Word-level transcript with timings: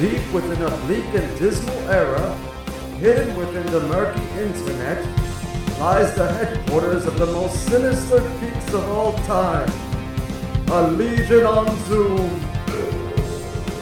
Deep 0.00 0.30
within 0.30 0.60
a 0.60 0.76
bleak 0.84 1.06
and 1.14 1.38
dismal 1.38 1.74
era, 1.88 2.36
hidden 2.98 3.34
within 3.34 3.64
the 3.72 3.80
murky 3.88 4.20
internet, 4.38 5.02
lies 5.78 6.14
the 6.14 6.30
headquarters 6.34 7.06
of 7.06 7.16
the 7.18 7.24
most 7.24 7.66
sinister 7.66 8.20
peaks 8.38 8.74
of 8.74 8.86
all 8.90 9.14
time. 9.20 9.66
A 10.70 10.90
Legion 10.90 11.46
on 11.46 11.74
Zoom. 11.86 12.28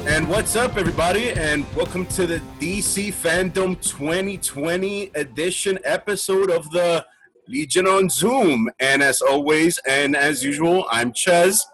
And 0.07 0.29
what's 0.29 0.55
up, 0.55 0.77
everybody? 0.77 1.31
And 1.33 1.67
welcome 1.75 2.07
to 2.07 2.29
the 2.29 2.41
DC 2.61 3.13
Fandom 3.13 3.75
2020 3.83 5.11
edition 5.17 5.81
episode 5.83 6.49
of 6.49 6.71
the 6.71 7.05
Legion 7.49 7.89
on 7.89 8.09
Zoom. 8.09 8.71
And 8.79 9.03
as 9.03 9.21
always, 9.21 9.79
and 9.79 10.15
as 10.15 10.45
usual, 10.45 10.87
I'm 10.93 11.13
Ches. 11.13 11.67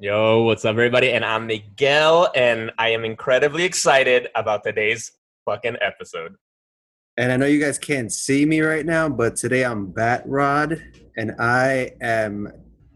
Yo, 0.00 0.44
what's 0.44 0.64
up, 0.64 0.70
everybody? 0.70 1.10
And 1.10 1.24
I'm 1.24 1.48
Miguel, 1.48 2.30
and 2.36 2.70
I 2.78 2.90
am 2.90 3.04
incredibly 3.04 3.64
excited 3.64 4.28
about 4.36 4.62
today's 4.62 5.10
fucking 5.44 5.76
episode. 5.80 6.36
And 7.16 7.32
I 7.32 7.36
know 7.36 7.46
you 7.46 7.58
guys 7.58 7.80
can't 7.80 8.12
see 8.12 8.46
me 8.46 8.60
right 8.60 8.86
now, 8.86 9.08
but 9.08 9.34
today 9.34 9.64
I'm 9.64 9.86
Bat 9.90 10.22
Rod, 10.26 10.80
and 11.16 11.34
I 11.40 11.96
am. 12.00 12.46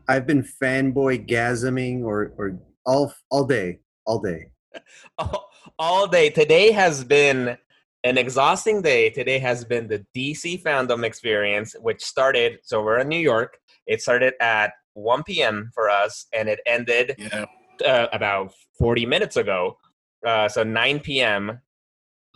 I've 0.07 0.29
been 0.29 0.45
fanboy 0.45 1.29
gasming 1.29 2.05
or 2.05 2.35
or 2.39 2.61
all 2.87 3.13
all 3.33 3.47
day, 3.47 3.81
all 4.07 4.21
day. 4.21 4.53
all, 5.19 5.51
all 5.81 6.07
day. 6.07 6.31
Today 6.31 6.71
has 6.71 7.03
been 7.03 7.59
an 8.05 8.17
exhausting 8.17 8.81
day. 8.81 9.11
Today 9.11 9.41
has 9.41 9.65
been 9.65 9.89
the 9.89 10.07
DC 10.15 10.63
fandom 10.63 11.03
experience, 11.03 11.75
which 11.81 12.05
started. 12.05 12.61
So 12.63 12.81
we're 12.81 13.01
in 13.01 13.09
New 13.09 13.19
York. 13.19 13.59
It 13.89 14.01
started 14.01 14.35
at 14.41 14.75
1 14.95 15.23
p.m. 15.25 15.71
for 15.75 15.89
us, 15.91 16.27
and 16.33 16.49
it 16.49 16.61
ended 16.67 17.15
Yeah. 17.19 17.47
uh, 17.87 18.09
about 18.13 18.53
40 18.79 19.07
minutes 19.07 19.37
ago. 19.37 19.79
Uh, 20.27 20.49
so 20.49 20.63
9 20.63 21.01
p.m. 21.01 21.61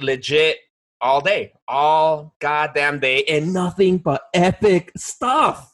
Legit 0.01 0.59
all 1.01 1.21
day, 1.21 1.53
all 1.69 2.35
goddamn 2.41 2.98
day, 3.01 3.23
and 3.25 3.53
nothing 3.53 3.98
but 3.98 4.23
epic 4.35 4.93
stuff. 4.97 5.73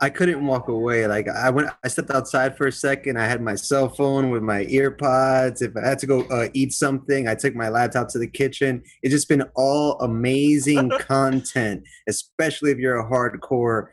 I 0.00 0.10
couldn't 0.10 0.44
walk 0.44 0.66
away. 0.66 1.06
Like 1.06 1.28
I 1.28 1.48
went, 1.50 1.68
I 1.84 1.88
stepped 1.88 2.10
outside 2.10 2.56
for 2.56 2.66
a 2.66 2.72
second. 2.72 3.20
I 3.20 3.26
had 3.28 3.40
my 3.40 3.54
cell 3.54 3.88
phone 3.88 4.30
with 4.30 4.42
my 4.42 4.66
ear 4.68 4.90
pods. 4.90 5.62
If 5.62 5.76
I 5.76 5.86
had 5.86 6.00
to 6.00 6.08
go 6.08 6.22
uh, 6.22 6.48
eat 6.54 6.72
something, 6.72 7.28
I 7.28 7.36
took 7.36 7.54
my 7.54 7.68
laptop 7.68 8.08
to 8.08 8.18
the 8.18 8.26
kitchen. 8.26 8.82
It's 9.02 9.12
just 9.14 9.28
been 9.28 9.44
all 9.54 10.00
amazing 10.00 10.90
content, 10.98 11.84
especially 12.08 12.72
if 12.72 12.78
you're 12.78 12.98
a 12.98 13.08
hardcore, 13.08 13.86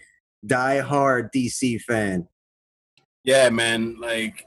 die-hard 0.46 1.32
DC 1.34 1.82
fan. 1.82 2.28
Yeah, 3.24 3.50
man. 3.50 3.98
Like, 4.00 4.46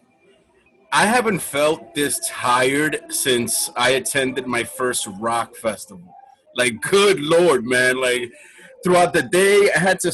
I 0.92 1.06
haven't 1.06 1.40
felt 1.40 1.94
this 1.94 2.20
tired 2.28 3.00
since 3.10 3.70
I 3.76 3.90
attended 3.90 4.46
my 4.46 4.64
first 4.64 5.08
rock 5.20 5.56
festival. 5.56 6.14
Like, 6.56 6.80
good 6.82 7.20
lord, 7.20 7.64
man. 7.64 8.00
Like, 8.00 8.32
throughout 8.84 9.12
the 9.12 9.22
day, 9.22 9.70
I 9.74 9.78
had 9.78 10.00
to 10.00 10.12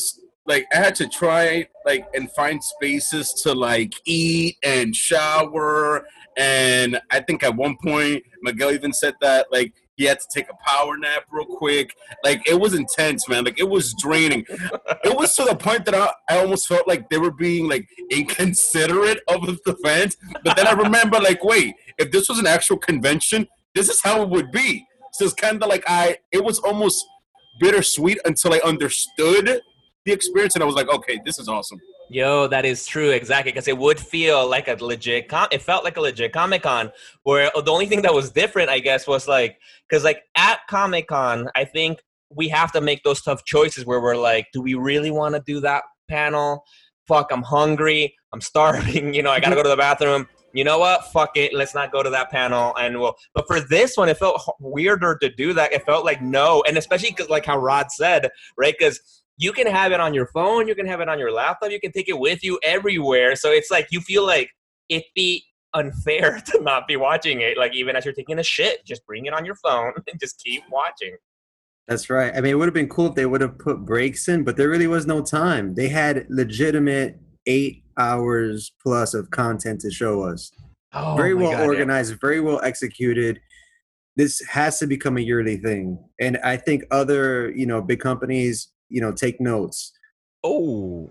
like 0.49 0.67
I 0.73 0.77
had 0.77 0.95
to 0.97 1.07
try 1.07 1.69
like 1.85 2.07
and 2.15 2.33
find 2.33 2.63
spaces 2.65 3.33
to 3.43 3.53
like 3.53 3.93
eat 4.07 4.57
and 4.65 4.97
shower. 4.97 6.07
And 6.37 7.01
I 7.11 7.21
think 7.21 7.43
at 7.43 7.55
one 7.55 7.77
point 7.83 8.25
Miguel 8.43 8.73
even 8.73 8.93
said 8.93 9.15
that 9.21 9.47
like 9.53 9.75
he 9.99 10.05
had 10.05 10.21
to 10.21 10.27
take 10.33 10.47
a 10.49 10.55
power 10.65 10.97
nap 10.97 11.25
real 11.29 11.45
quick. 11.45 11.93
Like 12.23 12.49
it 12.49 12.59
was 12.59 12.73
intense, 12.73 13.29
man. 13.29 13.45
Like 13.45 13.59
it 13.59 13.69
was 13.69 13.95
draining. 14.01 14.47
it 14.49 15.17
was 15.19 15.35
to 15.37 15.45
the 15.45 15.57
point 15.57 15.85
that 15.87 15.95
I, 15.95 16.13
I 16.31 16.39
almost 16.39 16.69
felt 16.69 16.87
like 16.87 17.11
they 17.11 17.19
were 17.19 17.33
being 17.33 17.69
like 17.69 17.87
inconsiderate 18.09 19.21
of 19.27 19.45
the 19.65 19.77
fans. 19.85 20.17
But 20.45 20.57
then 20.57 20.69
I 20.69 20.73
remember 20.73 21.19
like, 21.19 21.43
wait, 21.43 21.75
if 21.99 22.13
this 22.13 22.29
was 22.29 22.39
an 22.39 22.47
actual 22.47 22.79
convention, 22.79 23.49
this 23.75 23.89
is 23.89 24.01
how 24.01 24.23
it 24.23 24.31
would 24.31 24.53
be. 24.53 24.87
So 25.15 25.25
it's 25.25 25.35
kind 25.35 25.61
of 25.61 25.69
like 25.69 25.83
I 25.89 26.19
it 26.31 26.45
was 26.45 26.61
almost 26.61 27.05
bittersweet 27.61 28.19
until 28.25 28.55
I 28.55 28.61
understood 28.65 29.61
the 30.05 30.13
experience 30.13 30.55
and 30.55 30.63
I 30.63 30.67
was 30.67 30.77
like, 30.77 30.89
okay, 30.89 31.21
this 31.25 31.41
is 31.41 31.49
awesome. 31.49 31.81
Yo, 32.11 32.47
that 32.47 32.65
is 32.65 32.87
true, 32.87 33.11
exactly. 33.11 33.53
Because 33.53 33.69
it 33.69 33.77
would 33.77 34.01
feel 34.01 34.49
like 34.49 34.69
a 34.69 34.83
legit 34.83 35.29
com. 35.29 35.49
It 35.51 35.63
felt 35.63 35.85
like 35.85 35.97
a 35.97 36.01
legit 36.01 36.33
Comic 36.33 36.63
Con, 36.63 36.91
where 37.25 37.51
the 37.55 37.71
only 37.71 37.87
thing 37.87 38.03
that 38.03 38.15
was 38.15 38.31
different, 38.31 38.71
I 38.71 38.79
guess, 38.79 39.07
was 39.07 39.29
like, 39.29 39.59
because 39.89 40.05
like 40.05 40.23
at 40.37 40.61
Comic 40.69 41.09
Con, 41.09 41.49
I 41.55 41.65
think 41.65 42.03
we 42.31 42.49
have 42.49 42.73
to 42.73 42.81
make 42.81 43.03
those 43.05 43.23
tough 43.23 43.45
choices 43.45 43.85
where 43.85 44.01
we're 44.01 44.17
like, 44.17 44.49
do 44.53 44.63
we 44.63 44.75
really 44.75 45.11
want 45.11 45.35
to 45.35 45.43
do 45.47 45.61
that 45.61 45.85
panel? 46.09 46.65
Fuck, 47.07 47.31
I'm 47.31 47.43
hungry. 47.43 48.15
I'm 48.33 48.41
starving. 48.41 49.15
You 49.19 49.23
know, 49.23 49.31
I 49.31 49.41
gotta 49.41 49.57
go 49.57 49.63
to 49.63 49.69
the 49.69 49.77
bathroom. 49.77 50.29
You 50.53 50.65
know 50.65 50.79
what? 50.79 51.11
Fuck 51.13 51.37
it. 51.37 51.53
Let's 51.53 51.75
not 51.75 51.93
go 51.93 52.03
to 52.03 52.11
that 52.11 52.31
panel. 52.31 52.75
And 52.77 52.99
we'll. 52.99 53.15
But 53.35 53.47
for 53.47 53.61
this 53.61 53.97
one, 53.97 54.09
it 54.09 54.17
felt 54.17 54.43
weirder 54.61 55.19
to 55.21 55.31
do 55.31 55.53
that. 55.55 55.73
It 55.73 55.85
felt 55.85 56.05
like 56.05 56.23
no, 56.23 56.63
and 56.67 56.79
especially 56.79 57.11
because 57.11 57.29
like 57.29 57.45
how 57.45 57.59
Rod 57.59 57.91
said, 57.91 58.31
right? 58.57 58.75
Because 58.79 59.01
you 59.39 59.53
can 59.53 59.67
have 59.67 59.93
it 59.93 60.01
on 60.01 60.13
your 60.13 60.27
phone, 60.27 60.69
you 60.69 60.75
can 60.75 60.87
have 60.87 61.01
it 61.01 61.09
on 61.09 61.19
your 61.19 61.33
laptop, 61.33 61.71
you 61.71 61.81
can 61.81 61.93
take 61.93 62.09
it 62.09 62.19
with 62.19 62.43
you 62.43 62.59
everywhere. 62.63 63.37
So 63.37 63.51
it's 63.51 63.71
like 63.71 63.87
you 63.91 64.01
feel 64.01 64.27
like 64.27 64.51
it'd 64.89 65.05
be 65.15 65.45
unfair 65.75 66.41
to 66.47 66.61
not 66.61 66.87
be 66.87 66.97
watching 66.97 67.41
it. 67.41 67.57
Like 67.57 67.75
even 67.75 67.97
as 67.97 68.05
you're 68.05 68.15
taking 68.15 68.39
a 68.39 68.43
shit, 68.43 68.85
just 68.85 69.07
bring 69.07 69.27
it 69.27 69.33
on 69.33 69.45
your 69.45 69.55
phone 69.55 69.93
and 70.11 70.21
just 70.21 70.43
keep 70.45 70.65
watching. 70.71 71.17
That's 71.87 72.11
right. 72.11 72.35
I 72.37 72.43
mean, 72.43 72.53
it 72.53 72.55
would 72.57 72.67
have 72.67 72.75
been 72.75 72.89
cool 72.89 73.07
if 73.07 73.15
they 73.15 73.25
would 73.25 73.41
have 73.41 73.59
put 73.59 73.87
breaks 73.87 74.29
in, 74.29 74.45
but 74.45 74.59
there 74.59 74.69
really 74.69 74.89
was 74.89 75.07
no 75.07 75.23
time. 75.23 75.75
They 75.75 75.89
had 75.89 76.27
legitimate 76.29 77.19
eight 77.47 77.83
hours 77.97 78.73
plus 78.83 79.15
of 79.15 79.31
content 79.31 79.81
to 79.81 79.91
show 79.91 80.23
us. 80.23 80.53
Oh, 80.93 81.17
very 81.17 81.35
well 81.35 81.53
God, 81.53 81.61
yeah. 81.61 81.67
organized, 81.67 82.21
very 82.21 82.41
well 82.41 82.61
executed. 82.63 83.41
This 84.17 84.43
has 84.51 84.79
to 84.81 84.87
become 84.87 85.17
a 85.17 85.21
yearly 85.21 85.57
thing, 85.59 85.99
and 86.21 86.39
I 86.39 86.57
think 86.57 86.85
other 86.91 87.51
you 87.55 87.67
know 87.67 87.81
big 87.81 88.01
companies 88.01 88.69
you 88.89 89.01
know 89.01 89.13
take 89.13 89.41
notes. 89.41 89.93
Oh, 90.43 91.09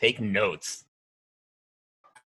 take 0.00 0.20
notes. 0.20 0.84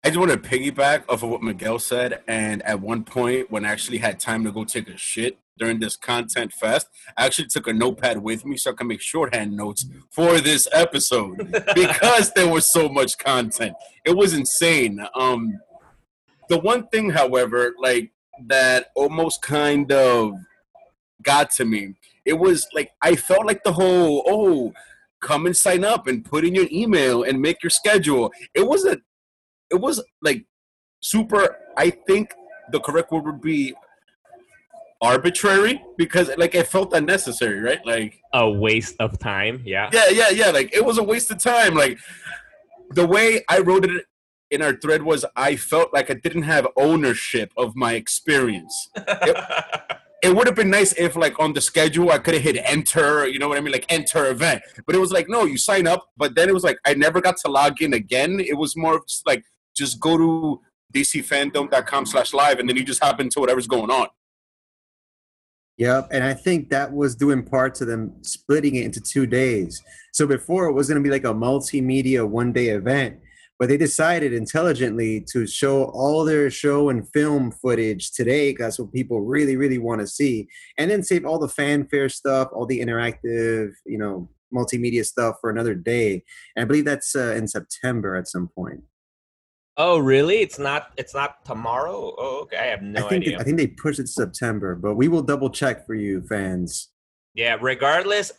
I 0.03 0.07
just 0.09 0.19
want 0.19 0.31
to 0.31 0.37
piggyback 0.37 1.03
off 1.09 1.21
of 1.21 1.29
what 1.29 1.43
Miguel 1.43 1.77
said. 1.77 2.21
And 2.27 2.63
at 2.63 2.81
one 2.81 3.03
point, 3.03 3.51
when 3.51 3.65
I 3.65 3.69
actually 3.69 3.99
had 3.99 4.19
time 4.19 4.43
to 4.45 4.51
go 4.51 4.63
take 4.63 4.89
a 4.89 4.97
shit 4.97 5.37
during 5.59 5.79
this 5.79 5.95
content 5.95 6.53
fest, 6.53 6.87
I 7.15 7.27
actually 7.27 7.49
took 7.49 7.67
a 7.67 7.73
notepad 7.73 8.17
with 8.17 8.43
me 8.43 8.57
so 8.57 8.71
I 8.71 8.73
can 8.73 8.87
make 8.87 8.99
shorthand 8.99 9.55
notes 9.55 9.85
for 10.09 10.41
this 10.41 10.67
episode 10.71 11.37
because 11.75 12.31
there 12.33 12.47
was 12.47 12.67
so 12.67 12.89
much 12.89 13.19
content. 13.19 13.75
It 14.03 14.17
was 14.17 14.33
insane. 14.33 15.05
Um, 15.13 15.59
the 16.49 16.57
one 16.57 16.87
thing, 16.87 17.11
however, 17.11 17.75
like 17.79 18.11
that 18.47 18.87
almost 18.95 19.43
kind 19.43 19.91
of 19.91 20.33
got 21.21 21.51
to 21.51 21.65
me, 21.65 21.93
it 22.25 22.33
was 22.33 22.67
like 22.73 22.91
I 23.01 23.15
felt 23.15 23.45
like 23.45 23.63
the 23.63 23.73
whole 23.73 24.23
oh, 24.27 24.73
come 25.21 25.45
and 25.45 25.55
sign 25.55 25.83
up 25.83 26.07
and 26.07 26.25
put 26.25 26.45
in 26.45 26.55
your 26.55 26.67
email 26.71 27.23
and 27.23 27.41
make 27.41 27.61
your 27.63 27.69
schedule. 27.69 28.31
It 28.53 28.67
was 28.67 28.85
a 28.85 28.97
it 29.71 29.79
was 29.79 30.03
like 30.21 30.45
super 31.01 31.57
i 31.77 31.89
think 31.89 32.33
the 32.71 32.79
correct 32.79 33.11
word 33.11 33.25
would 33.25 33.41
be 33.41 33.73
arbitrary 35.01 35.81
because 35.97 36.29
like 36.37 36.53
it 36.53 36.67
felt 36.67 36.93
unnecessary 36.93 37.59
right 37.59 37.83
like 37.85 38.19
A 38.33 38.47
waste 38.47 38.95
of 38.99 39.17
time. 39.17 39.61
Yeah. 39.65 39.89
yeah 39.91 40.09
yeah 40.09 40.29
yeah 40.29 40.51
like 40.51 40.71
it 40.73 40.85
was 40.85 40.99
a 40.99 41.03
waste 41.03 41.31
of 41.31 41.39
time 41.39 41.73
like 41.73 41.97
the 42.91 43.07
way 43.07 43.43
i 43.49 43.59
wrote 43.59 43.85
it 43.85 44.05
in 44.51 44.61
our 44.61 44.75
thread 44.75 45.01
was 45.01 45.25
i 45.35 45.55
felt 45.55 45.91
like 45.91 46.11
i 46.11 46.13
didn't 46.13 46.43
have 46.43 46.67
ownership 46.77 47.51
of 47.57 47.75
my 47.75 47.93
experience 47.93 48.89
it 48.95 49.37
would 50.29 50.45
have 50.47 50.55
been 50.55 50.69
nice 50.69 50.93
if 50.93 51.15
like 51.15 51.39
on 51.39 51.53
the 51.53 51.61
schedule 51.61 52.11
I 52.11 52.19
could 52.19 52.35
have 52.35 52.43
hit 52.43 52.57
enter, 52.63 53.27
you 53.27 53.39
know 53.39 53.49
what 53.49 53.57
I 53.57 53.61
mean? 53.61 53.71
Like 53.71 53.85
enter 53.89 54.29
event. 54.29 54.61
But 54.85 54.95
it 54.95 54.99
was 54.99 55.11
like, 55.11 55.27
no, 55.27 55.45
you 55.45 55.57
sign 55.57 55.87
up, 55.87 56.09
but 56.15 56.35
then 56.35 56.47
it 56.47 56.53
was 56.53 56.63
like 56.63 56.77
I 56.85 56.93
never 56.93 57.21
got 57.21 57.37
to 57.37 57.51
log 57.51 57.81
in 57.81 57.93
again. 57.93 58.39
It 58.39 58.57
was 58.57 58.77
more 58.77 58.95
of 58.97 59.07
just 59.07 59.25
like 59.25 59.43
just 59.75 59.99
go 59.99 60.17
to 60.17 60.61
dcfandom.com 60.93 62.05
slash 62.05 62.33
live 62.33 62.59
and 62.59 62.69
then 62.69 62.75
you 62.75 62.83
just 62.83 63.03
hop 63.03 63.19
into 63.19 63.39
whatever's 63.39 63.67
going 63.67 63.89
on. 63.89 64.07
Yep, 65.77 66.09
and 66.11 66.23
I 66.23 66.35
think 66.35 66.69
that 66.69 66.93
was 66.93 67.15
due 67.15 67.31
in 67.31 67.41
part 67.41 67.73
to 67.75 67.85
them 67.85 68.13
splitting 68.21 68.75
it 68.75 68.85
into 68.85 69.01
two 69.01 69.25
days. 69.25 69.81
So 70.11 70.27
before 70.27 70.65
it 70.65 70.73
was 70.73 70.87
going 70.87 71.01
to 71.01 71.03
be 71.03 71.09
like 71.09 71.23
a 71.23 71.33
multimedia 71.33 72.27
one 72.27 72.53
day 72.53 72.67
event, 72.67 73.17
but 73.61 73.69
they 73.69 73.77
decided 73.77 74.33
intelligently 74.33 75.21
to 75.21 75.45
show 75.45 75.83
all 75.93 76.25
their 76.25 76.49
show 76.49 76.89
and 76.89 77.07
film 77.09 77.51
footage 77.51 78.11
today. 78.11 78.55
That's 78.57 78.79
what 78.79 78.91
people 78.91 79.21
really, 79.21 79.55
really 79.55 79.77
want 79.77 80.01
to 80.01 80.07
see, 80.07 80.47
and 80.79 80.89
then 80.89 81.03
save 81.03 81.27
all 81.27 81.37
the 81.37 81.47
fanfare 81.47 82.09
stuff, 82.09 82.47
all 82.53 82.65
the 82.65 82.79
interactive, 82.79 83.73
you 83.85 83.99
know, 83.99 84.27
multimedia 84.51 85.05
stuff 85.05 85.35
for 85.39 85.51
another 85.51 85.75
day. 85.75 86.23
And 86.55 86.63
I 86.63 86.65
believe 86.65 86.85
that's 86.85 87.15
uh, 87.15 87.35
in 87.35 87.47
September 87.47 88.15
at 88.15 88.27
some 88.27 88.47
point. 88.47 88.81
oh, 89.77 89.99
really? 89.99 90.37
It's 90.37 90.57
not. 90.57 90.91
It's 90.97 91.13
not 91.13 91.45
tomorrow. 91.45 92.15
Oh, 92.17 92.39
okay. 92.41 92.57
I 92.57 92.65
have 92.65 92.81
no 92.81 93.05
I 93.05 93.09
think 93.09 93.25
idea. 93.25 93.39
I 93.39 93.43
think 93.43 93.57
they 93.57 93.67
pushed 93.67 93.99
it 93.99 94.07
to 94.07 94.11
September, 94.11 94.73
but 94.73 94.95
we 94.95 95.07
will 95.07 95.21
double 95.21 95.51
check 95.51 95.85
for 95.85 95.93
you 95.93 96.23
fans. 96.23 96.89
Yeah, 97.35 97.57
regardless, 97.61 98.31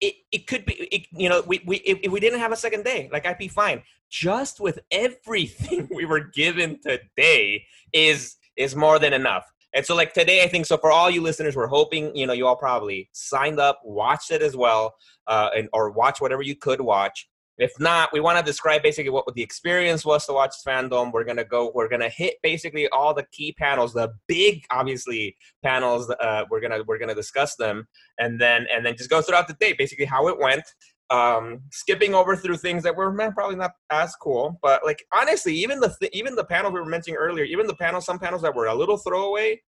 it, 0.00 0.14
it 0.32 0.46
could 0.46 0.64
be, 0.64 0.74
it, 0.74 1.06
you 1.12 1.28
know, 1.28 1.42
we, 1.46 1.62
we 1.66 1.76
if, 1.78 2.10
we 2.10 2.20
didn't 2.20 2.40
have 2.40 2.52
a 2.52 2.56
second 2.56 2.84
day, 2.84 3.08
like 3.12 3.26
I'd 3.26 3.38
be 3.38 3.48
fine. 3.48 3.82
Just 4.10 4.60
with 4.60 4.78
everything 4.90 5.88
we 5.94 6.04
were 6.04 6.20
given 6.20 6.78
today 6.80 7.64
is 7.92 8.36
is 8.56 8.74
more 8.74 8.98
than 8.98 9.12
enough. 9.12 9.50
And 9.74 9.84
so, 9.84 9.94
like 9.94 10.14
today, 10.14 10.42
I 10.42 10.48
think 10.48 10.66
so. 10.66 10.76
For 10.78 10.90
all 10.90 11.10
you 11.10 11.20
listeners, 11.20 11.56
we're 11.56 11.66
hoping 11.66 12.14
you 12.16 12.26
know 12.26 12.32
you 12.32 12.46
all 12.46 12.56
probably 12.56 13.08
signed 13.12 13.60
up, 13.60 13.80
watched 13.84 14.30
it 14.30 14.42
as 14.42 14.56
well, 14.56 14.94
uh, 15.26 15.50
and 15.56 15.68
or 15.72 15.90
watch 15.90 16.20
whatever 16.20 16.42
you 16.42 16.56
could 16.56 16.80
watch. 16.80 17.28
If 17.58 17.72
not, 17.80 18.12
we 18.12 18.20
want 18.20 18.38
to 18.38 18.44
describe 18.44 18.82
basically 18.82 19.10
what 19.10 19.24
the 19.34 19.42
experience 19.42 20.04
was 20.04 20.26
to 20.26 20.32
watch 20.32 20.54
fandom. 20.66 21.12
We're 21.12 21.24
gonna 21.24 21.44
go. 21.44 21.72
We're 21.74 21.88
gonna 21.88 22.10
hit 22.10 22.34
basically 22.42 22.88
all 22.88 23.14
the 23.14 23.24
key 23.32 23.52
panels, 23.52 23.94
the 23.94 24.12
big, 24.28 24.64
obviously 24.70 25.36
panels. 25.62 26.10
Uh, 26.10 26.44
we're 26.50 26.60
gonna 26.60 26.80
we're 26.86 26.98
gonna 26.98 27.14
discuss 27.14 27.56
them, 27.56 27.88
and 28.18 28.40
then 28.40 28.66
and 28.72 28.84
then 28.84 28.96
just 28.96 29.08
go 29.08 29.22
throughout 29.22 29.48
the 29.48 29.54
day, 29.54 29.72
basically 29.72 30.04
how 30.04 30.28
it 30.28 30.38
went. 30.38 30.64
Um, 31.08 31.60
skipping 31.70 32.14
over 32.14 32.34
through 32.34 32.56
things 32.56 32.82
that 32.82 32.96
were 32.96 33.12
man, 33.12 33.32
probably 33.32 33.56
not 33.56 33.72
as 33.90 34.14
cool, 34.16 34.58
but 34.60 34.84
like 34.84 35.04
honestly, 35.14 35.54
even 35.54 35.80
the 35.80 35.94
th- 35.98 36.12
even 36.12 36.34
the 36.34 36.44
panels 36.44 36.74
we 36.74 36.80
were 36.80 36.86
mentioning 36.86 37.16
earlier, 37.16 37.44
even 37.44 37.66
the 37.66 37.76
panels, 37.76 38.04
some 38.04 38.18
panels 38.18 38.42
that 38.42 38.54
were 38.54 38.66
a 38.66 38.74
little 38.74 38.98
throwaway, 38.98 39.60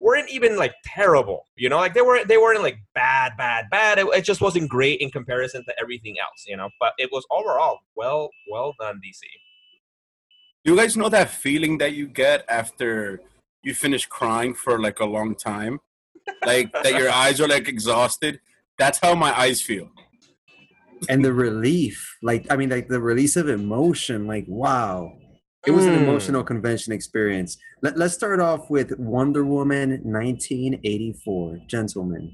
weren't 0.00 0.30
even 0.30 0.56
like 0.56 0.74
terrible. 0.84 1.46
You 1.56 1.68
know, 1.68 1.76
like 1.76 1.94
they 1.94 2.02
weren't 2.02 2.26
they 2.26 2.38
weren't 2.38 2.62
like 2.62 2.78
bad, 2.94 3.36
bad, 3.36 3.66
bad. 3.70 3.98
It, 3.98 4.06
it, 4.14 4.24
just 4.24 4.40
wasn't 4.40 4.68
great 4.68 5.00
in 5.00 5.10
comparison 5.10 5.64
to 5.64 5.74
everything 5.80 6.16
else. 6.18 6.44
You 6.46 6.56
know, 6.56 6.70
but 6.80 6.94
it 6.98 7.10
was 7.12 7.24
overall 7.30 7.78
well 7.94 8.30
well 8.50 8.74
done, 8.80 9.00
DC. 9.04 9.20
You 10.64 10.76
guys 10.76 10.96
know 10.96 11.08
that 11.08 11.30
feeling 11.30 11.78
that 11.78 11.92
you 11.94 12.06
get 12.06 12.44
after 12.48 13.20
you 13.62 13.74
finish 13.74 14.06
crying 14.06 14.54
for 14.54 14.80
like 14.80 15.00
a 15.00 15.04
long 15.04 15.34
time, 15.34 15.80
like 16.44 16.72
that 16.82 16.94
your 16.94 17.10
eyes 17.10 17.40
are 17.40 17.48
like 17.48 17.68
exhausted. 17.68 18.40
That's 18.78 18.98
how 18.98 19.14
my 19.14 19.38
eyes 19.38 19.60
feel. 19.60 19.90
And 21.08 21.24
the 21.24 21.32
relief, 21.32 22.18
like 22.22 22.46
I 22.50 22.56
mean, 22.56 22.70
like 22.70 22.88
the 22.88 23.00
release 23.00 23.36
of 23.36 23.48
emotion, 23.48 24.26
like 24.26 24.44
wow, 24.48 25.12
it 25.66 25.72
was 25.72 25.84
an 25.86 25.94
Mm. 25.94 26.02
emotional 26.02 26.42
convention 26.42 26.92
experience. 26.92 27.58
Let, 27.82 27.96
let's 27.98 28.14
start 28.14 28.40
off 28.40 28.70
with 28.70 28.98
Wonder 28.98 29.44
Woman 29.44 30.00
1984, 30.04 31.58
Gentlemen. 31.66 32.32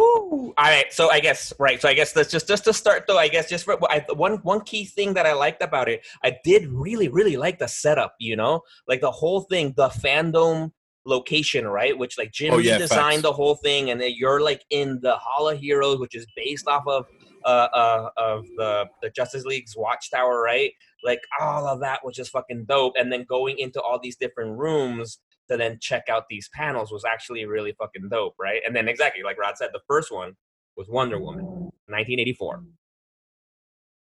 Ooh. 0.00 0.54
All 0.56 0.64
right, 0.64 0.92
so 0.92 1.10
I 1.10 1.18
guess 1.18 1.52
right. 1.58 1.80
So 1.82 1.88
I 1.88 1.94
guess 1.94 2.12
that's 2.12 2.30
just 2.30 2.46
just 2.46 2.62
to 2.64 2.72
start 2.72 3.04
though. 3.08 3.18
I 3.18 3.26
guess 3.26 3.48
just 3.48 3.64
for 3.64 3.76
I, 3.90 4.04
one 4.14 4.34
one 4.44 4.60
key 4.60 4.84
thing 4.84 5.14
that 5.14 5.26
I 5.26 5.32
liked 5.32 5.60
about 5.60 5.88
it, 5.88 6.06
I 6.22 6.36
did 6.44 6.68
really 6.68 7.08
really 7.08 7.36
like 7.36 7.58
the 7.58 7.66
setup. 7.66 8.14
You 8.20 8.36
know, 8.36 8.62
like 8.86 9.00
the 9.00 9.10
whole 9.10 9.40
thing, 9.42 9.74
the 9.76 9.88
fandom 9.88 10.70
location, 11.04 11.66
right? 11.66 11.98
Which 11.98 12.16
like 12.16 12.30
Jim 12.30 12.54
Oh, 12.54 12.58
yeah, 12.58 12.78
designed 12.78 13.14
facts. 13.14 13.22
the 13.22 13.32
whole 13.32 13.56
thing, 13.56 13.90
and 13.90 14.00
then 14.00 14.12
you're 14.14 14.40
like 14.40 14.62
in 14.70 15.00
the 15.02 15.16
Hall 15.16 15.48
of 15.48 15.58
Heroes, 15.58 15.98
which 15.98 16.14
is 16.14 16.26
based 16.36 16.68
off 16.68 16.84
of 16.86 17.06
uh, 17.44 17.68
uh 17.74 18.10
of 18.16 18.44
the 18.56 18.86
the 19.02 19.10
Justice 19.10 19.44
League's 19.44 19.74
Watchtower, 19.76 20.40
right? 20.40 20.70
Like 21.04 21.20
all 21.40 21.66
of 21.66 21.80
that 21.80 22.04
was 22.04 22.16
just 22.16 22.30
fucking 22.30 22.64
dope. 22.68 22.94
And 22.98 23.12
then 23.12 23.24
going 23.28 23.58
into 23.58 23.80
all 23.80 23.98
these 24.02 24.16
different 24.16 24.58
rooms 24.58 25.18
to 25.50 25.56
then 25.56 25.78
check 25.80 26.04
out 26.10 26.24
these 26.28 26.48
panels 26.52 26.92
was 26.92 27.04
actually 27.04 27.44
really 27.46 27.72
fucking 27.78 28.08
dope, 28.10 28.34
right? 28.38 28.60
And 28.66 28.74
then 28.74 28.88
exactly 28.88 29.22
like 29.22 29.38
Rod 29.38 29.56
said, 29.56 29.70
the 29.72 29.80
first 29.86 30.12
one 30.12 30.34
was 30.76 30.88
Wonder 30.88 31.18
Woman, 31.18 31.44
1984. 31.86 32.64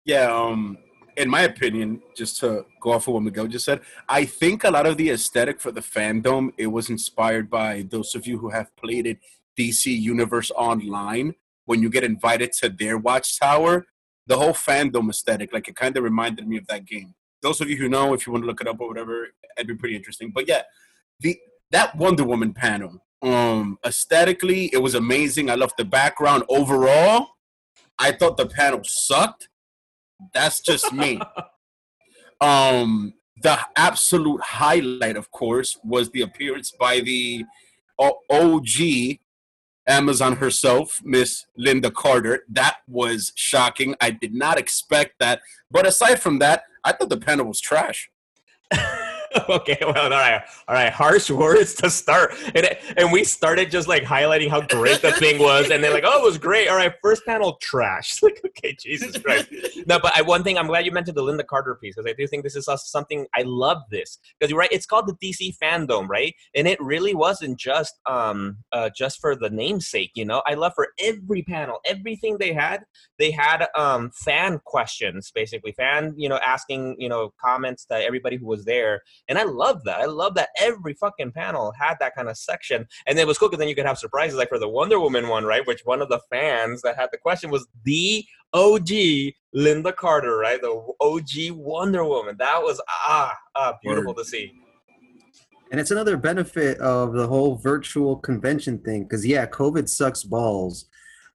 Yeah, 0.06 0.32
um, 0.34 0.78
in 1.18 1.30
my 1.30 1.42
opinion, 1.42 2.02
just 2.16 2.40
to 2.40 2.66
go 2.82 2.94
off 2.94 3.08
of 3.08 3.14
what 3.14 3.24
Miguel 3.24 3.48
just 3.48 3.66
said, 3.66 3.82
I 4.08 4.26
think 4.26 4.64
a 4.64 4.72
lot 4.72 4.86
of 4.86 4.98
the 4.98 5.10
aesthetic 5.10 5.60
for 5.60 5.72
the 5.72 5.82
fandom 5.82 6.52
it 6.58 6.68
was 6.68 6.90
inspired 6.90 7.50
by 7.50 7.86
those 7.90 8.16
of 8.16 8.26
you 8.26 8.38
who 8.38 8.50
have 8.50 8.76
played 8.76 9.06
it 9.06 9.20
DC 9.58 9.86
Universe 9.88 10.52
Online. 10.52 11.36
When 11.66 11.84
you 11.84 11.90
get 11.90 12.04
invited 12.04 12.52
to 12.54 12.70
their 12.70 12.98
watchtower, 12.98 13.86
the 14.30 14.38
whole 14.38 14.54
fandom 14.54 15.10
aesthetic, 15.10 15.52
like 15.52 15.68
it 15.68 15.76
kind 15.76 15.98
of 15.98 16.04
reminded 16.04 16.48
me 16.48 16.56
of 16.58 16.68
that 16.68 16.86
game. 16.86 17.16
Those 17.42 17.62
of 17.62 17.70
you 17.70 17.76
who 17.78 17.90
know, 17.90 18.14
if 18.14 18.26
you 18.26 18.32
want 18.32 18.44
to 18.44 18.48
look 18.48 18.62
it 18.62 18.68
up 18.68 18.80
or 18.80 18.88
whatever, 18.88 19.28
it'd 19.58 19.68
be 19.68 19.76
pretty 19.76 19.96
interesting. 19.96 20.32
But 20.34 20.48
yeah, 20.48 20.62
the 21.20 21.38
that 21.72 21.96
Wonder 21.96 22.24
Woman 22.24 22.54
panel, 22.54 23.04
um, 23.24 23.80
aesthetically, 23.86 24.70
it 24.72 24.78
was 24.78 24.94
amazing. 24.94 25.50
I 25.50 25.56
loved 25.56 25.74
the 25.78 25.86
background 25.86 26.44
overall. 26.48 27.28
I 27.98 28.12
thought 28.12 28.38
the 28.38 28.46
panel 28.46 28.82
sucked. 28.84 29.50
That's 30.34 30.62
just 30.62 30.94
me. 30.94 31.20
um, 32.42 33.14
the 33.42 33.60
absolute 33.76 34.42
highlight, 34.42 35.18
of 35.18 35.32
course, 35.32 35.78
was 35.84 36.12
the 36.12 36.22
appearance 36.22 36.72
by 36.72 37.00
the 37.00 37.46
OG 38.00 39.18
Amazon 39.90 40.36
herself, 40.38 41.02
Miss 41.04 41.46
Lynda 41.60 41.92
Carter. 41.92 42.44
That 42.48 42.78
was 42.88 43.34
shocking. 43.36 43.96
I 44.00 44.12
did 44.12 44.34
not 44.34 44.60
expect 44.60 45.16
that. 45.20 45.42
But 45.72 45.88
aside 45.88 46.22
from 46.22 46.40
that, 46.40 46.64
I 46.84 46.94
thought 46.94 47.10
the 47.10 47.18
panel 47.18 47.48
was 47.48 47.60
trash. 47.60 48.10
okay, 49.50 49.78
well, 49.82 49.96
all 49.96 50.10
right, 50.10 50.42
all 50.68 50.76
right. 50.76 50.92
Harsh 50.92 51.30
words 51.30 51.76
to 51.76 51.90
start, 51.90 52.34
and 52.56 52.68
and 52.98 53.12
we 53.12 53.24
started 53.24 53.70
just 53.70 53.88
like 53.88 54.04
highlighting 54.04 54.50
how 54.50 54.62
great 54.62 55.02
the 55.02 55.12
thing 55.14 55.40
was, 55.40 55.70
and 55.70 55.84
then 55.84 55.94
like, 55.94 56.04
oh, 56.06 56.20
it 56.20 56.24
was 56.24 56.38
great. 56.38 56.68
All 56.68 56.76
right, 56.76 56.94
first 57.02 57.26
panel 57.26 57.58
trash. 57.62 58.20
like, 58.24 58.42
okay, 58.46 58.76
Jesus 58.80 59.18
Christ. 59.18 59.50
No, 59.86 60.00
but 60.00 60.18
I, 60.18 60.22
one 60.22 60.44
thing 60.44 60.58
I'm 60.58 60.68
glad 60.68 60.86
you 60.86 60.92
mentioned 60.92 61.16
the 61.16 61.24
Lynda 61.24 61.46
Carter 61.46 61.76
piece 61.76 61.96
because 61.96 62.10
I 62.10 62.14
do 62.14 62.26
think 62.28 62.44
this 62.44 62.56
is 62.56 62.68
something 62.86 63.28
I 63.36 63.44
love 63.44 63.78
this 63.92 64.18
because 64.40 64.50
you're 64.50 64.60
right. 64.60 64.72
It's 64.72 64.86
called 64.86 65.08
the 65.08 65.14
DC 65.14 65.58
fandom, 65.62 66.08
right? 66.08 66.34
And 66.56 66.68
it 66.68 66.82
really 66.82 67.14
wasn't 67.14 67.60
just 67.60 68.00
um 68.08 68.58
uh 68.72 68.90
just 68.96 69.20
for 69.20 69.36
the 69.36 69.50
namesake. 69.50 70.12
You 70.16 70.26
know, 70.26 70.42
I 70.48 70.56
love 70.56 70.74
for 70.76 70.88
every 71.00 71.44
panel, 71.44 71.80
everything 71.86 72.38
they 72.40 72.54
had, 72.54 72.84
they 73.20 73.32
had 73.32 73.68
um 73.78 74.12
fan 74.12 74.60
questions, 74.66 75.32
basically 75.34 75.72
fan 75.74 76.14
you 76.18 76.30
know 76.30 76.40
asking 76.46 76.96
you 76.98 77.10
know 77.10 77.32
comments 77.40 77.86
to 77.86 77.96
everybody 77.96 78.38
who 78.38 78.48
was 78.48 78.66
there, 78.66 79.02
and 79.30 79.38
I 79.38 79.44
love 79.44 79.84
that. 79.86 80.00
I 80.00 80.06
love 80.06 80.34
that 80.36 80.50
every 80.60 80.94
fucking 80.96 81.32
panel 81.32 81.72
had 81.80 81.96
that 82.00 82.16
kind 82.16 82.28
of 82.28 82.38
section, 82.38 82.88
and 83.08 83.18
it 83.18 83.26
was 83.26 83.38
cool 83.38 83.48
because 83.48 83.60
then 83.60 83.70
you 83.70 83.76
could 83.76 83.86
have 83.86 83.98
surprises 83.98 84.38
like 84.38 84.50
for 84.50 84.60
the 84.60 84.68
Wonder 84.68 85.00
Woman 85.00 85.30
one, 85.30 85.46
right? 85.46 85.66
Which 85.66 85.82
one 85.86 86.02
of 86.02 86.10
the 86.10 86.20
fans 86.30 86.82
that 86.82 86.98
had 86.98 87.10
the 87.12 87.18
question 87.18 87.50
was 87.50 87.68
the 87.86 88.26
OG 88.54 88.90
Lynda 89.56 89.96
Carter, 89.96 90.38
right? 90.38 90.60
The 90.60 90.94
OG 91.00 91.52
Wonder 91.52 92.04
Woman. 92.04 92.36
That 92.40 92.62
was 92.62 92.82
ah, 92.90 93.34
ah 93.56 93.78
beautiful 93.82 94.14
to 94.16 94.26
see. 94.26 94.52
And 95.72 95.80
it's 95.80 95.92
another 95.92 96.18
benefit 96.18 96.80
of 96.80 97.14
the 97.14 97.28
whole 97.28 97.56
virtual 97.56 98.16
convention 98.18 98.80
thing. 98.80 99.04
Because 99.04 99.26
yeah, 99.26 99.46
COVID 99.46 99.88
sucks 99.88 100.24
balls. 100.24 100.86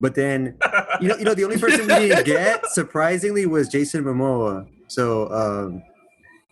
But 0.00 0.16
then 0.16 0.58
you 1.00 1.08
know, 1.08 1.16
you 1.16 1.24
know, 1.24 1.34
the 1.34 1.44
only 1.44 1.58
person 1.58 1.82
we 1.82 1.86
didn't 1.86 2.24
get, 2.26 2.66
surprisingly, 2.66 3.46
was 3.46 3.68
Jason 3.68 4.04
Momoa. 4.04 4.66
So 4.88 5.30
um, 5.30 5.82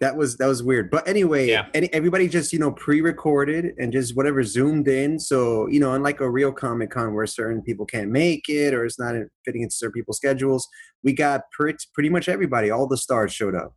that 0.03 0.17
was 0.17 0.37
that 0.37 0.47
was 0.47 0.63
weird. 0.63 0.91
But 0.91 1.07
anyway, 1.09 1.49
Yeah. 1.49 1.67
any, 1.75 1.93
everybody 1.95 2.29
just 2.29 2.53
you 2.53 2.59
know 2.59 2.73
pre-recorded 2.73 3.75
and 3.79 3.93
just 3.93 4.17
whatever 4.17 4.43
zoomed 4.43 4.89
in. 4.89 5.19
So 5.19 5.67
you 5.69 5.81
know, 5.81 5.95
unlike 5.95 6.21
a 6.21 6.29
real 6.29 6.53
Comic 6.53 6.91
Con 6.91 7.15
where 7.15 7.27
certain 7.27 7.63
people 7.63 7.87
can't 7.87 8.11
make 8.11 8.49
it 8.49 8.75
or 8.75 8.85
it's 8.85 8.99
not 8.99 9.15
fitting 9.45 9.63
into 9.63 9.75
certain 9.75 9.93
people's 9.93 10.17
schedules, 10.19 10.69
we 11.03 11.13
got 11.13 11.43
pretty 11.53 11.79
pretty 11.95 12.09
much 12.11 12.29
everybody. 12.29 12.71
All 12.71 12.87
the 12.87 12.97
stars 12.97 13.33
showed 13.33 13.55
up. 13.55 13.75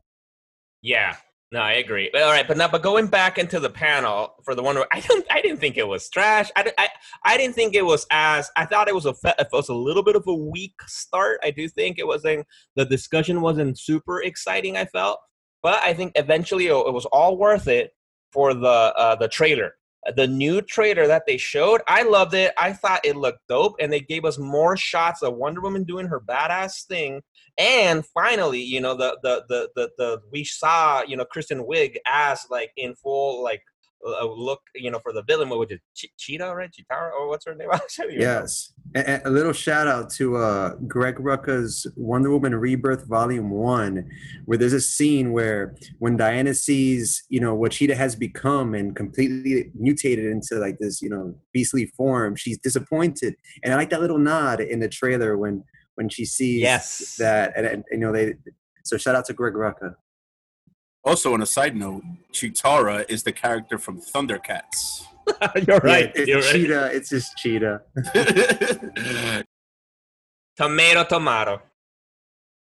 Yeah. 0.81 1.15
No, 1.51 1.61
I 1.61 1.73
agree. 1.73 2.09
All 2.15 2.31
right, 2.31 2.45
but 2.45 2.57
now, 2.57 2.67
but 2.67 2.81
going 2.81 3.05
back 3.05 3.37
into 3.37 3.59
the 3.59 3.69
panel 3.69 4.33
for 4.43 4.55
the 4.55 4.63
one, 4.63 4.77
I 4.91 4.99
don't, 4.99 5.25
I 5.31 5.41
didn't 5.41 5.59
think 5.59 5.77
it 5.77 5.87
was 5.87 6.09
trash. 6.09 6.49
I, 6.55 6.73
I, 6.77 6.89
I 7.23 7.37
didn't 7.37 7.55
think 7.55 7.75
it 7.75 7.85
was 7.85 8.05
as. 8.11 8.49
I 8.57 8.65
thought 8.65 8.87
it 8.89 8.95
was 8.95 9.05
a, 9.05 9.13
it 9.23 9.47
was 9.53 9.69
a 9.69 9.73
little 9.73 10.03
bit 10.03 10.15
of 10.15 10.23
a 10.27 10.33
weak 10.33 10.73
start. 10.87 11.39
I 11.43 11.51
do 11.51 11.69
think 11.69 11.97
it 11.99 12.07
wasn't. 12.07 12.45
The 12.75 12.83
discussion 12.83 13.41
wasn't 13.41 13.79
super 13.79 14.23
exciting. 14.23 14.75
I 14.75 14.85
felt, 14.85 15.19
but 15.65 15.81
I 15.81 15.95
think 15.95 16.11
eventually 16.13 16.67
it, 16.67 16.93
was 16.93 17.07
all 17.07 17.39
worth 17.39 17.67
it 17.67 17.89
for 18.31 18.53
the 18.53 18.67
uh, 18.67 19.15
the 19.15 19.27
trailer. 19.27 19.73
The 20.15 20.27
new 20.27 20.61
trailer 20.61 21.07
that 21.07 21.23
they 21.25 21.37
showed, 21.37 21.81
I 21.87 22.03
loved 22.03 22.35
it. 22.35 22.53
I 22.55 22.71
thought 22.71 23.03
it 23.03 23.15
looked 23.15 23.39
dope, 23.49 23.73
and 23.79 23.91
they 23.91 24.01
gave 24.01 24.25
us 24.25 24.37
more 24.37 24.77
shots 24.77 25.23
of 25.23 25.33
Wonder 25.33 25.61
Woman 25.61 25.83
doing 25.83 26.05
her 26.05 26.21
badass 26.21 26.85
thing 26.85 27.23
and 27.57 28.05
finally 28.07 28.61
you 28.61 28.81
know 28.81 28.95
the 28.95 29.17
the 29.23 29.45
the 29.47 29.69
the, 29.75 29.89
the 29.97 30.19
we 30.29 30.43
saw 30.43 31.01
you 31.03 31.15
know 31.15 31.23
kristen 31.23 31.65
wiig 31.65 31.95
as 32.05 32.45
like 32.49 32.69
in 32.75 32.93
full 32.95 33.41
like 33.41 33.61
look 34.03 34.61
you 34.75 34.91
know 34.91 34.99
for 34.99 35.11
the 35.13 35.23
villain 35.23 35.49
what 35.49 35.57
was 35.57 35.71
it 35.71 35.81
Ch- 35.95 36.11
cheetah 36.17 36.53
right 36.55 36.69
Cheetara 36.69 37.11
or 37.11 37.27
what's 37.27 37.45
her 37.45 37.55
name 37.55 37.69
I 37.73 37.77
don't 37.97 38.11
even 38.11 38.19
know. 38.19 38.25
Yes. 38.25 38.73
And, 38.93 39.07
and 39.07 39.21
a 39.25 39.29
little 39.29 39.53
shout 39.53 39.87
out 39.87 40.09
to 40.11 40.37
uh, 40.37 40.75
Greg 40.87 41.15
Rucka's 41.15 41.87
Wonder 41.95 42.29
Woman 42.31 42.53
Rebirth 42.55 43.05
Volume 43.07 43.49
1, 43.49 44.09
where 44.45 44.57
there's 44.57 44.73
a 44.73 44.79
scene 44.81 45.31
where 45.33 45.75
when 45.99 46.17
Diana 46.17 46.53
sees, 46.53 47.23
you 47.29 47.39
know, 47.39 47.53
what 47.55 47.71
Cheetah 47.71 47.95
has 47.95 48.15
become 48.15 48.73
and 48.75 48.95
completely 48.95 49.71
mutated 49.73 50.25
into 50.25 50.55
like 50.55 50.77
this, 50.79 51.01
you 51.01 51.09
know, 51.09 51.35
beastly 51.51 51.87
form, 51.97 52.35
she's 52.35 52.57
disappointed. 52.59 53.35
And 53.63 53.73
I 53.73 53.75
like 53.75 53.89
that 53.89 54.01
little 54.01 54.19
nod 54.19 54.61
in 54.61 54.79
the 54.79 54.87
trailer 54.89 55.37
when 55.37 55.63
when 55.95 56.09
she 56.09 56.25
sees 56.25 56.61
Yes. 56.61 57.15
that. 57.17 57.53
And, 57.57 57.65
and, 57.65 57.83
you 57.91 57.97
know, 57.97 58.11
they, 58.13 58.35
so 58.83 58.97
shout 58.97 59.15
out 59.15 59.25
to 59.25 59.33
Greg 59.33 59.53
Rucka. 59.53 59.95
Also, 61.05 61.33
on 61.33 61.41
a 61.41 61.45
side 61.45 61.75
note, 61.75 62.03
Cheetara 62.33 63.05
is 63.09 63.23
the 63.23 63.31
character 63.31 63.77
from 63.77 64.01
Thundercats. 64.01 65.03
you're 65.67 65.77
right 65.79 66.11
Yeah, 66.15 66.21
it's 66.21 66.27
you're 66.27 66.39
right 66.41 66.51
Cheetah. 66.51 66.91
It's 66.93 67.09
just 67.09 67.37
Cheetah. 67.37 67.81
tomato 70.57 71.03
tomato 71.03 71.61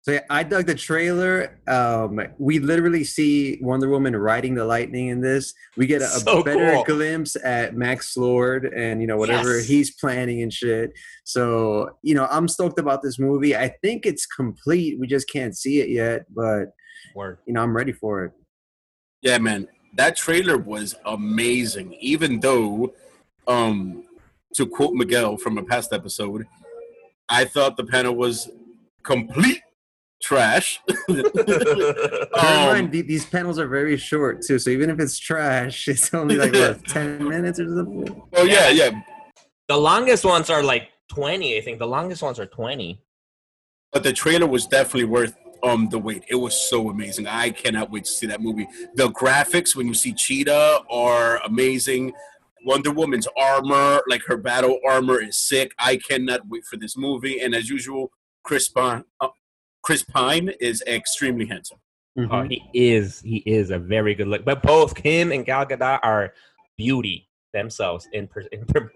So 0.02 0.14
yeah, 0.14 0.22
I 0.30 0.44
dug 0.44 0.66
the 0.68 0.76
trailer. 0.76 1.60
Um, 1.68 2.20
we 2.38 2.60
literally 2.60 3.04
see 3.04 3.60
Wonder 3.62 3.90
Woman 3.90 4.16
riding 4.16 4.56
the 4.56 4.66
lightning 4.66 5.08
in 5.08 5.22
this. 5.22 5.54
We 5.76 5.86
get 5.86 6.02
a, 6.02 6.06
a 6.06 6.08
So 6.20 6.44
better 6.44 6.74
cool. 6.76 6.84
glimpse 6.84 7.36
at 7.44 7.76
Max 7.76 8.16
Lord 8.18 8.66
and 8.66 9.02
you 9.02 9.08
know 9.08 9.18
whatever 9.18 9.58
Yes. 9.58 9.68
he's 9.68 9.92
planning 9.96 10.42
and 10.42 10.52
shit. 10.54 10.92
So 11.26 11.92
you 12.04 12.16
know, 12.16 12.28
I'm 12.32 12.48
stoked 12.48 12.80
about 12.80 13.02
this 13.04 13.20
movie. 13.20 13.56
I 13.56 13.70
think 13.82 14.06
it's 14.06 14.26
complete. 14.26 15.00
We 15.00 15.08
just 15.08 15.30
can't 15.30 15.56
see 15.58 15.80
it 15.82 15.90
yet, 15.90 16.26
but 16.34 16.70
Word. 17.16 17.40
you 17.46 17.54
know, 17.54 17.62
I'm 17.62 17.76
ready 17.76 17.92
for 17.92 18.24
it. 18.26 18.32
Yeah, 19.22 19.38
man, 19.38 19.68
that 19.96 20.16
trailer 20.16 20.58
was 20.58 20.96
amazing. 21.06 21.94
Even 22.00 22.40
though, 22.40 22.94
um, 23.48 24.04
to 24.56 24.66
quote 24.66 24.94
Miguel 24.94 25.38
from 25.38 25.58
a 25.58 25.64
past 25.64 25.94
episode, 25.94 26.46
I 27.30 27.46
thought 27.46 27.78
the 27.78 27.84
panel 27.84 28.16
was 28.16 28.50
complete 29.04 29.62
trash. 30.22 30.80
Um, 32.38 32.44
mind, 32.44 32.92
these 32.92 33.26
panels 33.26 33.58
are 33.58 33.68
very 33.68 33.98
short 33.98 34.44
too, 34.44 34.60
so 34.60 34.70
even 34.70 34.92
if 34.92 35.00
it's 35.00 35.18
trash, 35.18 35.88
it's 35.88 36.14
only 36.14 36.36
like 36.36 36.54
what 36.54 36.86
ten 36.86 37.28
minutes 37.28 37.60
or 37.60 37.68
something. 37.76 38.22
oh 38.36 38.44
yeah, 38.44 38.70
yeah. 38.70 38.92
The 39.68 39.78
longest 39.78 40.24
ones 40.24 40.50
are 40.50 40.62
like 40.62 40.90
20, 41.10 41.58
I 41.58 41.62
think. 41.62 41.80
The 41.80 41.88
longest 41.88 42.22
ones 42.22 42.40
are 42.40 42.46
20. 42.46 43.02
But 43.92 44.04
the 44.04 44.14
trailer 44.14 44.48
was 44.48 44.68
definitely 44.68 45.06
worth 45.06 45.36
um 45.64 45.90
the 45.90 46.00
wait. 46.00 46.24
It 46.30 46.36
was 46.36 46.56
so 46.70 46.90
amazing. 46.90 47.28
I 47.28 47.50
cannot 47.52 47.92
wait 47.92 48.06
to 48.06 48.12
see 48.12 48.28
that 48.28 48.42
movie. 48.42 48.68
The 48.96 49.10
graphics 49.10 49.76
when 49.76 49.88
you 49.88 49.94
see 49.94 50.14
Cheetah 50.14 50.82
are 50.90 51.38
amazing. 51.46 52.14
Wonder 52.66 52.92
Woman's 52.92 53.28
armor, 53.38 54.02
like 54.10 54.22
her 54.28 54.38
battle 54.38 54.80
armor, 54.88 55.22
is 55.22 55.38
sick. 55.38 55.74
I 55.80 55.98
cannot 55.98 56.48
wait 56.48 56.66
for 56.66 56.76
this 56.78 56.98
movie. 56.98 57.40
And 57.40 57.56
as 57.56 57.70
usual, 57.70 58.12
Chris 58.44 58.68
Pine, 58.68 59.04
uh, 59.22 59.30
Chris 59.84 60.04
Pine 60.04 60.50
is 60.60 60.82
extremely 60.88 61.46
handsome. 61.46 61.80
Oh, 62.18 62.22
Mhm. 62.22 62.50
he 62.50 62.64
is. 62.74 63.22
He 63.22 63.38
is 63.46 63.70
a 63.70 63.78
very 63.80 64.16
good 64.16 64.28
look. 64.28 64.44
But 64.44 64.64
both 64.64 64.98
him 64.98 65.32
and 65.32 65.46
Gal 65.46 65.66
Gadot 65.66 66.00
are 66.04 66.34
beauty 66.78 67.30
themselves 67.54 68.08
in, 68.12 68.28
per, 68.28 68.42
in 68.52 68.66
per- 68.66 68.90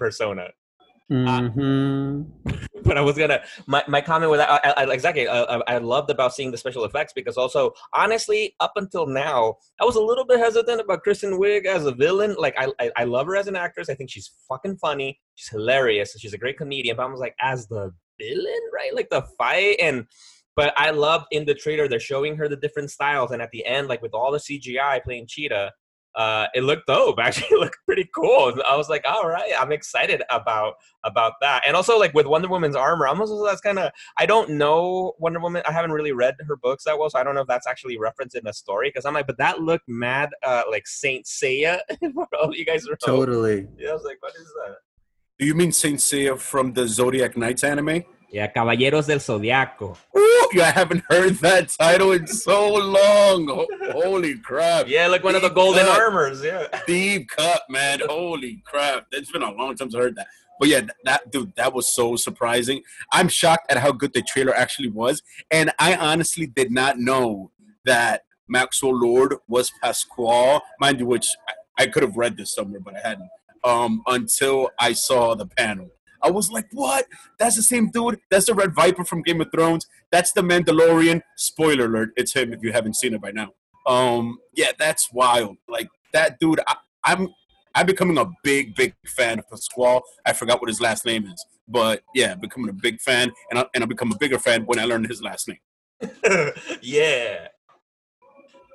persona. 1.09 1.51
Mhm. 1.55 2.25
But 2.83 2.97
I 2.97 3.01
was 3.01 3.15
gonna 3.15 3.41
my, 3.67 3.83
my 3.87 4.01
comment 4.01 4.31
with 4.31 4.39
that 4.39 4.49
I, 4.65 4.83
I, 4.83 4.91
exactly 4.91 5.27
I, 5.27 5.43
I 5.43 5.61
I 5.75 5.77
loved 5.77 6.09
about 6.09 6.33
seeing 6.33 6.49
the 6.51 6.57
special 6.57 6.83
effects 6.83 7.13
because 7.13 7.37
also 7.37 7.73
honestly 7.93 8.55
up 8.59 8.73
until 8.75 9.05
now 9.05 9.57
I 9.79 9.85
was 9.85 9.95
a 9.97 10.01
little 10.01 10.25
bit 10.25 10.39
hesitant 10.39 10.81
about 10.81 11.03
Kristen 11.03 11.33
Wiig 11.39 11.65
as 11.65 11.85
a 11.85 11.91
villain. 11.91 12.35
Like 12.39 12.55
I, 12.57 12.71
I 12.79 12.91
I 12.97 13.03
love 13.03 13.27
her 13.27 13.35
as 13.35 13.47
an 13.47 13.55
actress. 13.55 13.89
I 13.89 13.93
think 13.93 14.09
she's 14.09 14.31
fucking 14.49 14.77
funny. 14.77 15.19
She's 15.35 15.49
hilarious. 15.49 16.15
She's 16.17 16.33
a 16.33 16.39
great 16.39 16.57
comedian. 16.57 16.97
But 16.97 17.03
I 17.05 17.09
was 17.11 17.19
like 17.19 17.35
as 17.39 17.67
the 17.67 17.93
villain, 18.19 18.61
right? 18.73 18.93
Like 18.95 19.09
the 19.09 19.21
fight 19.37 19.77
and. 19.79 20.07
But 20.53 20.73
I 20.75 20.91
loved 20.91 21.27
in 21.31 21.45
the 21.45 21.53
trailer 21.53 21.87
they're 21.87 21.97
showing 21.99 22.35
her 22.35 22.49
the 22.49 22.57
different 22.57 22.91
styles, 22.91 23.31
and 23.31 23.41
at 23.41 23.51
the 23.51 23.65
end, 23.65 23.87
like 23.87 24.01
with 24.01 24.13
all 24.13 24.33
the 24.33 24.37
CGI 24.37 25.01
playing 25.01 25.27
Cheetah, 25.27 25.71
uh, 26.15 26.47
it 26.53 26.63
looked 26.63 26.87
dope. 26.87 27.19
Actually, 27.21 27.47
it 27.51 27.59
looked 27.59 27.77
pretty 27.85 28.09
cool. 28.13 28.53
I 28.69 28.75
was 28.75 28.89
like, 28.89 29.03
all 29.07 29.27
right, 29.27 29.51
I'm 29.57 29.71
excited 29.71 30.23
about 30.29 30.75
about 31.03 31.33
that. 31.41 31.63
And 31.65 31.75
also, 31.75 31.97
like 31.97 32.13
with 32.13 32.25
Wonder 32.25 32.47
Woman's 32.47 32.75
armor, 32.75 33.07
I'm 33.07 33.19
also 33.19 33.45
that's 33.45 33.61
kind 33.61 33.79
of 33.79 33.91
I 34.17 34.25
don't 34.25 34.51
know 34.51 35.13
Wonder 35.19 35.39
Woman. 35.39 35.63
I 35.65 35.71
haven't 35.71 35.91
really 35.91 36.11
read 36.11 36.35
her 36.47 36.55
books 36.55 36.83
that 36.85 36.97
well, 36.97 37.09
so 37.09 37.19
I 37.19 37.23
don't 37.23 37.35
know 37.35 37.41
if 37.41 37.47
that's 37.47 37.67
actually 37.67 37.97
referenced 37.97 38.35
in 38.35 38.43
the 38.43 38.53
story. 38.53 38.89
Because 38.89 39.05
I'm 39.05 39.13
like, 39.13 39.27
but 39.27 39.37
that 39.37 39.61
looked 39.61 39.87
mad, 39.87 40.29
uh, 40.43 40.63
like 40.69 40.87
Saint 40.87 41.25
Seiya. 41.25 41.79
For 42.13 42.27
all 42.41 42.55
you 42.55 42.65
guys 42.65 42.87
are 42.87 42.97
Totally. 42.97 43.67
Yeah, 43.77 43.89
I 43.89 43.93
was 43.93 44.03
like, 44.03 44.21
what 44.21 44.33
is 44.35 44.51
that? 44.65 44.77
Do 45.39 45.45
you 45.45 45.55
mean 45.55 45.71
Saint 45.71 45.99
Seiya 45.99 46.37
from 46.37 46.73
the 46.73 46.87
Zodiac 46.87 47.35
Knights 47.35 47.63
anime? 47.63 48.03
Yeah, 48.31 48.47
Caballeros 48.47 49.07
del 49.07 49.19
Zodiaco. 49.19 49.97
Ooh, 50.17 50.49
you 50.53 50.61
haven't 50.61 51.03
heard 51.09 51.33
that 51.39 51.67
title 51.69 52.13
in 52.13 52.25
so 52.27 52.73
long. 52.75 53.67
Holy 53.91 54.37
crap. 54.37 54.87
Yeah, 54.87 55.07
like 55.07 55.23
one 55.23 55.35
of 55.35 55.41
the 55.41 55.49
golden 55.49 55.85
cut. 55.85 55.99
armors. 55.99 56.41
Yeah. 56.41 56.67
Deep 56.87 57.27
cut, 57.27 57.63
man. 57.69 57.99
Holy 58.07 58.63
crap. 58.65 59.07
It's 59.11 59.29
been 59.31 59.43
a 59.43 59.51
long 59.51 59.75
time 59.75 59.91
since 59.91 59.95
I 59.95 59.99
heard 59.99 60.15
that. 60.15 60.27
But 60.61 60.69
yeah, 60.69 60.81
that 61.03 61.29
dude, 61.31 61.53
that 61.57 61.73
was 61.73 61.93
so 61.93 62.15
surprising. 62.15 62.83
I'm 63.11 63.27
shocked 63.27 63.69
at 63.69 63.79
how 63.79 63.91
good 63.91 64.13
the 64.13 64.21
trailer 64.21 64.55
actually 64.55 64.89
was. 64.89 65.23
And 65.49 65.71
I 65.77 65.95
honestly 65.95 66.45
did 66.45 66.71
not 66.71 66.99
know 66.99 67.51
that 67.83 68.23
Maxwell 68.47 68.95
Lord 68.97 69.35
was 69.49 69.71
Pasquale, 69.81 70.61
mind 70.79 70.99
you, 70.99 71.05
which 71.05 71.27
I, 71.49 71.83
I 71.83 71.87
could 71.87 72.03
have 72.03 72.15
read 72.15 72.37
this 72.37 72.53
somewhere, 72.53 72.79
but 72.79 72.95
I 72.95 73.07
hadn't. 73.07 73.29
Um, 73.63 74.03
until 74.07 74.69
I 74.79 74.93
saw 74.93 75.35
the 75.35 75.47
panel. 75.47 75.89
I 76.23 76.31
was 76.31 76.51
like, 76.51 76.67
what? 76.71 77.05
That's 77.39 77.55
the 77.55 77.63
same 77.63 77.89
dude. 77.91 78.19
That's 78.29 78.45
the 78.45 78.53
Red 78.53 78.73
Viper 78.73 79.03
from 79.03 79.21
Game 79.23 79.41
of 79.41 79.51
Thrones. 79.53 79.87
That's 80.11 80.31
the 80.31 80.41
Mandalorian. 80.41 81.21
Spoiler 81.37 81.85
alert, 81.85 82.11
it's 82.15 82.33
him 82.33 82.53
if 82.53 82.61
you 82.61 82.71
haven't 82.71 82.95
seen 82.95 83.13
it 83.13 83.21
by 83.21 83.31
now. 83.31 83.49
Um, 83.87 84.37
yeah, 84.53 84.71
that's 84.77 85.11
wild. 85.11 85.57
Like 85.67 85.89
that 86.13 86.39
dude, 86.39 86.59
I, 86.67 86.75
I'm 87.03 87.29
I'm 87.73 87.85
becoming 87.85 88.17
a 88.17 88.29
big, 88.43 88.75
big 88.75 88.93
fan 89.05 89.39
of 89.39 89.49
Pasquale. 89.49 90.01
I 90.25 90.33
forgot 90.33 90.59
what 90.61 90.67
his 90.67 90.81
last 90.81 91.05
name 91.05 91.25
is, 91.25 91.45
but 91.67 92.03
yeah, 92.13 92.35
becoming 92.35 92.69
a 92.69 92.73
big 92.73 92.99
fan, 92.99 93.31
and 93.49 93.59
I, 93.59 93.65
and 93.73 93.83
I 93.83 93.87
become 93.87 94.11
a 94.11 94.17
bigger 94.17 94.39
fan 94.39 94.65
when 94.65 94.79
I 94.79 94.85
learn 94.85 95.03
his 95.05 95.21
last 95.21 95.47
name. 95.47 95.59
yeah. 96.81 97.47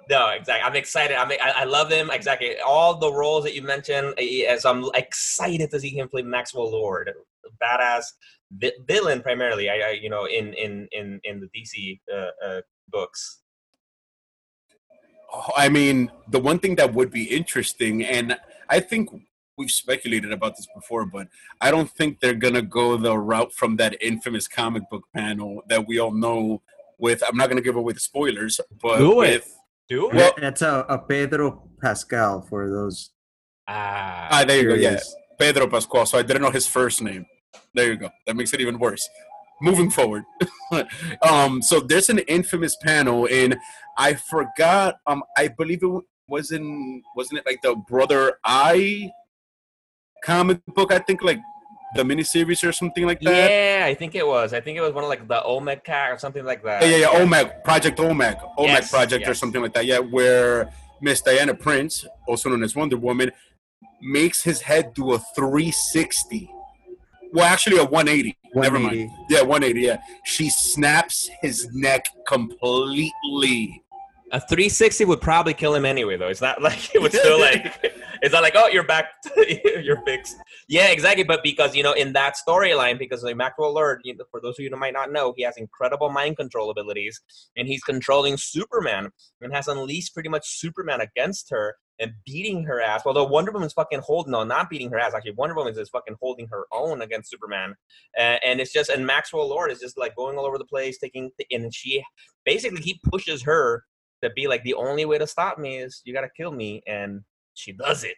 No, 0.08 0.28
exactly. 0.28 0.62
I'm 0.62 0.76
excited. 0.76 1.16
I 1.16 1.26
mean, 1.26 1.38
I, 1.42 1.62
I 1.62 1.64
love 1.64 1.90
him. 1.90 2.10
Exactly. 2.10 2.54
All 2.64 2.96
the 2.96 3.12
roles 3.12 3.42
that 3.44 3.54
you 3.54 3.62
mentioned, 3.62 4.14
eh, 4.18 4.44
as 4.48 4.64
I'm 4.64 4.84
excited 4.94 5.70
to 5.72 5.80
see 5.80 5.90
him 5.90 6.08
play 6.08 6.22
Maxwell 6.22 6.70
Lord, 6.70 7.10
badass 7.62 8.04
vi- 8.52 8.72
villain 8.86 9.20
primarily. 9.22 9.68
I, 9.70 9.74
I, 9.74 9.90
you 10.02 10.10
know, 10.10 10.24
in 10.26 10.54
in 10.54 10.88
in 10.92 11.20
in 11.24 11.40
the 11.40 11.48
DC 11.54 12.00
uh, 12.12 12.30
uh, 12.46 12.60
books. 12.88 13.40
Oh, 15.32 15.50
I 15.56 15.68
mean, 15.68 16.10
the 16.30 16.38
one 16.38 16.58
thing 16.58 16.76
that 16.76 16.94
would 16.94 17.10
be 17.10 17.24
interesting, 17.24 18.04
and 18.04 18.36
I 18.68 18.80
think 18.80 19.10
we've 19.58 19.70
speculated 19.70 20.32
about 20.32 20.56
this 20.56 20.66
before, 20.74 21.04
but 21.06 21.28
I 21.60 21.70
don't 21.70 21.90
think 21.90 22.20
they're 22.20 22.34
gonna 22.34 22.62
go 22.62 22.96
the 22.96 23.16
route 23.18 23.52
from 23.52 23.76
that 23.76 23.96
infamous 24.00 24.46
comic 24.48 24.88
book 24.90 25.04
panel 25.14 25.62
that 25.68 25.86
we 25.86 25.98
all 25.98 26.12
know. 26.12 26.62
With 26.98 27.22
I'm 27.28 27.36
not 27.36 27.50
gonna 27.50 27.60
give 27.60 27.76
away 27.76 27.92
the 27.92 28.00
spoilers, 28.00 28.58
but 28.82 28.98
Do 28.98 29.20
it. 29.20 29.30
with 29.34 29.56
Do 29.88 30.08
it. 30.10 30.14
Well- 30.14 30.32
That's 30.38 30.62
a, 30.62 30.86
a 30.88 30.98
Pedro 30.98 31.68
Pascal 31.82 32.40
for 32.48 32.70
those 32.70 33.10
Ah, 33.68 34.28
ah, 34.30 34.44
there 34.44 34.62
you 34.62 34.68
go, 34.68 34.74
yeah. 34.76 34.98
Pedro 35.38 35.66
Pascual. 35.66 36.06
So 36.06 36.16
I 36.18 36.22
didn't 36.22 36.40
know 36.40 36.50
his 36.52 36.66
first 36.68 37.02
name. 37.02 37.26
There 37.74 37.86
you 37.86 37.96
go. 37.96 38.10
That 38.26 38.36
makes 38.36 38.52
it 38.52 38.60
even 38.60 38.78
worse. 38.78 39.08
Moving 39.62 39.88
forward, 39.88 40.24
um, 41.22 41.62
so 41.62 41.80
there's 41.80 42.10
an 42.10 42.18
infamous 42.18 42.76
panel, 42.76 43.26
and 43.30 43.56
I 43.96 44.12
forgot. 44.12 44.96
Um, 45.06 45.22
I 45.38 45.48
believe 45.48 45.82
it 45.82 46.02
was 46.28 46.50
in 46.50 47.02
wasn't 47.16 47.38
it 47.38 47.46
like 47.46 47.62
the 47.62 47.74
Brother 47.74 48.38
Eye 48.44 49.10
comic 50.22 50.60
book? 50.66 50.92
I 50.92 50.98
think 50.98 51.22
like 51.22 51.40
the 51.94 52.02
miniseries 52.02 52.68
or 52.68 52.72
something 52.72 53.06
like 53.06 53.20
that. 53.20 53.50
yeah, 53.50 53.86
I 53.86 53.94
think 53.94 54.14
it 54.14 54.26
was. 54.26 54.52
I 54.52 54.60
think 54.60 54.76
it 54.76 54.80
was 54.80 54.92
one 54.92 55.04
of 55.04 55.10
like 55.10 55.26
the 55.26 55.42
Olmec 55.42 55.84
cat 55.84 56.12
or 56.12 56.18
something 56.18 56.44
like 56.44 56.62
that. 56.64 56.82
Yeah, 56.82 56.96
yeah, 56.96 57.12
yeah. 57.12 57.24
OMAC, 57.24 57.64
Project 57.64 57.98
OMAC, 57.98 58.40
OMAC 58.58 58.66
Yes, 58.66 58.90
Project 58.90 59.28
or 59.28 59.34
something 59.34 59.62
like 59.62 59.72
that. 59.74 59.86
Yeah, 59.86 59.98
where 59.98 60.70
Miss 61.00 61.22
Diana 61.22 61.54
Prince, 61.54 62.06
also 62.26 62.50
known 62.50 62.62
as 62.62 62.74
Wonder 62.74 62.96
Woman, 62.96 63.32
makes 64.02 64.42
his 64.42 64.60
head 64.60 64.92
do 64.94 65.12
a 65.12 65.18
360. 65.18 66.50
Well, 67.32 67.44
actually, 67.44 67.78
a 67.78 67.84
180. 67.84 68.36
Never 68.54 68.78
mind. 68.78 69.10
Yeah, 69.28 69.42
180. 69.42 69.80
Yeah, 69.80 69.98
she 70.24 70.48
snaps 70.50 71.28
his 71.42 71.68
neck 71.72 72.06
completely. 72.26 73.82
A 74.32 74.40
360 74.40 75.04
would 75.04 75.20
probably 75.20 75.54
kill 75.54 75.74
him 75.74 75.84
anyway, 75.84 76.16
though. 76.16 76.28
It's 76.28 76.40
not 76.40 76.60
like 76.60 76.94
it 76.94 77.00
would 77.00 77.12
still 77.12 77.38
like. 77.38 77.92
It's 78.22 78.32
not 78.32 78.42
like 78.42 78.54
oh 78.56 78.68
you're 78.68 78.82
back, 78.82 79.06
you're 79.82 80.02
fixed. 80.04 80.36
Yeah, 80.68 80.88
exactly. 80.88 81.22
But 81.22 81.42
because 81.42 81.76
you 81.76 81.82
know 81.82 81.92
in 81.92 82.12
that 82.14 82.34
storyline, 82.36 82.98
because 82.98 83.22
like 83.22 83.36
Maxwell 83.36 83.74
Lord, 83.74 84.00
you 84.04 84.16
know, 84.16 84.24
for 84.30 84.40
those 84.40 84.58
of 84.58 84.64
you 84.64 84.70
who 84.70 84.76
might 84.76 84.94
not 84.94 85.12
know, 85.12 85.32
he 85.36 85.44
has 85.44 85.56
incredible 85.56 86.10
mind 86.10 86.36
control 86.36 86.70
abilities, 86.70 87.20
and 87.56 87.68
he's 87.68 87.82
controlling 87.82 88.36
Superman 88.36 89.10
and 89.40 89.54
has 89.54 89.68
unleashed 89.68 90.14
pretty 90.14 90.28
much 90.28 90.58
Superman 90.58 91.00
against 91.00 91.50
her 91.50 91.76
and 91.98 92.12
beating 92.24 92.64
her 92.64 92.80
ass. 92.80 93.02
Although 93.06 93.24
Wonder 93.24 93.52
Woman's 93.52 93.72
fucking 93.72 94.00
holding, 94.00 94.32
no, 94.32 94.44
not 94.44 94.70
beating 94.70 94.90
her 94.90 94.98
ass. 94.98 95.14
Actually, 95.14 95.32
Wonder 95.32 95.54
Woman 95.54 95.78
is 95.78 95.88
fucking 95.88 96.16
holding 96.20 96.46
her 96.48 96.64
own 96.72 97.02
against 97.02 97.30
Superman, 97.30 97.74
uh, 98.18 98.38
and 98.44 98.60
it's 98.60 98.72
just 98.72 98.90
and 98.90 99.06
Maxwell 99.06 99.48
Lord 99.48 99.70
is 99.70 99.80
just 99.80 99.98
like 99.98 100.14
going 100.16 100.36
all 100.36 100.46
over 100.46 100.58
the 100.58 100.64
place, 100.64 100.98
taking 100.98 101.30
and 101.50 101.74
she 101.74 102.02
basically 102.44 102.80
he 102.80 103.00
pushes 103.04 103.42
her 103.42 103.84
to 104.22 104.30
be 104.30 104.46
like 104.46 104.62
the 104.64 104.74
only 104.74 105.04
way 105.04 105.18
to 105.18 105.26
stop 105.26 105.58
me 105.58 105.78
is 105.78 106.00
you 106.04 106.14
gotta 106.14 106.30
kill 106.36 106.50
me 106.50 106.82
and 106.86 107.20
she 107.54 107.72
does 107.72 108.02
it 108.02 108.16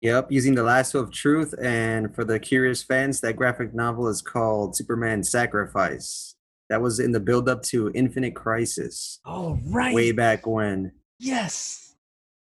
Yep, 0.00 0.30
using 0.30 0.54
the 0.54 0.62
lasso 0.62 1.00
of 1.00 1.12
truth. 1.12 1.54
And 1.60 2.14
for 2.14 2.24
the 2.24 2.38
curious 2.38 2.82
fans, 2.82 3.20
that 3.20 3.34
graphic 3.34 3.74
novel 3.74 4.06
is 4.08 4.22
called 4.22 4.76
Superman 4.76 5.24
Sacrifice. 5.24 6.36
That 6.68 6.80
was 6.80 7.00
in 7.00 7.12
the 7.12 7.20
build 7.20 7.48
up 7.48 7.62
to 7.64 7.90
Infinite 7.94 8.36
Crisis 8.36 9.20
oh 9.24 9.58
right 9.64 9.94
way 9.94 10.12
back 10.12 10.46
when. 10.46 10.92
yes 11.18 11.87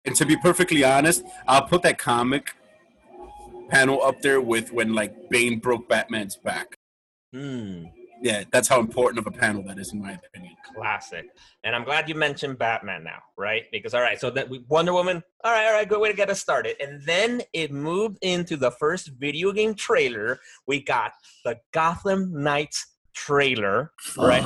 And 0.06 0.14
to 0.16 0.24
be 0.24 0.36
perfectly 0.36 0.84
honest, 0.84 1.24
I'll 1.48 1.66
put 1.66 1.82
that 1.82 1.98
comic 1.98 2.54
panel 3.68 4.02
up 4.02 4.22
there 4.22 4.40
with 4.40 4.72
when 4.72 4.94
like 4.94 5.28
Bane 5.28 5.58
broke 5.58 5.88
Batman's 5.88 6.36
back. 6.36 6.76
hmm 7.32 7.84
Yeah, 8.22 8.44
that's 8.52 8.68
how 8.68 8.78
important 8.80 9.18
of 9.18 9.26
a 9.26 9.36
panel 9.36 9.62
that 9.64 9.78
is, 9.78 9.92
in 9.92 10.00
my 10.00 10.12
opinion. 10.12 10.54
Classic. 10.74 11.26
And 11.64 11.74
I'm 11.74 11.84
glad 11.84 12.08
you 12.08 12.14
mentioned 12.14 12.58
Batman 12.58 13.02
now, 13.02 13.18
right? 13.36 13.64
Because 13.72 13.94
all 13.94 14.00
right, 14.00 14.20
so 14.20 14.30
that 14.30 14.48
we 14.48 14.64
Wonder 14.68 14.92
Woman, 14.92 15.22
all 15.42 15.52
right, 15.52 15.66
all 15.66 15.72
right, 15.72 15.88
good 15.88 16.00
way 16.00 16.10
to 16.10 16.16
get 16.16 16.30
us 16.30 16.40
started. 16.40 16.76
And 16.80 17.02
then 17.02 17.42
it 17.52 17.72
moved 17.72 18.18
into 18.22 18.56
the 18.56 18.70
first 18.70 19.10
video 19.18 19.52
game 19.52 19.74
trailer. 19.74 20.38
We 20.66 20.82
got 20.82 21.12
the 21.44 21.58
Gotham 21.72 22.42
Knights 22.42 22.95
trailer, 23.16 23.92
right? 24.18 24.44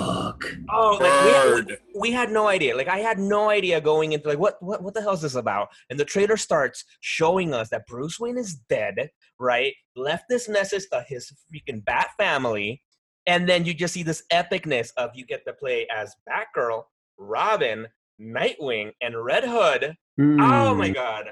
Oh, 0.73 0.99
like 1.01 1.21
we, 1.21 1.31
had, 1.33 1.79
we 1.99 2.13
had 2.13 2.31
no 2.31 2.47
idea. 2.47 2.77
Like 2.77 2.89
I 2.89 2.99
had 2.99 3.19
no 3.19 3.51
idea 3.51 3.81
going 3.81 4.13
into 4.13 4.29
like 4.29 4.39
what 4.39 4.63
what 4.63 4.83
what 4.83 4.95
the 4.95 5.03
hell 5.03 5.13
is 5.15 5.23
this 5.23 5.35
about? 5.35 5.69
And 5.91 5.99
the 5.99 6.05
trailer 6.05 6.37
starts 6.37 6.85
showing 7.01 7.53
us 7.53 7.69
that 7.71 7.87
Bruce 7.87 8.21
Wayne 8.21 8.39
is 8.39 8.55
dead, 8.69 9.11
right? 9.39 9.75
Left 9.97 10.25
this 10.29 10.49
message 10.49 10.85
to 10.93 11.05
his 11.09 11.33
freaking 11.53 11.85
Bat 11.85 12.11
family, 12.17 12.83
and 13.27 13.49
then 13.49 13.65
you 13.65 13.75
just 13.75 13.95
see 13.95 14.05
this 14.05 14.23
epicness 14.33 14.91
of 14.97 15.11
you 15.15 15.27
get 15.27 15.45
to 15.47 15.53
play 15.53 15.87
as 15.95 16.15
Batgirl, 16.29 16.85
Robin, 17.19 17.89
Nightwing, 18.21 18.93
and 19.01 19.23
Red 19.23 19.45
Hood. 19.45 19.97
Oh 20.19 20.75
my 20.75 20.89
Hmm. 20.89 20.95
god! 20.95 21.25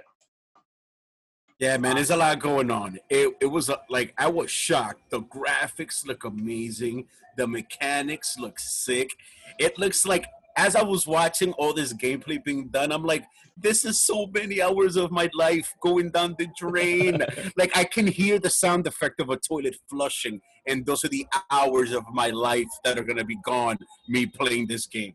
Yeah, 1.59 1.77
man, 1.77 1.97
there's 1.97 2.11
a 2.11 2.17
lot 2.17 2.39
going 2.39 2.71
on. 2.71 2.99
It, 3.11 3.37
it 3.41 3.47
was 3.47 3.69
uh, 3.69 3.79
like 3.91 4.15
I 4.17 4.29
was 4.29 4.49
shocked. 4.49 5.11
The 5.11 5.23
graphics 5.23 6.07
look 6.07 6.25
amazing. 6.25 7.07
The 7.37 7.49
mechanics 7.49 8.39
look 8.39 8.61
sick. 8.61 9.11
It 9.59 9.77
looks 9.77 10.07
like 10.07 10.27
as 10.57 10.77
I 10.77 10.83
was 10.83 11.07
watching 11.07 11.53
all 11.55 11.73
this 11.73 11.93
gameplay 11.93 12.43
being 12.43 12.69
done, 12.69 12.93
I'm 12.93 13.05
like, 13.05 13.25
this 13.57 13.85
is 13.85 13.99
so 13.99 14.27
many 14.27 14.63
hours 14.63 14.97
of 14.97 15.11
my 15.11 15.29
life 15.35 15.75
going 15.81 16.11
down 16.11 16.37
the 16.39 16.47
drain. 16.57 17.25
like 17.57 17.77
I 17.77 17.83
can 17.83 18.07
hear 18.07 18.39
the 18.39 18.51
sound 18.51 18.87
effect 18.87 19.21
of 19.21 19.31
a 19.31 19.37
toilet 19.37 19.77
flushing, 19.91 20.41
and 20.65 20.87
those 20.87 21.05
are 21.05 21.09
the 21.09 21.27
hours 21.51 21.93
of 21.93 22.05
my 22.13 22.31
life 22.31 22.69
that 22.85 22.99
are 22.99 23.05
gonna 23.05 23.25
be 23.25 23.39
gone. 23.45 23.79
Me 24.07 24.27
playing 24.27 24.69
this 24.69 24.87
game, 24.87 25.15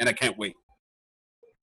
and 0.00 0.08
I 0.08 0.12
can't 0.12 0.36
wait. 0.36 0.56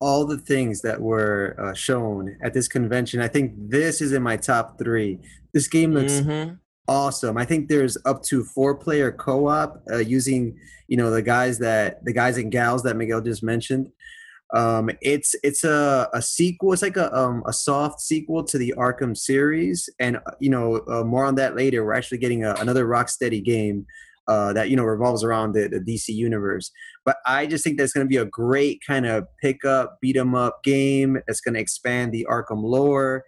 All 0.00 0.26
the 0.26 0.38
things 0.38 0.82
that 0.82 1.00
were 1.00 1.56
uh, 1.58 1.74
shown 1.74 2.36
at 2.42 2.52
this 2.54 2.68
convention, 2.68 3.20
I 3.20 3.28
think 3.28 3.54
this 3.56 4.00
is 4.00 4.12
in 4.12 4.22
my 4.22 4.36
top 4.36 4.78
three. 4.78 5.18
This 5.54 5.68
game 5.68 5.92
looks 5.92 6.20
Mhm. 6.20 6.58
awesome. 6.88 7.36
I 7.38 7.44
think 7.44 7.68
there's 7.68 7.96
up 8.04 8.22
to 8.24 8.44
four 8.44 8.74
player 8.76 9.10
co-op 9.10 9.82
uh, 9.90 9.96
using, 9.98 10.58
you 10.88 10.96
know, 10.96 11.10
the 11.10 11.22
guys 11.22 11.58
that 11.58 12.04
the 12.04 12.12
guys 12.12 12.36
and 12.36 12.52
gals 12.52 12.82
that 12.82 12.96
Miguel 12.96 13.20
just 13.22 13.42
mentioned. 13.42 13.90
Um, 14.54 14.90
it's 15.00 15.34
it's 15.42 15.64
a, 15.64 16.08
a 16.12 16.22
sequel. 16.22 16.72
It's 16.72 16.82
like 16.82 16.96
a 16.96 17.12
um, 17.16 17.42
a 17.46 17.52
soft 17.52 18.00
sequel 18.00 18.44
to 18.44 18.58
the 18.58 18.74
Arkham 18.76 19.16
series, 19.16 19.88
and 19.98 20.18
uh, 20.18 20.20
you 20.38 20.50
know 20.50 20.76
uh, 20.88 21.02
more 21.02 21.24
on 21.24 21.34
that 21.34 21.56
later. 21.56 21.84
We're 21.84 21.94
actually 21.94 22.18
getting 22.18 22.44
a, 22.44 22.54
another 22.60 22.86
Rocksteady 22.86 23.42
game 23.42 23.86
uh, 24.28 24.52
that 24.52 24.70
you 24.70 24.76
know 24.76 24.84
revolves 24.84 25.24
around 25.24 25.52
the, 25.54 25.66
the 25.68 25.80
DC 25.80 26.10
universe. 26.14 26.70
But 27.06 27.18
I 27.24 27.46
just 27.46 27.64
think 27.64 27.78
that's 27.78 27.92
going 27.92 28.04
to 28.04 28.08
be 28.08 28.16
a 28.16 28.26
great 28.26 28.82
kind 28.86 29.06
of 29.06 29.24
pick 29.40 29.64
up, 29.64 29.98
beat 30.02 30.16
'em 30.16 30.34
up 30.34 30.62
game. 30.64 31.16
It's 31.28 31.40
going 31.40 31.54
to 31.54 31.60
expand 31.60 32.12
the 32.12 32.26
Arkham 32.28 32.62
lore. 32.62 33.24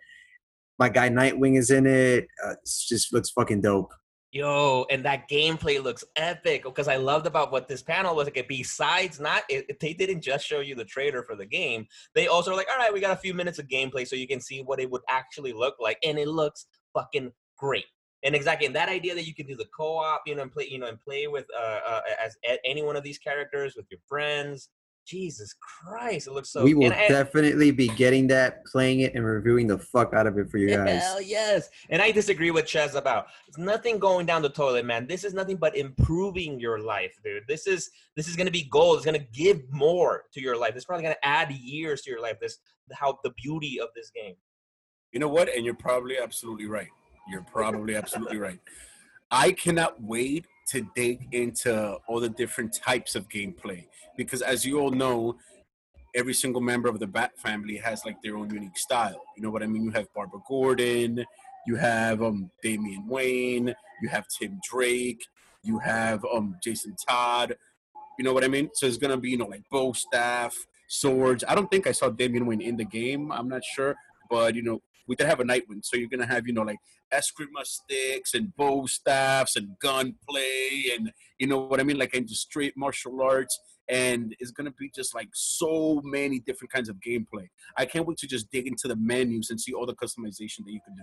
My 0.79 0.89
guy 0.89 1.09
Nightwing 1.09 1.57
is 1.57 1.71
in 1.71 1.87
it. 1.87 2.27
Uh, 2.45 2.51
it 2.51 2.59
just 2.65 3.13
looks 3.13 3.31
fucking 3.31 3.61
dope. 3.63 3.95
Yo, 4.31 4.85
and 4.91 5.05
that 5.05 5.27
gameplay 5.31 5.83
looks 5.83 6.05
epic 6.17 6.65
because 6.65 6.87
I 6.87 6.97
loved 6.97 7.27
about 7.27 7.51
what 7.51 7.67
this 7.67 7.83
panel 7.83 8.15
was 8.15 8.27
like. 8.27 8.47
Besides, 8.47 9.19
not 9.21 9.45
it- 9.49 9.81
they 9.81 9.95
didn't 9.95 10.21
just 10.21 10.45
show 10.45 10.61
you 10.61 10.75
the 10.75 10.85
trailer 10.85 11.23
for 11.23 11.35
the 11.35 11.47
game. 11.47 11.87
They 12.15 12.27
also 12.27 12.51
were 12.51 12.57
like, 12.57 12.69
all 12.71 12.77
right, 12.77 12.93
we 12.93 13.01
got 13.01 13.17
a 13.17 13.21
few 13.21 13.33
minutes 13.33 13.59
of 13.59 13.69
gameplay 13.69 14.07
so 14.07 14.17
you 14.17 14.29
can 14.29 14.41
see 14.41 14.61
what 14.61 14.81
it 14.81 14.91
would 14.91 15.03
actually 15.09 15.53
look 15.53 15.77
like, 15.81 15.99
and 16.05 16.19
it 16.19 16.29
looks 16.29 16.67
fucking 16.95 17.33
great. 17.57 17.87
And 18.25 18.35
exactly, 18.35 18.67
and 18.67 18.75
that 18.75 18.89
idea 18.89 19.15
that 19.15 19.27
you 19.27 19.35
can 19.35 19.47
do 19.47 19.55
the 19.55 19.67
co-op, 19.67 20.23
you 20.27 20.35
know, 20.35 20.43
and 20.43 20.53
play, 20.53 20.67
you 20.69 20.79
know, 20.79 20.87
and 20.87 21.01
play 21.01 21.29
with 21.29 21.47
uh, 21.57 21.81
uh 21.89 22.01
as 22.25 22.37
any 22.65 22.83
one 22.83 22.97
of 22.97 23.05
these 23.05 23.19
characters 23.19 23.75
with 23.77 23.87
your 23.91 24.01
friends. 24.09 24.71
Jesus 25.09 25.55
Christ, 25.55 26.27
it 26.27 26.33
looks 26.33 26.51
so. 26.51 26.63
we 26.63 26.75
will 26.75 26.85
and 26.85 26.93
I- 26.93 27.09
definitely 27.09 27.71
be 27.71 27.89
getting 27.89 28.27
that, 28.27 28.67
playing 28.67 29.01
it, 29.01 29.15
and 29.15 29.25
reviewing 29.25 29.67
the 29.67 29.79
fuck 29.79 30.13
out 30.13 30.27
of 30.27 30.37
it 30.37 30.51
for 30.51 30.59
you 30.59 30.69
guys. 30.69 31.03
Hell 31.03 31.23
yes. 31.23 31.71
And 31.89 32.03
I 32.03 32.11
disagree 32.11 32.51
with 32.51 32.67
Ches 32.67 32.95
about 32.95 33.29
it's 33.47 33.57
nothing 33.57 33.99
going 33.99 34.27
down 34.27 34.43
the 34.43 34.51
toilet, 34.51 34.85
man. 34.85 35.07
This 35.07 35.25
is 35.25 35.33
nothing 35.33 35.57
but 35.57 35.75
improving 35.75 36.61
your 36.61 36.81
life, 36.81 37.19
dude. 37.25 37.45
This 37.49 37.67
is 37.67 37.91
this 38.17 38.29
is 38.29 38.37
gonna 38.37 38.51
be 38.51 38.65
gold. 38.65 38.97
It's 38.97 39.07
gonna 39.07 39.19
give 39.19 39.63
more 39.71 40.25
to 40.35 40.43
your 40.43 40.59
life. 40.59 40.75
It's 40.77 40.85
probably 40.85 41.05
gonna 41.05 41.17
add 41.23 41.51
years 41.53 42.03
to 42.03 42.11
your 42.11 42.21
life. 42.21 42.37
This 42.39 42.59
how 42.93 43.19
the 43.25 43.31
beauty 43.31 43.81
of 43.81 43.89
this 43.97 44.11
game. 44.11 44.35
You 45.13 45.21
know 45.21 45.29
what? 45.29 45.49
And 45.49 45.65
you're 45.65 45.75
probably 45.75 46.19
absolutely 46.19 46.67
right. 46.67 46.89
You're 47.29 47.43
probably 47.43 47.95
absolutely 47.95 48.39
right. 48.39 48.61
I 49.31 49.53
cannot 49.53 50.01
wait 50.03 50.47
to 50.69 50.89
dig 50.95 51.29
into 51.33 51.97
all 52.07 52.21
the 52.21 52.29
different 52.29 52.75
types 52.75 53.15
of 53.15 53.29
gameplay 53.29 53.87
because, 54.17 54.43
as 54.43 54.65
you 54.65 54.81
all 54.81 54.91
know, 54.91 55.37
every 56.15 56.35
single 56.35 56.61
member 56.61 56.89
of 56.89 56.99
the 56.99 57.07
Bat 57.07 57.33
family 57.39 57.77
has 57.77 58.05
like 58.05 58.21
their 58.23 58.37
own 58.37 58.51
unique 58.51 58.79
style. 58.79 59.23
You 59.37 59.43
know 59.43 59.51
what 59.51 59.63
I 59.63 59.67
mean? 59.67 59.85
You 59.85 59.91
have 59.91 60.13
Barbara 60.15 60.41
Gordon, 60.49 61.25
you 61.67 61.77
have 61.77 62.23
um 62.23 62.51
Damian 62.63 63.07
Wayne, 63.07 63.75
you 64.03 64.09
have 64.09 64.27
Tim 64.29 64.59
Drake, 64.69 65.23
you 65.63 65.79
have 65.79 66.25
um 66.35 66.57
Jason 66.63 66.97
Todd. 67.09 67.57
You 68.19 68.25
know 68.25 68.33
what 68.33 68.45
I 68.45 68.49
mean? 68.49 68.71
So 68.75 68.87
it's 68.87 68.97
gonna 68.97 69.17
be 69.17 69.31
you 69.31 69.37
know 69.37 69.47
like 69.47 69.63
bow 69.71 69.93
staff, 69.93 70.57
swords. 70.89 71.45
I 71.47 71.55
don't 71.55 71.71
think 71.71 71.87
I 71.87 71.93
saw 71.93 72.09
Damian 72.09 72.47
Wayne 72.47 72.63
in 72.63 72.77
the 72.77 72.85
game. 72.85 73.31
I'm 73.31 73.49
not 73.49 73.63
sure, 73.65 73.95
but 74.31 74.55
you 74.55 74.63
know 74.63 74.81
we 75.07 75.17
did 75.17 75.27
have 75.27 75.41
a 75.41 75.45
Nightwing, 75.45 75.85
so 75.85 75.97
you're 75.97 76.09
gonna 76.09 76.27
have 76.27 76.47
you 76.47 76.53
know 76.53 76.63
like 76.63 76.79
eskrima 77.13 77.65
sticks 77.65 78.35
and 78.35 78.55
bow 78.57 78.87
staffs 78.87 79.57
and 79.57 79.79
gunplay 79.81 80.85
and 80.95 81.13
you 81.39 81.47
know 81.47 81.61
what 81.61 81.81
I 81.81 81.83
mean, 81.83 81.99
like 81.99 82.15
into 82.15 82.35
straight 82.35 82.77
martial 82.77 83.21
arts. 83.23 83.59
And 83.91 84.35
it's 84.39 84.51
gonna 84.51 84.73
be 84.79 84.91
just 84.95 85.15
like 85.15 85.29
so 85.33 86.03
many 86.05 86.41
different 86.41 86.73
kinds 86.73 86.89
of 86.89 86.97
gameplay. 86.97 87.49
I 87.77 87.87
can't 87.87 88.07
wait 88.07 88.19
to 88.19 88.27
just 88.27 88.51
dig 88.51 88.67
into 88.67 88.89
the 88.89 88.97
menus 88.97 89.51
and 89.51 89.61
see 89.61 89.73
all 89.73 89.87
the 89.87 89.95
customization 89.95 90.65
that 90.65 90.73
you 90.73 90.81
can 90.85 90.95
do. 90.95 91.03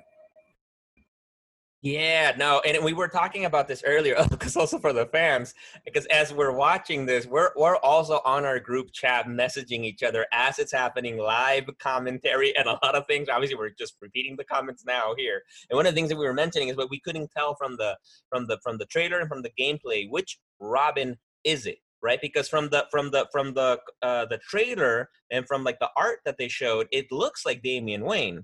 Yeah, 1.86 2.34
no, 2.36 2.64
and 2.66 2.84
we 2.84 2.94
were 2.94 3.08
talking 3.08 3.46
about 3.46 3.68
this 3.68 3.84
earlier 3.86 4.16
because 4.32 4.58
also 4.58 4.80
for 4.80 4.92
the 4.92 5.06
fans, 5.06 5.54
because 5.86 6.08
as 6.08 6.34
we're 6.34 6.52
watching 6.52 7.06
this, 7.06 7.28
we're 7.28 7.52
we're 7.56 7.76
also 7.76 8.22
on 8.26 8.44
our 8.44 8.60
group 8.60 8.92
chat 8.92 9.28
messaging 9.28 9.84
each 9.84 10.02
other 10.02 10.26
as 10.34 10.58
it's 10.58 10.72
happening, 10.72 11.20
live 11.20 11.66
commentary 11.78 12.58
and 12.58 12.66
a 12.66 12.80
lot 12.82 12.96
of 12.96 13.06
things. 13.06 13.30
Obviously, 13.30 13.56
we're 13.56 13.70
just 13.70 13.98
repeating 14.02 14.36
the 14.36 14.44
comments 14.44 14.84
now 14.84 15.14
here. 15.16 15.44
And 15.70 15.78
one 15.78 15.86
of 15.86 15.94
the 15.94 15.96
things 15.96 16.10
that 16.10 16.18
we 16.18 16.26
were 16.26 16.34
mentioning 16.34 16.70
is 16.70 16.76
what 16.76 16.90
we 16.90 17.00
couldn't 17.00 17.30
tell 17.30 17.54
from 17.54 17.78
the 17.78 17.96
from 18.30 18.48
the 18.48 18.58
from 18.64 18.80
the 18.80 18.86
trailer 18.86 19.20
and 19.20 19.30
from 19.30 19.44
the 19.44 19.52
gameplay, 19.52 20.10
which 20.10 20.40
Robin 20.60 21.16
is 21.44 21.68
it? 21.68 21.78
Right, 22.02 22.20
because 22.20 22.50
from 22.50 22.70
the 22.70 22.88
from 22.90 23.12
the 23.12 23.28
from 23.32 23.54
the 23.54 23.80
uh, 24.02 24.26
the 24.26 24.40
trailer 24.40 25.10
and 25.30 25.46
from 25.46 25.64
like 25.64 25.78
the 25.78 25.92
art 25.96 26.22
that 26.26 26.40
they 26.40 26.48
showed, 26.48 26.88
it 26.92 27.12
looks 27.12 27.46
like 27.46 27.62
Damian 27.62 28.06
Wayne. 28.06 28.44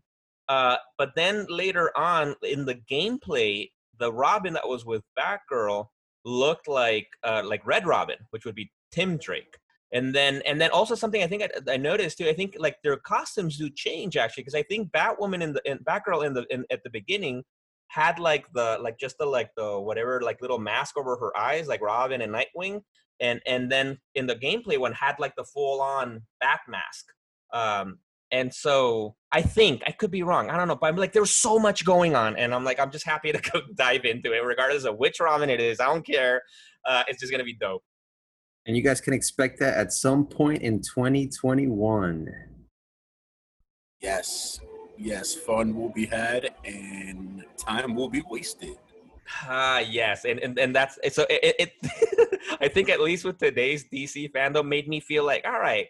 Uh, 0.52 0.76
but 0.98 1.12
then 1.16 1.46
later 1.48 1.98
on 1.98 2.36
in 2.44 2.66
the 2.66 2.76
gameplay, 2.76 3.70
the 4.00 4.12
Robin 4.12 4.52
that 4.52 4.68
was 4.68 4.86
with 4.86 5.02
Batgirl 5.18 5.88
looked 6.26 6.68
like 6.68 7.08
uh, 7.24 7.42
like 7.46 7.66
Red 7.66 7.88
Robin, 7.88 8.18
which 8.32 8.44
would 8.44 8.56
be 8.56 8.70
Tim 8.92 9.16
Drake. 9.16 9.56
And 9.94 10.14
then 10.14 10.42
and 10.46 10.60
then 10.60 10.70
also 10.72 10.94
something 10.94 11.24
I 11.24 11.28
think 11.28 11.44
I, 11.44 11.72
I 11.72 11.78
noticed 11.78 12.18
too. 12.18 12.28
I 12.28 12.34
think 12.34 12.58
like 12.60 12.76
their 12.84 12.98
costumes 12.98 13.58
do 13.58 13.70
change 13.70 14.18
actually 14.18 14.44
because 14.44 14.56
I 14.56 14.64
think 14.64 14.92
Batwoman 14.92 15.42
in 15.42 15.54
the 15.54 15.62
in 15.64 15.78
Batgirl 15.86 16.26
in 16.26 16.34
the 16.34 16.46
in, 16.50 16.66
at 16.70 16.84
the 16.84 16.90
beginning 16.90 17.44
had 17.88 18.20
like 18.20 18.46
the 18.54 18.78
like 18.82 19.00
just 19.00 19.18
the 19.20 19.26
like 19.26 19.52
the 19.56 19.80
whatever 19.80 20.20
like 20.22 20.42
little 20.42 20.60
mask 20.60 20.98
over 20.98 21.16
her 21.16 21.32
eyes 21.38 21.70
like 21.70 21.82
Robin 21.82 22.20
and 22.20 22.36
Nightwing 22.36 22.82
and 23.22 23.40
and 23.48 23.72
then 23.72 23.98
in 24.16 24.28
the 24.28 24.36
gameplay 24.36 24.78
one 24.78 24.92
had 24.92 25.16
like 25.18 25.36
the 25.38 25.46
full 25.46 25.80
on 25.82 26.22
bat 26.42 26.60
mask 26.68 27.06
um 27.54 28.00
and 28.32 28.54
so 28.54 29.16
I 29.32 29.42
think 29.42 29.84
I 29.88 29.92
could 29.92 30.12
be 30.12 30.24
wrong. 30.24 30.50
I 30.50 30.58
don't 30.58 30.68
know, 30.68 30.76
but 30.76 30.88
I'm 30.88 30.96
like, 30.96 31.14
there's 31.14 31.32
so 31.32 31.60
much 31.60 31.86
going 31.86 32.16
on, 32.16 32.36
and 32.38 32.54
I'm 32.54 32.64
like, 32.64 32.80
I'm 32.80 32.92
just 32.92 33.06
happy 33.06 33.32
to 33.32 33.40
go 33.40 33.62
dive 33.76 34.06
into 34.06 34.34
it, 34.34 34.44
regardless 34.44 34.86
of 34.86 34.98
which 34.98 35.20
ramen 35.20 35.50
it 35.50 35.60
is. 35.60 35.80
I 35.80 35.86
don't 35.86 36.06
care. 36.06 36.42
Uh, 36.86 37.04
it's 37.08 37.20
just 37.20 37.32
gonna 37.32 37.44
be 37.44 37.56
dope. 37.56 37.84
And 38.66 38.76
you 38.78 38.84
guys 38.84 39.02
can 39.02 39.14
expect 39.14 39.60
that 39.60 39.76
at 39.76 39.92
some 39.92 40.26
point 40.26 40.62
in 40.62 40.82
2021. 40.82 42.28
Yes, 44.02 44.60
yes, 44.98 45.34
fun 45.34 45.76
will 45.76 45.90
be 45.90 46.06
had 46.06 46.54
and 46.64 47.44
time 47.58 47.96
will 47.96 48.10
be 48.10 48.24
wasted. 48.30 48.78
Ah, 49.44 49.80
yes, 49.80 50.26
and 50.26 50.40
and, 50.40 50.58
and 50.60 50.76
that's 50.76 51.00
so 51.14 51.26
it. 51.30 51.56
it, 51.60 51.74
it 51.84 52.40
I 52.62 52.68
think 52.68 52.90
at 52.90 53.00
least 53.00 53.24
with 53.26 53.38
today's 53.38 53.86
DC 53.92 54.32
fandom, 54.32 54.68
made 54.68 54.88
me 54.88 55.00
feel 55.00 55.26
like, 55.26 55.46
all 55.46 55.60
right, 55.60 55.88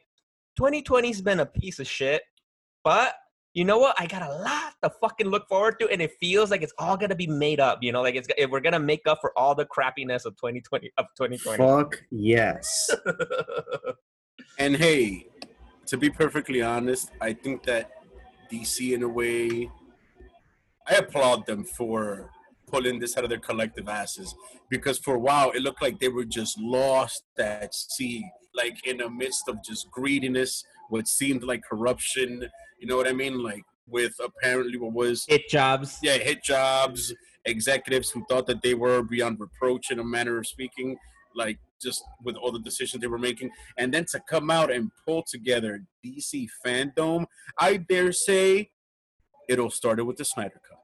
2020's 0.59 1.21
been 1.21 1.39
a 1.39 1.45
piece 1.45 1.79
of 1.79 1.87
shit, 1.87 2.21
but 2.83 3.15
you 3.53 3.65
know 3.65 3.79
what? 3.79 3.95
I 3.99 4.07
got 4.07 4.21
a 4.21 4.33
lot 4.33 4.73
to 4.81 4.89
fucking 5.01 5.27
look 5.27 5.47
forward 5.49 5.77
to, 5.81 5.89
and 5.89 6.01
it 6.01 6.11
feels 6.19 6.51
like 6.51 6.61
it's 6.61 6.73
all 6.77 6.95
gonna 6.95 7.15
be 7.15 7.27
made 7.27 7.59
up. 7.59 7.79
You 7.81 7.91
know, 7.91 8.01
like 8.01 8.15
it's 8.15 8.27
we're 8.49 8.61
gonna 8.61 8.79
make 8.79 9.01
up 9.07 9.19
for 9.19 9.37
all 9.37 9.55
the 9.55 9.65
crappiness 9.65 10.25
of 10.25 10.37
2020 10.37 10.91
of 10.97 11.05
2020. 11.17 11.57
Fuck 11.57 12.01
yes. 12.11 12.89
And 14.57 14.75
hey, 14.75 15.27
to 15.87 15.97
be 15.97 16.09
perfectly 16.09 16.61
honest, 16.61 17.11
I 17.19 17.33
think 17.33 17.63
that 17.63 17.91
DC, 18.51 18.93
in 18.93 19.03
a 19.03 19.07
way, 19.07 19.69
I 20.87 20.95
applaud 20.95 21.45
them 21.45 21.63
for 21.63 22.29
pulling 22.67 22.99
this 22.99 23.17
out 23.17 23.23
of 23.23 23.29
their 23.29 23.39
collective 23.39 23.89
asses 23.89 24.35
because 24.69 24.97
for 24.97 25.15
a 25.15 25.19
while 25.19 25.51
it 25.51 25.61
looked 25.61 25.81
like 25.81 25.99
they 25.99 26.07
were 26.07 26.25
just 26.25 26.59
lost 26.59 27.23
at 27.37 27.73
sea, 27.73 28.23
like 28.55 28.85
in 28.85 28.97
the 28.97 29.09
midst 29.09 29.47
of 29.47 29.63
just 29.63 29.89
greediness, 29.91 30.63
what 30.91 31.07
seemed 31.07 31.43
like 31.43 31.61
corruption. 31.63 32.47
You 32.79 32.87
know 32.87 32.97
what 32.97 33.07
I 33.07 33.13
mean? 33.13 33.41
Like 33.41 33.63
with 33.87 34.13
apparently 34.23 34.77
what 34.77 34.93
was 34.93 35.25
Hit 35.27 35.47
jobs. 35.49 35.97
yeah 36.03 36.17
hit 36.17 36.43
jobs, 36.43 37.13
executives 37.45 38.09
who 38.11 38.23
thought 38.29 38.45
that 38.47 38.61
they 38.61 38.73
were 38.73 39.01
beyond 39.01 39.39
reproach 39.39 39.89
in 39.89 39.99
a 39.99 40.03
manner 40.03 40.37
of 40.37 40.47
speaking, 40.47 40.97
like 41.35 41.57
just 41.81 42.03
with 42.23 42.35
all 42.35 42.51
the 42.51 42.59
decisions 42.59 43.01
they 43.01 43.07
were 43.07 43.17
making, 43.17 43.49
and 43.77 43.93
then 43.93 44.05
to 44.11 44.19
come 44.29 44.51
out 44.51 44.71
and 44.71 44.91
pull 45.05 45.23
together 45.27 45.81
DC 46.05 46.47
fandom, 46.65 47.25
I 47.57 47.77
dare 47.77 48.11
say, 48.11 48.69
it'll 49.49 49.71
start 49.71 49.99
it 49.99 50.03
with 50.03 50.17
the 50.17 50.25
Snyder 50.25 50.61
Cut. 50.67 50.77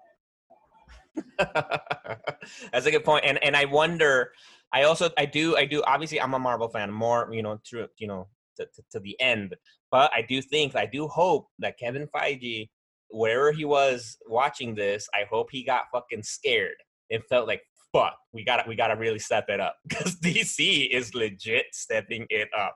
That's 2.72 2.86
a 2.86 2.92
good. 2.92 3.04
And 3.24 3.44
and 3.44 3.56
I 3.56 3.66
wonder. 3.66 4.32
I 4.74 4.84
also 4.84 5.10
I 5.18 5.26
do 5.26 5.56
I 5.56 5.66
do 5.66 5.82
obviously 5.88 6.20
I'm 6.20 6.34
a 6.34 6.40
Marvel 6.40 6.68
fan 6.68 6.92
more 6.92 7.30
you 7.32 7.42
know 7.42 7.58
through 7.66 7.88
you 7.98 8.08
know 8.08 8.28
to, 8.58 8.66
to, 8.66 8.84
to 8.92 9.00
the 9.00 9.20
end, 9.20 9.56
but 9.92 10.12
I 10.14 10.22
do 10.22 10.42
think 10.42 10.76
I 10.76 10.86
do 10.86 11.08
hope 11.08 11.48
that 11.60 11.80
Kevin 11.80 12.08
Feige, 12.16 12.70
wherever 13.10 13.52
he 13.52 13.66
was 13.66 14.18
watching 14.28 14.76
this, 14.76 15.08
I 15.14 15.26
hope 15.30 15.48
he 15.52 15.64
got 15.64 15.86
fucking 15.92 16.24
scared 16.24 16.76
and 17.10 17.24
felt 17.30 17.48
like 17.48 17.62
fuck 17.94 18.18
we 18.34 18.44
gotta 18.44 18.64
we 18.68 18.76
gotta 18.76 18.96
really 18.96 19.20
step 19.20 19.46
it 19.50 19.60
up 19.60 19.76
because 19.88 20.16
DC 20.20 20.90
is 20.90 21.14
legit 21.14 21.66
stepping 21.72 22.26
it 22.30 22.50
up. 22.58 22.76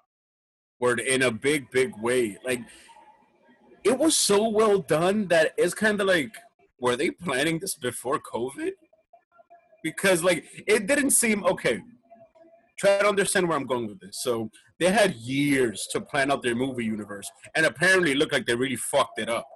word 0.79 0.99
in 0.99 1.23
a 1.23 1.31
big, 1.31 1.69
big 1.71 1.91
way. 1.97 2.37
Like 2.43 2.61
it 3.83 3.97
was 3.97 4.15
so 4.15 4.47
well 4.49 4.79
done 4.79 5.27
that 5.29 5.53
it's 5.57 5.73
kind 5.73 5.99
of 5.99 6.07
like, 6.07 6.31
were 6.79 6.95
they 6.95 7.11
planning 7.11 7.59
this 7.59 7.75
before 7.75 8.19
COVID? 8.19 8.71
Because 9.83 10.23
like 10.23 10.45
it 10.67 10.87
didn't 10.87 11.11
seem 11.11 11.43
okay. 11.45 11.81
Try 12.77 12.99
to 12.99 13.07
understand 13.07 13.47
where 13.47 13.57
I'm 13.57 13.67
going 13.67 13.87
with 13.87 13.99
this. 13.99 14.21
So 14.23 14.49
they 14.81 14.91
had 14.91 15.13
years 15.15 15.87
to 15.91 16.01
plan 16.01 16.31
out 16.31 16.41
their 16.43 16.55
movie 16.55 16.83
universe, 16.83 17.29
and 17.55 17.65
apparently 17.65 18.11
it 18.11 18.17
looked 18.17 18.33
like 18.33 18.45
they 18.47 18.55
really 18.55 18.75
fucked 18.75 19.19
it 19.19 19.29
up. 19.29 19.47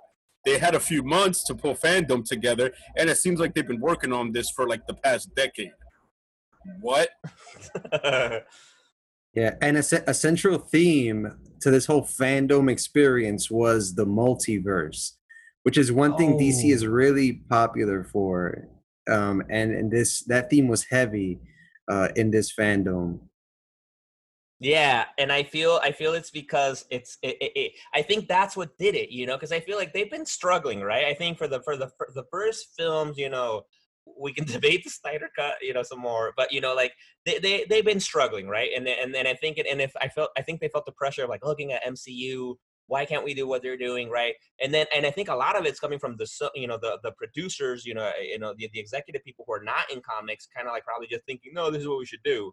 They 0.46 0.60
had 0.60 0.76
a 0.76 0.80
few 0.80 1.02
months 1.04 1.44
to 1.46 1.56
pull 1.56 1.74
fandom 1.76 2.24
together, 2.24 2.72
and 2.96 3.10
it 3.10 3.18
seems 3.18 3.40
like 3.40 3.54
they've 3.54 3.68
been 3.68 3.82
working 3.82 4.14
on 4.14 4.32
this 4.32 4.52
for 4.52 4.68
like 4.70 4.86
the 4.88 4.94
past 4.94 5.36
decade. 5.36 5.72
What? 6.80 7.10
Yeah, 9.36 9.56
and 9.62 9.76
a, 9.76 9.84
a 10.08 10.14
central 10.14 10.58
theme 10.58 11.30
to 11.60 11.70
this 11.70 11.86
whole 11.86 12.04
fandom 12.04 12.72
experience 12.72 13.52
was 13.52 13.96
the 13.96 14.06
multiverse, 14.06 15.12
which 15.64 15.78
is 15.78 15.92
one 15.92 16.16
thing 16.16 16.40
DC 16.40 16.62
Oh. 16.64 16.74
is 16.74 16.88
really 16.88 17.34
popular 17.50 18.06
for. 18.06 18.70
Um, 19.12 19.44
and 19.50 19.72
and 19.76 19.92
this 19.92 20.24
that 20.28 20.50
theme 20.50 20.70
was 20.70 20.86
heavy 20.86 21.42
uh, 21.92 22.08
in 22.16 22.32
this 22.32 22.54
fandom. 22.58 23.20
Yeah, 24.66 25.06
and 25.20 25.32
I 25.32 25.44
feel 25.44 25.80
I 25.84 25.92
feel 25.92 26.14
it's 26.14 26.32
because 26.32 26.86
it's 26.90 27.20
it, 27.22 27.38
it, 27.40 27.52
it 27.56 27.72
I 27.94 28.02
think 28.02 28.28
that's 28.28 28.58
what 28.58 28.76
did 28.80 28.96
it, 28.96 29.12
you 29.12 29.28
know, 29.28 29.36
because 29.36 29.52
I 29.52 29.60
feel 29.60 29.78
like 29.78 29.94
they've 29.94 30.10
been 30.10 30.26
struggling, 30.26 30.82
right? 30.82 31.06
I 31.06 31.14
think 31.14 31.38
for 31.38 31.48
the 31.48 31.62
for 31.62 31.78
the 31.78 31.90
for 31.98 32.08
the 32.16 32.24
first 32.32 32.70
films, 32.76 33.16
you 33.16 33.30
know, 33.30 33.62
we 34.20 34.34
can 34.34 34.46
debate 34.52 34.84
the 34.84 34.90
Snyder 34.90 35.30
cut, 35.38 35.58
you 35.62 35.72
know, 35.74 35.84
some 35.84 36.00
more, 36.00 36.34
but 36.36 36.52
you 36.52 36.62
know, 36.62 36.74
like 36.74 36.94
they 37.28 37.38
they 37.38 37.66
they've 37.70 37.86
been 37.86 38.00
struggling, 38.00 38.48
right? 38.48 38.72
And 38.76 38.88
and 38.88 39.14
then 39.14 39.28
I 39.28 39.36
think 39.36 39.60
it 39.60 39.68
and 39.70 39.80
if 39.82 39.94
I 40.02 40.08
felt 40.08 40.32
I 40.36 40.42
think 40.42 40.62
they 40.62 40.70
felt 40.70 40.88
the 40.88 40.94
pressure 40.94 41.24
of 41.24 41.30
like 41.30 41.46
looking 41.46 41.72
at 41.72 41.84
MCU, 41.86 42.58
why 42.88 43.06
can't 43.06 43.24
we 43.24 43.36
do 43.36 43.48
what 43.48 43.62
they're 43.62 43.78
doing, 43.78 44.10
right? 44.10 44.34
And 44.60 44.74
then 44.74 44.88
and 44.96 45.06
I 45.06 45.12
think 45.12 45.30
a 45.30 45.36
lot 45.36 45.56
of 45.56 45.68
it's 45.68 45.80
coming 45.80 46.00
from 46.00 46.18
the 46.18 46.28
you 46.56 46.66
know 46.66 46.80
the 46.82 46.98
the 47.04 47.12
producers, 47.12 47.86
you 47.86 47.94
know, 47.94 48.10
you 48.20 48.40
know 48.40 48.56
the, 48.58 48.68
the 48.74 48.80
executive 48.80 49.24
people 49.24 49.46
who 49.48 49.54
are 49.54 49.64
not 49.64 49.92
in 49.94 50.02
comics, 50.02 50.48
kind 50.56 50.68
of 50.68 50.74
like 50.74 50.86
probably 50.86 51.06
just 51.08 51.26
thinking, 51.26 51.52
no, 51.54 51.70
this 51.70 51.82
is 51.84 51.88
what 51.88 52.00
we 52.00 52.06
should 52.08 52.24
do. 52.24 52.52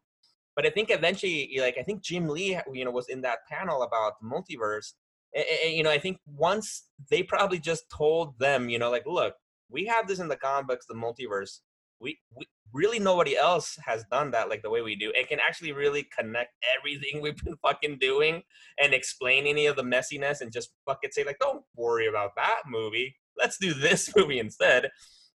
But 0.54 0.66
I 0.66 0.70
think 0.70 0.90
eventually, 0.90 1.56
like 1.60 1.76
I 1.78 1.82
think 1.82 2.02
Jim 2.02 2.28
Lee, 2.28 2.58
you 2.72 2.84
know, 2.84 2.90
was 2.90 3.08
in 3.08 3.22
that 3.22 3.38
panel 3.50 3.82
about 3.82 4.14
the 4.20 4.26
multiverse. 4.26 4.92
And, 5.34 5.44
and, 5.64 5.74
you 5.74 5.82
know, 5.82 5.90
I 5.90 5.98
think 5.98 6.18
once 6.26 6.84
they 7.10 7.22
probably 7.22 7.58
just 7.58 7.88
told 7.90 8.38
them, 8.38 8.68
you 8.68 8.78
know, 8.78 8.90
like, 8.90 9.06
look, 9.06 9.34
we 9.70 9.86
have 9.86 10.06
this 10.06 10.18
in 10.18 10.28
the 10.28 10.36
comic 10.36 10.68
books, 10.68 10.86
the 10.86 10.94
multiverse. 10.94 11.60
We, 12.00 12.18
we 12.36 12.46
really 12.72 12.98
nobody 12.98 13.36
else 13.36 13.78
has 13.84 14.04
done 14.10 14.32
that 14.32 14.48
like 14.48 14.62
the 14.62 14.70
way 14.70 14.82
we 14.82 14.96
do. 14.96 15.12
It 15.14 15.28
can 15.28 15.38
actually 15.40 15.72
really 15.72 16.08
connect 16.16 16.54
everything 16.78 17.20
we've 17.22 17.42
been 17.42 17.56
fucking 17.62 17.98
doing 17.98 18.42
and 18.82 18.92
explain 18.92 19.46
any 19.46 19.66
of 19.66 19.76
the 19.76 19.82
messiness 19.82 20.40
and 20.40 20.52
just 20.52 20.70
fucking 20.86 21.10
say 21.12 21.24
like, 21.24 21.38
don't 21.38 21.64
worry 21.76 22.08
about 22.08 22.32
that 22.36 22.62
movie. 22.66 23.16
Let's 23.38 23.56
do 23.58 23.72
this 23.72 24.10
movie 24.16 24.38
instead 24.38 24.90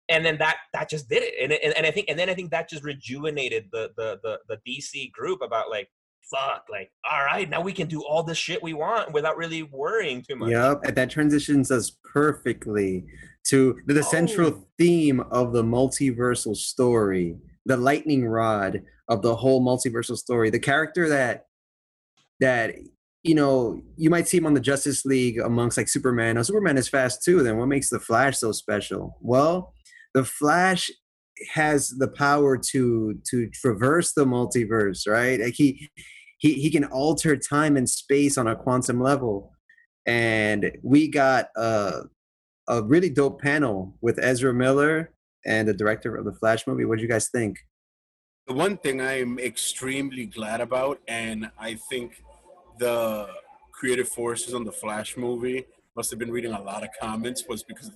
and 0.09 0.25
then 0.25 0.38
that 0.38 0.57
that 0.73 0.88
just 0.88 1.09
did 1.09 1.23
it 1.23 1.35
and, 1.42 1.53
and 1.53 1.77
and 1.77 1.87
I 1.87 1.90
think 1.90 2.09
and 2.09 2.19
then 2.19 2.29
I 2.31 2.35
think 2.35 2.51
that 2.51 2.69
just 2.69 2.85
rejuvenated 2.85 3.69
the 3.73 3.90
the 3.97 4.19
the, 4.23 4.38
the 4.49 4.59
DC 4.66 5.11
group 5.12 5.40
about 5.42 5.71
like 5.71 5.88
fuck 6.31 6.64
like 6.71 6.90
all 7.09 7.25
right 7.25 7.49
now 7.49 7.61
we 7.61 7.73
can 7.73 7.87
do 7.87 8.03
all 8.03 8.23
the 8.23 8.35
shit 8.35 8.62
we 8.62 8.75
want 8.75 9.12
without 9.12 9.37
really 9.37 9.62
worrying 9.62 10.23
too 10.23 10.37
much. 10.37 10.51
Yep, 10.51 10.81
and 10.85 10.97
that 10.97 11.11
transitions 11.11 11.71
us 11.71 11.92
perfectly 12.12 13.05
to 13.45 13.77
the, 13.87 13.95
the 13.95 14.03
central 14.03 14.49
Oh. 14.49 14.66
theme 14.79 15.21
of 15.31 15.53
the 15.53 15.62
multiversal 15.62 16.57
story, 16.57 17.37
the 17.64 17.77
lightning 17.77 18.27
rod 18.27 18.83
of 19.09 19.23
the 19.23 19.37
whole 19.37 19.64
multiversal 19.64 20.16
story. 20.16 20.51
The 20.51 20.59
character 20.59 21.09
that 21.09 21.47
that 22.40 22.75
you 23.23 23.35
know 23.35 23.81
you 23.97 24.11
might 24.11 24.27
see 24.27 24.37
him 24.38 24.47
on 24.47 24.55
the 24.55 24.61
Justice 24.61 25.05
League 25.05 25.38
amongst 25.38 25.77
like 25.77 25.88
Superman. 25.88 26.35
Now 26.35 26.42
Superman 26.42 26.77
is 26.77 26.88
fast 26.88 27.23
too. 27.23 27.42
Then 27.45 27.57
what 27.57 27.66
makes 27.69 27.88
the 27.88 28.01
Flash 28.01 28.38
so 28.38 28.51
special? 28.53 29.16
Well, 29.21 29.73
the 30.16 30.24
Flash 30.24 30.90
has 31.52 31.90
the 31.90 32.09
power 32.09 32.57
to 32.57 33.20
to 33.31 33.50
traverse 33.50 34.14
the 34.14 34.24
multiverse, 34.24 35.07
right? 35.07 35.38
Like 35.38 35.55
he 35.55 35.88
he 36.38 36.55
he 36.55 36.70
can 36.70 36.85
alter 36.85 37.37
time 37.37 37.76
and 37.76 37.88
space 37.88 38.38
on 38.38 38.46
a 38.48 38.57
quantum 38.57 39.00
level 39.00 39.52
and 40.07 40.70
we 40.83 41.09
got 41.09 41.48
a, 41.57 42.05
a 42.68 42.83
really 42.83 43.11
dope 43.11 43.40
panel 43.40 43.94
with 44.00 44.18
Ezra 44.18 44.55
Miller 44.55 45.12
and 45.44 45.68
the 45.68 45.74
director 45.74 46.16
of 46.16 46.24
the 46.24 46.33
Flash 46.33 46.66
movie. 46.66 46.85
What 46.85 46.98
do 46.98 47.02
you 47.02 47.09
guys 47.09 47.29
think? 47.29 47.59
The 48.46 48.55
one 48.55 48.79
thing 48.79 49.00
I 49.00 49.20
am 49.20 49.40
extremely 49.40 50.26
glad 50.26 50.61
about, 50.61 51.00
and 51.09 51.50
I 51.59 51.74
think 51.90 52.22
the 52.79 53.29
creative 53.72 54.09
forces 54.09 54.55
on 54.55 54.64
the 54.64 54.72
Flash 54.72 55.16
movie 55.16 55.66
must 55.96 56.11
have 56.11 56.18
been 56.20 56.31
reading 56.31 56.52
a 56.52 56.62
lot 56.62 56.85
of 56.85 56.90
comments, 57.00 57.44
was 57.48 57.64
because 57.64 57.90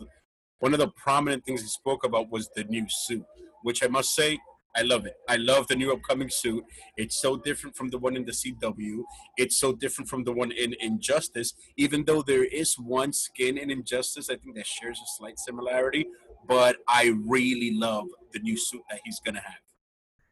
one 0.61 0.73
of 0.73 0.79
the 0.79 0.89
prominent 0.89 1.45
things 1.45 1.63
he 1.63 1.69
spoke 1.69 2.05
about 2.05 2.31
was 2.31 2.49
the 2.55 2.65
new 2.65 2.87
suit, 2.89 3.25
which 3.63 3.83
I 3.83 3.89
must 3.89 4.15
say, 4.15 4.39
I 4.77 4.83
love 4.83 5.05
it. 5.05 5.15
I 5.29 5.37
love 5.37 5.67
the 5.67 5.75
new 5.75 5.93
upcoming 5.93 6.31
suit. 6.31 6.63
It's 6.97 7.21
so 7.21 7.37
different 7.37 7.77
from 7.77 7.91
the 7.91 7.99
one 7.99 8.17
in 8.17 8.25
the 8.25 8.33
CW. 8.33 9.03
It's 9.37 9.59
so 9.59 9.73
different 9.73 10.09
from 10.09 10.23
the 10.23 10.33
one 10.33 10.53
in 10.53 10.75
Injustice. 10.81 11.55
Even 11.77 12.05
though 12.05 12.23
there 12.23 12.45
is 12.45 12.75
one 12.79 13.13
skin 13.13 13.59
in 13.59 13.71
Injustice, 13.71 14.31
I 14.31 14.37
think 14.37 14.55
that 14.57 14.67
shares 14.67 14.99
a 14.99 15.09
slight 15.19 15.39
similarity. 15.39 16.07
But 16.47 16.77
I 16.89 17.15
really 17.27 17.73
love 17.75 18.07
the 18.33 18.39
new 18.39 18.57
suit 18.57 18.83
that 18.91 19.01
he's 19.05 19.19
gonna 19.21 19.41
have. 19.41 19.59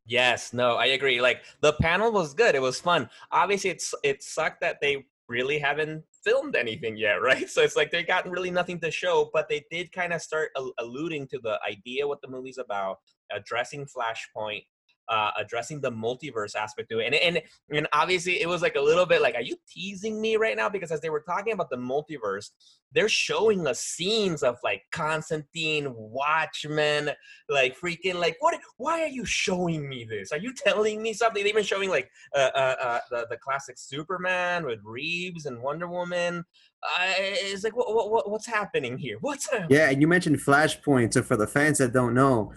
Yes, 0.06 0.52
no, 0.52 0.76
I 0.76 0.86
agree. 0.86 1.20
Like 1.20 1.42
the 1.60 1.72
panel 1.74 2.12
was 2.12 2.32
good. 2.32 2.54
It 2.54 2.62
was 2.62 2.80
fun. 2.80 3.10
Obviously, 3.32 3.70
it's 3.70 3.92
it 4.04 4.22
sucked 4.22 4.60
that 4.60 4.80
they 4.80 5.04
really 5.28 5.58
haven't 5.58 6.04
filmed 6.24 6.56
anything 6.56 6.96
yet, 6.96 7.14
right? 7.22 7.48
So 7.48 7.62
it's 7.62 7.76
like 7.76 7.90
they 7.90 8.02
got 8.02 8.28
really 8.28 8.50
nothing 8.50 8.80
to 8.80 8.90
show, 8.90 9.30
but 9.32 9.48
they 9.48 9.64
did 9.70 9.92
kind 9.92 10.12
of 10.12 10.22
start 10.22 10.50
al- 10.56 10.74
alluding 10.78 11.28
to 11.28 11.38
the 11.42 11.58
idea 11.68 12.06
what 12.06 12.20
the 12.22 12.28
movie's 12.28 12.58
about, 12.58 12.98
addressing 13.32 13.86
Flashpoint, 13.86 14.64
uh, 15.08 15.30
addressing 15.38 15.80
the 15.80 15.90
multiverse 15.90 16.54
aspect 16.54 16.90
to 16.90 16.98
it, 16.98 17.06
and 17.06 17.14
and 17.14 17.42
and 17.70 17.88
obviously 17.92 18.40
it 18.40 18.48
was 18.48 18.62
like 18.62 18.76
a 18.76 18.80
little 18.80 19.06
bit 19.06 19.22
like, 19.22 19.34
are 19.34 19.42
you 19.42 19.56
teasing 19.68 20.20
me 20.20 20.36
right 20.36 20.56
now? 20.56 20.68
Because 20.68 20.90
as 20.90 21.00
they 21.00 21.10
were 21.10 21.20
talking 21.20 21.52
about 21.52 21.70
the 21.70 21.76
multiverse, 21.76 22.50
they're 22.92 23.08
showing 23.08 23.66
us 23.66 23.80
scenes 23.80 24.42
of 24.42 24.56
like 24.64 24.82
Constantine, 24.92 25.92
Watchmen, 25.94 27.10
like 27.48 27.78
freaking 27.78 28.14
like 28.14 28.36
what 28.40 28.58
why 28.76 29.02
are 29.02 29.08
you 29.08 29.24
showing 29.24 29.88
me 29.88 30.04
this 30.04 30.32
are 30.32 30.38
you 30.38 30.52
telling 30.52 31.02
me 31.02 31.12
something 31.12 31.44
they've 31.44 31.54
been 31.54 31.64
showing 31.64 31.88
like 31.88 32.10
uh, 32.34 32.50
uh, 32.54 32.74
uh 32.82 32.98
the, 33.10 33.26
the 33.30 33.36
classic 33.38 33.78
superman 33.78 34.66
with 34.66 34.78
reeves 34.84 35.46
and 35.46 35.60
wonder 35.60 35.88
woman 35.88 36.44
uh, 36.82 37.04
it's 37.18 37.64
like 37.64 37.76
what, 37.76 37.92
what, 37.92 38.30
what's 38.30 38.46
happening 38.46 38.96
here 38.96 39.18
what's 39.20 39.50
happening? 39.50 39.68
Yeah, 39.70 39.90
and 39.90 40.00
you 40.00 40.08
mentioned 40.08 40.36
Flashpoint. 40.38 41.12
So 41.14 41.22
for 41.22 41.36
the 41.36 41.46
fans 41.46 41.78
that 41.78 41.92
don't 41.92 42.14
know, 42.14 42.52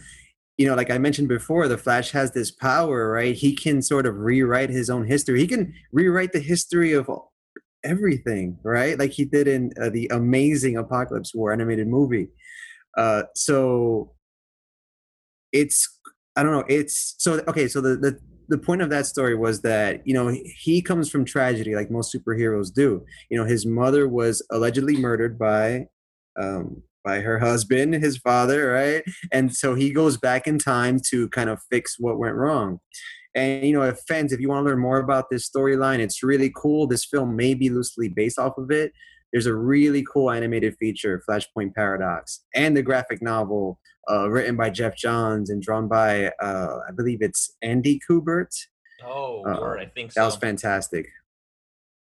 you 0.62 0.68
know, 0.68 0.76
like 0.76 0.92
I 0.92 1.00
mentioned 1.00 1.28
before, 1.28 1.68
the 1.68 1.78
Flash 1.78 2.12
has 2.12 2.32
this 2.32 2.52
power, 2.52 3.10
right? 3.10 3.36
He 3.36 3.56
can 3.56 3.82
sort 3.82 4.06
of 4.06 4.16
rewrite 4.18 4.70
his 4.70 4.92
own 4.92 5.08
history. 5.08 5.40
He 5.40 5.48
can 5.48 5.74
rewrite 5.92 6.34
the 6.34 6.40
history 6.40 6.94
of 6.94 7.10
everything, 7.84 8.60
right? 8.64 8.98
Like 9.00 9.10
he 9.10 9.26
did 9.26 9.48
in 9.48 9.72
uh, 9.82 9.90
the 9.90 10.08
amazing 10.12 10.76
Apokolips 10.76 11.34
War 11.34 11.52
animated 11.52 11.88
movie. 11.88 12.30
Uh, 12.96 13.24
so 13.34 14.14
it's 15.52 16.00
I 16.36 16.44
don't 16.44 16.52
know. 16.52 16.66
It's 16.70 17.16
so 17.18 17.42
okay. 17.48 17.68
So 17.68 17.82
the 17.82 17.96
the 17.96 18.20
the 18.50 18.60
point 18.60 18.84
of 18.84 18.92
that 18.92 19.08
story 19.08 19.36
was 19.36 19.62
that 19.62 20.06
you 20.06 20.14
know 20.14 20.28
he 20.44 20.84
comes 20.84 21.10
from 21.10 21.26
tragedy, 21.26 21.74
like 21.74 21.90
most 21.90 22.16
superheroes 22.16 22.72
do. 22.72 23.04
You 23.32 23.40
know, 23.40 23.46
his 23.46 23.66
mother 23.66 24.08
was 24.08 24.46
allegedly 24.52 24.98
murdered 24.98 25.40
by 25.40 25.88
um, 26.40 26.84
by 27.04 27.22
her 27.22 27.40
husband, 27.40 27.94
his 27.96 28.18
father, 28.18 28.72
right? 28.72 29.04
And 29.32 29.54
so 29.56 29.76
he 29.76 29.92
goes 29.92 30.18
back 30.18 30.48
in 30.48 30.60
time 30.60 31.00
to 31.10 31.30
kind 31.30 31.50
of 31.50 31.62
fix 31.70 31.96
what 32.00 32.20
went 32.20 32.36
wrong. 32.36 32.80
And 33.34 33.66
you 33.66 33.74
know, 33.74 33.84
if 33.84 34.00
fans, 34.08 34.34
if 34.34 34.40
you 34.40 34.50
want 34.50 34.66
to 34.66 34.70
learn 34.70 34.80
more 34.80 35.00
about 35.00 35.30
this 35.30 35.50
storyline, 35.50 36.00
it's 36.00 36.22
really 36.24 36.52
cool. 36.56 36.88
This 36.88 37.06
film 37.06 37.36
may 37.36 37.54
be 37.54 37.70
loosely 37.70 38.10
based 38.10 38.38
off 38.38 38.58
of 38.58 38.72
it. 38.72 38.92
There's 39.32 39.46
a 39.46 39.56
really 39.56 40.04
cool 40.12 40.30
animated 40.30 40.76
feature, 40.78 41.24
Flashpoint 41.30 41.74
Paradox, 41.74 42.44
and 42.54 42.76
the 42.76 42.84
graphic 42.84 43.22
novel 43.22 43.80
uh, 44.10 44.30
written 44.30 44.58
by 44.58 44.70
Geoff 44.70 44.96
Johns 44.96 45.50
and 45.50 45.62
drawn 45.62 45.88
by, 45.88 46.32
uh, 46.42 46.80
I 46.88 46.92
believe 46.92 47.22
it's 47.22 47.56
Andy 47.62 48.00
Kubert. 48.10 48.54
Oh, 49.06 49.44
Uh, 49.46 49.62
word, 49.62 49.80
I 49.80 49.86
think 49.86 50.12
so. 50.12 50.20
That 50.20 50.26
was 50.26 50.36
fantastic. 50.36 51.08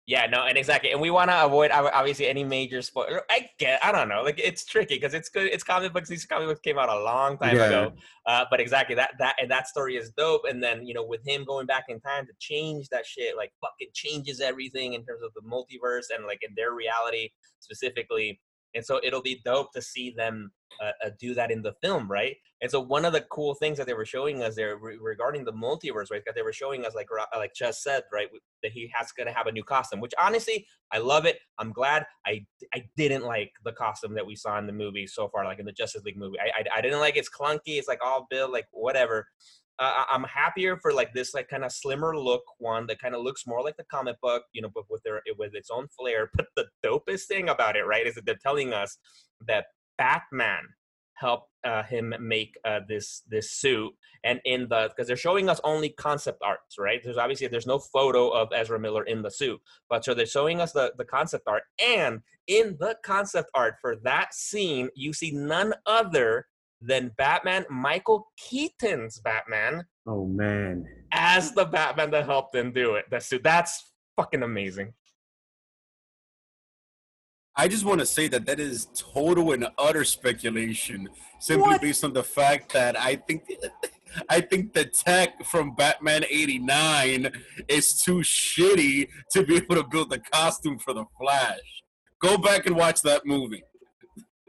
Yeah, 0.09 0.27
no, 0.27 0.45
and 0.45 0.57
exactly, 0.57 0.93
and 0.93 1.01
we 1.01 1.11
want 1.11 1.31
to 1.31 1.45
avoid 1.45 1.73
obviously 1.73 2.29
any 2.29 2.45
major 2.45 2.81
spoiler. 2.81 3.23
I 3.29 3.51
get, 3.59 3.85
I 3.85 3.91
don't 3.91 4.09
know, 4.09 4.23
like 4.23 4.39
it's 4.39 4.65
tricky 4.65 4.95
because 4.95 5.15
it's 5.15 5.29
good. 5.29 5.49
It's 5.49 5.65
comic 5.65 5.93
books. 5.93 6.09
These 6.09 6.25
comic 6.27 6.47
books 6.47 6.61
came 6.61 6.79
out 6.79 6.89
a 6.89 7.01
long 7.03 7.37
time 7.39 7.57
Yeah. 7.57 7.65
ago, 7.67 7.93
uh, 8.25 8.45
but 8.49 8.61
exactly 8.61 8.95
that 8.95 9.15
that 9.19 9.35
and 9.41 9.51
that 9.51 9.67
story 9.67 9.97
is 9.97 10.11
dope. 10.11 10.43
And 10.49 10.63
then 10.63 10.87
you 10.87 10.95
know, 10.95 11.05
with 11.05 11.27
him 11.27 11.45
going 11.45 11.67
back 11.67 11.87
in 11.89 12.01
time 12.01 12.25
to 12.27 12.33
change 12.39 12.89
that 12.91 13.05
shit, 13.05 13.37
like 13.37 13.53
fucking 13.61 13.89
changes 13.95 14.41
everything 14.41 14.93
in 14.95 15.05
terms 15.05 15.23
of 15.25 15.33
the 15.35 15.41
multiverse 15.43 16.15
and 16.17 16.25
like 16.25 16.39
in 16.49 16.55
their 16.57 16.73
reality 16.73 17.31
specifically. 17.59 18.41
And 18.75 18.85
so 18.85 19.01
it'll 19.03 19.23
be 19.23 19.41
dope 19.45 19.73
to 19.73 19.83
see 19.83 20.11
them 20.17 20.51
uh, 20.83 20.91
uh, 21.05 21.11
do 21.19 21.35
that 21.35 21.51
in 21.51 21.63
the 21.63 21.73
film, 21.83 22.11
right? 22.11 22.37
And 22.61 22.71
so 22.71 22.81
one 22.81 23.05
of 23.05 23.13
the 23.13 23.23
cool 23.31 23.55
things 23.55 23.79
that 23.79 23.87
they 23.87 23.95
were 23.95 24.05
showing 24.05 24.43
us 24.43 24.57
there 24.57 24.77
re- 24.77 24.99
regarding 25.01 25.45
the 25.45 25.53
multiverse, 25.53 26.11
right? 26.11 26.23
That 26.27 26.35
they 26.35 26.43
were 26.43 26.53
showing 26.53 26.85
us, 26.85 26.95
like 26.95 27.09
like 27.35 27.55
Ches 27.55 27.83
said, 27.83 28.03
right, 28.13 28.29
that 28.63 28.73
he 28.73 28.91
has 28.95 29.13
gonna 29.13 29.33
have 29.33 29.47
a 29.47 29.53
new 29.53 29.65
costume. 29.65 30.01
Which 30.01 30.15
honestly, 30.19 30.67
I 30.93 30.99
love 30.99 31.27
it. 31.27 31.39
I'm 31.59 31.73
glad. 31.73 32.05
I 32.27 32.47
I 32.75 32.85
didn't 32.97 33.25
like 33.25 33.53
the 33.65 33.73
costume 33.73 34.15
that 34.15 34.27
we 34.27 34.37
saw 34.37 34.59
in 34.59 34.67
the 34.67 34.73
movie 34.73 35.07
so 35.07 35.29
far, 35.29 35.45
like 35.45 35.59
in 35.59 35.67
the 35.67 35.73
Justice 35.73 36.03
League 36.05 36.19
movie. 36.19 36.39
I 36.41 36.61
I, 36.61 36.79
I 36.79 36.81
didn't 36.81 37.01
like 37.01 37.17
it's 37.17 37.31
clunky. 37.31 37.79
It's 37.79 37.89
like 37.89 38.01
all 38.05 38.27
built 38.31 38.53
like 38.53 38.67
whatever. 38.73 39.27
Uh, 39.79 40.05
I'm 40.11 40.25
happier 40.25 40.79
for 40.79 40.93
like 40.93 41.13
this 41.13 41.35
like 41.35 41.49
kind 41.49 41.65
of 41.65 41.73
slimmer 41.73 42.17
look 42.17 42.43
one 42.59 42.87
that 42.87 42.99
kind 42.99 43.15
of 43.15 43.23
looks 43.23 43.47
more 43.47 43.63
like 43.63 43.77
the 43.77 43.85
comic 43.85 44.21
book, 44.23 44.45
you 44.53 44.63
know, 44.63 44.71
but 44.75 44.85
with 44.89 45.03
their 45.03 45.21
with 45.39 45.55
its 45.55 45.71
own 45.71 45.87
flair. 45.99 46.31
But 46.37 46.47
the 46.57 46.67
dopest 46.85 47.25
thing 47.25 47.49
about 47.49 47.77
it, 47.77 47.85
right, 47.85 48.07
is 48.07 48.15
that 48.15 48.25
they're 48.27 48.39
telling 48.43 48.73
us 48.73 48.99
that 49.47 49.67
Batman 49.99 50.63
helped 51.17 51.51
uh, 51.65 51.83
him 51.83 52.15
make 52.21 52.55
uh, 52.65 52.81
this 52.89 53.23
this 53.29 53.51
suit 53.51 53.93
and 54.25 54.41
in 54.45 54.69
the 54.69 54.89
because 54.89 55.07
they're 55.07 55.17
showing 55.17 55.49
us 55.49 55.61
only 55.65 55.89
concept 55.89 56.39
arts 56.45 56.77
right 56.79 57.01
there's 57.03 57.17
obviously 57.17 57.47
there's 57.47 57.67
no 57.67 57.79
photo 57.79 58.29
of 58.29 58.49
ezra 58.55 58.79
miller 58.79 59.03
in 59.05 59.23
the 59.23 59.31
suit 59.31 59.61
but 59.89 60.05
so 60.05 60.15
they're 60.15 60.27
showing 60.27 60.61
us 60.61 60.73
the, 60.73 60.93
the 60.99 61.05
concept 61.05 61.45
art 61.49 61.63
and 61.85 62.21
in 62.47 62.77
the 62.79 62.97
concept 63.03 63.51
art 63.55 63.75
for 63.81 63.97
that 63.97 64.33
scene 64.35 64.89
you 64.95 65.13
see 65.13 65.31
none 65.33 65.73
other 65.87 66.47
than 66.81 67.11
batman 67.17 67.65
michael 67.71 68.29
keaton's 68.37 69.19
batman 69.21 69.85
Oh 70.07 70.27
man. 70.27 70.87
as 71.13 71.53
the 71.53 71.65
batman 71.65 72.11
that 72.13 72.27
helped 72.27 72.55
him 72.55 72.73
do 72.73 72.95
it 72.95 73.07
That's 73.11 73.33
that's 73.43 73.93
fucking 74.17 74.43
amazing 74.43 74.93
I 77.59 77.69
just 77.69 77.85
want 77.87 78.01
to 78.01 78.07
say 78.07 78.29
that 78.29 78.45
that 78.47 78.61
is 78.61 78.87
total 78.95 79.53
and 79.53 79.67
utter 79.79 80.05
speculation, 80.05 81.09
simply 81.41 81.69
What? 81.69 81.81
based 81.81 82.05
on 82.05 82.13
the 82.13 82.23
fact 82.23 82.71
that 82.75 83.01
I 83.01 83.17
think, 83.17 83.45
I 84.29 84.43
think 84.43 84.75
the 84.75 84.85
tech 84.85 85.43
from 85.47 85.75
Batman 85.75 86.25
'89 86.31 87.33
is 87.69 88.03
too 88.03 88.19
shitty 88.19 89.09
to 89.33 89.43
be 89.43 89.57
able 89.57 89.77
to 89.77 89.85
build 89.85 90.11
the 90.11 90.19
costume 90.19 90.79
for 90.79 90.93
the 90.93 91.07
Flash. 91.19 91.83
Go 92.21 92.37
back 92.37 92.67
and 92.67 92.77
watch 92.77 93.01
that 93.03 93.25
movie. 93.25 93.63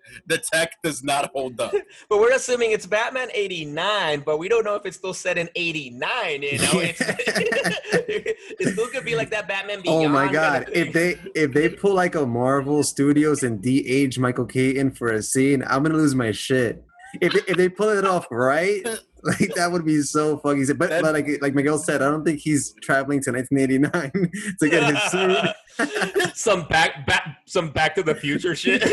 The 0.27 0.37
tech 0.37 0.73
does 0.83 1.03
not 1.03 1.31
hold 1.33 1.59
up. 1.59 1.73
but 2.09 2.19
we're 2.19 2.33
assuming 2.33 2.71
it's 2.71 2.85
batman 2.85 3.29
89 3.33 4.21
but 4.25 4.37
we 4.37 4.49
don't 4.49 4.63
know 4.63 4.75
if 4.75 4.85
it's 4.85 4.97
still 4.97 5.13
set 5.13 5.37
in 5.37 5.49
89 5.55 6.41
you 6.41 6.57
know 6.57 6.71
it's, 6.75 7.01
it 8.59 8.73
still 8.73 8.87
could 8.87 9.05
be 9.05 9.15
like 9.15 9.29
that 9.29 9.47
batman 9.47 9.81
beyond 9.81 9.97
Oh 9.97 10.09
my 10.09 10.23
kind 10.23 10.33
god! 10.33 10.63
of. 10.63 10.73
If 10.73 10.93
they 10.93 11.19
if 11.35 11.53
they 11.53 11.69
pull 11.69 11.93
like 11.93 12.15
a 12.15 12.25
Marvel 12.25 12.83
Studios 12.83 13.43
and 13.43 13.61
de-age 13.61 14.19
Michael 14.19 14.45
Keaton 14.45 14.91
for 14.91 15.09
a 15.09 15.21
scene, 15.21 15.63
I'm 15.67 15.83
gonna 15.83 15.97
lose 15.97 16.15
my 16.15 16.31
shit. 16.31 16.83
If 17.21 17.35
if 17.47 17.57
they 17.57 17.67
pull 17.67 17.89
it 17.89 18.05
off 18.05 18.27
right, 18.29 18.85
like 19.23 19.53
that 19.55 19.71
would 19.71 19.85
be 19.85 20.01
so 20.01 20.37
fucking. 20.37 20.65
sick. 20.65 20.77
But, 20.77 20.89
but 21.01 21.13
like 21.13 21.41
like 21.41 21.55
Miguel 21.55 21.77
said, 21.77 22.01
I 22.01 22.09
don't 22.09 22.23
think 22.23 22.39
he's 22.39 22.73
traveling 22.81 23.21
to 23.23 23.31
1989 23.31 24.31
to 24.59 24.69
get 24.69 24.93
his 24.93 25.03
suit. 25.11 26.35
some 26.35 26.67
back, 26.67 27.05
back, 27.05 27.37
some 27.45 27.69
Back 27.69 27.95
to 27.95 28.03
the 28.03 28.15
Future 28.15 28.55
shit. 28.55 28.83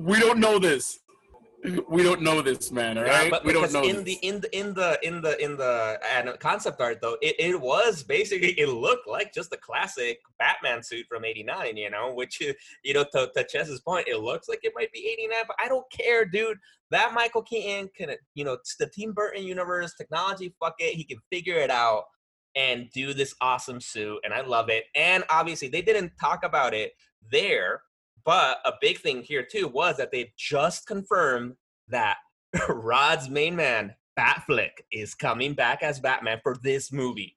We 0.00 0.18
don't 0.18 0.40
know 0.40 0.58
this. 0.58 0.98
We 1.90 2.02
don't 2.02 2.22
know 2.22 2.40
this, 2.40 2.72
man. 2.72 2.96
All 2.96 3.04
right, 3.04 3.30
but 3.30 3.44
we 3.44 3.52
don't 3.52 3.70
know 3.70 3.82
in 3.82 3.96
this. 4.02 4.04
the 4.18 4.26
in 4.26 4.40
the 4.40 4.58
in 4.58 4.72
the 4.72 4.98
in 5.06 5.20
the 5.20 5.44
in 5.44 5.58
the 5.58 6.00
and 6.10 6.30
concept 6.40 6.80
art 6.80 7.02
though, 7.02 7.18
it, 7.20 7.36
it 7.38 7.60
was 7.60 8.02
basically 8.02 8.52
it 8.58 8.70
looked 8.70 9.06
like 9.06 9.34
just 9.34 9.52
a 9.52 9.58
classic 9.58 10.20
Batman 10.38 10.82
suit 10.82 11.04
from 11.06 11.26
'89. 11.26 11.76
You 11.76 11.90
know, 11.90 12.14
which 12.14 12.40
is- 12.40 12.54
you 12.82 12.94
know 12.94 13.04
to 13.12 13.30
to 13.36 13.44
Ches's 13.44 13.80
point, 13.80 14.08
it 14.08 14.20
looks 14.20 14.48
like 14.48 14.60
it 14.62 14.72
might 14.74 14.90
be 14.92 15.06
'89, 15.18 15.44
but 15.46 15.56
I 15.62 15.68
don't 15.68 15.84
care, 15.92 16.24
dude. 16.24 16.56
That 16.90 17.12
Michael 17.12 17.42
Keaton 17.42 17.90
can, 17.94 18.16
you 18.34 18.44
know, 18.44 18.54
it's 18.54 18.76
the 18.76 18.88
Tim 18.88 19.12
Burton 19.12 19.44
universe, 19.44 19.94
technology, 19.94 20.54
fuck 20.58 20.74
it, 20.78 20.94
he 20.94 21.04
can 21.04 21.18
figure 21.30 21.56
it 21.56 21.70
out 21.70 22.04
and 22.56 22.90
do 22.92 23.12
this 23.12 23.34
awesome 23.42 23.80
suit, 23.82 24.18
and 24.24 24.32
I 24.32 24.40
love 24.40 24.70
it. 24.70 24.84
And 24.94 25.24
obviously, 25.28 25.68
they 25.68 25.82
didn't 25.82 26.12
talk 26.18 26.42
about 26.42 26.72
it 26.72 26.92
there, 27.30 27.82
but 28.24 28.58
a 28.64 28.72
big 28.80 28.98
thing 28.98 29.22
here 29.22 29.46
too 29.48 29.68
was 29.68 29.96
that 29.96 30.10
they 30.12 30.32
just 30.36 30.86
confirmed 30.86 31.54
that 31.88 32.16
Rod's 32.68 33.28
main 33.28 33.56
man, 33.56 33.94
Batfleck, 34.18 34.70
is 34.92 35.14
coming 35.14 35.54
back 35.54 35.82
as 35.82 36.00
Batman 36.00 36.40
for 36.42 36.56
this 36.62 36.92
movie. 36.92 37.36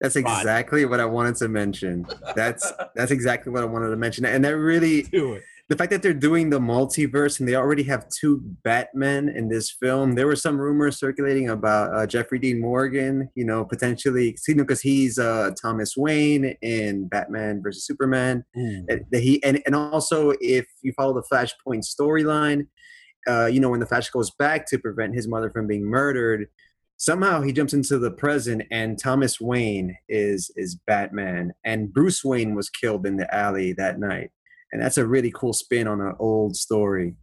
That's 0.00 0.16
Rod. 0.16 0.38
exactly 0.38 0.86
what 0.86 1.00
I 1.00 1.04
wanted 1.04 1.36
to 1.36 1.48
mention. 1.48 2.06
That's 2.34 2.72
that's 2.94 3.10
exactly 3.10 3.52
what 3.52 3.62
I 3.62 3.66
wanted 3.66 3.90
to 3.90 3.96
mention, 3.96 4.24
and 4.24 4.44
that 4.44 4.56
really 4.56 5.02
Do 5.12 5.34
it. 5.34 5.42
The 5.70 5.76
fact 5.76 5.92
that 5.92 6.02
they're 6.02 6.12
doing 6.12 6.50
the 6.50 6.58
multiverse 6.58 7.38
and 7.38 7.48
they 7.48 7.54
already 7.54 7.84
have 7.84 8.08
two 8.08 8.40
Batmen 8.64 9.28
in 9.28 9.48
this 9.48 9.70
film. 9.70 10.16
There 10.16 10.26
were 10.26 10.34
some 10.34 10.60
rumors 10.60 10.98
circulating 10.98 11.48
about 11.48 11.94
uh, 11.94 12.06
Jeffrey 12.08 12.40
Dean 12.40 12.60
Morgan, 12.60 13.30
you 13.36 13.44
know, 13.44 13.64
potentially, 13.64 14.36
you 14.48 14.56
know, 14.56 14.64
because 14.64 14.80
he's 14.80 15.16
uh, 15.16 15.52
Thomas 15.62 15.96
Wayne 15.96 16.56
in 16.60 17.06
Batman 17.06 17.62
versus 17.62 17.86
Superman. 17.86 18.44
That 18.88 19.04
that 19.12 19.22
he 19.22 19.40
and 19.44 19.62
and 19.64 19.76
also 19.76 20.32
if 20.40 20.66
you 20.82 20.92
follow 20.92 21.14
the 21.14 21.22
Flashpoint 21.22 21.84
storyline, 21.86 22.66
uh, 23.28 23.46
you 23.46 23.60
know, 23.60 23.68
when 23.68 23.78
the 23.78 23.86
Flash 23.86 24.10
goes 24.10 24.32
back 24.32 24.66
to 24.70 24.78
prevent 24.78 25.14
his 25.14 25.28
mother 25.28 25.50
from 25.50 25.68
being 25.68 25.84
murdered. 25.84 26.48
Somehow 26.96 27.40
he 27.40 27.52
jumps 27.52 27.72
into 27.72 27.98
the 27.98 28.10
present, 28.10 28.64
and 28.70 28.98
Thomas 28.98 29.40
Wayne 29.40 29.96
is 30.08 30.50
is 30.56 30.74
Batman, 30.88 31.52
and 31.64 31.92
Bruce 31.92 32.24
Wayne 32.24 32.56
was 32.56 32.68
killed 32.68 33.06
in 33.06 33.16
the 33.16 33.32
alley 33.32 33.72
that 33.74 34.00
night 34.00 34.32
and 34.72 34.80
that's 34.82 34.98
a 34.98 35.06
really 35.06 35.30
cool 35.34 35.52
spin 35.52 35.86
on 35.88 36.00
an 36.00 36.14
old 36.18 36.56
story. 36.56 37.16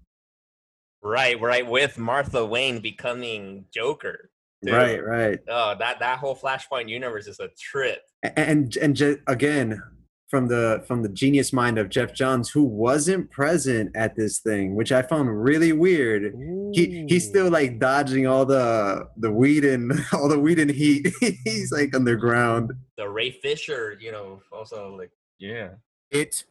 Right, 1.04 1.40
right, 1.40 1.66
with 1.66 1.98
Martha 1.98 2.46
Wayne 2.46 2.80
becoming 2.80 3.66
Joker. 3.74 4.30
Dude. 4.64 4.74
Right, 4.74 5.04
right, 5.04 5.40
Oh, 5.48 5.76
that 5.78 6.00
that 6.00 6.18
whole 6.18 6.36
Flashpoint 6.36 6.90
universe 6.90 7.28
is 7.28 7.40
a 7.40 7.50
trip. 7.60 8.02
A- 8.24 8.38
and 8.40 8.76
and 8.78 8.96
Je- 8.96 9.18
again 9.28 9.82
from 10.30 10.48
the 10.48 10.84
from 10.88 11.04
the 11.04 11.10
genius 11.10 11.54
mind 11.54 11.78
of 11.78 11.90
Geoff 11.90 12.12
Johns, 12.14 12.50
who 12.50 12.64
wasn't 12.64 13.30
present 13.30 13.96
at 13.96 14.16
this 14.16 14.40
thing, 14.40 14.76
which 14.76 14.92
I 14.92 15.04
found 15.04 15.44
really 15.44 15.72
weird. 15.74 16.34
He 16.74 17.06
he's 17.08 17.28
still 17.30 17.52
like 17.52 17.80
dodging 17.80 18.26
all 18.26 18.46
the 18.46 19.08
the 19.18 19.32
weed 19.32 19.64
and 19.64 19.94
all 20.14 20.28
the 20.28 20.40
weed 20.40 20.58
and 20.60 20.72
heat. 20.72 21.14
he's 21.46 21.72
like 21.72 21.96
underground. 21.96 22.72
the 22.98 23.08
Ray 23.08 23.32
Fisher, 23.32 23.96
you 24.02 24.12
know, 24.12 24.42
also 24.52 24.96
like 24.98 25.12
yeah. 25.40 25.70
it 26.10 26.44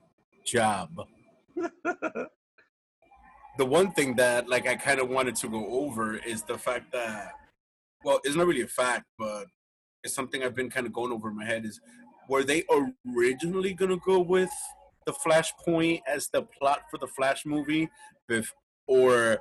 job. 0.46 0.90
the 1.85 2.28
one 3.59 3.90
thing 3.92 4.16
that 4.16 4.48
like 4.48 4.66
I 4.66 4.76
kind 4.76 5.00
of 5.00 5.09
wanted 5.09 5.37
to 5.37 5.48
go 5.48 5.66
over 5.66 6.16
is 6.16 6.42
the 6.42 6.59
fact 6.59 6.92
that 6.92 7.32
well, 8.04 8.20
it's 8.24 8.37
not 8.37 8.46
really 8.46 8.62
a 8.62 8.68
fact, 8.68 9.06
but 9.18 9.46
it's 10.04 10.14
something 10.14 10.42
I've 10.42 10.54
been 10.54 10.70
kind 10.70 10.87
of 10.87 10.92
going 10.92 11.12
over 11.12 11.28
in 11.28 11.37
my 11.37 11.44
head 11.44 11.64
is 11.64 11.80
were 12.28 12.44
they 12.44 12.64
originally 13.06 13.74
gonna 13.74 13.98
go 13.98 14.20
with 14.20 14.50
the 15.06 15.12
Flashpoint 15.12 16.00
as 16.06 16.28
the 16.32 16.42
plot 16.42 16.82
for 16.90 16.98
the 16.98 17.06
Flash 17.06 17.46
movie, 17.46 17.88
bef- 18.30 18.52
or 18.87 19.38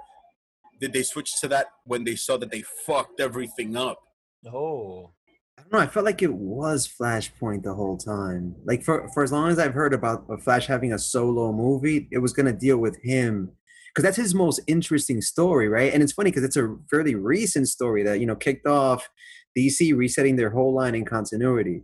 did 0.80 0.94
they 0.94 1.04
switch 1.04 1.40
to 1.42 1.48
that 1.48 1.68
when 1.86 2.04
they 2.04 2.16
saw 2.16 2.38
that 2.38 2.52
they 2.52 2.64
fucked 2.86 3.20
everything 3.20 3.76
up? 3.76 4.00
Oh. 4.46 5.15
I 5.58 5.62
don't 5.62 5.74
know. 5.74 5.80
I 5.80 5.88
felt 5.88 6.06
like 6.06 6.22
it 6.22 6.34
was 6.34 6.88
Flashpoint 6.88 7.64
the 7.64 7.74
whole 7.74 7.98
time. 7.98 8.56
Like 8.66 8.84
for 8.84 9.10
for 9.14 9.24
as 9.24 9.32
long 9.32 9.50
as 9.50 9.60
I've 9.60 9.74
heard 9.74 9.94
about 9.94 10.26
Flash 10.44 10.68
having 10.68 10.94
a 10.94 11.00
solo 11.00 11.52
movie, 11.52 12.08
it 12.12 12.20
was 12.20 12.34
gonna 12.34 12.54
deal 12.54 12.78
with 12.78 12.98
him 13.04 13.52
because 13.94 14.04
that's 14.04 14.18
his 14.18 14.36
most 14.36 14.60
interesting 14.68 15.22
story, 15.22 15.70
right? 15.70 15.94
And 15.94 16.04
it's 16.04 16.12
funny 16.12 16.30
because 16.30 16.44
it's 16.44 16.58
a 16.58 16.76
fairly 16.90 17.16
recent 17.16 17.70
story 17.70 18.04
that 18.04 18.20
you 18.20 18.26
know 18.26 18.36
kicked 18.36 18.68
off 18.68 19.10
DC 19.58 19.96
resetting 19.96 20.36
their 20.36 20.50
whole 20.50 20.74
line 20.74 20.96
in 20.96 21.06
continuity. 21.06 21.84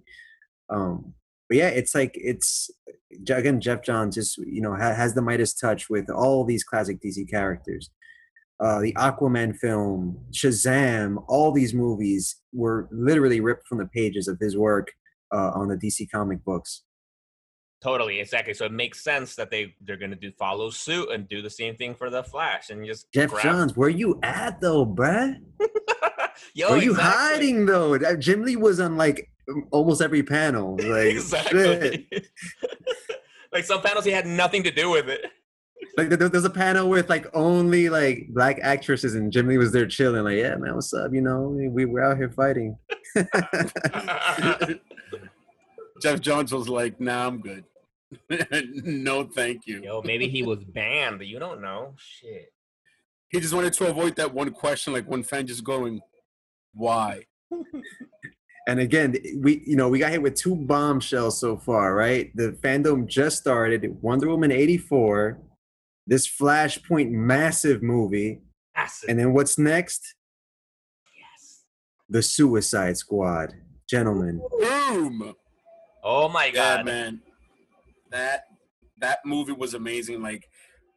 Um, 0.69 1.13
but 1.47 1.57
yeah, 1.57 1.69
it's 1.69 1.95
like 1.95 2.11
it's 2.15 2.69
again 3.29 3.61
Geoff 3.61 3.83
Johns 3.83 4.15
just 4.15 4.37
you 4.37 4.61
know 4.61 4.75
ha- 4.75 4.93
has 4.93 5.13
the 5.13 5.21
Midas 5.21 5.53
touch 5.53 5.89
with 5.89 6.09
all 6.09 6.43
these 6.43 6.63
classic 6.63 7.01
DC 7.01 7.29
characters. 7.29 7.89
Uh, 8.61 8.79
the 8.79 8.93
Aquaman 8.93 9.55
film, 9.57 10.19
Shazam, 10.31 11.23
all 11.27 11.51
these 11.51 11.73
movies 11.73 12.35
were 12.53 12.87
literally 12.91 13.39
ripped 13.39 13.67
from 13.67 13.79
the 13.79 13.87
pages 13.87 14.27
of 14.27 14.37
his 14.39 14.55
work 14.55 14.91
uh, 15.33 15.51
on 15.55 15.67
the 15.67 15.75
DC 15.75 16.09
comic 16.11 16.43
books. 16.45 16.83
Totally, 17.81 18.19
exactly. 18.19 18.53
So 18.53 18.65
it 18.65 18.71
makes 18.71 19.03
sense 19.03 19.35
that 19.35 19.49
they 19.49 19.73
they're 19.81 19.97
gonna 19.97 20.15
do 20.15 20.31
follow 20.37 20.69
suit 20.69 21.09
and 21.09 21.27
do 21.27 21.41
the 21.41 21.49
same 21.49 21.75
thing 21.75 21.95
for 21.95 22.11
the 22.11 22.23
Flash 22.23 22.69
and 22.69 22.85
just 22.85 23.11
Geoff 23.11 23.31
grab- 23.31 23.43
Johns, 23.43 23.75
where 23.75 23.89
you 23.89 24.19
at 24.21 24.61
though, 24.61 24.85
bruh? 24.85 25.35
Yo, 26.53 26.69
where 26.69 26.83
you 26.83 26.91
exactly. 26.91 27.19
hiding 27.19 27.65
though? 27.65 27.97
Jim 28.17 28.43
Lee 28.43 28.55
was 28.55 28.79
on 28.79 28.97
like 28.97 29.31
almost 29.71 30.01
every 30.01 30.21
panel. 30.21 30.77
Like 30.83 31.07
exactly. 31.07 32.07
like 33.51 33.63
some 33.63 33.81
panels, 33.81 34.05
he 34.05 34.11
had 34.11 34.27
nothing 34.27 34.61
to 34.63 34.71
do 34.71 34.91
with 34.91 35.09
it. 35.09 35.25
Like 35.97 36.09
there, 36.09 36.29
there's 36.29 36.45
a 36.45 36.49
panel 36.49 36.89
with 36.89 37.09
like 37.09 37.27
only 37.33 37.89
like 37.89 38.27
black 38.29 38.59
actresses, 38.61 39.15
and 39.15 39.31
Jim 39.31 39.47
Lee 39.47 39.57
was 39.57 39.71
there 39.71 39.85
chilling. 39.85 40.23
Like, 40.23 40.37
yeah, 40.37 40.55
man, 40.55 40.75
what's 40.75 40.93
up? 40.93 41.13
You 41.13 41.21
know, 41.21 41.49
we 41.49 41.85
we're 41.85 42.03
out 42.03 42.17
here 42.17 42.31
fighting. 42.31 42.77
Geoff 46.01 46.21
Johns 46.21 46.51
was 46.53 46.69
like, 46.69 46.99
"Nah, 46.99 47.27
I'm 47.27 47.41
good. 47.41 47.65
no, 48.83 49.23
thank 49.23 49.67
you." 49.67 49.81
Yo, 49.83 50.01
maybe 50.03 50.27
he 50.27 50.43
was 50.43 50.63
banned. 50.63 51.17
But 51.17 51.27
you 51.27 51.39
don't 51.39 51.61
know. 51.61 51.93
Shit. 51.97 52.53
He 53.29 53.39
just 53.39 53.53
wanted 53.53 53.73
to 53.73 53.89
avoid 53.89 54.15
that 54.17 54.33
one 54.33 54.51
question, 54.51 54.93
like 54.93 55.09
one 55.09 55.23
fan 55.23 55.47
just 55.47 55.63
going, 55.63 56.01
"Why?" 56.73 57.25
And 58.67 58.79
again, 58.79 59.15
we 59.37 59.63
you 59.65 59.75
know 59.75 59.89
we 59.89 59.99
got 59.99 60.11
hit 60.11 60.21
with 60.21 60.35
two 60.35 60.55
bombshells 60.55 61.39
so 61.39 61.57
far, 61.57 61.95
right? 61.95 62.31
The 62.35 62.51
fandom 62.61 63.07
just 63.07 63.37
started. 63.37 63.97
Wonder 64.01 64.27
Woman 64.29 64.51
eighty 64.51 64.77
four, 64.77 65.39
this 66.11 66.27
Flashpoint 66.27 67.09
massive 67.09 67.81
movie, 67.81 68.41
Acid. 68.75 69.09
and 69.09 69.17
then 69.17 69.31
what's 69.33 69.57
next? 69.57 70.15
yes. 71.17 71.63
The 72.09 72.21
Suicide 72.21 72.97
Squad, 72.97 73.53
gentlemen. 73.89 74.41
Boom! 74.59 75.33
Oh 76.03 76.27
my 76.27 76.47
Yeah, 76.47 76.77
god. 76.77 76.85
man. 76.85 77.21
That 78.09 78.41
that 78.97 79.19
movie 79.25 79.53
was 79.53 79.73
amazing. 79.73 80.21
Like, 80.21 80.49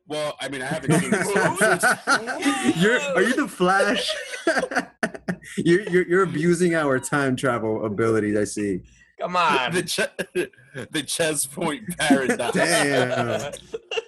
well, 0.09 0.37
I 0.41 0.49
mean, 0.49 0.63
I 0.63 0.67
haven't 0.67 0.93
seen 1.01 1.15
it. 1.15 1.25
so 1.25 1.41
I'm 1.41 1.57
sure 1.59 1.73
it's- 1.75 2.77
you're 2.83 3.01
are 3.01 3.23
you 3.23 3.37
the 3.37 3.47
Flash? 3.49 4.13
you're, 5.57 5.83
you're 5.91 6.09
you're 6.09 6.23
abusing 6.25 6.75
our 6.75 6.99
time 6.99 7.37
travel 7.37 7.87
abilities. 7.87 8.37
I 8.37 8.45
see. 8.45 8.81
Come 9.21 9.37
on. 9.37 9.71
the 9.73 9.83
che- 9.85 10.49
the 10.91 11.03
Ches 11.05 11.47
point 11.47 11.85
paradox. 11.99 12.57
Damn. 12.57 13.53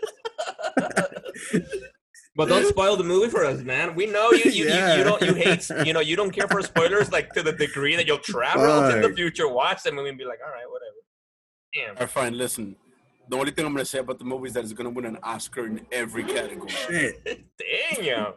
But 2.36 2.48
don't 2.50 2.66
spoil 2.66 2.96
the 2.98 3.04
movie 3.04 3.30
for 3.30 3.44
us, 3.46 3.62
man. 3.62 3.94
We 3.94 4.04
know 4.04 4.30
you 4.32 4.50
you, 4.50 4.66
Yeah. 4.68 4.92
you, 4.92 4.98
you 4.98 5.04
don't 5.04 5.22
you 5.22 5.34
hate 5.34 5.70
you 5.86 5.94
know 5.94 6.00
you 6.00 6.16
don't 6.16 6.30
care 6.30 6.46
for 6.48 6.60
spoilers 6.60 7.10
like 7.10 7.32
to 7.32 7.42
the 7.42 7.52
degree 7.52 7.96
that 7.96 8.06
you'll 8.06 8.18
travel 8.18 8.90
in 8.90 9.00
the 9.00 9.14
future, 9.16 9.48
watch 9.48 9.82
the 9.84 9.92
movie 9.92 10.10
and 10.10 10.18
be 10.18 10.24
like, 10.26 10.40
all 10.44 10.52
right, 10.52 10.66
whatever. 10.70 10.92
Damn. 11.74 11.96
All 11.96 12.00
right, 12.00 12.10
fine. 12.10 12.36
Listen, 12.36 12.76
the 13.30 13.36
only 13.36 13.52
thing 13.52 13.64
I'm 13.64 13.72
gonna 13.72 13.86
say 13.86 14.00
about 14.00 14.18
the 14.18 14.26
movie 14.26 14.48
is 14.48 14.52
that 14.54 14.64
it's 14.64 14.74
gonna 14.74 14.90
win 14.90 15.06
an 15.06 15.18
Oscar 15.22 15.66
in 15.66 15.86
every 15.90 16.24
category. 16.24 16.68
Shit. 16.68 17.46
Damn. 17.96 18.34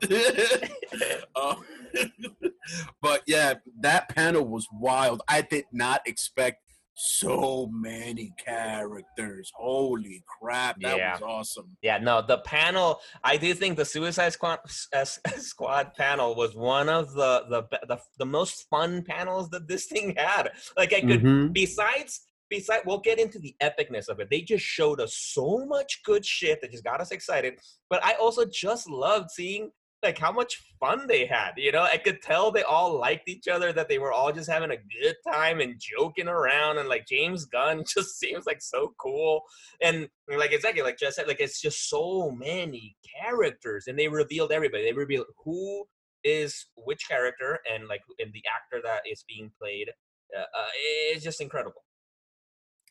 Uh, 1.36 1.56
but 3.02 3.22
yeah, 3.28 3.56
that 3.82 4.10
panel 4.10 4.46
was 4.48 4.66
wild. 4.72 5.22
I 5.28 5.42
did 5.42 5.66
not 5.74 6.02
expect 6.06 6.64
so 7.00 7.70
many 7.72 8.34
characters. 8.46 9.52
Holy 9.56 10.24
crap, 10.28 10.80
that 10.82 10.98
Yeah. 10.98 11.14
was 11.14 11.22
awesome. 11.22 11.78
Yeah, 11.82 11.98
no, 12.00 12.22
the 12.22 12.40
panel. 12.40 13.00
I 13.24 13.38
do 13.38 13.54
think 13.54 13.78
the 13.78 13.86
Suicide 13.86 14.34
Squad, 14.34 14.60
uh, 14.94 15.06
Squad 15.06 15.94
panel 15.96 16.36
was 16.36 16.56
one 16.56 16.90
of 16.90 17.14
the, 17.14 17.46
the 17.50 17.64
the 17.88 18.00
the 18.18 18.26
most 18.26 18.68
fun 18.70 19.04
panels 19.04 19.50
that 19.52 19.68
this 19.68 19.86
thing 19.86 20.14
had. 20.18 20.52
Like 20.78 20.94
I 20.94 21.02
could, 21.02 21.24
Mhm. 21.24 21.54
besides 21.54 22.22
besides, 22.50 22.82
we'll 22.86 23.00
get 23.00 23.20
into 23.20 23.38
the 23.40 23.56
epicness 23.62 24.08
of 24.10 24.20
it. 24.20 24.28
They 24.32 24.42
just 24.42 24.66
showed 24.66 25.00
us 25.00 25.16
so 25.16 25.66
much 25.68 26.02
good 26.04 26.26
shit 26.26 26.60
that 26.62 26.72
just 26.72 26.84
got 26.84 27.00
us 27.00 27.12
excited. 27.12 27.60
But 27.92 28.04
I 28.04 28.14
also 28.14 28.44
just 28.44 28.90
loved 28.90 29.30
seeing 29.30 29.72
like 30.04 30.18
how 30.18 30.32
much 30.32 30.64
fun 30.80 31.08
they 31.08 31.26
had. 31.26 31.52
You 31.58 31.72
know, 31.72 31.84
I 31.84 31.98
could 31.98 32.22
tell 32.22 32.52
they 32.52 32.64
all 32.64 32.98
liked 32.98 33.28
each 33.28 33.48
other, 33.48 33.74
that 33.74 33.90
they 33.90 34.00
were 34.00 34.14
all 34.14 34.32
just 34.32 34.50
having 34.50 34.72
a 34.72 34.78
good 34.78 35.16
time 35.28 35.60
and 35.60 35.80
joking 35.80 36.28
around. 36.28 36.78
And 36.78 36.88
like 36.88 37.06
James 37.08 37.46
Gunn 37.46 37.84
just 37.94 38.18
seems 38.18 38.46
like 38.46 38.62
so 38.62 38.94
cool. 39.00 39.42
And 39.82 40.08
like 40.36 40.52
exactly 40.52 40.82
like 40.82 40.98
Ches 40.98 41.16
said, 41.16 41.28
like 41.28 41.42
it's 41.42 41.62
just 41.62 41.90
so 41.90 42.32
many 42.32 42.96
characters, 43.22 43.86
and 43.88 43.98
they 43.98 44.08
revealed 44.08 44.52
everybody. 44.52 44.84
They 44.84 44.94
revealed 44.94 45.28
who 45.44 45.86
is 46.24 46.68
which 46.76 47.08
character 47.08 47.60
and 47.72 47.88
like 47.88 48.02
and 48.20 48.32
the 48.34 48.44
actor 48.54 48.82
that 48.84 49.02
is 49.10 49.24
being 49.28 49.52
played. 49.60 49.90
Uh, 50.36 50.42
uh, 50.42 50.68
it's 51.12 51.24
just 51.24 51.42
incredible, 51.42 51.84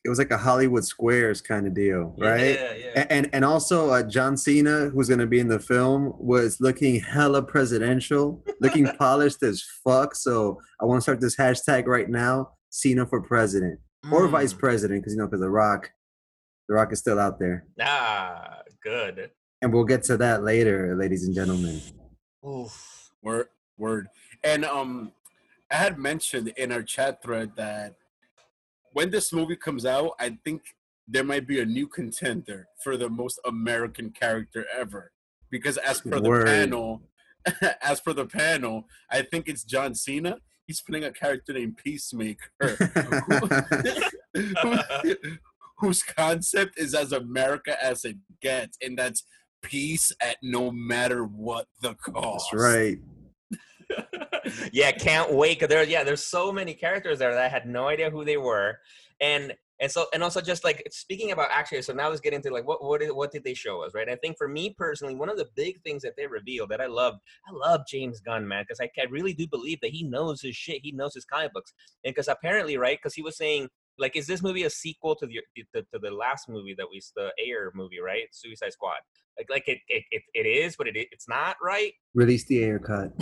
It 0.09 0.11
was 0.11 0.18
like 0.18 0.31
a 0.31 0.38
Hollywood 0.38 0.87
Squares 0.87 1.42
kind 1.42 1.66
of 1.66 1.75
deal, 1.75 2.14
right? 2.16 2.55
Yeah, 2.59 2.73
yeah. 2.73 3.07
And 3.11 3.29
and 3.35 3.44
also 3.44 3.90
uh, 3.90 4.03
John 4.03 4.38
Cena, 4.38 4.88
who's 4.88 5.07
gonna 5.07 5.27
be 5.27 5.38
in 5.38 5.49
the 5.49 5.59
film, 5.59 6.14
was 6.18 6.62
looking 6.62 6.99
hella 6.99 7.42
presidential, 7.42 8.42
looking 8.62 8.87
polished 8.99 9.42
as 9.42 9.62
fuck. 9.85 10.14
So 10.14 10.59
I 10.81 10.87
want 10.87 10.97
to 10.97 11.03
start 11.03 11.21
this 11.21 11.37
hashtag 11.37 11.85
right 11.85 12.09
now: 12.09 12.53
Cena 12.71 13.05
for 13.05 13.21
president 13.21 13.81
or 14.11 14.27
Mm. 14.29 14.31
vice 14.31 14.55
president, 14.55 15.03
because 15.03 15.12
you 15.12 15.18
know, 15.18 15.27
because 15.27 15.40
the 15.40 15.51
Rock, 15.51 15.90
the 16.71 16.75
Rock 16.77 16.90
is 16.90 17.01
still 17.01 17.18
out 17.18 17.38
there, 17.38 17.66
Ah, 17.79 18.62
good. 18.83 19.31
and 19.61 19.71
we'll 19.75 19.85
get 19.85 20.05
to 20.05 20.16
that 20.16 20.42
later, 20.42 20.97
ladies 20.97 21.27
and 21.27 21.35
gentlemen. 21.35 21.83
Oof. 22.49 23.11
Word, 23.23 23.49
word. 23.77 24.07
And 24.42 24.64
um, 24.64 25.12
I 25.71 25.75
had 25.75 25.99
mentioned 25.99 26.49
in 26.57 26.73
our 26.73 26.83
chat 26.83 27.21
thread 27.23 27.53
that 27.57 27.97
when 28.92 29.11
this 29.11 29.33
movie 29.33 29.57
comes 29.57 29.85
out, 29.87 30.12
I 30.20 30.38
think 30.44 30.62
there 31.07 31.24
might 31.24 31.46
be 31.46 31.61
a 31.61 31.64
new 31.66 31.87
contender 31.87 32.68
for 32.83 32.96
the 32.96 33.09
most 33.09 33.40
American 33.46 34.11
character 34.11 34.66
ever. 34.77 35.12
Because 35.51 35.79
as 35.79 36.01
per 36.03 36.20
the 36.20 36.29
panel, 36.44 37.03
as 37.83 38.01
per 38.01 38.12
the 38.12 38.27
panel, 38.27 38.85
I 39.11 39.22
think 39.22 39.48
it's 39.48 39.64
John 39.64 39.94
Cena. 39.94 40.38
He's 40.66 40.83
playing 40.83 41.05
a 41.05 41.12
character 41.12 41.55
named 41.55 41.79
Peacemaker, 41.83 42.51
who- 44.35 45.14
whose 45.79 46.03
concept 46.03 46.79
is 46.79 46.94
as 46.94 47.12
America 47.12 47.83
as 47.83 48.05
it 48.05 48.16
gets, 48.42 48.77
and 48.83 48.98
that's 48.98 49.22
peace 49.62 50.12
at 50.20 50.37
no 50.42 50.70
matter 50.70 51.24
what 51.24 51.66
the 51.81 51.94
cost. 51.94 52.48
That's 52.53 52.62
right. 52.62 52.98
yeah, 54.72 54.92
can't 54.92 55.33
wait. 55.33 55.61
There, 55.68 55.85
yeah, 55.85 56.05
there's 56.05 56.24
so 56.24 56.53
many 56.53 56.74
characters 56.74 57.18
there 57.18 57.33
that 57.33 57.44
I 57.44 57.48
had 57.48 57.66
no 57.66 57.88
idea 57.88 58.11
who 58.11 58.24
they 58.24 58.37
were, 58.37 58.79
and 59.20 59.55
and 59.81 59.90
so 59.90 60.07
and 60.12 60.22
also 60.22 60.40
just 60.40 60.64
like 60.64 60.87
speaking 60.90 61.31
about 61.31 61.48
actually. 61.51 61.83
So 61.83 61.92
now 61.92 62.09
let's 62.09 62.20
get 62.20 62.33
into 62.33 62.51
like 62.51 62.66
what 62.66 62.83
what 62.83 63.01
did, 63.01 63.12
what 63.12 63.31
did 63.31 63.44
they 63.44 63.55
show 63.55 63.83
us, 63.83 63.92
right? 63.94 64.09
I 64.09 64.16
think 64.16 64.37
for 64.37 64.48
me 64.48 64.74
personally, 64.77 65.14
one 65.14 65.29
of 65.29 65.37
the 65.37 65.48
big 65.55 65.81
things 65.83 66.03
that 66.03 66.14
they 66.16 66.27
revealed 66.27 66.70
that 66.70 66.81
I 66.81 66.87
love, 66.87 67.14
I 67.48 67.53
love 67.53 67.83
James 67.88 68.20
Gunn, 68.20 68.46
man, 68.46 68.64
because 68.64 68.81
I, 68.81 68.90
I 69.01 69.07
really 69.11 69.35
do 69.35 69.46
believe 69.46 69.81
that 69.83 69.90
he 69.90 70.03
knows 70.03 70.42
his 70.42 70.57
shit. 70.57 70.81
He 70.83 70.92
knows 70.92 71.14
his 71.14 71.24
comic 71.24 71.53
books, 71.53 71.72
and 72.05 72.14
because 72.14 72.29
apparently, 72.29 72.77
right? 72.77 72.98
Because 72.98 73.14
he 73.14 73.22
was 73.22 73.37
saying. 73.37 73.68
Like, 73.98 74.16
is 74.16 74.26
this 74.26 74.42
movie 74.42 74.64
a 74.64 74.70
sequel 74.70 75.16
to 75.16 75.26
the, 75.26 75.40
the 75.74 75.82
to 75.92 75.98
the 75.98 76.11
last 76.11 76.48
movie 76.48 76.74
that 76.76 76.87
we 76.90 77.00
the 77.16 77.32
Ayer 77.42 77.72
movie, 77.74 78.00
right? 78.00 78.24
Suicide 78.32 78.72
Squad. 78.72 78.98
Like, 79.38 79.48
like 79.50 79.68
it 79.68 79.78
it, 79.88 80.04
it, 80.11 80.22
it 80.34 80.46
is, 80.46 80.76
but 80.76 80.88
it 80.88 80.96
it's 80.96 81.28
not, 81.28 81.56
right? 81.62 81.92
Release 82.14 82.44
the 82.46 82.64
Ayer 82.64 82.78
cut. 82.78 83.12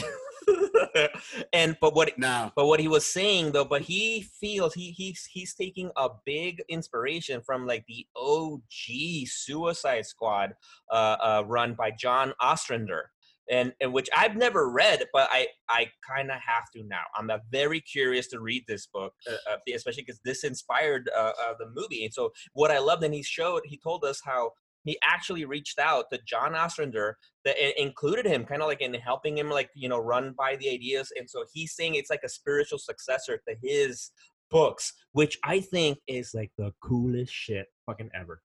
and 1.53 1.77
but 1.81 1.95
what 1.95 2.19
Now, 2.19 2.53
but 2.55 2.67
what 2.67 2.81
he 2.81 2.89
was 2.89 3.07
saying 3.07 3.53
though, 3.53 3.65
but 3.65 3.83
he 3.83 4.23
feels 4.23 4.75
he 4.75 4.91
he's 4.93 5.25
he's 5.25 5.55
taking 5.55 5.91
a 5.97 6.09
big 6.25 6.63
inspiration 6.69 7.41
from 7.41 7.67
like 7.67 7.85
the 7.87 8.07
OG 8.17 9.27
Suicide 9.27 10.07
Squad 10.07 10.55
uh, 10.91 11.17
uh, 11.21 11.43
run 11.47 11.75
by 11.75 11.91
John 11.91 12.33
Ostrander. 12.41 13.11
And, 13.51 13.73
and 13.81 13.93
which 13.93 14.09
I've 14.17 14.37
never 14.37 14.69
read, 14.69 15.05
but 15.13 15.29
I, 15.31 15.47
I 15.69 15.87
kind 16.09 16.31
of 16.31 16.39
have 16.45 16.65
to 16.75 16.83
now. 16.83 17.03
I'm 17.17 17.31
uh, 17.31 17.39
very 17.53 17.81
curious 17.81 18.27
to 18.29 18.41
read 18.41 18.65
this 18.67 18.89
book, 18.93 19.13
uh, 19.31 19.53
uh, 19.53 19.57
especially 19.73 20.03
because 20.03 20.21
this 20.25 20.43
inspired 20.43 21.09
uh, 21.17 21.31
uh, 21.41 21.55
the 21.59 21.71
movie. 21.75 22.05
And 22.05 22.13
so, 22.13 22.33
what 22.55 22.73
I 22.73 22.79
loved, 22.79 23.05
and 23.05 23.15
he 23.15 23.23
showed, 23.23 23.63
he 23.65 23.79
told 23.79 24.05
us 24.05 24.21
how 24.25 24.51
he 24.87 24.99
actually 25.03 25.45
reached 25.45 25.79
out 25.79 26.07
to 26.13 26.21
John 26.27 26.55
Ostrander 26.55 27.19
that 27.45 27.57
included 27.81 28.25
him 28.25 28.45
kind 28.45 28.63
of 28.63 28.69
like 28.69 28.81
in 28.81 28.95
helping 28.95 29.37
him 29.37 29.51
like 29.51 29.71
you 29.75 29.89
know 29.89 29.99
run 29.99 30.35
by 30.37 30.57
the 30.57 30.71
ideas 30.71 31.13
and 31.17 31.29
so 31.29 31.45
he's 31.53 31.75
saying 31.75 31.95
it's 31.95 32.11
like 32.11 32.23
a 32.25 32.29
spiritual 32.29 32.79
successor 32.79 33.41
to 33.49 33.55
his 33.63 34.11
books 34.51 34.93
which 35.13 35.39
i 35.45 35.61
think 35.61 35.99
is 36.07 36.31
like 36.35 36.51
the 36.57 36.73
coolest 36.81 37.33
shit 37.33 37.67
fucking 37.85 38.11
ever 38.15 38.41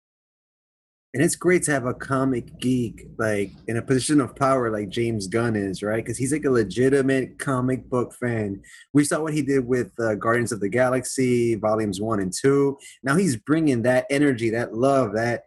And 1.13 1.25
it's 1.25 1.35
great 1.35 1.65
to 1.65 1.73
have 1.73 1.87
a 1.87 1.95
comic 1.95 2.61
geek 2.61 3.09
like 3.19 3.51
in 3.67 3.77
a 3.77 3.83
position 3.83 4.21
of 4.21 4.37
power 4.37 4.71
like 4.71 4.91
James 4.91 5.27
Gunn 5.27 5.57
is, 5.57 5.83
right? 5.83 6.05
Because 6.05 6.17
he's 6.17 6.33
like 6.33 6.45
a 6.45 6.51
legitimate 6.51 7.39
comic 7.41 7.91
book 7.91 8.15
fan. 8.15 8.63
We 8.93 9.03
saw 9.03 9.21
what 9.21 9.35
he 9.35 9.43
did 9.43 9.67
with 9.67 9.91
uh, 9.99 10.15
Guardians 10.15 10.53
of 10.53 10.61
the 10.61 10.69
Galaxy 10.69 11.57
volumes 11.57 12.01
one 12.01 12.21
and 12.21 12.33
two. 12.33 12.79
Now 13.03 13.17
he's 13.17 13.37
bringing 13.37 13.83
that 13.83 14.07
energy, 14.09 14.51
that 14.51 14.75
love, 14.75 15.15
that 15.15 15.45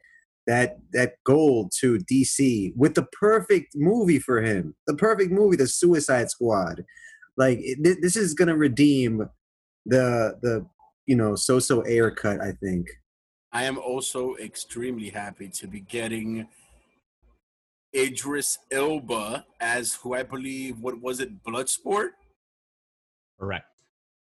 that 0.48 0.80
that 0.92 1.14
gold 1.24 1.72
to 1.80 1.98
DC 2.00 2.74
with 2.76 2.96
the 2.96 3.08
perfect 3.14 3.74
movie 3.76 4.20
for 4.20 4.42
him. 4.42 4.76
The 4.88 4.96
perfect 4.96 5.32
movie, 5.32 5.56
The 5.56 5.68
Suicide 5.68 6.30
Squad. 6.30 6.84
Like 7.38 7.62
this 7.80 8.18
is 8.18 8.34
gonna 8.34 8.58
redeem 8.58 9.30
the 9.86 10.38
the 10.42 10.66
you 11.06 11.16
know 11.16 11.36
so 11.36 11.60
so 11.60 11.86
Ayer 11.86 12.12
cut. 12.12 12.42
I 12.42 12.52
think. 12.52 12.88
I 13.54 13.66
am 13.66 13.78
also 13.78 14.36
extremely 14.38 15.10
happy 15.10 15.48
to 15.48 15.68
be 15.68 15.82
getting 15.82 16.48
Idris 17.96 18.58
Elba 18.72 19.46
as 19.62 19.94
who 19.94 20.16
I 20.16 20.24
believe 20.24 20.80
what 20.80 21.00
was 21.00 21.20
it 21.20 21.44
Bloodsport. 21.44 22.10
Correct. 23.40 23.68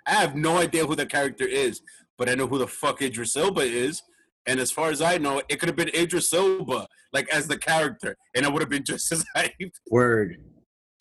I 0.05 0.11
have 0.11 0.35
no 0.35 0.57
idea 0.57 0.85
who 0.85 0.95
the 0.95 1.05
character 1.05 1.45
is, 1.45 1.81
but 2.17 2.29
I 2.29 2.35
know 2.35 2.47
who 2.47 2.57
the 2.57 2.67
fuck 2.67 3.01
Idris 3.01 3.35
Elba 3.35 3.61
is. 3.61 4.01
And 4.45 4.61
as 4.61 4.71
far 4.71 4.91
as 4.91 5.01
I 5.01 5.17
know, 5.17 5.41
it 5.49 5.59
could 5.59 5.67
have 5.67 5.75
been 5.75 5.93
Idris 5.93 6.31
Elba, 6.31 6.87
like 7.11 7.27
as 7.33 7.47
the 7.47 7.57
character, 7.57 8.15
and 8.33 8.45
I 8.45 8.49
would 8.49 8.61
have 8.61 8.69
been 8.69 8.85
just 8.85 9.11
as 9.11 9.25
hyped. 9.35 9.71
Word. 9.91 10.37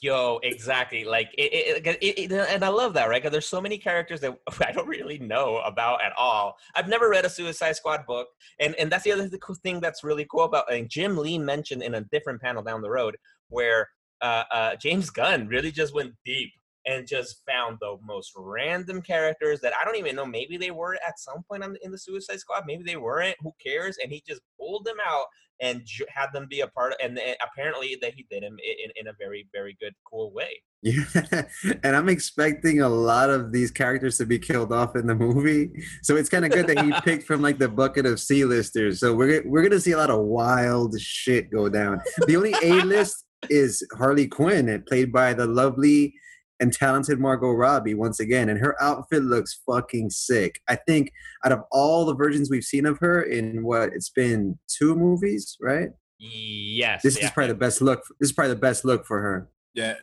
Yo, 0.01 0.39
exactly. 0.43 1.05
Like 1.05 1.31
it, 1.39 1.87
it, 1.87 1.97
it, 2.03 2.33
and 2.33 2.63
I 2.63 2.69
love 2.69 2.93
that, 2.95 3.09
right? 3.09 3.23
Because 3.23 3.33
there's 3.33 3.47
so 3.47 3.63
many 3.63 3.79
characters 3.79 4.21
that 4.21 4.39
I 4.67 4.73
don't 4.73 4.87
really 4.87 5.19
know 5.19 5.59
about 5.65 6.05
at 6.05 6.13
all. 6.19 6.57
I've 6.75 6.89
never 6.89 7.09
read 7.09 7.25
a 7.25 7.31
Suicide 7.31 7.77
Squad 7.77 8.05
book, 8.07 8.29
and 8.61 8.75
and 8.75 8.93
that's 8.93 9.05
the 9.05 9.13
other 9.13 9.29
thing 9.63 9.81
that's 9.81 10.05
really 10.05 10.27
cool 10.31 10.45
about. 10.45 10.73
And 10.73 10.91
Jim 10.91 11.17
Lee 11.17 11.39
mentioned 11.39 11.83
in 11.83 11.95
a 11.95 12.03
different 12.13 12.43
panel 12.43 12.63
down 12.63 12.83
the 12.83 12.91
road 12.91 13.17
where 13.49 13.89
uh, 14.21 14.45
uh, 14.53 14.77
James 14.77 15.09
Gunn 15.09 15.49
really 15.49 15.73
just 15.73 15.95
went 15.95 16.13
deep 16.27 16.53
and 16.87 17.07
just 17.07 17.43
found 17.51 17.79
the 17.81 17.97
most 18.05 18.33
random 18.37 19.03
characters 19.03 19.61
that 19.61 19.73
I 19.81 19.85
don't 19.85 19.97
even 19.97 20.15
know. 20.15 20.27
Maybe 20.27 20.57
they 20.57 20.71
were 20.71 20.99
at 21.07 21.19
some 21.19 21.43
point 21.51 21.65
in 21.83 21.91
the 21.91 21.99
Suicide 21.99 22.39
Squad. 22.39 22.65
Maybe 22.67 22.85
they 22.85 22.97
weren't. 22.97 23.37
Who 23.41 23.53
cares? 23.65 23.97
And 24.03 24.13
he 24.13 24.23
just 24.27 24.41
pulled 24.59 24.85
them 24.85 24.99
out 25.05 25.25
and 25.61 25.87
had 26.09 26.29
them 26.33 26.47
be 26.49 26.61
a 26.61 26.69
part 26.69 26.93
of. 26.93 26.99
And 27.03 27.19
eh, 27.19 27.35
apparently, 27.43 27.97
that 28.03 28.15
he 28.15 28.27
did 28.31 28.43
him 28.43 28.57
in, 28.63 28.91
in 28.97 29.09
a 29.09 29.13
very, 29.19 29.49
very 29.53 29.77
good, 29.81 29.95
cool 30.11 30.33
way. 30.33 30.63
Yeah, 30.83 31.05
and 31.83 31.97
I'm 31.97 32.09
expecting 32.09 32.83
a 32.83 32.89
lot 32.89 33.31
of 33.31 33.53
these 33.53 33.71
characters 33.71 34.19
to 34.19 34.27
be 34.27 34.39
killed 34.39 34.73
off 34.73 34.95
in 34.95 35.07
the 35.07 35.15
movie. 35.15 35.71
So 36.03 36.17
it's 36.17 36.29
kind 36.29 36.45
of 36.45 36.51
good 36.51 36.67
that 36.69 36.85
he 36.85 36.93
picked 37.05 37.27
from 37.27 37.43
like 37.43 37.59
the 37.59 37.69
bucket 37.69 38.07
of 38.07 38.21
C-listers. 38.21 39.01
So 39.01 39.15
we're 39.15 39.43
we're 39.47 39.63
gonna 39.63 39.81
see 39.81 39.93
a 39.93 39.97
lot 39.97 40.11
of 40.11 40.21
wild 40.21 40.99
shit 41.01 41.51
go 41.51 41.69
down. 41.69 42.01
The 42.27 42.37
only 42.37 42.55
A-list 42.63 43.25
is 43.51 43.87
Harley 43.97 44.29
Quinn, 44.29 44.69
and 44.69 44.87
played 44.87 45.13
by 45.13 45.35
the 45.35 45.47
lovely 45.47 46.15
and 46.61 46.73
talented 46.73 47.19
Margot 47.19 47.53
Robbie 47.53 47.95
once 47.95 48.21
again, 48.21 48.49
and 48.49 48.59
her 48.59 48.81
outfit 48.83 49.23
looks 49.23 49.61
fucking 49.67 50.11
sick. 50.11 50.61
I 50.69 50.77
think 50.77 51.13
out 51.45 51.53
of 51.53 51.61
all 51.71 52.05
the 52.05 52.15
versions 52.15 52.51
we've 52.51 52.65
seen 52.65 52.87
of 52.87 52.99
her 52.99 53.23
in 53.23 53.65
what 53.65 53.91
it's 53.93 54.11
been 54.11 54.59
two 54.69 54.95
movies, 54.95 55.57
right? 55.61 55.91
Yes. 56.19 57.03
This 57.03 57.19
yeah. 57.19 57.27
is 57.27 57.31
probably 57.31 57.53
the 57.53 57.59
best 57.59 57.83
look. 57.83 58.03
This 58.21 58.31
is 58.31 58.33
probably 58.33 58.55
the 58.55 58.61
best 58.61 58.85
look 58.85 59.07
for 59.07 59.21
her. 59.21 59.49
Yeah, 59.75 59.97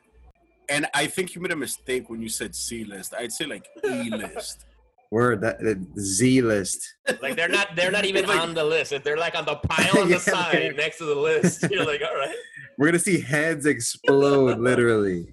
and 0.70 0.88
I 0.94 1.08
think 1.08 1.36
you 1.36 1.42
made 1.42 1.52
a 1.52 1.56
mistake 1.56 2.10
when 2.10 2.22
you 2.22 2.30
said 2.30 2.56
C 2.56 2.84
list. 2.84 3.14
I'd 3.14 3.32
say 3.32 3.46
like 3.46 3.68
E 3.84 4.10
list. 4.10 4.66
Word 5.12 5.42
that 5.42 5.60
the 5.60 5.86
Z 6.00 6.42
list. 6.42 6.96
Like 7.22 7.36
they're 7.36 7.48
not 7.48 7.76
they're 7.76 7.92
not 7.92 8.06
even 8.06 8.26
like, 8.26 8.40
on 8.40 8.56
the 8.56 8.64
list. 8.64 8.92
If 8.92 9.04
they're 9.04 9.18
like 9.18 9.36
on 9.36 9.46
the 9.46 9.58
pile 9.58 10.00
on 10.02 10.10
the 10.10 10.20
side 10.20 10.76
next 10.76 10.98
to 10.98 11.06
the 11.06 11.16
list, 11.16 11.66
you're 11.72 11.86
like, 11.86 12.02
all 12.02 12.16
right. 12.16 12.36
We're 12.78 12.88
gonna 12.88 13.00
see 13.00 13.22
heads 13.22 13.68
explode, 13.68 14.60
literally. 14.60 15.28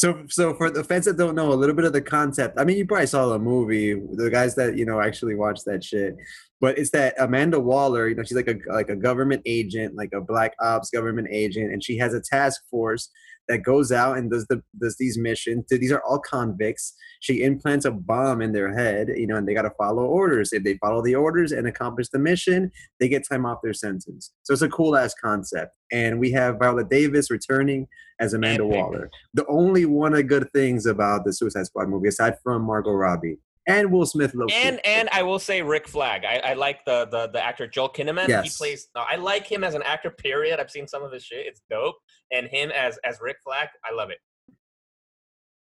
So, 0.00 0.24
so 0.30 0.54
for 0.54 0.70
the 0.70 0.82
fans 0.82 1.04
that 1.04 1.18
don't 1.18 1.34
know 1.34 1.52
a 1.52 1.60
little 1.60 1.74
bit 1.74 1.84
of 1.84 1.92
the 1.92 2.00
concept, 2.00 2.58
I 2.58 2.64
mean, 2.64 2.78
you 2.78 2.86
probably 2.86 3.06
saw 3.06 3.28
the 3.28 3.38
movie. 3.38 3.92
The 3.92 4.30
guys 4.30 4.54
that 4.54 4.78
you 4.78 4.86
know 4.86 4.98
actually 4.98 5.34
watched 5.34 5.66
that 5.66 5.84
shit, 5.84 6.16
but 6.58 6.78
it's 6.78 6.88
that 6.92 7.16
Amanda 7.18 7.60
Waller. 7.60 8.08
You 8.08 8.14
know, 8.14 8.22
she's 8.22 8.34
like 8.34 8.48
a 8.48 8.56
like 8.72 8.88
a 8.88 8.96
government 8.96 9.42
agent, 9.44 9.96
like 9.96 10.14
a 10.14 10.22
black 10.22 10.54
ops 10.58 10.88
government 10.88 11.28
agent, 11.30 11.70
and 11.70 11.84
she 11.84 11.98
has 11.98 12.14
a 12.14 12.20
task 12.22 12.62
force 12.70 13.10
that 13.50 13.64
goes 13.64 13.90
out 13.90 14.16
and 14.16 14.30
does 14.30 14.46
the 14.46 14.62
does 14.80 14.96
these 14.98 15.18
missions. 15.18 15.64
These 15.68 15.90
are 15.90 16.02
all 16.08 16.20
convicts. 16.20 16.94
She 17.18 17.42
implants 17.42 17.84
a 17.84 17.90
bomb 17.90 18.40
in 18.40 18.52
their 18.52 18.72
head, 18.72 19.08
you 19.16 19.26
know, 19.26 19.36
and 19.36 19.46
they 19.46 19.54
got 19.54 19.62
to 19.62 19.72
follow 19.76 20.04
orders. 20.04 20.52
If 20.52 20.62
they 20.62 20.78
follow 20.78 21.02
the 21.02 21.16
orders 21.16 21.50
and 21.50 21.66
accomplish 21.66 22.08
the 22.08 22.20
mission, 22.20 22.70
they 23.00 23.08
get 23.08 23.28
time 23.28 23.44
off 23.44 23.58
their 23.62 23.74
sentence. 23.74 24.32
So 24.44 24.52
it's 24.52 24.62
a 24.62 24.68
cool 24.68 24.96
ass 24.96 25.14
concept. 25.20 25.76
And 25.90 26.20
we 26.20 26.30
have 26.30 26.58
Viola 26.60 26.84
Davis 26.84 27.30
returning 27.30 27.88
as 28.20 28.34
Amanda. 28.34 28.64
Waller. 28.64 29.10
The 29.34 29.46
only 29.48 29.84
one 29.84 30.14
of 30.14 30.28
good 30.28 30.48
things 30.54 30.86
about 30.86 31.24
the 31.24 31.32
Suicide 31.32 31.66
Squad 31.66 31.88
movie, 31.88 32.08
aside 32.08 32.36
from 32.44 32.62
Margot 32.62 32.92
Robbie 32.92 33.38
and 33.70 33.90
Will 33.90 34.06
Smith. 34.06 34.34
And 34.52 34.84
and 34.84 35.08
I 35.12 35.22
will 35.22 35.38
say 35.38 35.62
Rick 35.62 35.88
Flag. 35.88 36.24
I, 36.24 36.50
I 36.50 36.54
like 36.54 36.84
the, 36.84 37.06
the 37.10 37.28
the 37.28 37.44
actor 37.44 37.66
Joel 37.66 37.90
Kinnaman. 37.90 38.28
Yes. 38.28 38.44
He 38.44 38.50
plays. 38.56 38.88
I 38.94 39.16
like 39.16 39.46
him 39.46 39.64
as 39.64 39.74
an 39.74 39.82
actor. 39.82 40.10
Period. 40.10 40.60
I've 40.60 40.70
seen 40.70 40.86
some 40.86 41.02
of 41.02 41.12
his 41.12 41.24
shit. 41.24 41.46
It's 41.46 41.62
dope. 41.70 41.96
And 42.32 42.46
him 42.48 42.70
as 42.70 42.98
as 43.04 43.18
Rick 43.20 43.36
Flag. 43.44 43.68
I 43.84 43.94
love 43.94 44.10
it. 44.10 44.18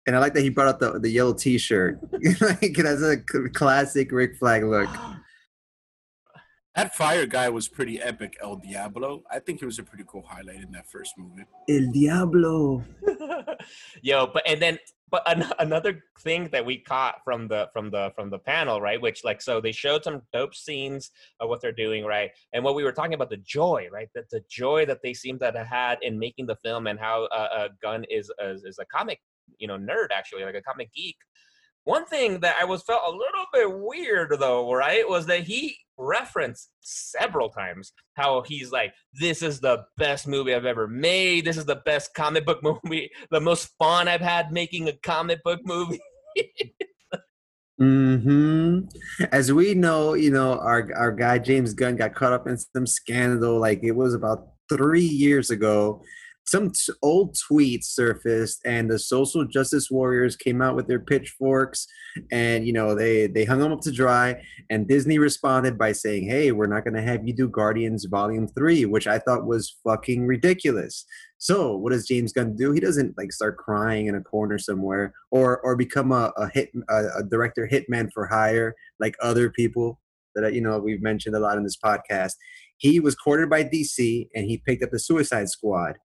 And 0.07 0.15
I 0.15 0.19
like 0.19 0.33
that 0.35 0.41
he 0.41 0.49
brought 0.49 0.67
out 0.67 0.79
the 0.79 0.99
the 0.99 1.09
yellow 1.09 1.33
T-shirt. 1.33 1.99
like 2.41 2.75
that's 2.77 3.01
a 3.01 3.17
classic 3.53 4.11
Rick 4.11 4.37
Flag 4.37 4.63
look. 4.63 4.89
That 6.75 6.93
fire 6.93 7.25
guy 7.25 7.47
was 7.47 7.69
pretty 7.69 8.01
epic, 8.01 8.35
El 8.41 8.57
Diablo. 8.57 9.23
I 9.31 9.39
think 9.39 9.59
he 9.59 9.65
was 9.65 9.79
a 9.79 9.83
pretty 9.83 10.03
cool 10.05 10.25
highlight 10.27 10.61
in 10.61 10.73
that 10.73 10.85
first 10.91 11.13
movie. 11.17 11.45
El 11.69 11.89
Diablo. 11.93 12.83
Yo, 14.01 14.27
but 14.27 14.43
and 14.45 14.61
then 14.61 14.77
but 15.09 15.23
an- 15.27 15.51
another 15.59 16.03
thing 16.19 16.49
that 16.51 16.65
we 16.65 16.77
caught 16.77 17.15
from 17.23 17.47
the 17.47 17.69
from 17.73 17.91
the 17.91 18.11
from 18.15 18.29
the 18.29 18.39
panel, 18.39 18.81
right? 18.81 19.01
Which 19.01 19.23
like 19.23 19.41
so 19.41 19.61
they 19.61 19.71
showed 19.71 20.03
some 20.03 20.21
dope 20.33 20.55
scenes 20.55 21.11
of 21.39 21.49
what 21.49 21.61
they're 21.61 21.71
doing, 21.71 22.05
right? 22.05 22.31
And 22.53 22.63
what 22.63 22.75
we 22.75 22.83
were 22.83 22.91
talking 22.91 23.13
about 23.13 23.29
the 23.29 23.37
joy, 23.37 23.87
right? 23.91 24.09
That 24.15 24.29
the 24.29 24.41
joy 24.49 24.85
that 24.85 25.01
they 25.03 25.13
seem 25.13 25.39
to 25.39 25.45
have 25.45 25.55
had 25.55 25.99
in 26.01 26.19
making 26.19 26.47
the 26.47 26.57
film 26.57 26.87
and 26.87 26.99
how 26.99 27.25
uh, 27.25 27.67
uh, 27.85 27.99
is, 28.09 28.31
is 28.43 28.63
is 28.63 28.79
a 28.79 28.85
comic, 28.85 29.19
you 29.57 29.67
know, 29.67 29.77
nerd 29.77 30.07
actually, 30.13 30.43
like 30.43 30.55
a 30.55 30.61
comic 30.61 30.93
geek. 30.93 31.17
One 31.85 32.05
thing 32.05 32.39
that 32.39 32.55
I 32.59 32.65
was 32.65 32.81
felt 32.81 33.03
a 33.05 33.11
little 33.11 33.45
bit 33.53 33.79
weird 33.79 34.35
though, 34.39 34.73
right, 34.73 35.07
was 35.07 35.27
that 35.27 35.43
he 35.43 35.77
referenced 35.97 36.71
several 36.81 37.49
times 37.49 37.93
how 38.15 38.41
he's 38.41 38.71
like, 38.71 38.93
"This 39.13 39.43
is 39.43 39.59
the 39.59 39.85
best 39.97 40.27
movie 40.27 40.53
I've 40.53 40.65
ever 40.65 40.87
made. 40.87 41.45
This 41.45 41.57
is 41.57 41.65
the 41.65 41.81
best 41.85 42.13
comic 42.15 42.45
book 42.45 42.61
movie. 42.83 43.11
The 43.29 43.39
most 43.39 43.69
fun 43.77 44.07
I've 44.07 44.21
had 44.21 44.51
making 44.51 44.89
a 44.89 44.93
comic 45.03 45.43
book 45.43 45.61
movie." 45.63 46.01
hmm 47.77 48.79
As 49.31 49.53
we 49.53 49.75
know, 49.75 50.15
you 50.15 50.31
know, 50.31 50.57
our 50.59 50.89
our 50.95 51.11
guy 51.11 51.37
James 51.37 51.75
Gunn 51.75 51.97
got 51.97 52.15
caught 52.15 52.33
up 52.33 52.47
in 52.47 52.57
some 52.57 52.87
scandal. 52.87 53.59
Like 53.59 53.83
it 53.83 53.91
was 53.91 54.15
about 54.15 54.47
three 54.69 55.01
years 55.01 55.51
ago 55.51 56.01
some 56.45 56.71
t- 56.71 56.93
old 57.01 57.35
tweets 57.35 57.85
surfaced 57.85 58.61
and 58.65 58.89
the 58.89 58.99
social 58.99 59.45
justice 59.45 59.89
warriors 59.89 60.35
came 60.35 60.61
out 60.61 60.75
with 60.75 60.87
their 60.87 60.99
pitchforks 60.99 61.87
and 62.31 62.65
you 62.65 62.73
know 62.73 62.95
they 62.95 63.27
they 63.27 63.45
hung 63.45 63.59
them 63.59 63.71
up 63.71 63.81
to 63.81 63.91
dry 63.91 64.41
and 64.69 64.87
disney 64.87 65.17
responded 65.17 65.77
by 65.77 65.91
saying 65.91 66.27
hey 66.27 66.51
we're 66.51 66.67
not 66.67 66.83
going 66.83 66.93
to 66.93 67.01
have 67.01 67.27
you 67.27 67.33
do 67.33 67.49
guardians 67.49 68.05
volume 68.05 68.47
3 68.47 68.85
which 68.85 69.07
i 69.07 69.17
thought 69.17 69.45
was 69.45 69.75
fucking 69.83 70.25
ridiculous. 70.25 71.05
So 71.37 71.75
what 71.75 71.91
does 71.91 72.07
james 72.07 72.31
gunn 72.31 72.55
do? 72.55 72.71
He 72.71 72.79
doesn't 72.79 73.17
like 73.17 73.31
start 73.31 73.57
crying 73.57 74.07
in 74.07 74.15
a 74.15 74.21
corner 74.21 74.57
somewhere 74.57 75.13
or 75.31 75.59
or 75.59 75.75
become 75.75 76.11
a, 76.11 76.31
a 76.37 76.49
hit 76.49 76.71
a, 76.89 77.19
a 77.19 77.23
director 77.23 77.67
hitman 77.71 78.09
for 78.13 78.25
hire 78.27 78.73
like 78.99 79.15
other 79.21 79.49
people 79.49 79.99
that 80.33 80.53
you 80.53 80.61
know 80.61 80.79
we've 80.79 81.01
mentioned 81.01 81.35
a 81.35 81.39
lot 81.39 81.57
in 81.57 81.63
this 81.63 81.77
podcast. 81.77 82.33
He 82.77 82.99
was 82.99 83.15
courted 83.15 83.49
by 83.49 83.63
dc 83.63 84.27
and 84.35 84.45
he 84.45 84.57
picked 84.57 84.83
up 84.83 84.91
the 84.91 84.99
suicide 84.99 85.49
squad 85.49 85.97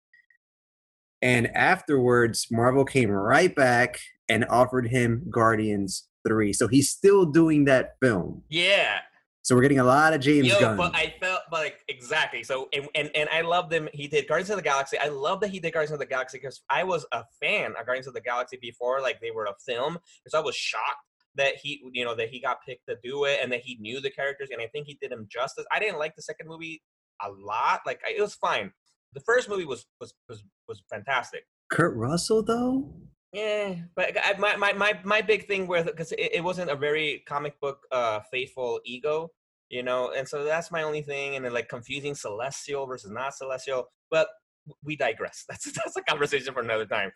and 1.22 1.54
afterwards, 1.56 2.46
Marvel 2.50 2.84
came 2.84 3.10
right 3.10 3.54
back 3.54 3.98
and 4.28 4.44
offered 4.48 4.88
him 4.88 5.26
Guardians 5.30 6.08
3. 6.26 6.52
So 6.52 6.68
he's 6.68 6.90
still 6.90 7.26
doing 7.26 7.64
that 7.66 7.92
film. 8.02 8.42
Yeah. 8.48 8.98
So 9.42 9.54
we're 9.54 9.62
getting 9.62 9.78
a 9.78 9.84
lot 9.84 10.12
of 10.12 10.20
James 10.20 10.48
Yo, 10.48 10.60
Gunn. 10.60 10.76
but 10.76 10.94
I 10.94 11.14
felt 11.20 11.40
like 11.50 11.78
exactly. 11.88 12.42
So 12.42 12.68
and, 12.74 12.88
and 12.94 13.10
and 13.16 13.28
I 13.30 13.40
loved 13.40 13.72
him. 13.72 13.88
He 13.92 14.06
did 14.06 14.28
Guardians 14.28 14.50
of 14.50 14.56
the 14.56 14.62
Galaxy. 14.62 14.98
I 14.98 15.08
love 15.08 15.40
that 15.40 15.48
he 15.48 15.58
did 15.58 15.72
Guardians 15.72 15.92
of 15.92 15.98
the 15.98 16.06
Galaxy 16.06 16.38
because 16.38 16.62
I 16.68 16.84
was 16.84 17.06
a 17.12 17.24
fan 17.42 17.72
of 17.78 17.86
Guardians 17.86 18.06
of 18.06 18.14
the 18.14 18.20
Galaxy 18.20 18.58
before, 18.60 19.00
like 19.00 19.20
they 19.20 19.30
were 19.30 19.46
a 19.46 19.54
film. 19.66 19.98
So 20.28 20.38
I 20.38 20.42
was 20.42 20.54
shocked 20.54 21.06
that 21.36 21.54
he, 21.56 21.80
you 21.92 22.04
know, 22.04 22.14
that 22.16 22.28
he 22.28 22.40
got 22.40 22.58
picked 22.66 22.86
to 22.88 22.96
do 23.02 23.24
it 23.24 23.40
and 23.42 23.50
that 23.50 23.60
he 23.62 23.76
knew 23.80 24.00
the 24.00 24.10
characters. 24.10 24.50
And 24.52 24.60
I 24.60 24.66
think 24.66 24.86
he 24.86 24.98
did 25.00 25.10
him 25.10 25.26
justice. 25.30 25.64
I 25.72 25.78
didn't 25.78 25.98
like 25.98 26.14
the 26.16 26.22
second 26.22 26.48
movie 26.48 26.82
a 27.24 27.30
lot. 27.30 27.80
Like 27.86 28.00
it 28.06 28.20
was 28.20 28.34
fine 28.34 28.72
the 29.12 29.20
first 29.20 29.48
movie 29.48 29.64
was 29.64 29.86
was 30.00 30.14
was, 30.28 30.44
was 30.68 30.82
fantastic. 30.90 31.44
Kurt 31.70 31.96
Russell 31.96 32.42
though. 32.42 32.92
Yeah, 33.32 33.76
but 33.94 34.16
I, 34.22 34.36
my, 34.38 34.56
my 34.56 34.72
my 34.72 35.00
my 35.04 35.22
big 35.22 35.46
thing 35.46 35.66
with 35.66 35.86
because 35.86 36.12
it, 36.12 36.30
it 36.34 36.44
wasn't 36.44 36.70
a 36.70 36.76
very 36.76 37.22
comic 37.26 37.60
book 37.60 37.86
uh 37.92 38.20
faithful 38.30 38.80
ego 38.84 39.30
you 39.70 39.82
know. 39.82 40.12
And 40.14 40.28
so 40.28 40.44
that's 40.44 40.70
my 40.70 40.82
only 40.82 41.00
thing, 41.00 41.36
and 41.36 41.44
then 41.44 41.54
like 41.54 41.68
confusing 41.68 42.14
celestial 42.14 42.86
versus 42.86 43.10
not 43.10 43.34
celestial. 43.34 43.86
But 44.10 44.28
we 44.84 44.96
digress. 44.96 45.44
That's 45.48 45.72
that's 45.72 45.96
a 45.96 46.02
conversation 46.02 46.52
for 46.52 46.60
another 46.60 46.84
time. 46.84 47.12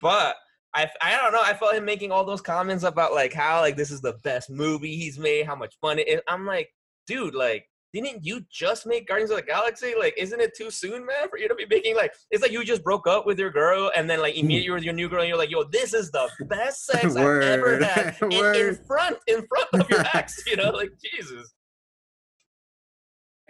But 0.00 0.36
I, 0.74 0.90
I 1.00 1.16
don't 1.16 1.32
know. 1.32 1.42
I 1.42 1.54
felt 1.54 1.74
him 1.74 1.84
making 1.84 2.10
all 2.10 2.24
those 2.24 2.40
comments 2.40 2.84
about 2.84 3.14
like 3.14 3.32
how 3.32 3.60
like 3.60 3.76
this 3.76 3.90
is 3.90 4.00
the 4.00 4.18
best 4.24 4.50
movie 4.50 4.96
he's 4.96 5.18
made, 5.18 5.46
how 5.46 5.54
much 5.54 5.76
fun 5.80 5.98
it 5.98 6.08
is. 6.08 6.20
I'm 6.26 6.44
like, 6.44 6.70
dude, 7.06 7.34
like, 7.34 7.66
didn't 7.92 8.24
you 8.24 8.44
just 8.50 8.86
make 8.86 9.08
Guardians 9.08 9.30
of 9.30 9.36
the 9.38 9.42
Galaxy? 9.42 9.94
Like, 9.98 10.14
isn't 10.16 10.40
it 10.40 10.54
too 10.56 10.70
soon, 10.70 11.06
man, 11.06 11.28
for 11.30 11.38
you 11.38 11.48
to 11.48 11.54
be 11.54 11.66
making 11.66 11.96
like 11.96 12.14
it's 12.30 12.42
like 12.42 12.52
you 12.52 12.64
just 12.64 12.84
broke 12.84 13.06
up 13.06 13.26
with 13.26 13.38
your 13.38 13.50
girl 13.50 13.90
and 13.96 14.08
then 14.08 14.20
like 14.20 14.36
immediately 14.36 14.70
with 14.70 14.84
your 14.84 14.94
new 14.94 15.08
girl 15.08 15.20
and 15.20 15.28
you're 15.28 15.38
like, 15.38 15.50
yo, 15.50 15.64
this 15.64 15.94
is 15.94 16.10
the 16.10 16.28
best 16.48 16.86
sex 16.86 17.16
I've 17.16 17.42
ever 17.42 17.82
had 17.82 18.16
in, 18.30 18.54
in 18.54 18.74
front 18.86 19.16
in 19.26 19.46
front 19.46 19.68
of 19.72 19.88
your 19.90 20.04
ex, 20.14 20.42
you 20.46 20.56
know, 20.56 20.70
like 20.70 20.90
Jesus. 21.02 21.54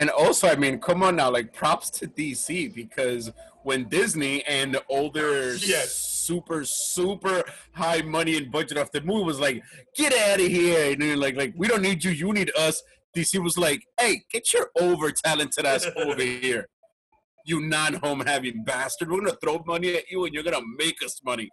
And 0.00 0.10
also, 0.10 0.48
I 0.48 0.54
mean, 0.54 0.78
come 0.78 1.02
on 1.02 1.16
now, 1.16 1.30
like 1.30 1.52
props 1.52 1.90
to 1.90 2.06
DC 2.06 2.72
because 2.72 3.32
when 3.64 3.88
Disney 3.88 4.44
and 4.44 4.72
the 4.72 4.84
older 4.88 5.56
Yes. 5.56 5.92
super, 5.94 6.64
super 6.64 7.42
high 7.72 8.02
money 8.02 8.36
and 8.36 8.52
budget 8.52 8.78
of 8.78 8.90
the 8.92 9.00
movie 9.00 9.24
was 9.24 9.40
like, 9.40 9.62
get 9.96 10.14
out 10.14 10.40
of 10.40 10.46
here. 10.46 10.92
And 10.92 11.02
then 11.02 11.18
like, 11.18 11.36
like, 11.36 11.52
we 11.56 11.66
don't 11.66 11.82
need 11.82 12.04
you, 12.04 12.12
you 12.12 12.32
need 12.32 12.52
us. 12.56 12.82
DC 13.16 13.42
was 13.42 13.58
like, 13.58 13.82
hey, 13.98 14.22
get 14.32 14.52
your 14.52 14.70
over 14.78 15.10
talented 15.10 15.66
ass 15.66 15.86
over 15.96 16.22
here. 16.22 16.68
You 17.44 17.60
non 17.60 17.94
home 17.94 18.20
having 18.20 18.64
bastard. 18.64 19.10
We're 19.10 19.20
gonna 19.20 19.36
throw 19.42 19.62
money 19.66 19.96
at 19.96 20.10
you 20.10 20.24
and 20.24 20.34
you're 20.34 20.42
gonna 20.42 20.64
make 20.76 21.02
us 21.02 21.20
money. 21.24 21.48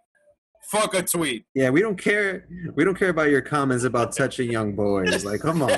Fuck 0.70 0.94
a 0.94 1.02
tweet. 1.02 1.46
Yeah, 1.54 1.70
we 1.70 1.80
don't 1.80 1.96
care. 1.96 2.46
We 2.74 2.84
don't 2.84 2.98
care 2.98 3.10
about 3.10 3.30
your 3.30 3.40
comments 3.40 3.84
about 3.84 4.16
touching 4.16 4.50
young 4.50 4.74
boys. 4.74 5.24
Like, 5.24 5.40
come 5.40 5.62
on. 5.62 5.70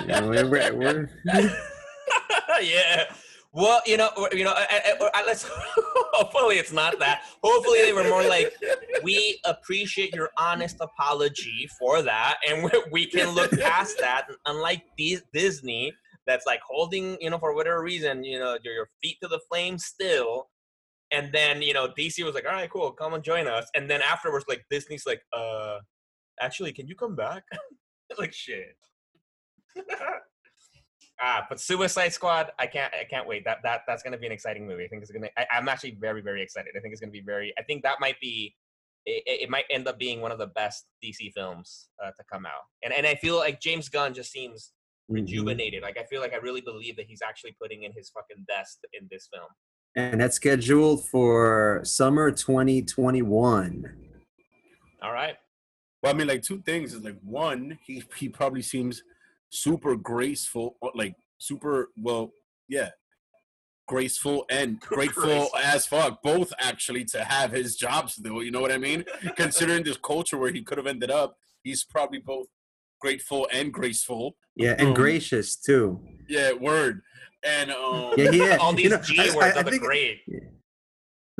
You 0.00 0.06
know, 0.06 0.28
we're, 0.28 0.74
we're, 0.74 1.10
yeah. 2.62 3.04
Well, 3.52 3.80
you 3.86 3.96
know, 3.96 4.10
or- 4.16 4.30
you 4.32 4.44
know, 4.44 4.52
I, 4.54 4.96
I, 5.14 5.24
let's. 5.26 5.44
hopefully, 6.12 6.56
it's 6.56 6.72
not 6.72 6.98
that. 6.98 7.22
Hopefully, 7.42 7.82
they 7.82 7.92
were 7.92 8.04
more 8.04 8.22
like, 8.22 8.52
we 9.02 9.40
appreciate 9.44 10.14
your 10.14 10.30
honest 10.38 10.76
apology 10.80 11.68
for 11.78 12.02
that, 12.02 12.38
and 12.48 12.70
we, 12.90 13.06
can 13.06 13.30
look 13.30 13.50
past 13.58 13.96
that. 14.00 14.26
Unlike 14.46 14.82
Dis- 14.96 15.22
Disney, 15.32 15.92
that's 16.26 16.46
like 16.46 16.60
holding, 16.68 17.16
you 17.20 17.30
know, 17.30 17.38
for 17.38 17.54
whatever 17.54 17.82
reason, 17.82 18.22
you 18.22 18.38
know, 18.38 18.58
your, 18.62 18.74
your 18.74 18.88
feet 19.02 19.16
to 19.22 19.28
the 19.28 19.40
flame 19.48 19.78
still. 19.78 20.48
And 21.10 21.32
then, 21.32 21.62
you 21.62 21.72
know, 21.72 21.88
DC 21.88 22.22
was 22.22 22.34
like, 22.34 22.44
all 22.44 22.52
right, 22.52 22.70
cool, 22.70 22.90
come 22.92 23.14
and 23.14 23.24
join 23.24 23.48
us. 23.48 23.66
And 23.74 23.90
then 23.90 24.02
afterwards, 24.02 24.44
like, 24.46 24.66
Disney's 24.70 25.06
like, 25.06 25.22
uh, 25.34 25.78
actually, 26.38 26.72
can 26.72 26.86
you 26.86 26.94
come 26.94 27.16
back? 27.16 27.44
like, 28.18 28.34
shit. 28.34 28.76
Ah, 31.20 31.46
but 31.48 31.58
Suicide 31.60 32.12
Squad, 32.12 32.52
I 32.58 32.66
can't, 32.66 32.92
I 32.94 33.04
can't 33.04 33.26
wait. 33.26 33.44
That 33.44 33.58
that 33.64 33.82
that's 33.86 34.02
gonna 34.02 34.18
be 34.18 34.26
an 34.26 34.32
exciting 34.32 34.66
movie. 34.66 34.84
I 34.84 34.88
think 34.88 35.02
it's 35.02 35.10
gonna. 35.10 35.28
I, 35.36 35.46
I'm 35.52 35.68
actually 35.68 35.96
very, 36.00 36.20
very 36.22 36.42
excited. 36.42 36.72
I 36.76 36.80
think 36.80 36.92
it's 36.92 37.00
gonna 37.00 37.10
be 37.10 37.20
very. 37.22 37.52
I 37.58 37.62
think 37.62 37.82
that 37.82 37.98
might 38.00 38.20
be. 38.20 38.54
It, 39.06 39.22
it 39.26 39.42
it 39.44 39.50
might 39.50 39.64
end 39.70 39.88
up 39.88 39.98
being 39.98 40.20
one 40.20 40.30
of 40.32 40.38
the 40.38 40.46
best 40.48 40.86
DC 41.04 41.32
films 41.34 41.88
uh, 42.04 42.10
to 42.10 42.24
come 42.30 42.46
out, 42.46 42.62
and 42.84 42.92
and 42.92 43.06
I 43.06 43.14
feel 43.16 43.36
like 43.36 43.60
James 43.60 43.88
Gunn 43.88 44.14
just 44.14 44.30
seems 44.32 44.72
Mm-hmm. 45.10 45.22
rejuvenated. 45.22 45.82
Like 45.82 45.96
I 45.98 46.04
feel 46.04 46.20
like 46.20 46.34
I 46.34 46.36
really 46.36 46.60
believe 46.60 46.94
that 46.96 47.06
he's 47.06 47.22
actually 47.26 47.56
putting 47.58 47.84
in 47.84 47.92
his 47.96 48.10
fucking 48.10 48.44
best 48.46 48.80
in 48.92 49.08
this 49.10 49.26
film. 49.32 49.48
and 49.96 50.20
that's 50.20 50.36
scheduled 50.36 51.08
for 51.08 51.80
summer 51.82 52.30
2021. 52.30 53.84
All 55.02 55.12
right. 55.12 55.36
Well, 56.02 56.12
I 56.14 56.16
mean, 56.16 56.26
like 56.28 56.42
two 56.42 56.60
things 56.60 56.92
is 56.92 57.02
like 57.02 57.16
one, 57.24 57.78
he 57.86 58.02
he 58.16 58.28
probably 58.28 58.60
seems 58.60 59.02
super 59.50 59.96
graceful, 59.96 60.76
like 60.94 61.14
super 61.38 61.88
well, 61.96 62.32
yeah, 62.68 62.90
graceful 63.86 64.44
and 64.50 64.78
grateful 64.80 65.22
Graceful. 65.24 65.58
as 65.62 65.86
fuck, 65.86 66.22
both 66.22 66.52
actually 66.58 67.04
to 67.06 67.24
have 67.24 67.52
his 67.52 67.76
job 67.76 68.10
still. 68.10 68.42
You 68.42 68.50
know 68.50 68.60
what 68.60 68.72
I 68.72 68.78
mean? 68.78 69.04
Considering 69.36 69.84
this 69.84 69.96
culture 69.96 70.36
where 70.38 70.52
he 70.52 70.62
could 70.62 70.78
have 70.78 70.86
ended 70.86 71.10
up, 71.10 71.36
he's 71.62 71.84
probably 71.84 72.18
both 72.18 72.46
grateful 73.00 73.48
and 73.52 73.72
graceful. 73.72 74.36
Yeah, 74.56 74.74
and 74.78 74.88
Um, 74.88 74.94
gracious 74.94 75.56
too. 75.56 76.00
Yeah, 76.28 76.52
word. 76.52 77.00
And 77.44 77.70
um, 77.70 78.12
Yeah, 78.16 78.30
he 78.32 78.50
All 78.60 78.72
these 78.72 78.84
you 78.84 78.90
know, 78.90 78.98
G 79.02 79.18
I- 79.20 79.34
words 79.34 79.36
I- 79.36 79.58
I 79.58 79.60
are 79.60 79.62
the 79.64 79.70
think- 79.70 79.82
great. 79.82 80.20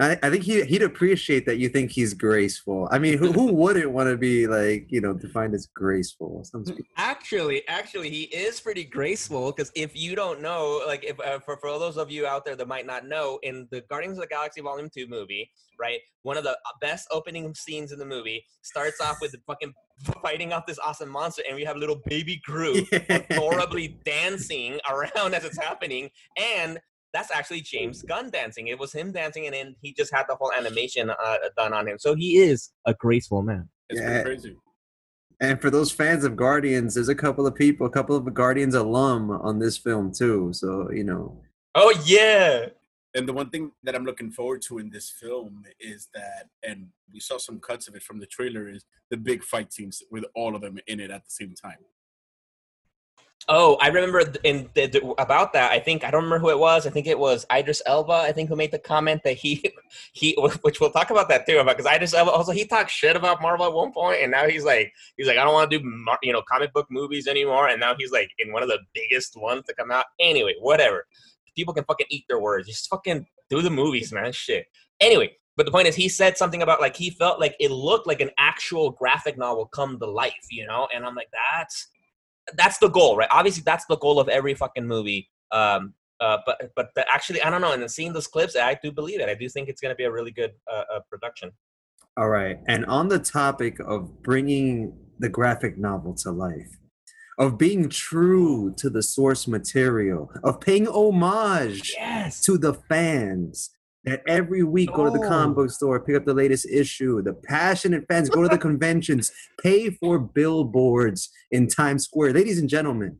I, 0.00 0.18
I 0.22 0.30
think 0.30 0.44
he 0.44 0.62
he'd 0.64 0.82
appreciate 0.82 1.44
that 1.46 1.58
you 1.58 1.68
think 1.68 1.90
he's 1.90 2.14
graceful. 2.14 2.88
I 2.90 2.98
mean, 2.98 3.18
who, 3.18 3.32
who 3.32 3.46
wouldn't 3.52 3.90
want 3.90 4.08
to 4.08 4.16
be 4.16 4.46
like 4.46 4.86
you 4.88 5.00
know 5.00 5.12
defined 5.12 5.54
as 5.54 5.66
graceful? 5.66 6.44
Actually, 6.96 7.66
actually, 7.68 8.10
he 8.10 8.22
is 8.24 8.60
pretty 8.60 8.84
graceful 8.84 9.52
because 9.52 9.72
if 9.74 9.96
you 9.96 10.14
don't 10.14 10.40
know, 10.40 10.82
like, 10.86 11.04
if 11.04 11.18
uh, 11.20 11.40
for 11.40 11.56
for 11.56 11.78
those 11.78 11.96
of 11.96 12.10
you 12.10 12.26
out 12.26 12.44
there 12.44 12.56
that 12.56 12.68
might 12.68 12.86
not 12.86 13.06
know, 13.06 13.38
in 13.42 13.66
the 13.70 13.80
Guardians 13.82 14.18
of 14.18 14.22
the 14.22 14.28
Galaxy 14.28 14.60
Volume 14.60 14.88
Two 14.94 15.08
movie, 15.08 15.50
right, 15.80 15.98
one 16.22 16.36
of 16.36 16.44
the 16.44 16.56
best 16.80 17.08
opening 17.10 17.52
scenes 17.54 17.90
in 17.90 17.98
the 17.98 18.06
movie 18.06 18.44
starts 18.62 19.00
off 19.00 19.18
with 19.20 19.32
the 19.32 19.38
fucking 19.46 19.72
fighting 20.22 20.52
off 20.52 20.64
this 20.66 20.78
awesome 20.78 21.08
monster, 21.08 21.42
and 21.48 21.56
we 21.56 21.64
have 21.64 21.76
little 21.76 22.00
baby 22.06 22.40
Groot 22.44 22.86
adorably 23.08 23.98
dancing 24.04 24.78
around 24.88 25.34
as 25.34 25.44
it's 25.44 25.58
happening, 25.58 26.08
and 26.36 26.78
that's 27.12 27.30
actually 27.30 27.60
James 27.62 28.02
Gunn 28.02 28.30
dancing. 28.30 28.68
It 28.68 28.78
was 28.78 28.92
him 28.92 29.12
dancing, 29.12 29.46
and 29.46 29.54
then 29.54 29.76
he 29.82 29.92
just 29.92 30.12
had 30.14 30.24
the 30.28 30.36
whole 30.36 30.52
animation 30.52 31.10
uh, 31.10 31.36
done 31.56 31.72
on 31.72 31.88
him. 31.88 31.98
So 31.98 32.14
he 32.14 32.38
is 32.38 32.70
a 32.86 32.94
graceful 32.94 33.42
man. 33.42 33.68
it's 33.88 34.00
Yeah. 34.00 34.22
pretty 34.22 34.40
crazy. 34.42 34.56
And 35.40 35.60
for 35.60 35.70
those 35.70 35.92
fans 35.92 36.24
of 36.24 36.34
Guardians, 36.36 36.94
there's 36.94 37.08
a 37.08 37.14
couple 37.14 37.46
of 37.46 37.54
people, 37.54 37.86
a 37.86 37.90
couple 37.90 38.16
of 38.16 38.34
Guardians 38.34 38.74
alum 38.74 39.30
on 39.30 39.58
this 39.60 39.76
film 39.78 40.12
too. 40.12 40.50
So 40.52 40.90
you 40.90 41.04
know, 41.04 41.40
Oh 41.74 41.94
yeah. 42.04 42.66
And 43.14 43.26
the 43.26 43.32
one 43.32 43.48
thing 43.48 43.72
that 43.84 43.94
I'm 43.94 44.04
looking 44.04 44.30
forward 44.30 44.60
to 44.62 44.78
in 44.78 44.90
this 44.90 45.10
film 45.10 45.64
is 45.80 46.08
that, 46.12 46.48
and 46.62 46.88
we 47.12 47.20
saw 47.20 47.38
some 47.38 47.58
cuts 47.58 47.88
of 47.88 47.94
it 47.94 48.02
from 48.02 48.20
the 48.20 48.26
trailer, 48.26 48.68
is 48.68 48.84
the 49.10 49.16
big 49.16 49.42
fight 49.42 49.72
scenes 49.72 50.02
with 50.10 50.24
all 50.34 50.54
of 50.54 50.60
them 50.60 50.78
in 50.86 51.00
it 51.00 51.10
at 51.10 51.24
the 51.24 51.30
same 51.30 51.54
time. 51.54 51.78
Oh, 53.50 53.78
I 53.80 53.88
remember 53.88 54.20
in 54.44 54.68
the, 54.74 54.86
the, 54.86 55.14
about 55.18 55.54
that. 55.54 55.70
I 55.70 55.78
think 55.78 56.04
I 56.04 56.10
don't 56.10 56.24
remember 56.24 56.40
who 56.40 56.50
it 56.50 56.58
was. 56.58 56.86
I 56.86 56.90
think 56.90 57.06
it 57.06 57.18
was 57.18 57.46
Idris 57.50 57.80
Elba. 57.86 58.12
I 58.12 58.32
think 58.32 58.48
who 58.48 58.56
made 58.56 58.72
the 58.72 58.78
comment 58.78 59.22
that 59.24 59.38
he 59.38 59.72
he, 60.12 60.36
which 60.62 60.80
we'll 60.80 60.90
talk 60.90 61.10
about 61.10 61.28
that 61.30 61.46
too. 61.46 61.62
Because 61.64 61.86
Idris 61.86 62.12
Elba 62.14 62.30
also 62.30 62.52
he 62.52 62.66
talked 62.66 62.90
shit 62.90 63.16
about 63.16 63.40
Marvel 63.40 63.66
at 63.66 63.72
one 63.72 63.92
point, 63.92 64.20
and 64.22 64.30
now 64.30 64.46
he's 64.46 64.64
like 64.64 64.92
he's 65.16 65.26
like 65.26 65.38
I 65.38 65.44
don't 65.44 65.54
want 65.54 65.70
to 65.70 65.78
do 65.78 65.84
you 66.22 66.32
know 66.32 66.42
comic 66.42 66.72
book 66.72 66.88
movies 66.90 67.26
anymore, 67.26 67.68
and 67.68 67.80
now 67.80 67.94
he's 67.96 68.12
like 68.12 68.30
in 68.38 68.52
one 68.52 68.62
of 68.62 68.68
the 68.68 68.80
biggest 68.92 69.34
ones 69.36 69.64
to 69.66 69.74
come 69.74 69.90
out. 69.90 70.06
Anyway, 70.20 70.54
whatever. 70.60 71.06
People 71.56 71.74
can 71.74 71.84
fucking 71.84 72.06
eat 72.10 72.24
their 72.28 72.40
words. 72.40 72.68
Just 72.68 72.88
fucking 72.88 73.26
do 73.48 73.62
the 73.62 73.70
movies, 73.70 74.12
man. 74.12 74.30
Shit. 74.32 74.66
Anyway, 75.00 75.30
but 75.56 75.64
the 75.64 75.72
point 75.72 75.88
is, 75.88 75.96
he 75.96 76.08
said 76.08 76.36
something 76.36 76.62
about 76.62 76.80
like 76.80 76.96
he 76.96 77.10
felt 77.10 77.40
like 77.40 77.56
it 77.58 77.70
looked 77.70 78.06
like 78.06 78.20
an 78.20 78.30
actual 78.38 78.90
graphic 78.90 79.38
novel 79.38 79.66
come 79.66 79.98
to 79.98 80.06
life, 80.06 80.46
you 80.50 80.66
know. 80.66 80.86
And 80.94 81.04
I'm 81.04 81.14
like, 81.14 81.30
that's 81.32 81.88
that's 82.56 82.78
the 82.78 82.88
goal, 82.88 83.16
right? 83.16 83.28
Obviously, 83.30 83.62
that's 83.64 83.84
the 83.86 83.96
goal 83.98 84.18
of 84.20 84.28
every 84.28 84.54
fucking 84.54 84.86
movie. 84.86 85.28
Um, 85.52 85.94
uh, 86.20 86.38
but 86.46 86.70
but 86.74 86.90
the, 86.94 87.06
actually, 87.12 87.40
I 87.42 87.50
don't 87.50 87.60
know. 87.60 87.72
And 87.72 87.80
then 87.82 87.88
seeing 87.88 88.12
those 88.12 88.26
clips, 88.26 88.56
I 88.56 88.78
do 88.82 88.90
believe 88.90 89.20
it. 89.20 89.28
I 89.28 89.34
do 89.34 89.48
think 89.48 89.68
it's 89.68 89.80
going 89.80 89.92
to 89.92 89.96
be 89.96 90.04
a 90.04 90.10
really 90.10 90.32
good 90.32 90.52
uh, 90.72 90.82
uh, 90.94 91.00
production. 91.10 91.52
all 92.16 92.28
right. 92.28 92.58
And 92.66 92.84
on 92.86 93.08
the 93.08 93.18
topic 93.20 93.78
of 93.80 94.22
bringing 94.22 94.92
the 95.20 95.28
graphic 95.28 95.78
novel 95.78 96.14
to 96.14 96.30
life, 96.32 96.70
of 97.38 97.56
being 97.56 97.88
true 97.88 98.74
to 98.78 98.90
the 98.90 99.02
source 99.02 99.46
material, 99.46 100.30
of 100.42 100.60
paying 100.60 100.86
homage 100.88 101.94
Yes. 101.96 102.40
to 102.46 102.58
the 102.58 102.74
fans 102.74 103.70
that 104.08 104.22
every 104.26 104.62
week 104.62 104.92
go 104.94 105.04
to 105.04 105.10
the 105.10 105.26
comic 105.26 105.56
Oh. 105.56 105.62
book 105.62 105.70
store, 105.70 106.00
pick 106.00 106.16
up 106.16 106.24
the 106.24 106.34
latest 106.34 106.66
issue. 106.70 107.22
The 107.22 107.34
passionate 107.34 108.06
fans 108.08 108.30
go 108.30 108.42
to 108.42 108.48
the 108.48 108.58
conventions, 108.68 109.30
pay 109.62 109.90
for 109.90 110.18
billboards 110.18 111.30
in 111.50 111.68
Times 111.68 112.04
Square. 112.04 112.32
Ladies 112.32 112.58
and 112.58 112.68
gentlemen, 112.68 113.18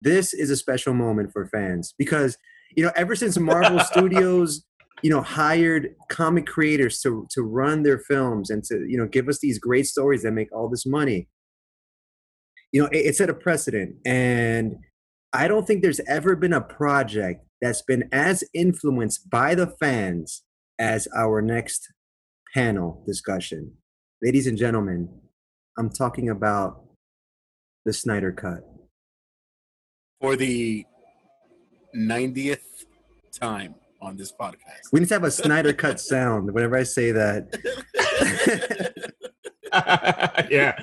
this 0.00 0.32
is 0.32 0.50
a 0.50 0.56
special 0.56 0.94
moment 0.94 1.32
for 1.32 1.46
fans 1.46 1.94
because 1.98 2.38
you 2.74 2.82
know 2.84 2.92
ever 2.96 3.14
since 3.14 3.38
Marvel 3.38 3.80
Studios 3.92 4.64
you 5.02 5.10
know 5.10 5.20
hired 5.20 5.94
comic 6.08 6.46
creators 6.46 7.00
to 7.00 7.26
to 7.30 7.42
run 7.42 7.82
their 7.82 7.98
films 7.98 8.48
and 8.50 8.64
to 8.64 8.86
you 8.88 8.96
know 8.96 9.06
give 9.06 9.28
us 9.28 9.38
these 9.40 9.58
great 9.58 9.86
stories 9.86 10.22
that 10.22 10.32
make 10.32 10.50
all 10.54 10.68
this 10.68 10.86
money 10.86 11.28
you 12.72 12.80
know 12.80 12.88
it, 12.88 12.98
it 12.98 13.16
set 13.16 13.30
a 13.30 13.34
precedent 13.34 13.96
and 14.06 14.76
I 15.32 15.46
don't 15.46 15.66
think 15.66 15.82
there's 15.82 16.00
ever 16.08 16.34
been 16.34 16.52
a 16.52 16.60
project 16.60 17.44
that's 17.60 17.82
been 17.82 18.08
as 18.10 18.42
influenced 18.52 19.30
by 19.30 19.54
the 19.54 19.68
fans 19.68 20.42
as 20.78 21.06
our 21.16 21.40
next 21.40 21.92
panel 22.52 23.04
discussion. 23.06 23.74
Ladies 24.22 24.48
and 24.48 24.58
gentlemen, 24.58 25.08
I'm 25.78 25.90
talking 25.90 26.28
about 26.28 26.82
the 27.84 27.92
Snyder 27.92 28.32
Cut. 28.32 28.66
For 30.20 30.34
the 30.36 30.84
90th 31.96 32.86
time 33.32 33.76
on 34.02 34.16
this 34.16 34.32
podcast. 34.32 34.90
We 34.92 35.00
need 35.00 35.08
to 35.08 35.14
have 35.14 35.24
a 35.24 35.30
Snyder 35.30 35.72
Cut 35.72 36.00
sound 36.00 36.52
whenever 36.52 36.76
I 36.76 36.82
say 36.82 37.12
that. 37.12 37.56
yeah. 40.50 40.82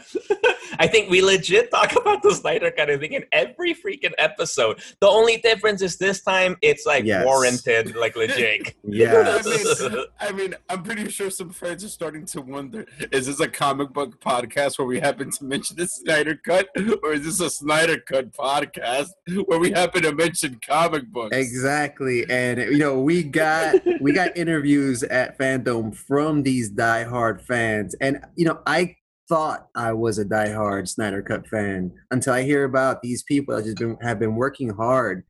I 0.80 0.88
think 0.88 1.10
we 1.10 1.22
legit 1.22 1.72
talk 1.72 1.92
about 1.96 2.22
the 2.24 2.34
Snyder 2.34 2.72
Cut, 2.72 2.90
of 2.90 3.00
thing 3.00 3.14
in 3.14 3.24
every 3.32 3.74
freaking 3.74 4.14
episode. 4.18 4.80
The 5.02 5.08
only 5.08 5.38
difference 5.38 5.82
is 5.82 5.98
this 5.98 6.24
time 6.24 6.58
it's 6.62 6.86
like 6.86 7.06
Yes. 7.06 7.26
warranted, 7.26 7.96
like 7.96 8.16
legit. 8.16 8.76
Yeah. 8.90 9.40
I 9.40 9.42
mean, 9.44 10.06
I 10.20 10.32
mean, 10.32 10.56
I'm 10.70 10.82
pretty 10.84 11.10
sure 11.10 11.30
some 11.30 11.50
friends 11.50 11.84
are 11.84 11.90
starting 11.90 12.26
to 12.28 12.42
wonder: 12.42 12.86
Is 13.12 13.28
this 13.28 13.40
a 13.40 13.48
comic 13.48 13.92
book 13.92 14.20
podcast 14.22 14.80
where 14.80 14.88
we 14.88 15.00
happen 15.00 15.30
to 15.32 15.44
mention 15.44 15.76
the 15.78 15.88
Snyder 15.88 16.36
Cut, 16.36 16.68
or 17.04 17.14
is 17.14 17.26
this 17.26 17.40
a 17.42 17.50
Snyder 17.50 17.98
Cut 18.00 18.32
podcast 18.32 19.08
where 19.46 19.60
we 19.60 19.72
happen 19.72 20.04
to 20.04 20.14
mention 20.14 20.60
comic 20.68 21.08
books? 21.12 21.36
Exactly, 21.36 22.26
and 22.30 22.60
you 22.60 22.78
know 22.78 23.00
we 23.02 23.24
got 23.24 23.76
we 24.00 24.14
got 24.14 24.36
interviews 24.38 25.04
at 25.04 25.38
Fandom 25.38 25.94
from 25.96 26.44
these 26.44 26.72
diehard 26.72 27.42
fans, 27.42 27.94
and 28.00 28.20
you 28.36 28.46
know 28.46 28.60
I 28.66 28.96
thought 29.30 29.68
I 29.76 29.94
was 29.94 30.18
a 30.18 30.26
diehard 30.26 30.88
Snyder 30.88 31.22
Cut 31.22 31.48
fan 31.48 31.92
until 32.12 32.34
I 32.34 32.44
hear 32.44 32.64
about 32.64 33.02
these 33.02 33.24
people 33.24 33.56
that 33.56 33.66
just 33.66 33.78
been, 33.78 33.98
have 34.02 34.20
been 34.20 34.36
working 34.36 34.70
hard, 34.70 35.24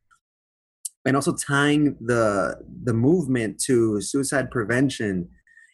and 1.04 1.16
also 1.16 1.34
tying 1.34 1.96
the 2.00 2.56
the 2.84 2.94
movement 2.94 3.60
to 3.66 4.00
suicide 4.00 4.50
prevention, 4.50 5.28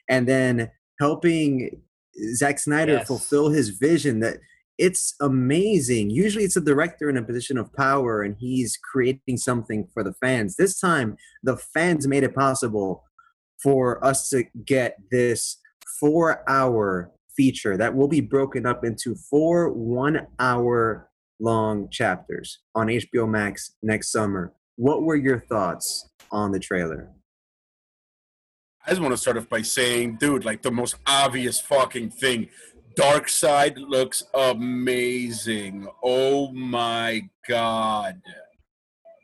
and 0.09 0.29
then 0.29 0.71
helping 1.01 1.83
Zack 2.35 2.59
Snyder 2.59 2.95
Yes. 2.95 3.07
fulfill 3.09 3.51
his 3.51 3.71
vision 3.71 4.21
that 4.21 4.39
it's 4.79 5.15
amazing. 5.21 6.11
Usually 6.11 6.45
it's 6.45 6.57
a 6.57 6.61
director 6.61 7.09
in 7.09 7.17
a 7.17 7.23
position 7.23 7.59
of 7.59 7.73
power 7.75 8.23
and 8.23 8.37
he's 8.39 8.77
creating 8.77 9.37
something 9.37 9.89
for 9.95 10.03
the 10.03 10.13
fans. 10.15 10.57
This 10.57 10.81
time, 10.81 11.17
the 11.45 11.57
fans 11.57 12.09
made 12.09 12.25
it 12.25 12.35
possible 12.35 13.05
for 13.63 14.05
us 14.05 14.29
to 14.31 14.45
get 14.65 14.97
this 15.13 15.59
four 16.01 16.43
hour 16.49 17.13
feature 17.37 17.77
that 17.77 17.95
will 17.95 18.09
be 18.09 18.21
broken 18.21 18.67
up 18.67 18.85
into 18.85 19.15
four 19.15 19.71
one 19.73 20.27
hour 20.39 21.11
long 21.41 21.89
chapters 21.91 22.61
on 22.75 22.87
HBO 22.89 23.29
Max 23.29 23.75
next 23.83 24.11
summer. 24.11 24.53
What 24.77 25.03
were 25.03 25.17
your 25.17 25.41
thoughts 25.41 26.09
on 26.31 26.53
the 26.53 26.59
trailer? 26.59 27.11
I 28.87 28.91
just 28.91 29.01
want 29.01 29.13
to 29.13 29.19
start 29.19 29.39
off 29.39 29.49
by 29.49 29.63
saying, 29.63 30.17
dude, 30.17 30.45
like 30.45 30.63
the 30.63 30.71
most 30.71 30.97
obvious 31.07 31.61
fucking 31.61 32.11
thing. 32.11 32.49
Darkseid 32.99 33.77
looks 33.79 34.23
amazing. 34.35 35.89
Oh 36.03 36.53
my 36.53 37.23
god. 37.49 38.21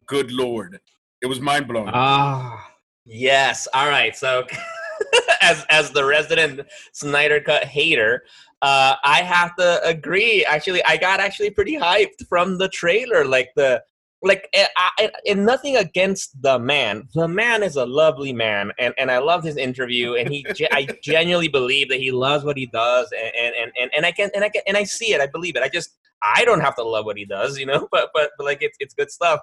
Good 0.06 0.32
lord. 0.32 0.80
It 1.22 1.26
was 1.26 1.40
mind 1.40 1.68
blowing. 1.68 1.90
Ah, 1.92 2.72
yes. 3.04 3.68
All 3.74 3.88
right. 3.88 4.16
So, 4.16 4.46
as 5.42 5.64
as 5.70 5.90
the 5.90 6.04
resident 6.04 6.60
Snyder 6.92 7.40
Cut 7.40 7.64
hater, 7.64 8.24
uh, 8.62 8.96
I 9.02 9.22
have 9.22 9.56
to 9.56 9.80
agree. 9.84 10.44
Actually, 10.44 10.84
I 10.84 10.96
got 10.96 11.20
actually 11.20 11.50
pretty 11.50 11.76
hyped 11.76 12.26
from 12.28 12.58
the 12.58 12.68
trailer. 12.68 13.24
Like 13.24 13.50
the 13.56 13.82
like, 14.22 14.48
eh, 14.52 14.66
I, 14.76 14.90
I, 14.98 15.10
and 15.26 15.46
nothing 15.46 15.76
against 15.76 16.40
the 16.42 16.58
man. 16.58 17.08
The 17.14 17.26
man 17.26 17.62
is 17.62 17.76
a 17.76 17.86
lovely 17.86 18.32
man, 18.32 18.70
and 18.78 18.92
and 18.98 19.10
I 19.10 19.18
loved 19.18 19.44
his 19.44 19.56
interview. 19.56 20.14
And 20.14 20.28
he, 20.28 20.44
I 20.70 20.86
genuinely 21.02 21.48
believe 21.48 21.88
that 21.88 22.00
he 22.00 22.10
loves 22.10 22.44
what 22.44 22.56
he 22.58 22.66
does, 22.66 23.10
and 23.12 23.32
and 23.34 23.54
and 23.56 23.72
and, 23.80 23.90
and 23.96 24.06
I 24.06 24.12
can 24.12 24.30
and 24.34 24.44
I 24.44 24.50
can 24.50 24.62
and 24.66 24.76
I 24.76 24.84
see 24.84 25.14
it. 25.14 25.20
I 25.20 25.26
believe 25.26 25.56
it. 25.56 25.62
I 25.62 25.68
just 25.68 25.96
I 26.22 26.44
don't 26.44 26.60
have 26.60 26.76
to 26.76 26.82
love 26.82 27.06
what 27.06 27.16
he 27.16 27.24
does, 27.24 27.58
you 27.58 27.66
know. 27.66 27.88
But 27.90 28.10
but 28.12 28.32
but 28.36 28.44
like 28.44 28.58
it's 28.60 28.76
it's 28.78 28.94
good 28.94 29.10
stuff. 29.10 29.40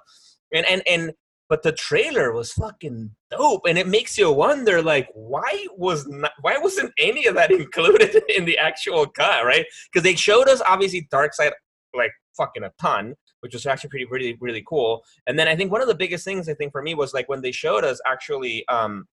And 0.52 0.64
and 0.66 0.82
and 0.86 1.12
but 1.48 1.62
the 1.62 1.72
trailer 1.72 2.32
was 2.32 2.52
fucking 2.52 3.10
dope 3.30 3.62
and 3.66 3.78
it 3.78 3.86
makes 3.86 4.18
you 4.18 4.30
wonder 4.30 4.82
like 4.82 5.08
why 5.14 5.66
was 5.76 6.06
not 6.06 6.32
why 6.40 6.56
wasn't 6.58 6.92
any 6.98 7.26
of 7.26 7.34
that 7.34 7.50
included 7.62 8.22
in 8.28 8.44
the 8.44 8.58
actual 8.58 9.06
cut 9.06 9.44
right 9.44 9.66
because 9.92 10.02
they 10.02 10.14
showed 10.14 10.48
us 10.48 10.62
obviously 10.66 11.08
Darkseid 11.12 11.52
like 11.94 12.12
fucking 12.36 12.64
a 12.64 12.72
ton 12.80 13.14
which 13.40 13.54
was 13.54 13.66
actually 13.66 13.90
pretty 13.90 14.06
really 14.06 14.36
really 14.40 14.62
cool 14.68 15.02
and 15.26 15.38
then 15.38 15.48
i 15.48 15.56
think 15.56 15.72
one 15.72 15.80
of 15.80 15.88
the 15.88 15.94
biggest 15.94 16.24
things 16.24 16.48
i 16.48 16.54
think 16.54 16.70
for 16.70 16.82
me 16.82 16.94
was 16.94 17.14
like 17.14 17.28
when 17.28 17.40
they 17.40 17.50
showed 17.50 17.82
us 17.82 18.00
actually 18.06 18.66
um 18.68 19.06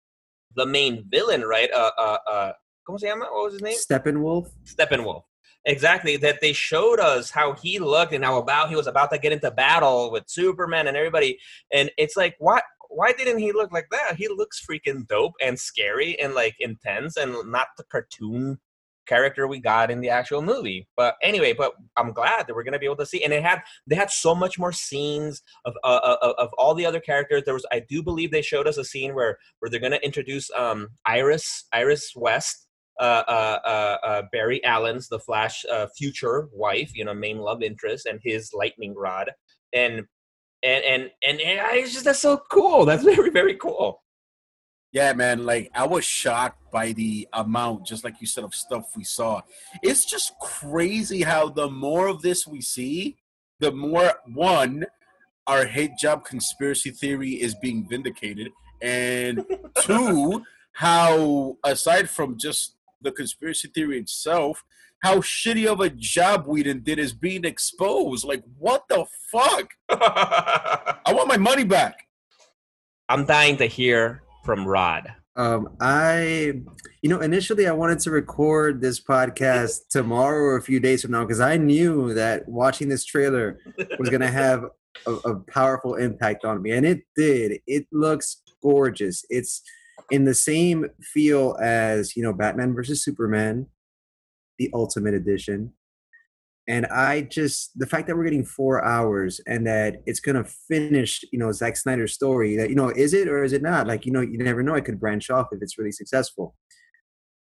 the 0.57 0.67
main 0.67 1.05
villain 1.09 1.43
right 1.43 1.71
uh 1.73 1.91
uh 1.97 2.19
uh 2.31 2.53
¿Cómo 2.87 3.01
se 3.01 3.09
llama? 3.09 3.25
What 3.33 3.45
was 3.45 3.53
his 3.55 3.63
name? 3.63 3.79
Steppenwolf? 3.79 4.51
Steppenwolf. 4.65 5.23
Exactly. 5.67 6.17
That 6.17 6.41
they 6.41 6.53
showed 6.53 7.01
us 7.01 7.31
how 7.31 7.55
he 7.55 7.79
looked 7.79 8.13
and 8.13 8.25
how 8.25 8.39
about 8.39 8.69
he 8.69 8.77
was 8.77 8.87
about 8.87 9.11
to 9.13 9.19
get 9.19 9.33
into 9.33 9.51
battle 9.51 10.11
with 10.13 10.25
Superman 10.27 10.87
and 10.87 10.97
everybody. 10.97 11.39
And 11.73 11.91
it's 11.97 12.17
like, 12.17 12.37
why 12.39 12.61
why 12.91 13.13
didn't 13.13 13.39
he 13.39 13.53
look 13.53 13.73
like 13.73 13.89
that? 13.91 14.17
He 14.17 14.29
looks 14.29 14.65
freaking 14.65 15.07
dope 15.09 15.33
and 15.41 15.59
scary 15.59 16.19
and 16.21 16.35
like 16.35 16.55
intense 16.61 17.17
and 17.17 17.35
not 17.51 17.69
the 17.77 17.85
cartoon 17.85 18.59
character 19.07 19.47
we 19.47 19.59
got 19.61 19.91
in 19.91 20.01
the 20.01 20.09
actual 20.09 20.41
movie. 20.43 20.87
But 20.97 21.17
anyway, 21.23 21.53
but 21.53 21.73
I'm 21.97 22.13
glad 22.13 22.47
that 22.47 22.55
we're 22.55 22.63
gonna 22.63 22.79
be 22.79 22.87
able 22.87 22.97
to 22.97 23.07
see. 23.07 23.25
And 23.25 23.33
it 23.33 23.43
had 23.43 23.63
they 23.87 23.97
had 23.97 24.11
so 24.11 24.35
much 24.35 24.59
more 24.59 24.73
scenes 24.73 25.43
of 25.65 25.75
uh, 25.83 26.17
of, 26.23 26.35
of 26.39 26.51
all 26.59 26.75
the 26.75 26.87
other 26.87 27.01
characters. 27.01 27.43
There 27.45 27.55
was 27.55 27.67
I 27.73 27.81
do 27.89 28.03
believe 28.03 28.31
they 28.31 28.43
showed 28.43 28.67
us 28.69 28.77
a 28.77 28.85
scene 28.85 29.15
where 29.15 29.39
where 29.59 29.71
they're 29.71 29.81
gonna 29.81 29.97
introduce 30.03 30.51
um 30.57 30.89
Iris 31.07 31.65
Iris 31.73 32.13
West 32.15 32.25
uh, 32.25 32.27
uh, 32.27 32.37
uh, 32.43 32.45
uh, 32.49 32.64
Uh, 33.01 33.23
uh, 33.27 33.99
uh, 34.05 34.23
Barry 34.31 34.65
Allen's 34.65 35.09
the 35.09 35.19
Flash 35.19 35.65
uh, 35.71 35.89
future 35.97 36.49
wife, 36.53 36.93
you 36.95 37.05
know, 37.05 37.15
main 37.15 37.39
love 37.39 37.63
interest, 37.63 38.07
and 38.07 38.21
his 38.23 38.53
lightning 38.53 38.95
rod, 38.97 39.31
and 39.73 40.03
and 40.63 40.85
and 40.85 41.11
and, 41.27 41.41
and 41.41 41.61
I, 41.61 41.77
it's 41.77 41.93
just 41.93 42.05
that's 42.05 42.21
so 42.21 42.41
cool. 42.51 42.85
That's 42.85 43.05
very 43.15 43.31
very 43.31 43.57
cool. 43.57 44.03
Yeah, 44.93 45.13
man. 45.13 45.45
Like 45.45 45.71
I 45.75 45.87
was 45.87 46.05
shocked 46.05 46.71
by 46.71 46.93
the 46.93 47.27
amount, 47.33 47.85
just 47.85 48.05
like 48.05 48.21
you 48.21 48.29
said, 48.29 48.45
of 48.45 48.55
stuff 48.55 48.97
we 48.97 49.03
saw. 49.03 49.43
It's 49.83 50.05
just 50.05 50.39
crazy 50.41 51.23
how 51.23 51.49
the 51.49 51.69
more 51.69 52.07
of 52.07 52.23
this 52.23 52.47
we 52.47 52.61
see, 52.61 53.17
the 53.59 53.73
more 53.73 54.15
one, 54.33 54.87
our 55.49 55.67
hate 55.67 55.99
job 55.99 56.25
conspiracy 56.25 56.91
theory 56.91 57.33
is 57.33 57.57
being 57.57 57.89
vindicated, 57.89 58.53
and 58.81 59.45
two, 59.81 60.45
how 60.75 61.57
aside 61.65 62.09
from 62.09 62.39
just 62.39 62.77
the 63.05 63.13
conspiracy 63.13 63.69
theory 63.69 63.99
itself, 63.99 64.65
how 65.03 65.19
shitty 65.19 65.67
of 65.67 65.81
a 65.81 65.91
job 65.91 66.47
Whedon 66.47 66.83
did 66.83 66.99
is 66.99 67.13
being 67.13 67.45
exposed. 67.45 68.25
Like, 68.25 68.43
what 68.59 68.85
the 68.89 69.05
fuck? 69.31 69.69
I 69.91 71.13
want 71.13 71.29
my 71.29 71.37
money 71.37 71.65
back. 71.65 72.07
I'm 73.09 73.27
dying 73.27 73.59
to 73.59 73.67
hear 73.67 74.23
from 74.45 74.67
Rod. 74.67 75.13
Um, 75.37 75.77
I, 75.81 76.61
you 77.03 77.11
know, 77.11 77.21
initially 77.21 77.67
I 77.67 77.73
wanted 77.73 77.99
to 78.01 78.11
record 78.11 78.81
this 78.81 79.01
podcast 79.01 79.81
tomorrow 79.91 80.43
or 80.43 80.57
a 80.57 80.63
few 80.63 80.81
days 80.81 81.03
from 81.03 81.11
now 81.11 81.25
because 81.25 81.41
I 81.41 81.57
knew 81.57 82.15
that 82.15 82.49
watching 82.49 82.89
this 82.89 83.05
trailer 83.05 83.59
was 83.99 84.09
going 84.09 84.21
to 84.23 84.31
have 84.31 84.65
a, 85.07 85.13
a 85.13 85.41
powerful 85.41 85.97
impact 85.97 86.45
on 86.45 86.63
me, 86.63 86.71
and 86.71 86.87
it 86.87 87.03
did. 87.17 87.61
It 87.67 87.87
looks 87.93 88.43
gorgeous. 88.63 89.25
It's 89.29 89.63
in 90.11 90.25
the 90.25 90.35
same 90.35 90.87
feel 91.01 91.57
as 91.61 92.17
you 92.17 92.23
know 92.23 92.33
Batman 92.33 92.75
versus 92.75 93.03
Superman, 93.03 93.67
the 94.59 94.71
Ultimate 94.75 95.15
Edition. 95.15 95.73
And 96.67 96.87
I 96.87 97.23
just 97.23 97.79
the 97.79 97.87
fact 97.87 98.07
that 98.07 98.17
we're 98.17 98.25
getting 98.25 98.45
four 98.45 98.85
hours 98.85 99.41
and 99.47 99.67
that 99.67 100.03
it's 100.07 100.21
gonna 100.21 100.45
finish, 100.45 101.23
you 101.31 101.39
know, 101.39 101.53
Zack 101.53 101.77
Snyder's 101.77 102.15
story. 102.15 102.57
That 102.57 102.71
you 102.71 102.77
know, 102.77 102.89
is 102.89 103.13
it 103.13 103.29
or 103.29 103.45
is 103.45 103.53
it 103.53 103.63
not? 103.63 103.87
Like 103.87 104.07
you 104.07 104.13
know, 104.13 104.21
you 104.21 104.39
never 104.39 104.63
know. 104.63 104.75
It 104.75 104.85
could 104.85 105.01
branch 105.01 105.31
off 105.31 105.49
if 105.53 105.61
it's 105.63 105.79
really 105.79 105.93
successful. 105.93 106.55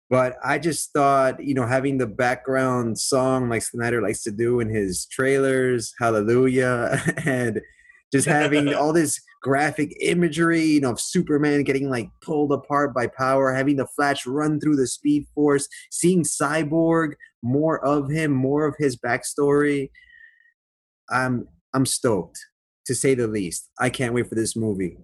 But 0.09 0.36
I 0.44 0.59
just 0.59 0.92
thought, 0.92 1.42
you 1.42 1.55
know, 1.55 1.66
having 1.66 1.98
the 1.98 2.07
background 2.07 2.98
song 2.98 3.48
like 3.48 3.62
Snyder 3.62 4.03
likes 4.03 4.24
to 4.24 4.32
do 4.32 4.59
in 4.59 4.68
his 4.68 5.07
trailers, 5.07 5.94
Hallelujah, 6.01 7.01
and 7.24 7.61
just 8.12 8.26
having 8.26 8.74
all 8.74 8.92
this 8.92 9.20
graphic 9.42 9.96
imagery, 10.00 10.62
you 10.62 10.80
know, 10.80 10.90
of 10.90 11.00
Superman 11.00 11.62
getting 11.62 11.88
like 11.90 12.11
pulled 12.22 12.52
apart 12.52 12.94
by 12.94 13.06
power, 13.06 13.52
having 13.52 13.76
the 13.76 13.86
Flash 13.86 14.26
run 14.26 14.61
through 14.61 14.76
the 14.76 14.86
Speed 14.86 15.26
Force, 15.34 15.68
seeing 15.90 16.22
Cyborg, 16.22 17.12
more 17.42 17.84
of 17.84 18.11
him, 18.11 18.32
more 18.32 18.66
of 18.66 18.74
his 18.78 18.96
backstory. 18.96 19.90
I'm 21.11 21.48
I'm 21.74 21.86
stoked, 21.86 22.38
to 22.86 22.94
say 22.94 23.14
the 23.14 23.26
least. 23.26 23.70
I 23.78 23.90
can't 23.90 24.14
wait 24.14 24.28
for 24.28 24.34
this 24.34 24.56
movie. 24.56 24.96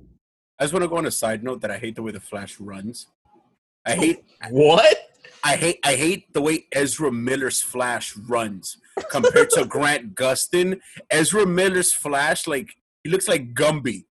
I 0.58 0.64
just 0.64 0.72
want 0.72 0.82
to 0.84 0.88
go 0.88 0.96
on 0.96 1.06
a 1.06 1.10
side 1.10 1.44
note 1.44 1.60
that 1.60 1.70
I 1.70 1.78
hate 1.78 1.96
the 1.96 2.02
way 2.02 2.12
the 2.12 2.20
Flash 2.20 2.58
runs. 2.58 3.06
I 3.86 3.92
hate 3.92 4.24
What? 4.50 4.96
I 5.44 5.56
hate 5.56 5.78
I 5.84 5.94
hate 5.94 6.32
the 6.32 6.42
way 6.42 6.66
Ezra 6.72 7.12
Miller's 7.12 7.62
Flash 7.62 8.16
runs 8.16 8.78
compared 9.10 9.50
to 9.50 9.64
Grant 9.68 10.14
Gustin. 10.14 10.80
Ezra 11.10 11.46
Miller's 11.46 11.92
Flash, 11.92 12.46
like 12.46 12.74
he 13.06 13.12
looks 13.12 13.28
like 13.28 13.54
Gumby. 13.54 14.04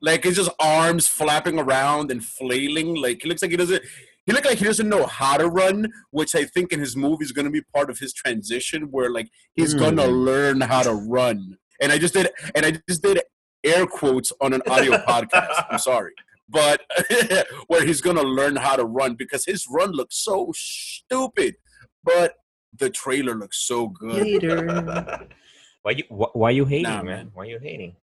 Like 0.00 0.24
it's 0.26 0.36
just 0.36 0.50
arms 0.58 1.06
flapping 1.06 1.58
around 1.58 2.10
and 2.10 2.24
flailing. 2.24 2.94
Like 2.94 3.20
he 3.22 3.28
looks 3.28 3.42
like 3.42 3.50
he 3.52 3.56
doesn't 3.56 3.82
he 4.26 4.32
looked 4.32 4.46
like 4.46 4.58
he 4.58 4.64
doesn't 4.64 4.88
know 4.88 5.06
how 5.06 5.36
to 5.36 5.48
run, 5.48 5.92
which 6.10 6.34
I 6.34 6.44
think 6.44 6.72
in 6.72 6.80
his 6.80 6.96
movie 6.96 7.24
is 7.24 7.32
gonna 7.32 7.50
be 7.50 7.60
part 7.60 7.88
of 7.90 7.98
his 7.98 8.12
transition 8.12 8.84
where 8.90 9.10
like 9.10 9.28
he's 9.54 9.74
gonna 9.74 10.06
Hmm. 10.06 10.12
learn 10.12 10.60
how 10.62 10.82
to 10.82 10.94
run. 10.94 11.56
And 11.80 11.92
I 11.92 11.98
just 11.98 12.14
did 12.14 12.30
and 12.54 12.66
I 12.66 12.72
just 12.88 13.02
did 13.02 13.20
air 13.64 13.86
quotes 13.86 14.32
on 14.40 14.52
an 14.54 14.62
audio 14.68 14.92
podcast. 15.08 15.66
I'm 15.70 15.78
sorry. 15.78 16.12
But 16.48 16.80
where 17.68 17.84
he's 17.84 18.00
gonna 18.00 18.22
learn 18.22 18.56
how 18.56 18.74
to 18.76 18.84
run 18.84 19.14
because 19.14 19.44
his 19.44 19.66
run 19.70 19.92
looks 19.92 20.16
so 20.16 20.52
stupid. 20.56 21.56
But 22.02 22.34
the 22.76 22.90
trailer 22.90 23.34
looks 23.36 23.58
so 23.66 23.86
good. 23.88 24.24
Hater. 24.26 25.28
why 25.82 25.92
you 25.92 26.04
wh- 26.08 26.34
why 26.36 26.50
you 26.50 26.64
hating, 26.64 26.84
Nah, 26.84 26.96
man? 27.02 27.04
man. 27.04 27.30
Why 27.34 27.44
you 27.44 27.58
hating? 27.58 27.96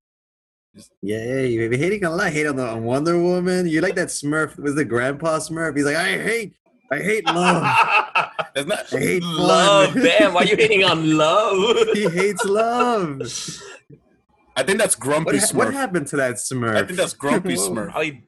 Yeah, 1.02 1.40
you 1.42 1.68
be 1.70 1.78
hating 1.78 2.06
a 2.06 2.10
lot. 2.12 2.32
Hate 2.32 2.46
on 2.48 2.56
the 2.56 2.66
on 2.68 2.84
Wonder 2.84 3.18
Woman. 3.22 3.68
You 3.68 3.82
like 3.82 3.96
that 3.96 4.10
Smurf? 4.10 4.58
Was 4.60 4.76
the 4.76 4.86
Grandpa 4.86 5.40
Smurf? 5.40 5.76
He's 5.76 5.86
like, 5.86 5.96
I 5.96 6.18
hate, 6.22 6.54
I 6.92 7.00
hate 7.00 7.26
love. 7.26 7.64
That's 8.56 8.68
not. 8.68 8.94
I 8.94 9.00
hate 9.00 9.24
love, 9.24 9.94
fun. 9.94 10.04
damn. 10.04 10.34
Why 10.34 10.44
you 10.44 10.56
hating 10.56 10.84
on 10.84 11.18
love? 11.18 11.88
he 11.94 12.08
hates 12.10 12.46
love. 12.46 13.22
I 14.56 14.64
think 14.64 14.78
that's 14.78 14.96
Grumpy 14.96 15.36
What, 15.36 15.40
ha- 15.40 15.46
Smurf. 15.48 15.54
what 15.56 15.74
happened 15.74 16.08
to 16.08 16.18
that 16.18 16.36
Smurf? 16.36 16.76
I 16.76 16.84
think 16.86 16.98
that's 17.00 17.14
Grumpy 17.14 17.56
Whoa. 17.56 17.70
Smurf. 17.70 17.92
Probably- 17.92 18.24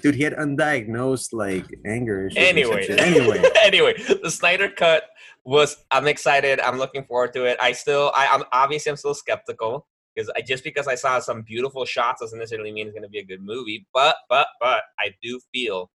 Dude, 0.00 0.14
he 0.14 0.22
had 0.22 0.34
undiagnosed 0.34 1.32
like 1.32 1.64
anger. 1.84 2.28
issues 2.28 2.38
Anyway, 2.38 2.86
anyway, 2.88 3.42
anyway, 3.64 3.94
the 4.22 4.30
Snyder 4.30 4.68
cut 4.68 5.02
was. 5.46 5.76
I'm 5.90 6.06
excited. 6.06 6.60
I'm 6.60 6.78
looking 6.78 7.04
forward 7.04 7.32
to 7.34 7.44
it. 7.44 7.56
I 7.60 7.72
still, 7.72 8.12
I, 8.14 8.26
I'm 8.28 8.44
obviously 8.52 8.90
I'm 8.90 8.96
still 8.96 9.14
skeptical 9.14 9.86
because 10.14 10.30
I 10.36 10.42
just 10.42 10.64
because 10.64 10.86
I 10.88 10.94
saw 10.94 11.18
some 11.20 11.42
beautiful 11.42 11.84
shots 11.84 12.20
doesn't 12.20 12.38
necessarily 12.38 12.72
mean 12.72 12.86
it's 12.86 12.94
going 12.94 13.02
to 13.02 13.08
be 13.08 13.18
a 13.18 13.24
good 13.24 13.42
movie. 13.42 13.86
But, 13.94 14.16
but, 14.28 14.48
but 14.60 14.82
I 14.98 15.14
do 15.22 15.40
feel 15.54 15.90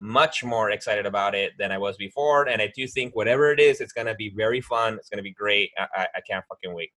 much 0.00 0.44
more 0.44 0.70
excited 0.70 1.06
about 1.06 1.34
it 1.34 1.52
than 1.58 1.72
I 1.72 1.78
was 1.78 1.96
before, 1.96 2.48
and 2.48 2.60
I 2.60 2.70
do 2.74 2.86
think 2.86 3.16
whatever 3.16 3.50
it 3.50 3.60
is, 3.60 3.80
it's 3.80 3.92
going 3.92 4.06
to 4.06 4.14
be 4.14 4.32
very 4.36 4.60
fun. 4.60 4.94
It's 4.94 5.08
going 5.08 5.18
to 5.18 5.22
be 5.22 5.32
great. 5.32 5.70
I, 5.78 5.86
I, 5.94 6.06
I 6.16 6.20
can't 6.28 6.44
fucking 6.48 6.74
wait. 6.74 6.90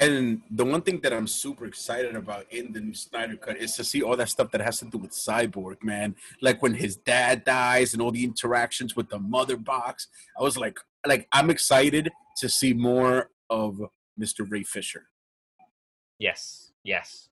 And 0.00 0.42
the 0.50 0.64
one 0.64 0.82
thing 0.82 1.00
that 1.02 1.12
I'm 1.12 1.28
super 1.28 1.66
excited 1.66 2.16
about 2.16 2.52
in 2.52 2.72
the 2.72 2.80
new 2.80 2.94
Snyder 2.94 3.36
Cut 3.36 3.58
is 3.58 3.76
to 3.76 3.84
see 3.84 4.02
all 4.02 4.16
that 4.16 4.28
stuff 4.28 4.50
that 4.50 4.60
has 4.60 4.80
to 4.80 4.86
do 4.86 4.98
with 4.98 5.12
Cyborg, 5.12 5.84
man. 5.84 6.16
Like 6.42 6.62
when 6.62 6.74
his 6.74 6.96
dad 6.96 7.44
dies 7.44 7.92
and 7.92 8.02
all 8.02 8.10
the 8.10 8.24
interactions 8.24 8.96
with 8.96 9.08
the 9.08 9.20
mother 9.20 9.56
box. 9.56 10.08
I 10.38 10.42
was 10.42 10.56
like, 10.56 10.78
like 11.06 11.28
I'm 11.32 11.48
excited 11.48 12.10
to 12.38 12.48
see 12.48 12.72
more 12.72 13.30
of 13.48 13.80
Mr. 14.20 14.50
Ray 14.50 14.64
Fisher. 14.64 15.04
Yes, 16.18 16.72
yes. 16.82 17.28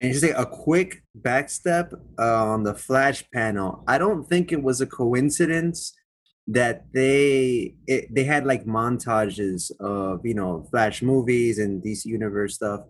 and 0.00 0.12
just 0.12 0.24
like 0.24 0.34
a 0.36 0.46
quick 0.46 1.02
backstep 1.20 1.94
uh, 2.18 2.44
on 2.46 2.64
the 2.64 2.74
Flash 2.74 3.24
panel. 3.32 3.84
I 3.86 3.98
don't 3.98 4.28
think 4.28 4.52
it 4.52 4.62
was 4.62 4.80
a 4.80 4.86
coincidence 4.86 5.94
that 6.48 6.86
they 6.92 7.74
it, 7.86 8.12
they 8.12 8.24
had 8.24 8.46
like 8.46 8.64
montages 8.64 9.70
of 9.80 10.20
you 10.24 10.34
know 10.34 10.66
Flash 10.70 11.02
movies 11.02 11.58
and 11.58 11.82
DC 11.82 12.06
Universe 12.06 12.54
stuff, 12.54 12.80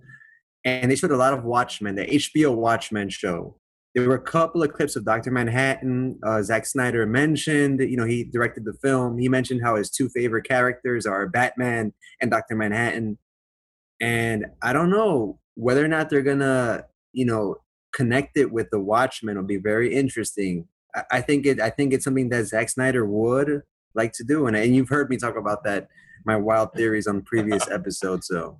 and 0.64 0.90
they 0.90 0.96
showed 0.96 1.10
a 1.10 1.16
lot 1.16 1.34
of 1.34 1.44
Watchmen, 1.44 1.94
the 1.94 2.06
HBO 2.06 2.54
Watchmen 2.54 3.08
show. 3.08 3.56
There 3.94 4.08
were 4.08 4.14
a 4.14 4.22
couple 4.22 4.62
of 4.62 4.72
clips 4.72 4.96
of 4.96 5.04
Doctor 5.04 5.30
Manhattan. 5.30 6.18
Uh, 6.22 6.42
Zack 6.42 6.64
Snyder 6.64 7.04
mentioned, 7.04 7.80
you 7.80 7.96
know, 7.96 8.06
he 8.06 8.24
directed 8.24 8.64
the 8.64 8.72
film. 8.72 9.18
He 9.18 9.28
mentioned 9.28 9.60
how 9.62 9.76
his 9.76 9.90
two 9.90 10.08
favorite 10.08 10.48
characters 10.48 11.04
are 11.04 11.28
Batman 11.28 11.92
and 12.18 12.30
Doctor 12.30 12.56
Manhattan. 12.56 13.18
And 14.00 14.46
I 14.62 14.72
don't 14.72 14.88
know 14.88 15.38
whether 15.56 15.84
or 15.84 15.88
not 15.88 16.08
they're 16.08 16.22
gonna, 16.22 16.84
you 17.12 17.26
know, 17.26 17.56
connect 17.92 18.38
it 18.38 18.50
with 18.50 18.70
the 18.70 18.80
Watchmen. 18.80 19.36
Will 19.36 19.44
be 19.44 19.58
very 19.58 19.94
interesting. 19.94 20.66
I, 21.10 21.20
think 21.20 21.46
it. 21.46 21.60
I 21.60 21.70
think 21.70 21.92
it's 21.92 22.04
something 22.04 22.28
that 22.30 22.46
Zack 22.46 22.68
Snyder 22.68 23.06
would 23.06 23.62
like 23.94 24.12
to 24.14 24.24
do, 24.24 24.46
and 24.46 24.56
and 24.56 24.74
you've 24.74 24.88
heard 24.88 25.10
me 25.10 25.16
talk 25.16 25.36
about 25.36 25.64
that, 25.64 25.88
my 26.24 26.36
wild 26.36 26.72
theories 26.74 27.06
on 27.06 27.22
previous 27.22 27.68
episodes. 27.70 28.26
So, 28.26 28.58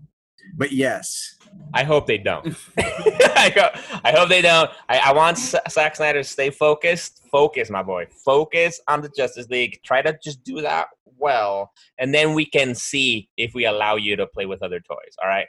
but 0.56 0.72
yes, 0.72 1.36
I 1.74 1.84
hope 1.84 2.06
they 2.06 2.18
don't. 2.18 2.56
I, 2.78 3.52
ho- 3.54 4.00
I 4.04 4.12
hope 4.12 4.28
they 4.28 4.42
don't. 4.42 4.70
I, 4.88 4.98
I 4.98 5.12
want 5.12 5.38
Zack 5.38 5.96
Snyder 5.96 6.22
to 6.22 6.28
stay 6.28 6.50
focused. 6.50 7.22
Focus, 7.30 7.70
my 7.70 7.82
boy. 7.82 8.06
Focus 8.24 8.80
on 8.88 9.00
the 9.00 9.10
Justice 9.16 9.48
League. 9.48 9.80
Try 9.84 10.02
to 10.02 10.18
just 10.22 10.42
do 10.44 10.60
that 10.60 10.88
well, 11.18 11.70
and 11.98 12.14
then 12.14 12.34
we 12.34 12.44
can 12.44 12.74
see 12.74 13.28
if 13.36 13.54
we 13.54 13.66
allow 13.66 13.96
you 13.96 14.16
to 14.16 14.26
play 14.26 14.46
with 14.46 14.62
other 14.62 14.80
toys. 14.80 15.14
All 15.22 15.28
right. 15.28 15.46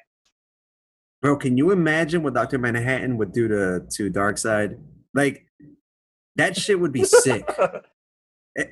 bro, 1.21 1.37
can 1.37 1.57
you 1.57 1.71
imagine 1.71 2.23
what 2.23 2.33
Doctor 2.33 2.57
Manhattan 2.57 3.17
would 3.17 3.31
do 3.31 3.47
to 3.47 3.85
to 3.95 4.11
Darkseid? 4.11 4.79
Like 5.13 5.45
that 6.35 6.57
shit 6.57 6.79
would 6.79 6.91
be 6.91 7.03
sick. 7.03 7.47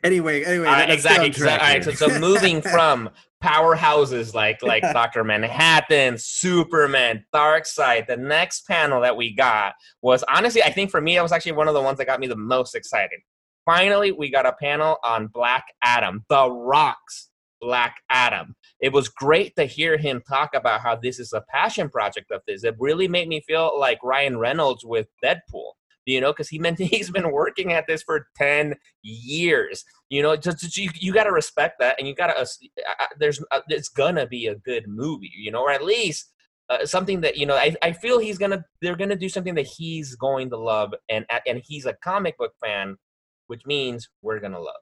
Anyway, 0.03 0.43
anyway, 0.43 0.65
right, 0.65 0.91
exactly. 0.91 1.25
exactly. 1.25 1.67
All 1.67 1.73
right, 1.73 1.83
so, 1.83 1.91
so 1.91 2.19
moving 2.19 2.61
from 2.61 3.09
powerhouses 3.43 4.33
like 4.35 4.61
like 4.63 4.83
Doctor 4.93 5.23
Manhattan, 5.23 6.17
Superman, 6.19 7.25
Darkseid. 7.33 8.05
the 8.05 8.17
next 8.17 8.67
panel 8.67 9.01
that 9.01 9.17
we 9.17 9.33
got 9.33 9.73
was 10.03 10.23
honestly, 10.29 10.61
I 10.61 10.71
think 10.71 10.91
for 10.91 11.01
me, 11.01 11.15
that 11.15 11.23
was 11.23 11.31
actually 11.31 11.53
one 11.53 11.67
of 11.67 11.73
the 11.73 11.81
ones 11.81 11.97
that 11.97 12.05
got 12.05 12.19
me 12.19 12.27
the 12.27 12.35
most 12.35 12.75
excited. 12.75 13.21
Finally, 13.65 14.11
we 14.11 14.29
got 14.29 14.45
a 14.45 14.53
panel 14.53 14.97
on 15.03 15.27
Black 15.27 15.65
Adam, 15.83 16.25
The 16.29 16.51
Rock's 16.51 17.29
Black 17.59 17.95
Adam. 18.09 18.55
It 18.81 18.93
was 18.93 19.09
great 19.09 19.55
to 19.55 19.65
hear 19.65 19.97
him 19.97 20.21
talk 20.27 20.53
about 20.53 20.81
how 20.81 20.95
this 20.95 21.19
is 21.19 21.33
a 21.33 21.43
passion 21.49 21.89
project 21.89 22.29
of 22.31 22.41
his. 22.47 22.63
It 22.63 22.75
really 22.79 23.07
made 23.07 23.27
me 23.27 23.41
feel 23.47 23.79
like 23.79 23.99
Ryan 24.03 24.37
Reynolds 24.37 24.85
with 24.85 25.07
Deadpool 25.23 25.73
you 26.05 26.21
know, 26.21 26.31
because 26.31 26.49
he 26.49 26.59
meant 26.59 26.79
he's 26.79 27.11
been 27.11 27.31
working 27.31 27.73
at 27.73 27.87
this 27.87 28.03
for 28.03 28.27
10 28.37 28.75
years. 29.03 29.83
You 30.09 30.21
know, 30.21 30.35
just, 30.35 30.77
you, 30.77 30.89
you 30.99 31.13
got 31.13 31.25
to 31.25 31.31
respect 31.31 31.79
that, 31.79 31.97
and 31.99 32.07
you 32.07 32.15
got 32.15 32.27
to, 32.27 32.39
uh, 32.39 33.05
there's, 33.19 33.43
uh, 33.51 33.61
it's 33.69 33.89
gonna 33.89 34.27
be 34.27 34.47
a 34.47 34.55
good 34.55 34.87
movie, 34.87 35.31
you 35.35 35.51
know, 35.51 35.61
or 35.61 35.71
at 35.71 35.83
least 35.83 36.31
uh, 36.69 36.85
something 36.85 37.21
that, 37.21 37.37
you 37.37 37.45
know, 37.45 37.55
I, 37.55 37.75
I 37.81 37.91
feel 37.93 38.19
he's 38.19 38.37
gonna, 38.37 38.63
they're 38.81 38.95
gonna 38.95 39.15
do 39.15 39.29
something 39.29 39.55
that 39.55 39.67
he's 39.67 40.15
going 40.15 40.49
to 40.49 40.57
love, 40.57 40.93
and, 41.09 41.25
and 41.47 41.61
he's 41.63 41.85
a 41.85 41.93
comic 42.03 42.37
book 42.37 42.53
fan, 42.63 42.97
which 43.47 43.65
means 43.65 44.09
we're 44.21 44.39
gonna 44.39 44.59
love. 44.59 44.81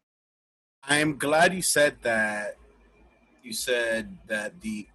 I'm 0.83 1.17
glad 1.17 1.53
you 1.53 1.61
said 1.61 1.97
that. 2.03 2.55
You 3.43 3.53
said 3.53 4.17
that 4.27 4.61
the 4.61 4.87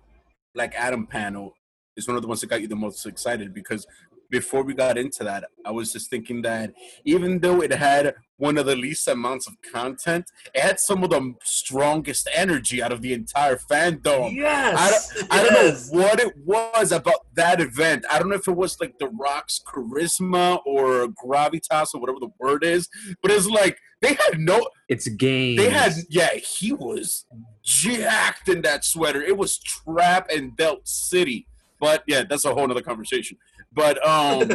Black 0.55 0.75
Adam 0.77 1.07
panel 1.07 1.55
is 1.97 2.07
one 2.07 2.17
of 2.17 2.23
the 2.23 2.29
ones 2.29 2.41
that 2.41 2.49
got 2.49 2.61
you 2.61 2.69
the 2.69 2.77
most 2.77 3.05
excited 3.07 3.53
because 3.55 3.87
before 4.35 4.65
we 4.65 4.75
got 4.75 4.99
into 4.99 5.23
that, 5.23 5.45
I 5.65 5.71
was 5.71 5.93
just 5.93 6.11
thinking 6.11 6.43
that 6.43 6.73
even 7.05 7.39
though 7.39 7.61
it 7.63 7.73
had 7.73 8.15
one 8.37 8.59
of 8.59 8.67
the 8.67 8.75
least 8.75 9.07
amounts 9.07 9.47
of 9.47 9.55
content, 9.73 10.29
it 10.53 10.61
had 10.61 10.81
some 10.81 11.05
of 11.05 11.11
the 11.11 11.35
strongest 11.45 12.29
energy 12.35 12.83
out 12.83 12.91
of 12.91 13.01
the 13.01 13.13
entire 13.13 13.55
fandom. 13.55 14.35
Yes, 14.35 15.25
I 15.31 15.41
don't 15.41 15.53
know 15.53 16.01
what 16.03 16.19
it 16.19 16.35
was 16.45 16.91
about 16.91 17.27
that 17.35 17.61
event. 17.61 18.07
I 18.11 18.19
don't 18.19 18.29
know 18.29 18.35
if 18.35 18.49
it 18.49 18.57
was 18.57 18.77
like 18.81 18.99
The 18.99 19.07
Rock's 19.09 19.61
charisma 19.65 20.59
or 20.67 21.07
gravitas 21.07 21.95
or 21.95 22.01
whatever 22.01 22.19
the 22.19 22.33
word 22.41 22.65
is, 22.65 22.89
but 23.23 23.31
it's 23.31 23.47
like 23.47 23.79
they 24.03 24.15
had 24.15 24.41
no 24.41 24.67
it's 24.89 25.07
game. 25.07 25.55
they 25.57 25.71
had 25.71 25.93
yeah, 26.11 26.35
he 26.35 26.73
was 26.73 27.25
jacked 27.63 28.49
in 28.49 28.63
that 28.63 28.85
sweater. 28.85 29.23
It 29.23 29.37
was 29.37 29.61
trap 29.61 30.29
and 30.29 30.57
belt 30.57 30.89
city. 30.89 31.47
But 31.85 32.03
yeah, 32.07 32.25
that's 32.27 32.47
a 32.47 32.55
whole 32.55 32.67
nother 32.67 32.81
conversation. 32.81 33.37
But 33.71 34.05
um 34.09 34.51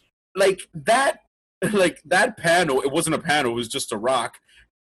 like 0.34 0.62
that 0.74 1.20
like 1.72 2.02
that 2.04 2.36
panel, 2.36 2.80
it 2.80 2.90
wasn't 2.90 3.14
a 3.14 3.20
panel, 3.20 3.52
it 3.52 3.54
was 3.54 3.68
just 3.68 3.92
a 3.92 3.96
rock, 3.96 4.38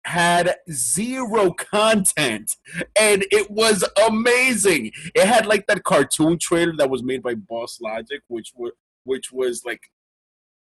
had 0.06 0.56
zero 0.72 1.52
content 1.52 2.56
and 2.98 3.26
it 3.30 3.52
was 3.52 3.84
amazing. 4.08 4.94
It 5.14 5.28
had 5.28 5.46
like 5.48 5.68
that 5.68 5.84
cartoon 5.84 6.38
trailer 6.39 6.74
that 6.78 6.89
was 6.89 7.04
made 7.04 7.22
by 7.22 7.36
Boss 7.36 7.82
Logic, 7.82 8.22
which 8.30 8.54
was 8.56 8.72
which 9.04 9.34
was 9.34 9.66
like 9.66 9.82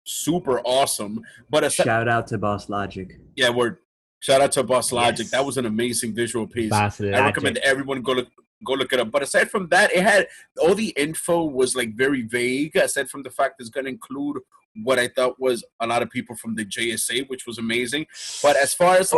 super 0.03 0.59
awesome. 0.65 1.21
But 1.49 1.63
aside, 1.63 1.85
Shout 1.85 2.09
out 2.09 2.27
to 2.27 2.37
Boss 2.37 2.67
Logic. 2.67 3.09
yeah, 3.37 3.51
we're 3.51 3.77
Shout 4.19 4.41
out 4.41 4.51
to 4.51 4.63
Boss 4.63 4.91
Logic. 4.91 5.19
Yes. 5.23 5.31
That 5.31 5.45
was 5.45 5.55
an 5.55 5.65
amazing 5.65 6.13
visual 6.13 6.45
piece. 6.45 6.69
Boss 6.69 6.99
I 6.99 7.05
recommend 7.05 7.57
everyone 7.59 8.01
go 8.01 8.11
look 8.11 8.27
go 8.65 8.73
look 8.73 8.93
it 8.93 8.99
up. 8.99 9.11
But 9.11 9.23
aside 9.23 9.49
from 9.49 9.67
that, 9.69 9.93
it 9.93 10.03
had 10.03 10.27
all 10.59 10.75
the 10.75 10.89
info 10.89 11.43
was 11.43 11.75
like 11.75 11.95
very 11.95 12.23
vague. 12.23 12.75
Aside 12.75 13.09
from 13.09 13.23
the 13.23 13.29
fact 13.29 13.55
it's 13.59 13.69
going 13.69 13.85
to 13.85 13.91
include 13.91 14.37
what 14.83 14.99
I 14.99 15.07
thought 15.07 15.39
was 15.39 15.63
a 15.79 15.87
lot 15.87 16.01
of 16.01 16.09
people 16.09 16.35
from 16.35 16.55
the 16.55 16.65
JSA, 16.65 17.29
which 17.29 17.45
was 17.45 17.57
amazing. 17.57 18.05
But 18.41 18.55
as 18.55 18.73
far 18.73 18.95
as 18.95 19.11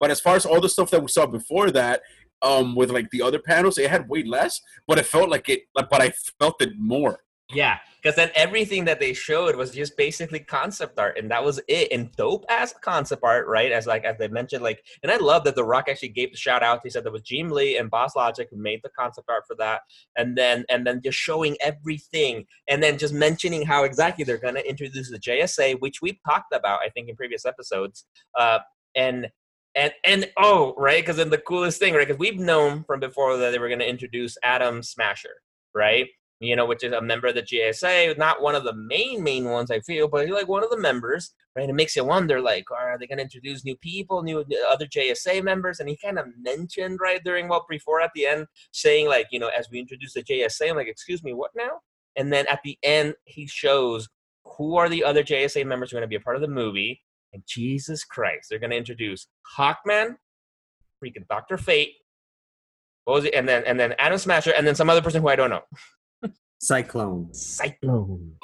but 0.00 0.10
as 0.10 0.20
far 0.20 0.36
as 0.36 0.46
all 0.46 0.60
the 0.60 0.68
stuff 0.68 0.90
that 0.90 1.02
we 1.02 1.08
saw 1.08 1.26
before 1.26 1.70
that, 1.72 2.02
um, 2.42 2.74
with 2.74 2.90
like 2.90 3.10
the 3.10 3.22
other 3.22 3.38
panels, 3.38 3.76
it 3.78 3.90
had 3.90 4.08
way 4.08 4.22
less. 4.22 4.60
But 4.86 4.98
it 4.98 5.06
felt 5.06 5.28
like 5.28 5.48
it. 5.48 5.64
But 5.74 6.00
I 6.00 6.12
felt 6.38 6.62
it 6.62 6.72
more. 6.78 7.20
Yeah, 7.52 7.78
because 8.00 8.16
then 8.16 8.30
everything 8.34 8.84
that 8.86 9.00
they 9.00 9.12
showed 9.12 9.56
was 9.56 9.72
just 9.72 9.96
basically 9.96 10.40
concept 10.40 10.98
art, 10.98 11.18
and 11.18 11.30
that 11.30 11.44
was 11.44 11.60
it. 11.68 11.88
And 11.92 12.10
dope 12.12 12.44
ass 12.48 12.74
concept 12.80 13.22
art, 13.24 13.46
right? 13.48 13.72
As 13.72 13.86
like 13.86 14.04
as 14.04 14.16
they 14.18 14.28
mentioned, 14.28 14.62
like, 14.62 14.82
and 15.02 15.10
I 15.10 15.16
love 15.16 15.44
that 15.44 15.54
The 15.54 15.64
Rock 15.64 15.88
actually 15.88 16.10
gave 16.10 16.30
the 16.30 16.36
shout 16.36 16.62
out. 16.62 16.80
He 16.82 16.90
said 16.90 17.04
there 17.04 17.12
was 17.12 17.22
Jim 17.22 17.50
Lee 17.50 17.76
and 17.76 17.90
Boss 17.90 18.16
Logic 18.16 18.48
who 18.50 18.56
made 18.56 18.80
the 18.82 18.90
concept 18.90 19.28
art 19.28 19.44
for 19.46 19.56
that, 19.56 19.82
and 20.16 20.36
then 20.36 20.64
and 20.68 20.86
then 20.86 21.00
just 21.02 21.18
showing 21.18 21.56
everything, 21.60 22.46
and 22.68 22.82
then 22.82 22.98
just 22.98 23.14
mentioning 23.14 23.62
how 23.66 23.84
exactly 23.84 24.24
they're 24.24 24.38
gonna 24.38 24.60
introduce 24.60 25.10
the 25.10 25.18
JSA, 25.18 25.80
which 25.80 26.00
we've 26.00 26.18
talked 26.26 26.54
about, 26.54 26.80
I 26.84 26.88
think, 26.88 27.08
in 27.08 27.16
previous 27.16 27.44
episodes. 27.44 28.06
Uh, 28.38 28.60
and 28.94 29.28
and 29.74 29.92
and 30.04 30.30
oh, 30.38 30.74
right, 30.76 31.02
because 31.02 31.16
then 31.16 31.30
the 31.30 31.38
coolest 31.38 31.78
thing, 31.78 31.94
right? 31.94 32.06
Because 32.06 32.18
we've 32.18 32.38
known 32.38 32.84
from 32.84 33.00
before 33.00 33.36
that 33.36 33.50
they 33.50 33.58
were 33.58 33.68
gonna 33.68 33.84
introduce 33.84 34.36
Atom 34.44 34.82
Smasher, 34.82 35.34
right? 35.74 36.06
You 36.42 36.56
know, 36.56 36.64
which 36.64 36.82
is 36.82 36.92
a 36.92 37.02
member 37.02 37.26
of 37.26 37.34
the 37.34 37.42
JSA, 37.42 38.16
not 38.16 38.40
one 38.40 38.54
of 38.54 38.64
the 38.64 38.74
main 38.74 39.22
main 39.22 39.44
ones 39.44 39.70
I 39.70 39.80
feel, 39.80 40.08
but 40.08 40.24
he's 40.24 40.34
like 40.34 40.48
one 40.48 40.64
of 40.64 40.70
the 40.70 40.78
members, 40.78 41.34
right? 41.54 41.68
It 41.68 41.74
makes 41.74 41.94
you 41.94 42.04
wonder, 42.04 42.40
like, 42.40 42.70
are 42.70 42.96
they 42.98 43.06
going 43.06 43.18
to 43.18 43.24
introduce 43.24 43.62
new 43.62 43.76
people, 43.76 44.22
new 44.22 44.42
other 44.70 44.86
JSA 44.86 45.44
members? 45.44 45.80
And 45.80 45.88
he 45.88 45.98
kind 45.98 46.18
of 46.18 46.26
mentioned 46.40 46.98
right 47.00 47.22
during 47.22 47.48
what 47.48 47.68
before 47.68 48.00
at 48.00 48.12
the 48.14 48.26
end, 48.26 48.46
saying 48.72 49.06
like, 49.06 49.26
you 49.30 49.38
know, 49.38 49.48
as 49.48 49.68
we 49.70 49.80
introduce 49.80 50.14
the 50.14 50.22
JSA, 50.22 50.70
I'm 50.70 50.76
like, 50.76 50.88
excuse 50.88 51.22
me, 51.22 51.34
what 51.34 51.50
now? 51.54 51.80
And 52.16 52.32
then 52.32 52.46
at 52.46 52.60
the 52.64 52.78
end, 52.82 53.14
he 53.24 53.46
shows 53.46 54.08
who 54.44 54.76
are 54.76 54.88
the 54.88 55.04
other 55.04 55.22
JSA 55.22 55.66
members 55.66 55.90
who 55.90 55.98
are 55.98 56.00
going 56.00 56.08
to 56.08 56.12
be 56.12 56.16
a 56.16 56.20
part 56.20 56.36
of 56.36 56.42
the 56.42 56.48
movie. 56.48 57.02
And 57.34 57.42
Jesus 57.46 58.02
Christ, 58.02 58.46
they're 58.48 58.58
going 58.58 58.70
to 58.70 58.76
introduce 58.76 59.26
Hawkman, 59.56 60.16
freaking 61.04 61.28
Doctor 61.28 61.58
Fate, 61.58 61.92
what 63.04 63.14
was 63.14 63.24
it? 63.24 63.34
And 63.34 63.48
then 63.48 63.64
and 63.66 63.78
then 63.78 63.94
Atom 63.98 64.18
Smasher, 64.18 64.52
and 64.56 64.66
then 64.66 64.74
some 64.74 64.88
other 64.88 65.02
person 65.02 65.20
who 65.20 65.28
I 65.28 65.36
don't 65.36 65.50
know. 65.50 65.62
Cyclone. 66.60 67.32
Cyclone. 67.32 68.34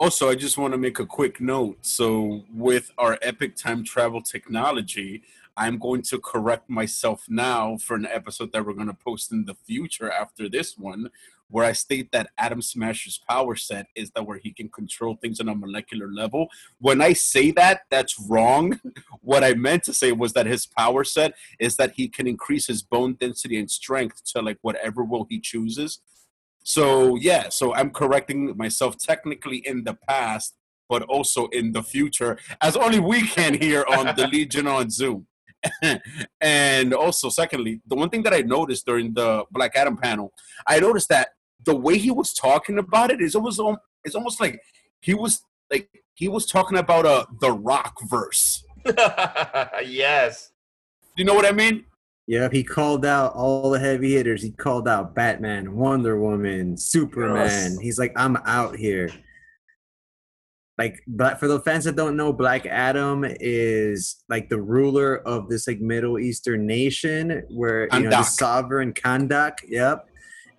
Also, 0.00 0.28
I 0.28 0.34
just 0.34 0.58
want 0.58 0.72
to 0.72 0.78
make 0.78 0.98
a 0.98 1.06
quick 1.06 1.40
note. 1.40 1.78
So, 1.82 2.42
with 2.52 2.90
our 2.98 3.16
epic 3.22 3.54
time 3.54 3.84
travel 3.84 4.20
technology, 4.20 5.22
I'm 5.56 5.78
going 5.78 6.02
to 6.02 6.18
correct 6.18 6.68
myself 6.68 7.26
now 7.28 7.76
for 7.76 7.94
an 7.94 8.06
episode 8.06 8.50
that 8.52 8.66
we're 8.66 8.72
going 8.72 8.88
to 8.88 8.94
post 8.94 9.30
in 9.30 9.44
the 9.44 9.54
future 9.54 10.10
after 10.10 10.48
this 10.48 10.76
one, 10.76 11.10
where 11.50 11.64
I 11.64 11.70
state 11.70 12.10
that 12.10 12.30
Atom 12.36 12.62
Smasher's 12.62 13.20
power 13.28 13.54
set 13.54 13.86
is 13.94 14.10
that 14.16 14.26
where 14.26 14.38
he 14.38 14.52
can 14.52 14.68
control 14.68 15.14
things 15.14 15.38
on 15.38 15.48
a 15.48 15.54
molecular 15.54 16.10
level. 16.12 16.48
When 16.80 17.00
I 17.00 17.12
say 17.12 17.52
that, 17.52 17.82
that's 17.90 18.18
wrong. 18.28 18.80
what 19.20 19.44
I 19.44 19.54
meant 19.54 19.84
to 19.84 19.94
say 19.94 20.10
was 20.10 20.32
that 20.32 20.46
his 20.46 20.66
power 20.66 21.04
set 21.04 21.34
is 21.60 21.76
that 21.76 21.92
he 21.92 22.08
can 22.08 22.26
increase 22.26 22.66
his 22.66 22.82
bone 22.82 23.14
density 23.20 23.56
and 23.56 23.70
strength 23.70 24.24
to 24.32 24.42
like 24.42 24.58
whatever 24.62 25.04
will 25.04 25.28
he 25.30 25.38
chooses. 25.38 26.00
So 26.62 27.16
yeah, 27.16 27.48
so 27.48 27.74
I'm 27.74 27.90
correcting 27.90 28.56
myself 28.56 28.96
technically 28.98 29.58
in 29.58 29.84
the 29.84 29.96
past, 30.08 30.54
but 30.88 31.02
also 31.02 31.46
in 31.48 31.72
the 31.72 31.82
future, 31.82 32.38
as 32.60 32.76
only 32.76 33.00
we 33.00 33.26
can 33.26 33.54
here 33.54 33.84
on 33.88 34.14
the 34.16 34.26
Legion 34.32 34.66
on 34.66 34.90
Zoom. 34.90 35.26
and 36.40 36.92
also, 36.92 37.28
secondly, 37.28 37.80
the 37.86 37.94
one 37.94 38.10
thing 38.10 38.22
that 38.24 38.34
I 38.34 38.40
noticed 38.40 38.84
during 38.84 39.14
the 39.14 39.44
Black 39.50 39.76
Adam 39.76 39.96
panel, 39.96 40.32
I 40.66 40.80
noticed 40.80 41.08
that 41.08 41.30
the 41.64 41.76
way 41.76 41.98
he 41.98 42.10
was 42.10 42.32
talking 42.32 42.78
about 42.78 43.10
it 43.10 43.20
is 43.20 43.34
almost 43.34 43.60
it's 44.04 44.14
almost 44.14 44.40
like 44.40 44.60
he 45.00 45.14
was 45.14 45.42
like 45.70 45.88
he 46.14 46.28
was 46.28 46.46
talking 46.46 46.78
about 46.78 47.06
a 47.06 47.08
uh, 47.08 47.24
the 47.40 47.52
Rock 47.52 47.96
verse. 48.08 48.64
yes. 49.84 50.52
You 51.16 51.24
know 51.24 51.34
what 51.34 51.46
I 51.46 51.52
mean? 51.52 51.84
Yeah, 52.26 52.48
he 52.52 52.62
called 52.62 53.04
out 53.04 53.34
all 53.34 53.70
the 53.70 53.80
heavy 53.80 54.12
hitters. 54.12 54.42
He 54.42 54.52
called 54.52 54.88
out 54.88 55.14
Batman, 55.14 55.74
Wonder 55.74 56.20
Woman, 56.20 56.76
Superman. 56.76 57.72
Yes. 57.72 57.78
He's 57.80 57.98
like, 57.98 58.12
I'm 58.16 58.36
out 58.46 58.76
here. 58.76 59.10
Like, 60.78 61.02
but 61.06 61.38
for 61.38 61.48
the 61.48 61.60
fans 61.60 61.84
that 61.84 61.96
don't 61.96 62.16
know, 62.16 62.32
Black 62.32 62.64
Adam 62.64 63.24
is 63.28 64.22
like 64.28 64.48
the 64.48 64.60
ruler 64.60 65.16
of 65.16 65.48
this 65.48 65.66
like 65.66 65.80
Middle 65.80 66.18
Eastern 66.18 66.66
nation 66.66 67.42
where 67.50 67.88
you 67.92 68.00
know 68.00 68.10
the 68.10 68.22
sovereign 68.22 68.94
Kahndaq. 68.94 69.58
Yep, 69.68 70.08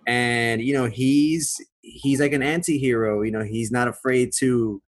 and 0.06 0.62
you 0.62 0.72
know 0.72 0.86
he's 0.86 1.60
he's 1.80 2.20
like 2.20 2.32
an 2.32 2.42
anti-hero. 2.42 3.22
You 3.22 3.32
know 3.32 3.42
he's 3.42 3.72
not 3.72 3.88
afraid 3.88 4.30
to 4.38 4.80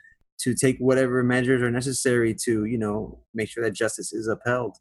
to 0.41 0.55
take 0.55 0.77
whatever 0.79 1.23
measures 1.23 1.63
are 1.63 1.71
necessary 1.71 2.35
to 2.45 2.67
you 2.67 2.77
know 2.77 3.19
make 3.33 3.49
sure 3.49 3.65
that 3.65 3.73
justice 3.73 4.13
is 4.13 4.29
upheld 4.29 4.77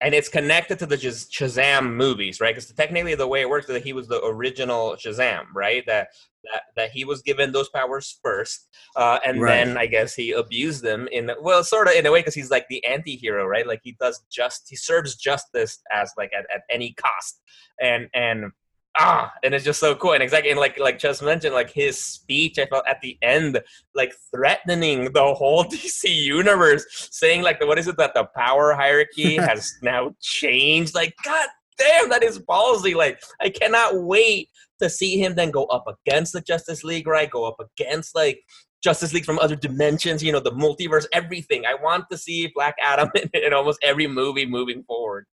and 0.00 0.14
it's 0.14 0.28
connected 0.28 0.78
to 0.78 0.86
the 0.86 0.96
Shazam 0.96 1.94
movies, 1.94 2.40
right? 2.40 2.54
Because 2.54 2.70
technically, 2.72 3.14
the 3.14 3.26
way 3.26 3.42
it 3.42 3.48
works 3.48 3.68
is 3.68 3.74
that 3.74 3.84
he 3.84 3.92
was 3.92 4.08
the 4.08 4.24
original 4.24 4.96
Shazam, 4.96 5.44
right? 5.54 5.84
That 5.86 6.08
that 6.44 6.62
that 6.76 6.90
he 6.90 7.04
was 7.04 7.20
given 7.22 7.52
those 7.52 7.68
powers 7.68 8.18
first, 8.22 8.68
uh, 8.96 9.18
and 9.26 9.42
right. 9.42 9.64
then 9.64 9.76
I 9.76 9.86
guess 9.86 10.14
he 10.14 10.32
abused 10.32 10.82
them 10.82 11.06
in 11.12 11.30
well, 11.42 11.62
sort 11.62 11.88
of 11.88 11.94
in 11.94 12.06
a 12.06 12.12
way, 12.12 12.20
because 12.20 12.34
he's 12.34 12.50
like 12.50 12.66
the 12.68 12.84
anti-hero, 12.84 13.46
right? 13.46 13.66
Like 13.66 13.80
he 13.82 13.96
does 14.00 14.22
just 14.30 14.66
he 14.68 14.76
serves 14.76 15.16
justice 15.16 15.80
as 15.92 16.12
like 16.16 16.30
at, 16.36 16.46
at 16.54 16.62
any 16.70 16.92
cost, 16.94 17.40
and 17.80 18.08
and 18.14 18.52
ah, 18.98 19.32
and 19.42 19.54
it's 19.54 19.64
just 19.64 19.80
so 19.80 19.94
cool. 19.94 20.12
And 20.12 20.22
exactly, 20.22 20.50
and 20.50 20.60
like 20.60 20.78
like 20.78 20.98
just 20.98 21.22
mentioned, 21.22 21.54
like 21.54 21.70
his 21.70 22.02
speech, 22.02 22.58
I 22.58 22.66
felt 22.66 22.86
at 22.88 23.00
the 23.00 23.18
end, 23.22 23.60
like 23.94 24.14
threatening 24.34 25.12
the 25.12 25.34
whole 25.34 25.64
DC 25.66 26.04
universe, 26.04 27.08
saying 27.10 27.42
like, 27.42 27.60
what 27.64 27.78
is 27.78 27.88
it 27.88 27.96
that 27.98 28.14
the 28.14 28.28
power 28.36 28.72
hierarchy 28.72 29.36
has 29.36 29.72
now 29.82 30.14
changed? 30.20 30.94
Like, 30.94 31.14
god 31.24 31.48
damn, 31.78 32.08
that 32.10 32.22
is 32.22 32.38
ballsy. 32.38 32.94
Like, 32.94 33.22
I 33.40 33.50
cannot 33.50 34.02
wait 34.02 34.48
to 34.80 34.90
see 34.90 35.20
him 35.20 35.34
then 35.34 35.50
go 35.50 35.64
up 35.66 35.84
against 35.86 36.32
the 36.32 36.40
Justice 36.40 36.84
League, 36.84 37.06
right? 37.06 37.30
Go 37.30 37.44
up 37.44 37.56
against 37.60 38.14
like 38.14 38.40
Justice 38.82 39.12
League 39.12 39.24
from 39.24 39.38
other 39.38 39.56
dimensions, 39.56 40.22
you 40.22 40.32
know, 40.32 40.40
the 40.40 40.52
multiverse, 40.52 41.06
everything. 41.12 41.64
I 41.66 41.74
want 41.74 42.04
to 42.10 42.18
see 42.18 42.50
Black 42.54 42.76
Adam 42.82 43.10
in, 43.14 43.30
in 43.34 43.52
almost 43.52 43.78
every 43.82 44.06
movie 44.06 44.46
moving 44.46 44.82
forward. 44.84 45.26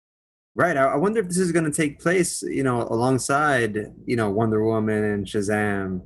Right. 0.57 0.77
I 0.77 0.95
wonder 0.97 1.19
if 1.19 1.27
this 1.27 1.39
is 1.39 1.51
going 1.51 1.65
to 1.65 1.73
take 1.73 1.99
place, 1.99 2.41
you 2.43 2.63
know, 2.63 2.83
alongside, 2.83 3.77
you 4.07 4.15
know, 4.15 4.31
Wonder 4.31 4.63
Woman 4.65 5.03
and 5.03 5.27
Shazam, 5.27 6.03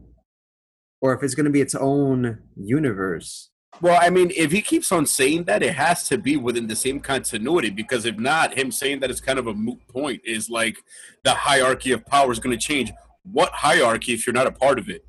or 1.02 1.12
if 1.14 1.22
it's 1.22 1.34
going 1.34 1.44
to 1.44 1.50
be 1.50 1.60
its 1.60 1.74
own 1.74 2.38
universe. 2.56 3.50
Well, 3.80 3.98
I 4.00 4.10
mean, 4.10 4.32
if 4.34 4.50
he 4.50 4.62
keeps 4.62 4.90
on 4.90 5.06
saying 5.06 5.44
that, 5.44 5.62
it 5.62 5.74
has 5.74 6.08
to 6.08 6.18
be 6.18 6.36
within 6.36 6.66
the 6.66 6.74
same 6.74 6.98
continuity 6.98 7.70
because 7.70 8.06
if 8.06 8.18
not, 8.18 8.56
him 8.56 8.72
saying 8.72 9.00
that 9.00 9.10
is 9.10 9.20
kind 9.20 9.38
of 9.38 9.46
a 9.46 9.54
moot 9.54 9.86
point 9.86 10.22
is 10.24 10.50
like 10.50 10.78
the 11.22 11.32
hierarchy 11.32 11.92
of 11.92 12.04
power 12.06 12.32
is 12.32 12.40
going 12.40 12.58
to 12.58 12.66
change. 12.66 12.90
What 13.22 13.52
hierarchy 13.52 14.14
if 14.14 14.26
you're 14.26 14.34
not 14.34 14.46
a 14.46 14.52
part 14.52 14.78
of 14.78 14.88
it? 14.88 15.04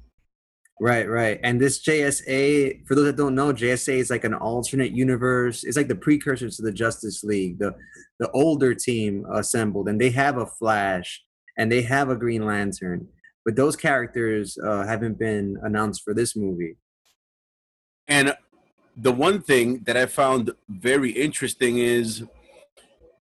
Right, 0.81 1.09
right. 1.09 1.39
And 1.43 1.59
this 1.59 1.83
JSA, 1.83 2.87
for 2.87 2.95
those 2.95 3.05
that 3.05 3.17
don't 3.17 3.35
know, 3.35 3.51
JSA 3.51 3.97
is 3.97 4.09
like 4.09 4.23
an 4.23 4.33
alternate 4.33 4.91
universe. 4.93 5.65
It's 5.65 5.75
like 5.75 5.89
the 5.89 5.95
precursor 5.95 6.49
to 6.49 6.61
the 6.61 6.71
Justice 6.71 7.23
League, 7.23 7.59
the 7.59 7.75
the 8.19 8.31
older 8.31 8.73
team 8.73 9.25
assembled, 9.31 9.89
and 9.89 9.99
they 9.99 10.09
have 10.11 10.37
a 10.37 10.45
Flash 10.45 11.21
and 11.57 11.71
they 11.71 11.81
have 11.81 12.09
a 12.09 12.15
Green 12.15 12.45
Lantern, 12.45 13.07
but 13.43 13.55
those 13.57 13.75
characters 13.75 14.57
uh, 14.57 14.85
haven't 14.85 15.19
been 15.19 15.57
announced 15.63 16.03
for 16.03 16.13
this 16.13 16.35
movie. 16.35 16.77
And 18.07 18.33
the 18.95 19.11
one 19.11 19.41
thing 19.41 19.83
that 19.83 19.97
I 19.97 20.05
found 20.05 20.51
very 20.69 21.11
interesting 21.11 21.77
is, 21.77 22.23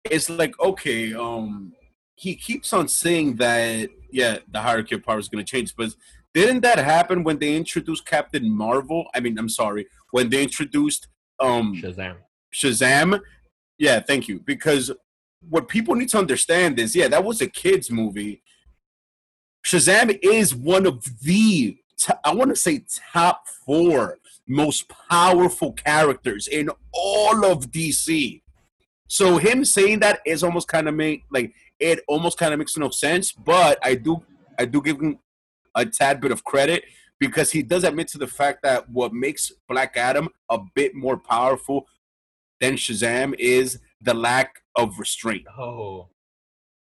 it's 0.04 0.28
like 0.28 0.58
okay, 0.60 1.14
um, 1.14 1.72
he 2.14 2.34
keeps 2.34 2.74
on 2.74 2.88
saying 2.88 3.36
that 3.36 3.88
yeah, 4.10 4.38
the 4.50 4.60
hierarchy 4.60 4.94
of 4.94 5.04
power 5.04 5.18
is 5.18 5.28
going 5.28 5.44
to 5.44 5.50
change, 5.50 5.74
but 5.76 5.94
didn't 6.34 6.60
that 6.60 6.78
happen 6.78 7.24
when 7.24 7.38
they 7.38 7.56
introduced 7.56 8.06
Captain 8.06 8.48
Marvel? 8.48 9.06
I 9.14 9.20
mean, 9.20 9.38
I'm 9.38 9.48
sorry, 9.48 9.86
when 10.10 10.30
they 10.30 10.42
introduced 10.42 11.08
um 11.40 11.74
Shazam. 11.74 12.16
Shazam. 12.54 13.20
Yeah, 13.78 14.00
thank 14.00 14.28
you. 14.28 14.40
Because 14.40 14.90
what 15.48 15.68
people 15.68 15.94
need 15.94 16.08
to 16.10 16.18
understand 16.18 16.78
is, 16.78 16.96
yeah, 16.96 17.08
that 17.08 17.24
was 17.24 17.40
a 17.40 17.46
kids 17.48 17.90
movie. 17.90 18.42
Shazam 19.64 20.18
is 20.22 20.54
one 20.54 20.86
of 20.86 21.04
the 21.20 21.78
I 22.24 22.32
want 22.32 22.50
to 22.50 22.56
say 22.56 22.84
top 23.12 23.42
4 23.66 24.18
most 24.46 24.88
powerful 24.88 25.72
characters 25.72 26.48
in 26.48 26.70
all 26.92 27.44
of 27.44 27.70
DC. 27.70 28.40
So 29.08 29.36
him 29.38 29.64
saying 29.64 30.00
that 30.00 30.20
is 30.24 30.42
almost 30.42 30.68
kind 30.68 30.88
of 30.88 30.94
make 30.94 31.24
like 31.30 31.52
it 31.78 32.00
almost 32.08 32.38
kind 32.38 32.52
of 32.52 32.58
makes 32.58 32.76
no 32.76 32.90
sense, 32.90 33.32
but 33.32 33.78
I 33.82 33.94
do 33.94 34.22
I 34.58 34.64
do 34.64 34.80
give 34.82 35.00
him 35.00 35.18
a 35.74 35.86
tad 35.86 36.20
bit 36.20 36.30
of 36.30 36.44
credit 36.44 36.84
because 37.18 37.50
he 37.50 37.62
does 37.62 37.84
admit 37.84 38.08
to 38.08 38.18
the 38.18 38.26
fact 38.26 38.62
that 38.62 38.88
what 38.88 39.12
makes 39.12 39.52
Black 39.68 39.96
Adam 39.96 40.28
a 40.50 40.58
bit 40.74 40.94
more 40.94 41.16
powerful 41.16 41.86
than 42.60 42.74
Shazam 42.74 43.34
is 43.38 43.80
the 44.00 44.14
lack 44.14 44.62
of 44.76 44.98
restraint. 44.98 45.46
Oh. 45.58 46.08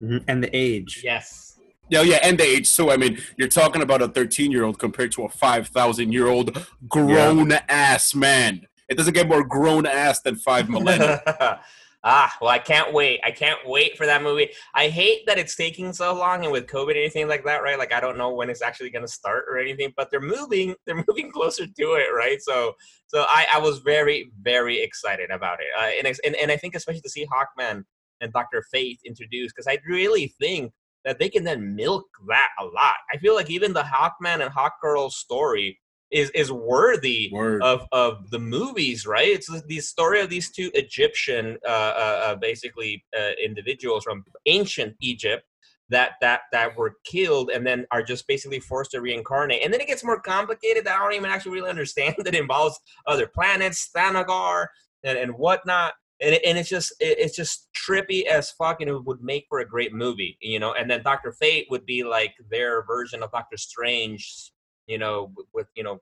Mm-hmm. 0.02 0.18
And 0.28 0.42
the 0.42 0.50
age. 0.54 1.00
Yes. 1.04 1.58
Yeah, 1.90 2.02
yeah, 2.02 2.18
and 2.22 2.38
the 2.38 2.44
age 2.44 2.74
too. 2.74 2.90
I 2.90 2.96
mean, 2.96 3.18
you're 3.36 3.48
talking 3.48 3.82
about 3.82 4.02
a 4.02 4.08
13 4.08 4.50
year 4.50 4.64
old 4.64 4.78
compared 4.78 5.12
to 5.12 5.24
a 5.24 5.28
5,000 5.28 6.12
year 6.12 6.28
old 6.28 6.66
grown 6.88 7.50
yeah. 7.50 7.62
ass 7.68 8.14
man. 8.14 8.66
It 8.88 8.96
doesn't 8.96 9.14
get 9.14 9.28
more 9.28 9.44
grown 9.44 9.86
ass 9.86 10.20
than 10.20 10.36
five 10.36 10.68
millennia. 10.70 11.60
Ah, 12.06 12.36
well, 12.38 12.50
I 12.50 12.58
can't 12.58 12.92
wait. 12.92 13.20
I 13.24 13.30
can't 13.30 13.58
wait 13.64 13.96
for 13.96 14.04
that 14.04 14.22
movie. 14.22 14.50
I 14.74 14.88
hate 14.88 15.24
that 15.26 15.38
it's 15.38 15.56
taking 15.56 15.90
so 15.94 16.14
long 16.14 16.44
and 16.44 16.52
with 16.52 16.66
COVID 16.66 16.90
and 16.90 16.98
anything 16.98 17.28
like 17.28 17.44
that, 17.46 17.62
right? 17.62 17.78
Like 17.78 17.94
I 17.94 18.00
don't 18.00 18.18
know 18.18 18.34
when 18.34 18.50
it's 18.50 18.60
actually 18.60 18.90
going 18.90 19.06
to 19.06 19.10
start 19.10 19.46
or 19.48 19.56
anything, 19.56 19.90
but 19.96 20.10
they're 20.10 20.20
moving. 20.20 20.74
They're 20.86 21.02
moving 21.08 21.30
closer 21.30 21.66
to 21.66 21.82
it, 21.94 22.08
right? 22.14 22.40
So, 22.42 22.74
so 23.06 23.24
I, 23.26 23.46
I 23.54 23.58
was 23.58 23.78
very, 23.78 24.30
very 24.42 24.82
excited 24.82 25.30
about 25.30 25.60
it, 25.60 25.66
uh, 25.78 25.90
and, 25.98 26.18
and 26.24 26.36
and 26.36 26.52
I 26.52 26.56
think 26.58 26.74
especially 26.74 27.00
to 27.00 27.08
see 27.08 27.26
Hawkman 27.26 27.84
and 28.20 28.32
Doctor 28.32 28.62
Fate 28.70 29.00
introduced 29.06 29.54
because 29.56 29.66
I 29.66 29.78
really 29.88 30.34
think 30.38 30.72
that 31.04 31.18
they 31.18 31.28
can 31.28 31.44
then 31.44 31.74
milk 31.74 32.06
that 32.28 32.48
a 32.60 32.64
lot. 32.64 32.94
I 33.12 33.16
feel 33.18 33.34
like 33.34 33.50
even 33.50 33.72
the 33.72 33.82
Hawkman 33.82 34.44
and 34.44 34.50
Hawkgirl 34.52 35.10
story 35.10 35.78
is 36.10 36.30
is 36.30 36.52
worthy 36.52 37.30
Word. 37.32 37.62
of 37.62 37.86
of 37.92 38.30
the 38.30 38.38
movies, 38.38 39.06
right? 39.06 39.28
It's 39.28 39.50
the 39.62 39.80
story 39.80 40.20
of 40.20 40.30
these 40.30 40.50
two 40.50 40.70
Egyptian, 40.74 41.58
uh, 41.66 41.70
uh, 41.70 42.22
uh, 42.26 42.34
basically 42.36 43.04
uh, 43.18 43.32
individuals 43.42 44.04
from 44.04 44.24
ancient 44.46 44.96
Egypt 45.00 45.44
that 45.90 46.12
that 46.20 46.42
that 46.52 46.76
were 46.76 46.96
killed 47.04 47.50
and 47.50 47.66
then 47.66 47.86
are 47.90 48.02
just 48.02 48.26
basically 48.26 48.60
forced 48.60 48.92
to 48.92 49.00
reincarnate. 49.00 49.62
And 49.62 49.72
then 49.72 49.80
it 49.80 49.86
gets 49.86 50.04
more 50.04 50.20
complicated 50.20 50.84
that 50.84 50.96
I 50.96 51.02
don't 51.02 51.14
even 51.14 51.30
actually 51.30 51.52
really 51.52 51.70
understand. 51.70 52.14
that 52.24 52.34
involves 52.34 52.78
other 53.06 53.26
planets, 53.26 53.90
Thanagar, 53.94 54.66
and, 55.02 55.18
and 55.18 55.32
whatnot. 55.32 55.94
And, 56.20 56.34
it, 56.34 56.42
and 56.44 56.56
it's 56.56 56.68
just 56.68 56.92
it, 57.00 57.18
it's 57.18 57.36
just 57.36 57.68
trippy 57.74 58.26
as 58.26 58.50
fuck, 58.52 58.80
and 58.80 58.88
it 58.88 59.04
would 59.04 59.22
make 59.22 59.46
for 59.48 59.60
a 59.60 59.68
great 59.68 59.92
movie, 59.92 60.38
you 60.40 60.58
know. 60.58 60.72
And 60.72 60.90
then 60.90 61.02
Doctor 61.02 61.32
Fate 61.32 61.66
would 61.70 61.84
be 61.84 62.04
like 62.04 62.34
their 62.50 62.84
version 62.84 63.22
of 63.22 63.32
Doctor 63.32 63.56
Strange, 63.56 64.52
you 64.86 64.98
know, 64.98 65.32
with, 65.52 65.66
you 65.74 65.82
know 65.82 66.00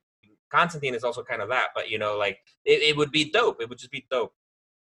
Constantine 0.51 0.95
is 0.95 1.05
also 1.05 1.23
kind 1.23 1.41
of 1.41 1.49
that, 1.49 1.69
but 1.75 1.91
you 1.91 1.99
know, 1.99 2.17
like 2.17 2.41
it, 2.65 2.83
it 2.83 2.97
would 2.97 3.11
be 3.11 3.31
dope. 3.31 3.61
It 3.61 3.69
would 3.69 3.79
just 3.79 3.91
be 3.91 4.07
dope 4.11 4.33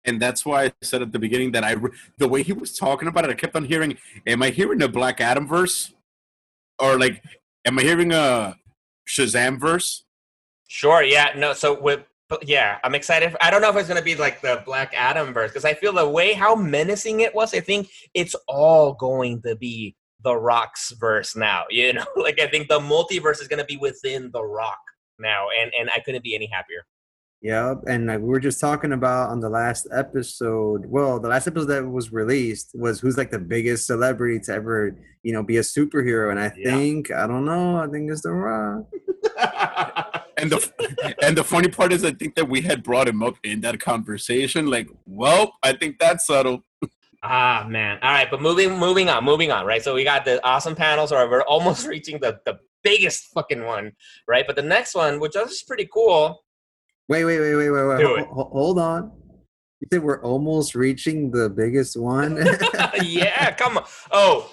and 0.04 0.20
that's 0.20 0.44
why 0.44 0.64
I 0.64 0.72
said 0.82 1.02
at 1.02 1.12
the 1.12 1.18
beginning 1.18 1.52
that 1.52 1.64
I 1.64 1.76
the 2.18 2.28
way 2.28 2.42
he 2.42 2.52
was 2.52 2.76
talking 2.76 3.08
about 3.08 3.24
it, 3.24 3.30
I 3.30 3.34
kept 3.34 3.54
on 3.56 3.64
hearing, 3.64 3.96
"Am 4.26 4.42
I 4.42 4.50
hearing 4.50 4.78
the 4.78 4.88
Black 4.88 5.20
Adam 5.20 5.46
verse?" 5.46 5.92
Or 6.78 6.98
like, 6.98 7.22
"Am 7.64 7.78
I 7.78 7.82
hearing 7.82 8.12
a 8.12 8.56
Shazam 9.08 9.60
verse?" 9.60 10.04
Sure. 10.68 11.02
Yeah. 11.02 11.32
No. 11.36 11.52
So 11.52 11.80
with 11.80 12.04
yeah, 12.42 12.78
I'm 12.82 12.94
excited. 12.94 13.36
I 13.40 13.50
don't 13.50 13.60
know 13.60 13.70
if 13.70 13.76
it's 13.76 13.88
gonna 13.88 14.02
be 14.02 14.16
like 14.16 14.40
the 14.40 14.62
Black 14.64 14.92
Adam 14.94 15.32
verse 15.32 15.50
because 15.50 15.64
I 15.64 15.74
feel 15.74 15.92
the 15.92 16.08
way 16.08 16.32
how 16.32 16.54
menacing 16.54 17.20
it 17.20 17.34
was. 17.34 17.54
I 17.54 17.60
think 17.60 17.88
it's 18.14 18.34
all 18.48 18.94
going 18.94 19.42
to 19.42 19.54
be 19.54 19.94
the 20.22 20.36
Rock's 20.36 20.92
verse 20.92 21.36
now. 21.36 21.64
You 21.70 21.94
know, 21.94 22.06
like 22.16 22.40
I 22.40 22.46
think 22.46 22.68
the 22.68 22.80
multiverse 22.80 23.40
is 23.40 23.48
gonna 23.48 23.64
be 23.64 23.76
within 23.76 24.30
the 24.32 24.42
Rock 24.42 24.80
now, 25.18 25.46
and 25.60 25.72
and 25.78 25.90
I 25.94 26.00
couldn't 26.00 26.24
be 26.24 26.34
any 26.34 26.46
happier. 26.46 26.84
Yep, 27.42 27.82
and 27.88 28.06
like 28.06 28.20
we 28.20 28.28
were 28.28 28.38
just 28.38 28.60
talking 28.60 28.92
about 28.92 29.30
on 29.30 29.40
the 29.40 29.48
last 29.48 29.88
episode. 29.92 30.86
Well, 30.86 31.18
the 31.18 31.28
last 31.28 31.48
episode 31.48 31.66
that 31.66 31.84
was 31.84 32.12
released 32.12 32.70
was 32.74 33.00
who's 33.00 33.18
like 33.18 33.32
the 33.32 33.38
biggest 33.40 33.86
celebrity 33.86 34.38
to 34.44 34.52
ever, 34.52 34.96
you 35.24 35.32
know, 35.32 35.42
be 35.42 35.56
a 35.56 35.62
superhero. 35.62 36.30
And 36.30 36.38
I 36.38 36.52
yeah. 36.56 36.70
think 36.70 37.10
I 37.10 37.26
don't 37.26 37.44
know. 37.44 37.78
I 37.78 37.88
think 37.88 38.12
it's 38.12 38.22
The 38.22 38.30
Rock. 38.30 38.86
and 40.36 40.50
the 40.50 41.16
and 41.20 41.36
the 41.36 41.42
funny 41.42 41.66
part 41.66 41.92
is, 41.92 42.04
I 42.04 42.12
think 42.12 42.36
that 42.36 42.48
we 42.48 42.60
had 42.60 42.84
brought 42.84 43.08
him 43.08 43.24
up 43.24 43.34
in 43.42 43.60
that 43.62 43.80
conversation. 43.80 44.68
Like, 44.68 44.88
well, 45.04 45.54
I 45.64 45.72
think 45.72 45.98
that's 45.98 46.26
subtle. 46.26 46.64
Ah 47.22 47.66
man. 47.68 47.98
All 48.02 48.10
right, 48.10 48.30
but 48.30 48.42
moving 48.42 48.78
moving 48.78 49.08
on, 49.08 49.24
moving 49.24 49.50
on, 49.50 49.64
right? 49.64 49.82
So 49.82 49.94
we 49.94 50.04
got 50.04 50.24
the 50.24 50.44
awesome 50.44 50.74
panels, 50.74 51.12
or 51.12 51.28
we're 51.28 51.42
almost 51.48 51.86
reaching 51.86 52.18
the 52.20 52.40
the 52.44 52.58
biggest 52.82 53.26
fucking 53.32 53.64
one, 53.64 53.92
right? 54.26 54.44
But 54.46 54.56
the 54.56 54.62
next 54.62 54.94
one, 54.94 55.20
which 55.20 55.36
is 55.36 55.62
pretty 55.62 55.88
cool, 55.92 56.42
Wait, 57.08 57.24
wait, 57.24 57.40
wait, 57.40 57.54
wait, 57.56 57.70
wait, 57.70 57.86
wait. 57.86 58.26
Hold, 58.28 58.52
hold 58.52 58.78
on. 58.78 59.12
You 59.80 59.88
said 59.92 60.02
we're 60.02 60.22
almost 60.22 60.74
reaching 60.74 61.30
the 61.30 61.50
biggest 61.50 61.94
one. 62.00 62.36
yeah, 63.02 63.50
come 63.52 63.78
on. 63.78 63.84
Oh, 64.12 64.50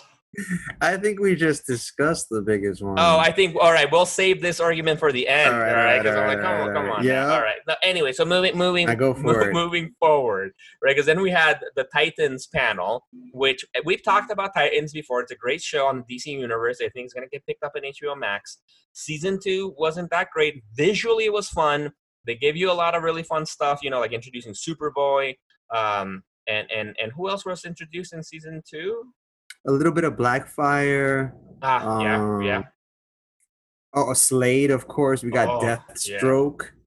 I 0.82 0.98
think 0.98 1.20
we 1.20 1.36
just 1.36 1.66
discussed 1.66 2.28
the 2.30 2.42
biggest 2.42 2.82
one. 2.82 3.00
Oh, 3.00 3.18
I 3.18 3.32
think 3.32 3.56
all 3.60 3.72
right. 3.72 3.92
We'll 3.92 4.06
save 4.06 4.42
this 4.42 4.60
argument 4.60 5.00
for 5.00 5.12
the 5.12 5.28
end. 5.28 5.54
All 5.54 5.60
right, 5.60 5.98
because 5.98 6.16
right, 6.16 6.24
I'm 6.24 6.28
like, 6.28 6.42
come 6.42 6.62
on, 6.62 6.74
come 6.74 6.92
on. 6.92 7.04
Yeah. 7.04 7.34
All 7.34 7.42
right. 7.42 7.58
anyway, 7.82 8.12
so 8.12 8.26
moving, 8.26 8.56
moving. 8.56 8.90
I 8.90 8.96
go 8.96 9.14
for 9.16 9.22
move, 9.22 9.48
it. 9.48 9.54
Moving 9.54 9.96
forward, 10.00 10.52
right? 10.84 10.96
Because 10.96 11.08
then 11.08 11.22
we 11.22 11.32
had 11.32 11.60
the 11.76 11.86
Titans 11.86 12.48
panel, 12.48 13.08
which 13.34 13.66
we've 13.86 14.04
talked 14.04 14.32
about 14.32 14.54
Titans 14.54 14.94
before. 14.94 15.22
It's 15.22 15.32
a 15.32 15.36
great 15.36 15.62
show 15.62 15.88
on 15.88 16.04
the 16.08 16.16
DC 16.16 16.28
universe. 16.28 16.78
I 16.80 16.90
think 16.90 17.06
it's 17.06 17.14
gonna 17.14 17.28
get 17.28 17.46
picked 17.46 17.64
up 17.64 17.76
in 17.76 17.84
HBO 17.84 18.18
Max. 18.18 18.60
Season 18.94 19.40
two 19.44 19.74
wasn't 19.78 20.12
that 20.12 20.30
great. 20.32 20.64
Visually, 20.76 21.26
it 21.26 21.34
was 21.34 21.50
fun. 21.50 21.92
They 22.26 22.36
gave 22.36 22.56
you 22.56 22.72
a 22.72 22.74
lot 22.74 22.96
of 22.96 23.02
really 23.02 23.24
fun 23.24 23.46
stuff, 23.46 23.80
you 23.82 23.90
know, 23.90 24.00
like 24.00 24.14
introducing 24.14 24.54
Superboy, 24.54 25.36
um, 25.74 26.24
and 26.48 26.70
and 26.72 26.96
and 27.02 27.12
who 27.14 27.30
else 27.30 27.46
was 27.46 27.66
introduced 27.66 28.14
in 28.14 28.22
season 28.22 28.62
two? 28.70 29.06
A 29.68 29.72
little 29.72 29.92
bit 29.92 30.04
of 30.04 30.14
Blackfire. 30.14 31.34
Ah, 31.62 31.86
um, 31.86 32.42
yeah, 32.42 32.48
yeah. 32.48 32.64
Oh, 33.94 34.14
Slade, 34.14 34.72
of 34.72 34.88
course. 34.88 35.24
We 35.24 35.32
got 35.32 35.48
oh, 35.50 35.60
Deathstroke. 35.66 36.62
Yeah. 36.62 36.79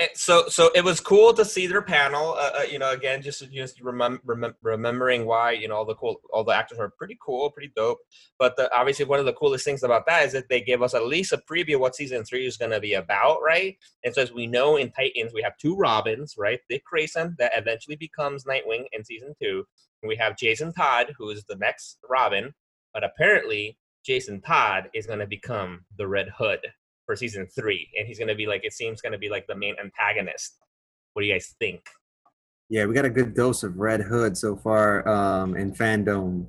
Eh, 0.00 0.08
so 0.14 0.48
so 0.48 0.72
it 0.74 0.82
was 0.82 0.98
cool 0.98 1.32
to 1.32 1.44
see 1.44 1.68
their 1.68 1.80
panel 1.80 2.34
uh, 2.36 2.50
uh, 2.58 2.62
you 2.62 2.80
know 2.80 2.90
again 2.90 3.22
just 3.22 3.48
just 3.52 3.80
remem- 3.80 4.18
remem- 4.26 4.56
remembering 4.60 5.24
why 5.24 5.52
you 5.52 5.68
know 5.68 5.76
all 5.76 5.84
the 5.84 5.94
cool 5.94 6.20
all 6.32 6.42
the 6.42 6.52
actors 6.52 6.80
are 6.80 6.90
pretty 6.98 7.16
cool 7.24 7.48
pretty 7.52 7.70
dope. 7.76 7.98
But 8.36 8.56
the, 8.56 8.74
obviously 8.76 9.04
one 9.04 9.20
of 9.20 9.24
the 9.24 9.34
coolest 9.34 9.64
things 9.64 9.84
about 9.84 10.04
that 10.06 10.26
is 10.26 10.32
that 10.32 10.48
they 10.48 10.60
gave 10.60 10.82
us 10.82 10.94
at 10.94 11.06
least 11.06 11.32
a 11.32 11.38
preview 11.48 11.78
what 11.78 11.94
season 11.94 12.24
three 12.24 12.44
is 12.44 12.56
going 12.56 12.72
to 12.72 12.80
be 12.80 12.94
about 12.94 13.38
right? 13.44 13.76
And 14.02 14.12
so 14.12 14.22
as 14.22 14.32
we 14.32 14.48
know 14.48 14.76
in 14.76 14.90
titans 14.90 15.32
we 15.32 15.42
have 15.42 15.56
two 15.58 15.76
robins 15.76 16.34
right? 16.36 16.58
Dick 16.68 16.84
grayson 16.84 17.36
that 17.38 17.52
eventually 17.56 17.94
becomes 17.94 18.44
nightwing 18.44 18.86
in 18.90 19.04
season 19.04 19.32
two. 19.40 19.64
And 20.02 20.08
we 20.08 20.16
have 20.16 20.36
jason 20.36 20.72
todd 20.72 21.14
who 21.16 21.30
is 21.30 21.44
the 21.44 21.56
next 21.56 21.98
robin. 22.10 22.52
But 22.92 23.04
apparently 23.04 23.78
jason 24.04 24.40
todd 24.40 24.90
is 24.92 25.06
going 25.06 25.20
to 25.20 25.26
become 25.28 25.84
the 25.96 26.08
red 26.08 26.30
hood 26.36 26.66
for 27.06 27.16
season 27.16 27.46
three, 27.46 27.88
and 27.98 28.06
he's 28.06 28.18
gonna 28.18 28.34
be 28.34 28.46
like 28.46 28.64
it 28.64 28.72
seems 28.72 29.00
gonna 29.00 29.18
be 29.18 29.28
like 29.28 29.46
the 29.46 29.56
main 29.56 29.76
antagonist. 29.82 30.56
What 31.12 31.22
do 31.22 31.28
you 31.28 31.34
guys 31.34 31.54
think? 31.58 31.80
Yeah, 32.68 32.86
we 32.86 32.94
got 32.94 33.04
a 33.04 33.10
good 33.10 33.34
dose 33.34 33.62
of 33.62 33.76
Red 33.76 34.00
Hood 34.00 34.36
so 34.36 34.56
far 34.56 35.06
um, 35.08 35.54
in 35.56 35.72
fandom. 35.72 36.46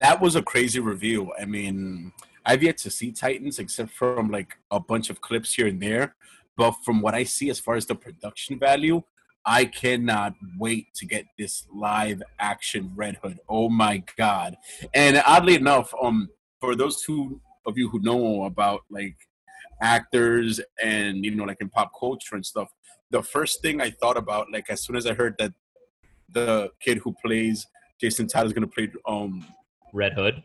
That 0.00 0.20
was 0.20 0.36
a 0.36 0.42
crazy 0.42 0.80
review. 0.80 1.32
I 1.40 1.44
mean, 1.44 2.12
I've 2.44 2.62
yet 2.62 2.76
to 2.78 2.90
see 2.90 3.12
Titans 3.12 3.58
except 3.58 3.90
from 3.90 4.30
like 4.30 4.58
a 4.70 4.80
bunch 4.80 5.10
of 5.10 5.20
clips 5.20 5.54
here 5.54 5.68
and 5.68 5.80
there. 5.80 6.16
But 6.56 6.72
from 6.84 7.00
what 7.00 7.14
I 7.14 7.24
see 7.24 7.50
as 7.50 7.58
far 7.58 7.76
as 7.76 7.86
the 7.86 7.94
production 7.94 8.58
value, 8.58 9.02
I 9.46 9.64
cannot 9.66 10.34
wait 10.58 10.92
to 10.94 11.06
get 11.06 11.26
this 11.38 11.66
live 11.72 12.22
action 12.38 12.92
Red 12.94 13.16
Hood. 13.22 13.38
Oh 13.48 13.68
my 13.68 14.02
god. 14.16 14.56
And 14.94 15.22
oddly 15.26 15.54
enough, 15.54 15.92
um 16.02 16.28
for 16.60 16.74
those 16.74 17.02
two 17.02 17.40
of 17.66 17.76
you 17.78 17.88
who 17.88 18.00
know 18.00 18.44
about 18.44 18.82
like 18.90 19.16
actors 19.84 20.60
and 20.82 21.24
you 21.24 21.34
know 21.34 21.44
like 21.44 21.60
in 21.60 21.68
pop 21.68 21.92
culture 21.98 22.34
and 22.34 22.46
stuff 22.46 22.68
the 23.10 23.22
first 23.22 23.60
thing 23.60 23.82
i 23.82 23.90
thought 23.90 24.16
about 24.16 24.50
like 24.50 24.64
as 24.70 24.82
soon 24.82 24.96
as 24.96 25.06
i 25.06 25.12
heard 25.12 25.34
that 25.38 25.52
the 26.30 26.70
kid 26.80 26.96
who 26.98 27.14
plays 27.24 27.66
jason 28.00 28.26
todd 28.26 28.46
is 28.46 28.54
going 28.54 28.66
to 28.68 28.74
play 28.74 28.90
um 29.06 29.46
red 29.92 30.14
hood 30.14 30.42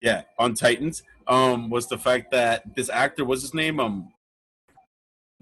yeah 0.00 0.22
on 0.38 0.54
titans 0.54 1.02
um 1.26 1.68
was 1.68 1.88
the 1.88 1.98
fact 1.98 2.30
that 2.30 2.62
this 2.76 2.88
actor 2.88 3.24
was 3.24 3.42
his 3.42 3.52
name 3.52 3.80
um 3.80 4.08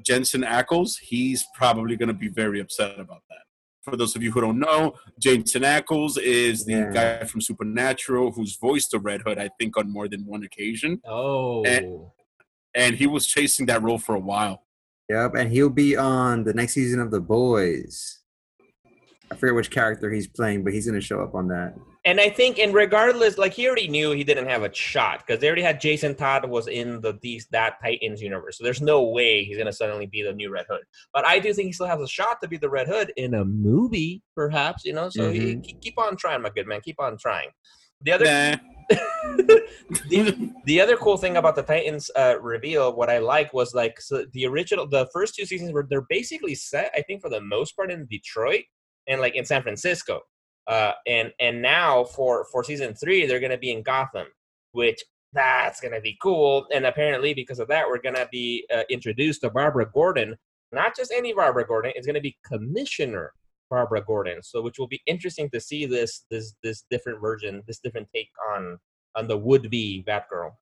jensen 0.01 0.41
ackles 0.41 0.99
he's 0.99 1.45
probably 1.55 1.97
going 1.97 2.09
to 2.09 2.15
be 2.15 2.29
very 2.29 2.61
upset 2.61 2.99
about 2.99 3.23
that 3.29 3.45
for 3.83 3.99
those 3.99 4.17
of 4.17 4.23
you 4.23 4.33
who 4.33 4.41
don't 4.41 4.59
know, 4.59 4.95
Jensen 5.19 5.61
Ackles 5.61 6.17
is 6.19 6.65
the 6.65 6.73
yeah. 6.73 6.91
guy 6.91 7.25
from 7.27 7.43
Supernatural 7.43 8.33
who's 8.33 8.57
voiced 8.57 8.93
the 8.93 8.99
Red 8.99 9.21
Hood, 9.21 9.39
I 9.39 9.51
think, 9.61 9.77
on 9.77 9.93
more 9.93 10.09
than 10.09 10.25
one 10.25 10.43
occasion. 10.43 11.03
Oh. 11.07 11.63
And, 11.65 12.07
and 12.75 12.97
he 12.97 13.07
was 13.07 13.27
chasing 13.27 13.67
that 13.67 13.83
role 13.83 13.99
for 13.99 14.15
a 14.15 14.21
while. 14.21 14.63
Yep, 15.09 15.35
and 15.35 15.53
he'll 15.53 15.69
be 15.69 15.97
on 15.97 16.45
the 16.45 16.55
next 16.55 16.73
season 16.73 17.01
of 17.01 17.11
The 17.11 17.21
Boys. 17.21 18.21
I 19.31 19.37
forget 19.37 19.55
which 19.55 19.71
character 19.71 20.11
he's 20.11 20.27
playing, 20.27 20.65
but 20.65 20.73
he's 20.73 20.87
going 20.87 20.99
to 20.99 21.05
show 21.05 21.21
up 21.21 21.35
on 21.35 21.49
that. 21.49 21.75
And 22.07 22.21
I 22.21 22.29
think, 22.29 22.59
and 22.59 22.75
regardless, 22.75 23.39
like 23.39 23.55
he 23.55 23.67
already 23.67 23.89
knew 23.89 24.13
he 24.13 24.25
didn't 24.25 24.49
have 24.49 24.63
a 24.63 24.73
shot 24.75 25.25
because 25.27 25.41
they 25.41 25.47
already 25.47 25.63
had 25.63 25.81
Jason 25.81 26.15
Todd 26.15 26.49
was 26.49 26.69
in 26.69 27.01
the 27.01 27.19
these 27.23 27.47
that 27.51 27.81
Titans 27.83 28.21
universe. 28.21 28.59
So 28.59 28.65
there's 28.65 28.83
no 28.83 29.05
way 29.05 29.43
he's 29.43 29.57
going 29.57 29.67
to 29.67 29.73
suddenly 29.73 30.05
be 30.07 30.23
the 30.23 30.33
new 30.35 30.51
Red 30.51 30.67
Hood. 30.69 30.83
But 31.15 31.27
I 31.27 31.39
do 31.39 31.55
think 31.55 31.67
he 31.67 31.73
still 31.73 31.87
has 31.87 32.01
a 32.01 32.07
shot 32.07 32.43
to 32.43 32.49
be 32.49 32.59
the 32.59 32.69
Red 32.69 32.89
Hood 32.89 33.13
in 33.17 33.35
a 33.35 33.45
movie, 33.45 34.23
perhaps. 34.35 34.85
You 34.85 34.93
know, 34.93 35.09
so 35.09 35.33
mm-hmm. 35.33 35.63
he, 35.63 35.77
keep 35.81 35.99
on 35.99 36.17
trying, 36.17 36.43
my 36.43 36.51
good 36.51 36.67
man. 36.67 36.83
Keep 36.83 37.01
on 37.01 37.17
trying. 37.17 37.49
The 38.03 38.13
other. 38.13 38.25
Nah 38.25 38.57
the, 40.09 40.53
the 40.65 40.81
other 40.81 40.97
cool 40.97 41.17
thing 41.17 41.37
about 41.37 41.57
the 41.57 41.63
Titans 41.63 42.11
uh, 42.17 42.39
reveal, 42.41 42.95
what 42.95 43.11
I 43.11 43.19
like 43.19 43.53
was 43.53 43.75
like 43.75 44.01
so 44.01 44.27
the 44.33 44.47
original, 44.47 44.87
the 44.87 45.09
first 45.13 45.35
two 45.35 45.47
seasons 45.47 45.73
were 45.73 45.87
they're 45.89 46.07
basically 46.09 46.55
set, 46.55 46.93
I 46.95 47.03
think, 47.03 47.23
for 47.23 47.31
the 47.31 47.41
most 47.41 47.77
part 47.77 47.91
in 47.91 48.07
Detroit 48.07 48.65
and 49.07 49.21
like 49.21 49.35
in 49.35 49.45
San 49.45 49.63
Francisco. 49.63 50.21
Uh, 50.67 50.93
and 51.07 51.33
and 51.41 51.61
now 51.61 52.05
for 52.05 52.47
for 52.51 52.65
season 52.65 52.95
three, 52.95 53.27
they're 53.27 53.41
gonna 53.41 53.59
be 53.59 53.73
in 53.73 53.83
Gotham, 53.83 54.27
which 54.73 55.03
that's 55.33 55.81
gonna 55.81 56.01
be 56.01 56.17
cool. 56.23 56.67
And 56.75 56.87
apparently, 56.87 57.35
because 57.35 57.59
of 57.59 57.69
that, 57.69 57.89
we're 57.89 58.03
gonna 58.03 58.29
be 58.31 58.67
uh, 58.75 58.83
introduced 58.91 59.43
to 59.43 59.51
Barbara 59.51 59.91
Gordon. 59.93 60.37
Not 60.73 60.97
just 60.97 61.13
any 61.13 61.33
Barbara 61.33 61.67
Gordon; 61.67 61.93
it's 61.95 62.07
gonna 62.07 62.21
be 62.21 62.37
Commissioner 62.45 63.33
Barbara 63.71 64.03
Gordon. 64.05 64.43
So, 64.43 64.63
which 64.63 64.79
will 64.79 64.89
be 64.89 65.01
interesting 65.07 65.51
to 65.51 65.61
see 65.61 65.87
this 65.87 66.25
this 66.31 66.55
this 66.63 66.85
different 66.91 67.21
version, 67.21 67.63
this 67.67 67.79
different 67.79 68.09
take 68.15 68.31
on 68.53 68.79
on 69.17 69.29
the 69.29 69.37
would 69.37 69.71
be 69.71 70.05
Batgirl. 70.07 70.53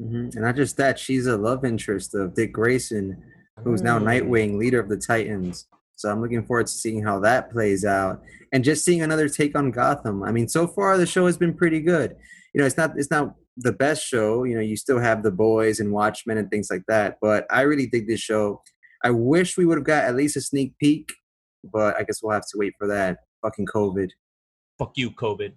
Mm-hmm. 0.00 0.28
And 0.32 0.40
not 0.42 0.56
just 0.56 0.76
that, 0.78 0.98
she's 0.98 1.26
a 1.26 1.36
love 1.36 1.64
interest 1.64 2.14
of 2.14 2.34
Dick 2.34 2.52
Grayson, 2.52 3.22
who's 3.62 3.82
now 3.82 3.98
Nightwing, 3.98 4.58
leader 4.58 4.80
of 4.80 4.88
the 4.88 4.96
Titans. 4.96 5.66
So 5.96 6.10
I'm 6.10 6.22
looking 6.22 6.44
forward 6.46 6.66
to 6.66 6.72
seeing 6.72 7.02
how 7.02 7.20
that 7.20 7.50
plays 7.50 7.84
out, 7.84 8.22
and 8.52 8.64
just 8.64 8.84
seeing 8.84 9.02
another 9.02 9.28
take 9.28 9.56
on 9.56 9.70
Gotham. 9.70 10.22
I 10.22 10.32
mean, 10.32 10.48
so 10.48 10.66
far 10.66 10.96
the 10.96 11.06
show 11.06 11.26
has 11.26 11.36
been 11.36 11.54
pretty 11.54 11.80
good. 11.80 12.16
You 12.54 12.60
know, 12.60 12.66
it's 12.66 12.78
not 12.78 12.92
it's 12.96 13.10
not 13.10 13.34
the 13.58 13.72
best 13.72 14.06
show. 14.06 14.44
You 14.44 14.54
know, 14.54 14.62
you 14.62 14.76
still 14.76 14.98
have 14.98 15.22
the 15.22 15.30
boys 15.30 15.80
and 15.80 15.92
Watchmen 15.92 16.38
and 16.38 16.50
things 16.50 16.68
like 16.70 16.84
that. 16.88 17.18
But 17.20 17.46
I 17.50 17.62
really 17.62 17.86
dig 17.86 18.08
this 18.08 18.20
show. 18.20 18.62
I 19.04 19.10
wish 19.10 19.56
we 19.56 19.66
would 19.66 19.78
have 19.78 19.86
got 19.86 20.04
at 20.04 20.16
least 20.16 20.36
a 20.36 20.40
sneak 20.40 20.76
peek 20.78 21.10
but 21.64 21.96
I 21.96 22.02
guess 22.02 22.22
we'll 22.22 22.32
have 22.32 22.46
to 22.52 22.58
wait 22.58 22.74
for 22.78 22.86
that. 22.88 23.18
Fucking 23.42 23.66
COVID. 23.66 24.10
Fuck 24.78 24.92
you, 24.96 25.10
COVID. 25.10 25.52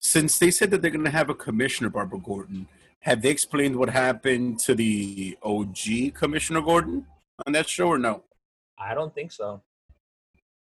since 0.00 0.38
they 0.38 0.50
said 0.50 0.70
that 0.70 0.82
they're 0.82 0.90
going 0.90 1.04
to 1.04 1.10
have 1.10 1.30
a 1.30 1.34
commissioner, 1.34 1.88
Barbara 1.90 2.18
Gordon, 2.18 2.66
have 3.00 3.22
they 3.22 3.30
explained 3.30 3.76
what 3.76 3.88
happened 3.90 4.58
to 4.60 4.74
the 4.74 5.36
OG 5.42 6.14
Commissioner 6.14 6.60
Gordon 6.62 7.06
on 7.46 7.52
that 7.52 7.68
show 7.68 7.88
or 7.88 7.98
no? 7.98 8.24
I 8.78 8.94
don't 8.94 9.14
think 9.14 9.32
so. 9.32 9.62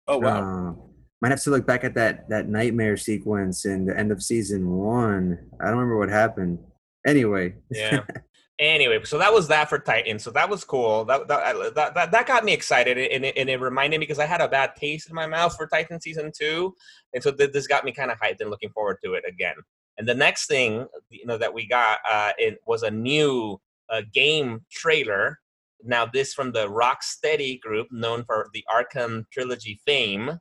Oh 0.08 0.18
wow. 0.20 0.40
Uh, 0.70 0.74
might 1.22 1.32
have 1.32 1.44
to 1.44 1.50
look 1.52 1.68
back 1.68 1.84
at 1.84 1.94
that 1.96 2.28
that 2.30 2.48
nightmare 2.48 2.98
sequence 2.98 3.66
in 3.66 3.86
the 3.86 3.98
end 3.98 4.12
of 4.12 4.24
season 4.24 4.70
one. 4.70 5.38
I 5.62 5.66
don't 5.66 5.76
remember 5.76 5.98
what 5.98 6.10
happened. 6.10 6.60
Anyway, 7.06 7.56
Yeah. 7.70 8.02
anyway, 8.60 9.00
so 9.04 9.18
that 9.18 9.34
was 9.34 9.48
that 9.48 9.70
for 9.70 9.80
Titan. 9.80 10.20
So 10.20 10.32
that 10.32 10.50
was 10.50 10.64
cool. 10.64 11.06
That 11.06 11.28
that 11.28 11.76
that, 11.76 12.12
that, 12.12 12.28
got 12.28 12.44
me 12.44 12.54
excited, 12.54 12.98
and 12.98 13.26
it, 13.26 13.38
and 13.38 13.50
it 13.50 13.60
reminded 13.60 14.00
me 14.00 14.06
because 14.06 14.20
I 14.20 14.26
had 14.26 14.42
a 14.42 14.48
bad 14.48 14.76
taste 14.76 15.10
in 15.10 15.16
my 15.16 15.26
mouth 15.26 15.56
for 15.56 15.68
Titan 15.68 16.00
season 16.02 16.32
two, 16.38 16.76
and 17.14 17.24
so 17.24 17.32
th- 17.32 17.52
this 17.52 17.68
got 17.68 17.86
me 17.86 17.92
kind 17.92 18.12
of 18.12 18.20
hyped 18.20 18.42
and 18.42 18.50
looking 18.50 18.72
forward 18.72 18.98
to 19.04 19.14
it 19.14 19.24
again. 19.28 19.56
And 19.98 20.08
the 20.08 20.16
next 20.16 20.48
thing 20.48 20.86
you 21.10 21.26
know 21.26 21.38
that 21.38 21.54
we 21.54 21.68
got 21.68 22.00
uh, 22.10 22.32
it 22.38 22.60
was 22.68 22.84
a 22.84 22.92
new 22.92 23.60
uh, 23.90 24.02
game 24.14 24.62
trailer. 24.72 25.40
Now 25.84 26.06
this 26.06 26.34
from 26.34 26.52
the 26.52 26.68
Rocksteady 26.68 27.60
group, 27.62 27.88
known 27.92 28.26
for 28.26 28.50
the 28.54 28.64
Arkham 28.70 29.26
trilogy 29.32 29.80
fame, 29.86 30.40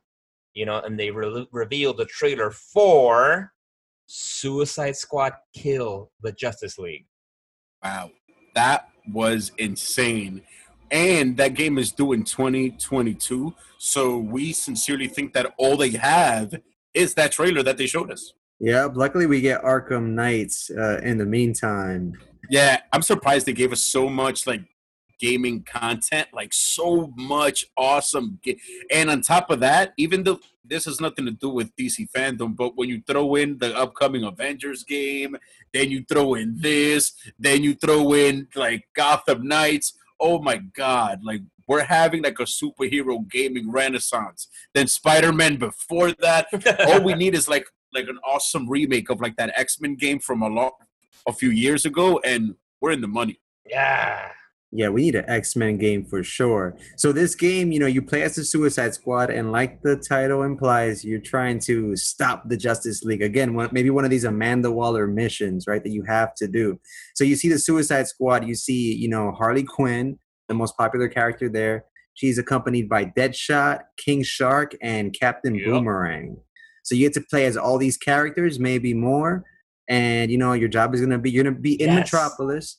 you 0.53 0.65
know, 0.65 0.81
and 0.81 0.99
they 0.99 1.11
re- 1.11 1.47
revealed 1.51 1.97
the 1.97 2.05
trailer 2.05 2.51
for 2.51 3.53
Suicide 4.07 4.95
Squad 4.95 5.33
Kill 5.53 6.11
the 6.21 6.33
Justice 6.33 6.77
League. 6.77 7.05
Wow. 7.83 8.11
That 8.55 8.89
was 9.11 9.51
insane. 9.57 10.41
And 10.91 11.37
that 11.37 11.53
game 11.53 11.77
is 11.77 11.91
due 11.91 12.13
in 12.13 12.23
2022. 12.23 13.53
So 13.77 14.17
we 14.17 14.53
sincerely 14.53 15.07
think 15.07 15.33
that 15.33 15.53
all 15.57 15.77
they 15.77 15.91
have 15.91 16.53
is 16.93 17.13
that 17.13 17.31
trailer 17.31 17.63
that 17.63 17.77
they 17.77 17.87
showed 17.87 18.11
us. 18.11 18.33
yeah. 18.59 18.87
Luckily, 18.91 19.25
we 19.27 19.41
get 19.41 19.63
Arkham 19.63 20.09
Knights 20.09 20.71
uh, 20.71 20.99
in 21.03 21.17
the 21.17 21.25
meantime. 21.25 22.13
Yeah, 22.49 22.81
I'm 22.91 23.03
surprised 23.03 23.45
they 23.45 23.53
gave 23.53 23.71
us 23.71 23.83
so 23.83 24.09
much 24.09 24.47
like 24.47 24.61
gaming 25.19 25.63
content, 25.63 26.27
like 26.33 26.53
so 26.53 27.13
much 27.15 27.65
awesome. 27.77 28.39
Ga- 28.43 28.59
and 28.91 29.09
on 29.09 29.21
top 29.21 29.51
of 29.51 29.59
that, 29.59 29.93
even 29.97 30.23
though 30.23 30.39
this 30.63 30.85
has 30.85 31.01
nothing 31.01 31.25
to 31.25 31.31
do 31.31 31.49
with 31.49 31.75
DC 31.75 32.09
fandom, 32.15 32.55
but 32.55 32.77
when 32.77 32.89
you 32.89 33.01
throw 33.05 33.35
in 33.35 33.57
the 33.57 33.75
upcoming 33.75 34.23
Avengers 34.23 34.83
game, 34.83 35.35
then 35.73 35.91
you 35.91 36.03
throw 36.07 36.35
in 36.35 36.55
this, 36.59 37.13
then 37.37 37.63
you 37.63 37.75
throw 37.75 38.13
in 38.13 38.47
like 38.55 38.87
Gotham 38.95 39.47
Knights. 39.47 39.93
Oh 40.19 40.39
my 40.41 40.57
God! 40.57 41.19
Like 41.23 41.41
we're 41.67 41.83
having 41.83 42.23
like 42.23 42.39
a 42.39 42.43
superhero 42.43 43.29
gaming 43.29 43.71
renaissance. 43.71 44.47
Then 44.73 44.87
Spider 44.87 45.31
Man 45.31 45.57
before 45.57 46.11
that, 46.13 46.47
all 46.87 47.01
we 47.01 47.13
need 47.13 47.35
is 47.35 47.47
like 47.47 47.67
like 47.93 48.07
an 48.07 48.19
awesome 48.27 48.69
remake 48.69 49.09
of 49.09 49.21
like 49.21 49.35
that 49.37 49.53
X 49.55 49.79
Men 49.79 49.95
game 49.95 50.19
from 50.19 50.41
a 50.41 50.49
lot 50.49 50.73
a 51.27 51.33
few 51.33 51.49
years 51.49 51.85
ago, 51.85 52.19
and 52.25 52.55
we're 52.81 52.91
in 52.91 53.01
the 53.01 53.07
money. 53.07 53.39
Yeah. 53.65 54.31
Yeah, 54.71 54.89
we 54.89 55.01
need 55.01 55.15
an 55.15 55.25
X 55.27 55.55
Men 55.55 55.77
game 55.77 56.05
for 56.05 56.21
sure. 56.23 56.77
So 56.95 57.11
this 57.11 57.33
game, 57.33 57.71
you 57.71 57.79
know, 57.79 57.87
you 57.87 58.03
play 58.03 58.21
as 58.21 58.35
the 58.35 58.43
Suicide 58.43 58.93
Squad, 58.93 59.31
and 59.31 59.51
like 59.51 59.81
the 59.81 59.95
title 59.95 60.43
implies, 60.43 61.03
you're 61.03 61.19
trying 61.19 61.57
to 61.61 61.95
stop 61.95 62.47
the 62.47 62.55
Justice 62.57 63.01
League 63.01 63.23
again. 63.23 63.55
One, 63.55 63.69
maybe 63.71 63.89
one 63.89 64.03
of 64.03 64.11
these 64.11 64.25
Amanda 64.25 64.71
Waller 64.71 65.07
missions, 65.07 65.65
right? 65.67 65.83
That 65.83 65.89
you 65.89 66.03
have 66.03 66.35
to 66.35 66.47
do. 66.47 66.79
So 67.15 67.23
you 67.23 67.35
see 67.35 67.49
the 67.49 67.57
Suicide 67.57 68.07
Squad. 68.07 68.45
You 68.47 68.53
see, 68.53 68.93
you 68.93 69.09
know, 69.09 69.31
Harley 69.31 69.63
Quinn, 69.63 70.19
the 70.47 70.53
most 70.53 70.77
popular 70.77 71.07
character 71.07 71.49
there. 71.49 71.85
She's 72.13 72.37
accompanied 72.37 72.87
by 72.89 73.05
Deadshot, 73.05 73.79
King 73.97 74.21
Shark, 74.21 74.75
and 74.83 75.17
Captain 75.19 75.55
Yep. 75.55 75.65
Boomerang. 75.65 76.37
So 76.83 76.93
you 76.93 77.07
get 77.07 77.13
to 77.13 77.21
play 77.21 77.45
as 77.45 77.57
all 77.57 77.79
these 77.79 77.97
characters, 77.97 78.59
maybe 78.59 78.93
more. 78.93 79.45
And 79.87 80.29
you 80.29 80.37
know, 80.37 80.53
your 80.53 80.69
job 80.69 80.93
is 80.93 81.01
gonna 81.01 81.17
be 81.17 81.31
you're 81.31 81.43
gonna 81.43 81.55
be 81.55 81.81
in 81.81 81.89
Yes. 81.89 81.99
Metropolis 82.13 82.77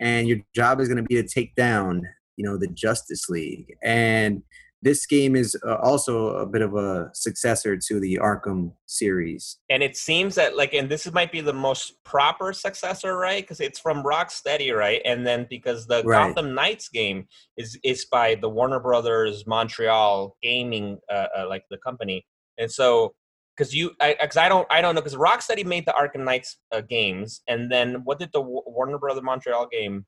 and 0.00 0.28
your 0.28 0.38
job 0.54 0.80
is 0.80 0.88
going 0.88 0.96
to 0.96 1.02
be 1.02 1.14
to 1.14 1.26
take 1.26 1.54
down 1.54 2.02
you 2.36 2.44
know 2.44 2.56
the 2.56 2.68
justice 2.68 3.28
league 3.28 3.74
and 3.82 4.42
this 4.82 5.04
game 5.04 5.36
is 5.36 5.56
uh, 5.66 5.76
also 5.76 6.36
a 6.36 6.46
bit 6.46 6.62
of 6.62 6.74
a 6.74 7.10
successor 7.12 7.76
to 7.76 8.00
the 8.00 8.18
arkham 8.20 8.72
series 8.86 9.58
And 9.68 9.82
it 9.82 9.96
seems 9.96 10.34
that 10.36 10.56
like, 10.56 10.72
and 10.74 10.88
this 10.88 11.10
might 11.12 11.30
be 11.30 11.40
the 11.40 11.52
most 11.52 12.02
proper 12.04 12.52
successor, 12.52 13.16
right? 13.16 13.42
Because 13.42 13.60
it's 13.60 13.78
from 13.78 14.02
Rocksteady, 14.02 14.74
right? 14.76 15.02
And 15.04 15.26
then 15.26 15.46
because 15.50 15.86
the 15.86 16.02
Right. 16.02 16.34
Gotham 16.34 16.54
Knights 16.54 16.88
game 16.88 17.26
is 17.56 17.78
is 17.84 18.06
by 18.10 18.36
the 18.36 18.48
Warner 18.48 18.80
Brothers 18.80 19.46
Montreal 19.46 20.36
Gaming, 20.42 20.98
uh, 21.12 21.26
uh, 21.38 21.46
like 21.48 21.64
the 21.70 21.78
company, 21.78 22.24
and 22.58 22.70
so 22.70 23.14
because 23.60 23.74
you, 23.74 23.90
I, 24.00 24.16
because 24.18 24.38
I 24.38 24.48
don't, 24.48 24.66
I 24.70 24.80
don't 24.80 24.94
know, 24.94 25.02
because 25.02 25.16
Rocksteady 25.16 25.66
made 25.66 25.84
the 25.84 25.92
Arkham 25.92 26.24
Knights 26.24 26.56
uh, 26.72 26.80
games, 26.80 27.42
and 27.46 27.70
then 27.70 27.96
what 28.04 28.18
did 28.18 28.30
the 28.32 28.40
Warner 28.40 28.98
Brothers 28.98 29.22
Montreal 29.22 29.68
game 29.70 30.06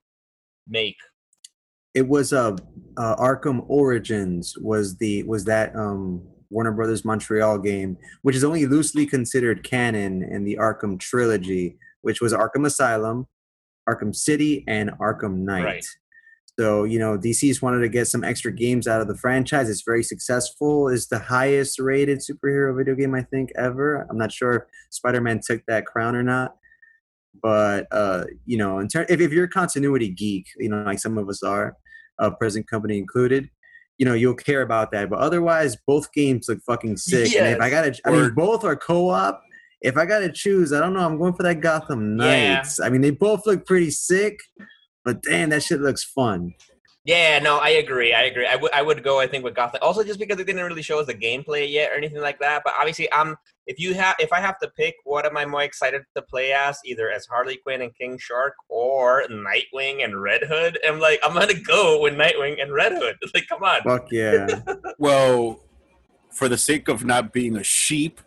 make? 0.66 0.96
it 1.94 2.08
was 2.08 2.32
uh, 2.32 2.56
uh 2.96 3.16
arkham 3.16 3.64
origins 3.68 4.56
was 4.58 4.96
the 4.96 5.22
was 5.24 5.44
that 5.44 5.74
um 5.76 6.22
warner 6.50 6.72
brothers 6.72 7.04
montreal 7.04 7.58
game 7.58 7.96
which 8.22 8.36
is 8.36 8.44
only 8.44 8.66
loosely 8.66 9.06
considered 9.06 9.62
canon 9.62 10.22
in 10.22 10.44
the 10.44 10.56
arkham 10.60 10.98
trilogy 10.98 11.76
which 12.02 12.20
was 12.20 12.32
arkham 12.32 12.66
asylum 12.66 13.26
arkham 13.88 14.14
city 14.14 14.64
and 14.68 14.90
arkham 15.00 15.38
knight 15.38 15.64
Right. 15.64 15.86
So, 16.58 16.84
you 16.84 16.98
know, 16.98 17.16
DC's 17.16 17.62
wanted 17.62 17.80
to 17.80 17.88
get 17.88 18.08
some 18.08 18.22
extra 18.22 18.52
games 18.52 18.86
out 18.86 19.00
of 19.00 19.08
the 19.08 19.16
franchise. 19.16 19.70
It's 19.70 19.82
very 19.82 20.02
successful. 20.02 20.88
It's 20.88 21.06
the 21.06 21.18
highest 21.18 21.78
rated 21.78 22.18
superhero 22.18 22.76
video 22.76 22.94
game, 22.94 23.14
I 23.14 23.22
think, 23.22 23.50
ever. 23.56 24.06
I'm 24.10 24.18
not 24.18 24.32
sure 24.32 24.52
if 24.54 24.62
Spider 24.90 25.20
Man 25.20 25.40
took 25.44 25.64
that 25.66 25.86
crown 25.86 26.14
or 26.14 26.22
not. 26.22 26.56
But, 27.42 27.86
uh, 27.90 28.24
you 28.44 28.58
know, 28.58 28.78
in 28.78 28.88
ter- 28.88 29.06
if, 29.08 29.20
if 29.20 29.32
you're 29.32 29.46
a 29.46 29.50
continuity 29.50 30.10
geek, 30.10 30.48
you 30.58 30.68
know, 30.68 30.82
like 30.82 30.98
some 30.98 31.16
of 31.16 31.28
us 31.28 31.42
are, 31.42 31.76
uh, 32.18 32.30
present 32.30 32.68
company 32.68 32.98
included, 32.98 33.48
you 33.96 34.04
know, 34.04 34.14
you'll 34.14 34.34
care 34.34 34.60
about 34.60 34.92
that. 34.92 35.08
But 35.08 35.20
otherwise, 35.20 35.76
both 35.86 36.12
games 36.12 36.46
look 36.48 36.60
fucking 36.66 36.98
sick. 36.98 37.34
And 37.34 37.54
if 37.56 37.60
I 37.60 37.70
got 37.70 37.94
to, 37.94 38.00
I 38.06 38.10
mean, 38.10 38.34
both 38.34 38.64
are 38.64 38.76
co 38.76 39.08
op. 39.08 39.42
If 39.80 39.96
I 39.96 40.04
got 40.06 40.20
to 40.20 40.30
choose, 40.30 40.72
I 40.72 40.80
don't 40.80 40.92
know. 40.92 41.04
I'm 41.04 41.18
going 41.18 41.34
for 41.34 41.42
that 41.42 41.60
Gotham 41.60 42.16
Knights. 42.16 42.78
Yeah. 42.78 42.86
I 42.86 42.90
mean, 42.90 43.00
they 43.00 43.10
both 43.10 43.46
look 43.46 43.66
pretty 43.66 43.90
sick. 43.90 44.38
But 45.04 45.22
damn, 45.22 45.50
that 45.50 45.62
shit 45.62 45.80
looks 45.80 46.04
fun. 46.04 46.54
Yeah, 47.04 47.40
no, 47.40 47.58
I 47.58 47.70
agree. 47.70 48.14
I 48.14 48.22
agree. 48.22 48.46
I 48.46 48.54
would 48.54 48.72
I 48.72 48.80
would 48.80 49.02
go. 49.02 49.18
I 49.18 49.26
think 49.26 49.42
with 49.42 49.56
Gotham. 49.56 49.80
Also, 49.82 50.04
just 50.04 50.20
because 50.20 50.38
it 50.38 50.46
didn't 50.46 50.64
really 50.64 50.82
show 50.82 51.00
us 51.00 51.08
the 51.08 51.14
gameplay 51.14 51.68
yet 51.68 51.90
or 51.90 51.94
anything 51.94 52.20
like 52.20 52.38
that. 52.38 52.62
But 52.64 52.74
obviously, 52.78 53.12
I'm 53.12 53.36
if 53.66 53.80
you 53.80 53.92
have 53.94 54.14
if 54.20 54.32
I 54.32 54.38
have 54.38 54.58
to 54.60 54.70
pick, 54.76 54.94
what 55.02 55.26
am 55.26 55.36
I 55.36 55.44
more 55.44 55.62
excited 55.62 56.02
to 56.14 56.22
play 56.22 56.52
as? 56.52 56.78
Either 56.84 57.10
as 57.10 57.26
Harley 57.26 57.56
Quinn 57.56 57.82
and 57.82 57.92
King 57.96 58.18
Shark 58.18 58.54
or 58.68 59.24
Nightwing 59.28 60.04
and 60.04 60.22
Red 60.22 60.44
Hood. 60.44 60.78
I'm 60.86 61.00
like, 61.00 61.18
I'm 61.24 61.34
gonna 61.34 61.54
go 61.54 62.00
with 62.00 62.14
Nightwing 62.14 62.62
and 62.62 62.72
Red 62.72 62.92
Hood. 62.92 63.16
Like, 63.34 63.48
come 63.48 63.64
on. 63.64 63.82
Fuck 63.82 64.12
yeah. 64.12 64.60
Well, 64.98 65.58
for 66.30 66.48
the 66.48 66.58
sake 66.58 66.88
of 66.88 67.04
not 67.04 67.32
being 67.32 67.56
a 67.56 67.64
sheep, 67.64 68.20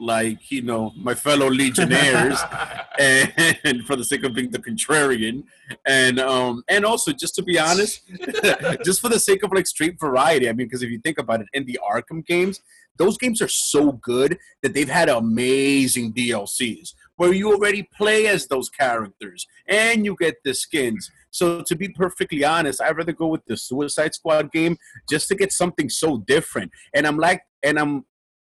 like 0.00 0.50
you 0.50 0.62
know, 0.62 0.92
my 0.96 1.14
fellow 1.14 1.48
legionnaires, 1.48 2.40
and 2.98 3.84
for 3.86 3.96
the 3.96 4.04
sake 4.04 4.24
of 4.24 4.34
being 4.34 4.50
the 4.50 4.58
contrarian, 4.58 5.44
and 5.86 6.18
um, 6.18 6.62
and 6.68 6.84
also 6.84 7.12
just 7.12 7.34
to 7.36 7.42
be 7.42 7.58
honest, 7.58 8.02
just 8.84 9.00
for 9.00 9.08
the 9.08 9.20
sake 9.20 9.42
of 9.42 9.52
like 9.52 9.66
straight 9.66 10.00
variety. 10.00 10.48
I 10.48 10.52
mean, 10.52 10.66
because 10.66 10.82
if 10.82 10.90
you 10.90 11.00
think 11.00 11.18
about 11.18 11.40
it, 11.40 11.46
in 11.52 11.66
the 11.66 11.78
Arkham 11.88 12.24
games, 12.24 12.60
those 12.96 13.16
games 13.16 13.40
are 13.40 13.48
so 13.48 13.92
good 13.92 14.38
that 14.62 14.74
they've 14.74 14.88
had 14.88 15.08
amazing 15.08 16.12
DLCs 16.12 16.94
where 17.16 17.34
you 17.34 17.52
already 17.52 17.86
play 17.94 18.26
as 18.26 18.46
those 18.46 18.70
characters 18.70 19.46
and 19.68 20.06
you 20.06 20.16
get 20.18 20.36
the 20.42 20.54
skins. 20.54 21.10
So 21.30 21.62
to 21.62 21.76
be 21.76 21.88
perfectly 21.88 22.44
honest, 22.44 22.80
I'd 22.80 22.96
rather 22.96 23.12
go 23.12 23.26
with 23.26 23.44
the 23.46 23.56
Suicide 23.58 24.14
Squad 24.14 24.50
game 24.52 24.78
just 25.08 25.28
to 25.28 25.34
get 25.34 25.52
something 25.52 25.90
so 25.90 26.24
different. 26.26 26.72
And 26.94 27.06
I'm 27.06 27.18
like, 27.18 27.42
and 27.62 27.78
I'm, 27.78 28.06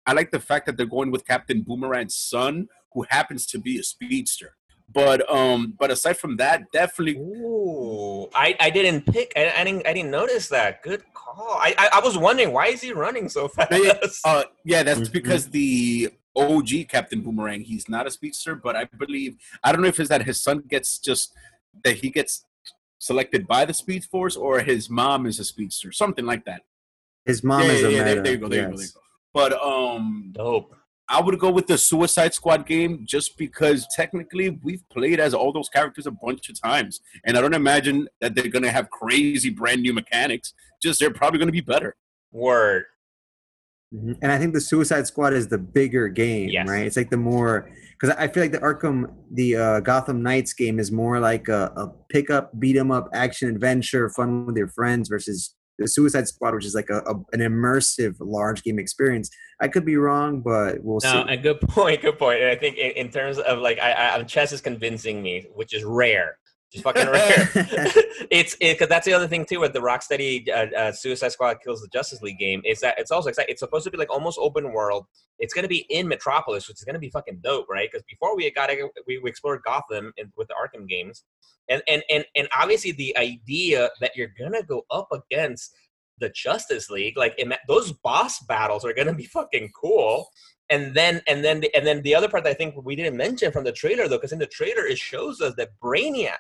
I 0.06 0.14
like 0.14 0.32
the 0.32 0.40
fact 0.40 0.66
that 0.66 0.78
they're 0.78 0.86
going 0.86 1.12
with 1.12 1.26
Captain 1.26 1.62
Boomerang's 1.64 2.16
son, 2.16 2.68
who 2.94 3.06
happens 3.10 3.46
to 3.48 3.60
be 3.60 3.80
a 3.80 3.84
speedster. 3.84 4.56
But 4.94 5.28
um, 5.34 5.74
but 5.80 5.90
aside 5.92 6.18
from 6.18 6.38
that, 6.38 6.72
definitely 6.72 7.16
Ooh, 7.18 8.28
I, 8.36 8.56
I 8.60 8.70
didn't 8.70 9.06
pick. 9.06 9.32
I, 9.36 9.52
I 9.58 9.64
didn't 9.64 9.88
I 9.88 9.94
didn't 9.94 10.12
notice 10.12 10.50
that. 10.50 10.84
Good 10.84 11.04
call. 11.14 11.58
I, 11.60 11.74
I 11.78 11.90
I 11.94 12.00
was 12.02 12.18
wondering 12.18 12.52
why 12.52 12.68
is 12.68 12.82
he 12.82 12.92
running 12.92 13.30
so 13.30 13.48
fast? 13.56 13.72
Yeah, 13.72 13.78
yeah. 14.02 14.08
Uh, 14.26 14.44
yeah, 14.66 14.84
that's 14.84 15.10
Mhm. 15.10 15.14
because 15.14 15.50
the 15.50 16.10
OG 16.36 16.90
Captain 16.90 17.22
Boomerang, 17.22 17.62
he's 17.62 17.88
not 17.88 18.06
a 18.06 18.12
speedster, 18.12 18.56
but 18.56 18.76
I 18.76 18.86
believe 18.98 19.38
I 19.64 19.72
don't 19.72 19.82
know 19.82 19.88
if 19.88 20.00
it's 20.00 20.10
that 20.10 20.24
his 20.26 20.42
son 20.44 20.64
gets 20.68 21.00
just 21.00 21.34
that 21.84 21.96
he 21.96 22.10
gets 22.10 22.46
selected 23.00 23.48
by 23.48 23.66
the 23.66 23.74
Speed 23.74 24.04
Force 24.06 24.36
or 24.36 24.60
his 24.60 24.90
mom 24.90 25.26
is 25.26 25.40
a 25.40 25.44
speedster, 25.46 25.92
something 25.92 26.26
like 26.26 26.46
that. 26.46 26.62
His 27.26 27.44
mom 27.44 27.64
yeah, 27.64 27.72
is 27.72 27.82
yeah, 27.82 27.88
a 27.88 27.92
yeah, 27.92 28.04
there, 28.04 28.16
meta. 28.16 28.22
there 28.24 28.32
you 28.34 28.38
go, 28.38 28.48
there 28.50 28.60
you 28.64 28.70
go, 28.70 28.76
there 28.78 28.86
you 28.86 28.92
go. 28.94 29.00
But 29.34 29.54
um, 29.62 30.30
Dope. 30.34 30.76
I 31.10 31.20
would 31.22 31.38
go 31.38 31.52
with 31.52 31.68
the 31.68 31.78
Suicide 31.78 32.34
Squad 32.34 32.66
game 32.66 33.04
just 33.06 33.38
because 33.38 33.86
technically 33.94 34.52
we've 34.64 34.88
played 34.90 35.20
as 35.20 35.34
all 35.34 35.52
those 35.52 35.68
characters 35.70 36.08
a 36.08 36.12
bunch 36.12 36.50
of 36.50 36.60
times, 36.62 37.02
and 37.26 37.38
I 37.38 37.42
don't 37.42 37.54
imagine 37.54 38.08
that 38.22 38.36
they're 38.36 38.48
gonna 38.48 38.72
have 38.72 38.90
crazy 38.90 39.50
brand 39.50 39.82
new 39.82 39.94
mechanics. 39.94 40.54
Just 40.82 41.00
they're 41.00 41.12
probably 41.12 41.40
gonna 41.40 41.52
be 41.52 41.62
better. 41.62 41.96
Word. 42.32 42.86
Mhm. 43.94 44.18
And 44.24 44.32
I 44.32 44.40
think 44.40 44.54
the 44.54 44.62
Suicide 44.62 45.06
Squad 45.06 45.34
is 45.34 45.48
the 45.50 45.58
bigger 45.58 46.08
game, 46.08 46.50
Yes. 46.50 46.68
right? 46.68 46.86
It's 46.88 46.98
like 46.98 47.10
the 47.12 47.18
more 47.18 47.70
because 48.00 48.16
I 48.18 48.28
feel 48.28 48.42
like 48.44 48.52
the 48.54 48.60
Arkham, 48.60 49.14
the 49.32 49.56
uh, 49.56 49.80
Gotham 49.82 50.24
Knights 50.24 50.54
game 50.54 50.80
is 50.80 50.92
more 50.92 51.20
like 51.20 51.48
a, 51.48 51.72
a 51.76 51.88
pick 52.10 52.30
up, 52.30 52.58
beat 52.60 52.76
'em 52.78 52.92
up, 52.92 53.10
action 53.14 53.50
adventure, 53.50 54.10
fun 54.10 54.46
with 54.46 54.58
your 54.58 54.68
friends 54.70 55.10
versus 55.10 55.54
the 55.80 55.88
Suicide 55.88 56.28
Squad, 56.28 56.54
which 56.54 56.66
is 56.66 56.76
like 56.76 56.90
a, 56.90 57.00
a 57.00 57.16
an 57.34 57.40
immersive 57.40 58.16
large 58.20 58.64
game 58.64 58.80
experience. 58.80 59.30
I 59.60 59.68
could 59.68 59.86
be 59.86 59.98
wrong, 59.98 60.42
but 60.42 60.78
we'll 60.84 61.00
No, 61.04 61.26
see. 61.26 61.34
a 61.34 61.38
good 61.38 61.60
point, 61.70 62.02
good 62.02 62.20
point. 62.20 62.42
And 62.42 62.50
I 62.50 62.56
think 62.56 62.78
in, 62.78 62.92
in 62.92 63.10
terms 63.10 63.40
of 63.40 63.60
like, 63.60 63.80
I, 63.80 63.92
I, 63.92 64.16
I'm 64.16 64.26
Ches 64.26 64.52
is 64.52 64.62
convincing 64.62 65.22
me, 65.24 65.48
which 65.54 65.74
is 65.74 65.84
rare, 65.84 66.38
just 66.74 66.84
fucking 66.84 67.08
rare. 67.08 67.50
it's 68.32 68.56
it 68.60 68.74
because 68.74 68.90
that's 68.90 69.06
the 69.06 69.14
other 69.14 69.28
thing 69.28 69.46
too 69.46 69.60
with 69.60 69.74
the 69.74 69.80
Rocksteady 69.80 70.50
uh, 70.50 70.76
uh, 70.76 70.92
Suicide 70.92 71.32
Squad 71.32 71.58
kills 71.64 71.82
the 71.82 71.88
Justice 71.90 72.22
League 72.22 72.40
game 72.40 72.62
is 72.66 72.80
that 72.82 72.98
it's 72.98 73.12
also 73.12 73.30
exciting. 73.30 73.52
It's 73.52 73.60
supposed 73.60 73.86
to 73.86 73.92
be 73.92 73.98
like 73.98 74.10
almost 74.10 74.40
open 74.42 74.74
world. 74.74 75.06
It's 75.40 75.54
going 75.54 75.64
to 75.64 75.70
be 75.70 75.86
in 75.90 76.08
Metropolis, 76.08 76.68
which 76.68 76.78
is 76.78 76.84
going 76.84 76.96
to 76.96 77.00
be 77.00 77.10
fucking 77.10 77.42
dope, 77.44 77.68
right? 77.70 77.90
Because 77.92 78.04
before 78.10 78.36
we 78.36 78.50
got 78.52 78.72
we, 79.08 79.20
we 79.20 79.30
explored 79.30 79.62
Gotham 79.64 80.12
in, 80.18 80.32
with 80.36 80.48
the 80.48 80.56
Arkham 80.56 80.88
games, 80.88 81.24
and 81.70 81.82
and 81.88 82.04
and 82.10 82.26
and 82.36 82.48
obviously 82.58 82.92
the 82.92 83.16
idea 83.18 83.90
that 84.02 84.16
you're 84.16 84.34
gonna 84.40 84.64
go 84.64 84.84
up 84.90 85.10
against 85.12 85.76
the 86.20 86.30
Justice 86.30 86.90
League, 86.90 87.18
like 87.18 87.40
those 87.68 87.92
boss 87.92 88.40
battles 88.48 88.84
are 88.84 88.94
gonna 88.94 89.14
be 89.14 89.26
fucking 89.26 89.72
cool. 89.80 90.30
And 90.70 90.96
then 90.96 91.22
and 91.28 91.44
then 91.44 91.60
the, 91.60 91.76
and 91.76 91.86
then 91.86 92.02
the 92.02 92.16
other 92.16 92.30
part 92.30 92.46
that 92.46 92.52
I 92.52 92.54
think 92.54 92.76
we 92.84 92.96
didn't 92.96 93.18
mention 93.18 93.52
from 93.52 93.64
the 93.64 93.72
trailer 93.72 94.08
though, 94.08 94.18
because 94.18 94.32
in 94.32 94.40
the 94.40 94.48
trailer 94.48 94.88
it 94.88 94.98
shows 94.98 95.42
us 95.42 95.54
that 95.58 95.70
Brainiac 95.84 96.38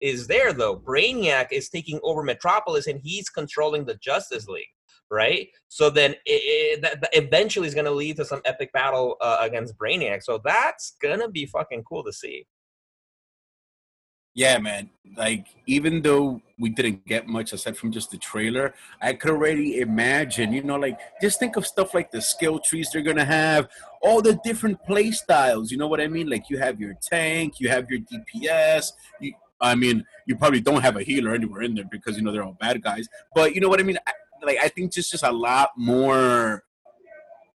is 0.00 0.26
there 0.26 0.52
though. 0.52 0.76
Brainiac 0.76 1.48
is 1.52 1.68
taking 1.68 2.00
over 2.02 2.22
Metropolis 2.22 2.86
and 2.86 3.00
he's 3.02 3.28
controlling 3.28 3.84
the 3.84 3.96
Justice 3.96 4.46
League, 4.48 4.64
right? 5.10 5.48
So 5.68 5.90
then 5.90 6.12
it, 6.24 6.82
it, 6.82 7.08
eventually 7.12 7.68
is 7.68 7.74
going 7.74 7.86
to 7.86 7.90
lead 7.90 8.16
to 8.16 8.24
some 8.24 8.42
epic 8.44 8.72
battle 8.72 9.16
uh, 9.20 9.38
against 9.40 9.78
Brainiac. 9.78 10.22
So 10.22 10.40
that's 10.44 10.96
going 11.00 11.20
to 11.20 11.28
be 11.28 11.46
fucking 11.46 11.84
cool 11.84 12.04
to 12.04 12.12
see. 12.12 12.46
Yeah, 14.36 14.58
man. 14.58 14.90
Like, 15.16 15.46
even 15.66 16.02
though 16.02 16.42
we 16.58 16.68
didn't 16.68 17.06
get 17.06 17.26
much 17.26 17.54
aside 17.54 17.78
from 17.78 17.90
just 17.90 18.10
the 18.10 18.18
trailer, 18.18 18.74
I 19.00 19.14
could 19.14 19.30
already 19.30 19.80
imagine, 19.80 20.52
you 20.52 20.62
know, 20.62 20.76
like, 20.76 20.98
just 21.22 21.38
think 21.38 21.56
of 21.56 21.66
stuff 21.66 21.94
like 21.94 22.10
the 22.10 22.20
skill 22.20 22.58
trees 22.58 22.90
they're 22.92 23.00
going 23.00 23.16
to 23.16 23.24
have, 23.24 23.66
all 24.02 24.20
the 24.20 24.38
different 24.44 24.84
play 24.84 25.10
styles. 25.10 25.70
You 25.70 25.78
know 25.78 25.86
what 25.86 26.02
I 26.02 26.08
mean? 26.08 26.28
Like, 26.28 26.50
you 26.50 26.58
have 26.58 26.78
your 26.78 26.92
tank, 27.00 27.60
you 27.60 27.70
have 27.70 27.90
your 27.90 28.00
DPS. 28.00 28.92
You, 29.22 29.32
I 29.60 29.74
mean, 29.74 30.04
you 30.26 30.36
probably 30.36 30.60
don't 30.60 30.82
have 30.82 30.96
a 30.96 31.02
healer 31.02 31.34
anywhere 31.34 31.62
in 31.62 31.74
there 31.74 31.86
because, 31.90 32.16
you 32.16 32.22
know, 32.22 32.32
they're 32.32 32.44
all 32.44 32.56
bad 32.60 32.82
guys. 32.82 33.08
But, 33.34 33.54
you 33.54 33.60
know 33.60 33.68
what 33.68 33.80
I 33.80 33.84
mean? 33.84 33.98
I, 34.06 34.12
like, 34.44 34.58
I 34.62 34.68
think 34.68 34.92
just, 34.92 35.10
just 35.10 35.24
a 35.24 35.32
lot 35.32 35.70
more, 35.76 36.62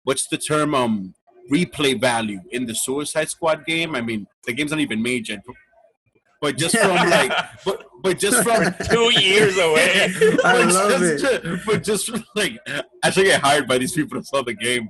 what's 0.03 0.27
the 0.27 0.37
term? 0.37 0.73
Um, 0.73 1.13
replay 1.51 1.99
value 1.99 2.41
in 2.51 2.65
the 2.65 2.75
Suicide 2.75 3.29
Squad 3.29 3.65
game. 3.65 3.95
I 3.95 4.01
mean, 4.01 4.27
the 4.45 4.53
game's 4.53 4.71
not 4.71 4.79
even 4.79 5.01
made 5.01 5.27
yet, 5.27 5.43
but 6.41 6.57
just 6.57 6.77
from 6.77 6.95
like, 7.09 7.31
but 7.65 7.85
but 8.01 8.19
just 8.19 8.43
from 8.43 8.73
Two 8.89 9.21
years 9.21 9.57
away. 9.57 10.13
I 10.43 10.63
but 10.63 10.73
love 10.73 11.01
just, 11.01 11.23
it. 11.23 11.59
But 11.65 11.83
just 11.83 12.09
from 12.09 12.23
like, 12.35 12.57
I 13.03 13.09
should 13.09 13.25
get 13.25 13.41
hired 13.41 13.67
by 13.67 13.77
these 13.77 13.93
people 13.93 14.19
to 14.19 14.25
sell 14.25 14.43
the 14.43 14.53
game. 14.53 14.89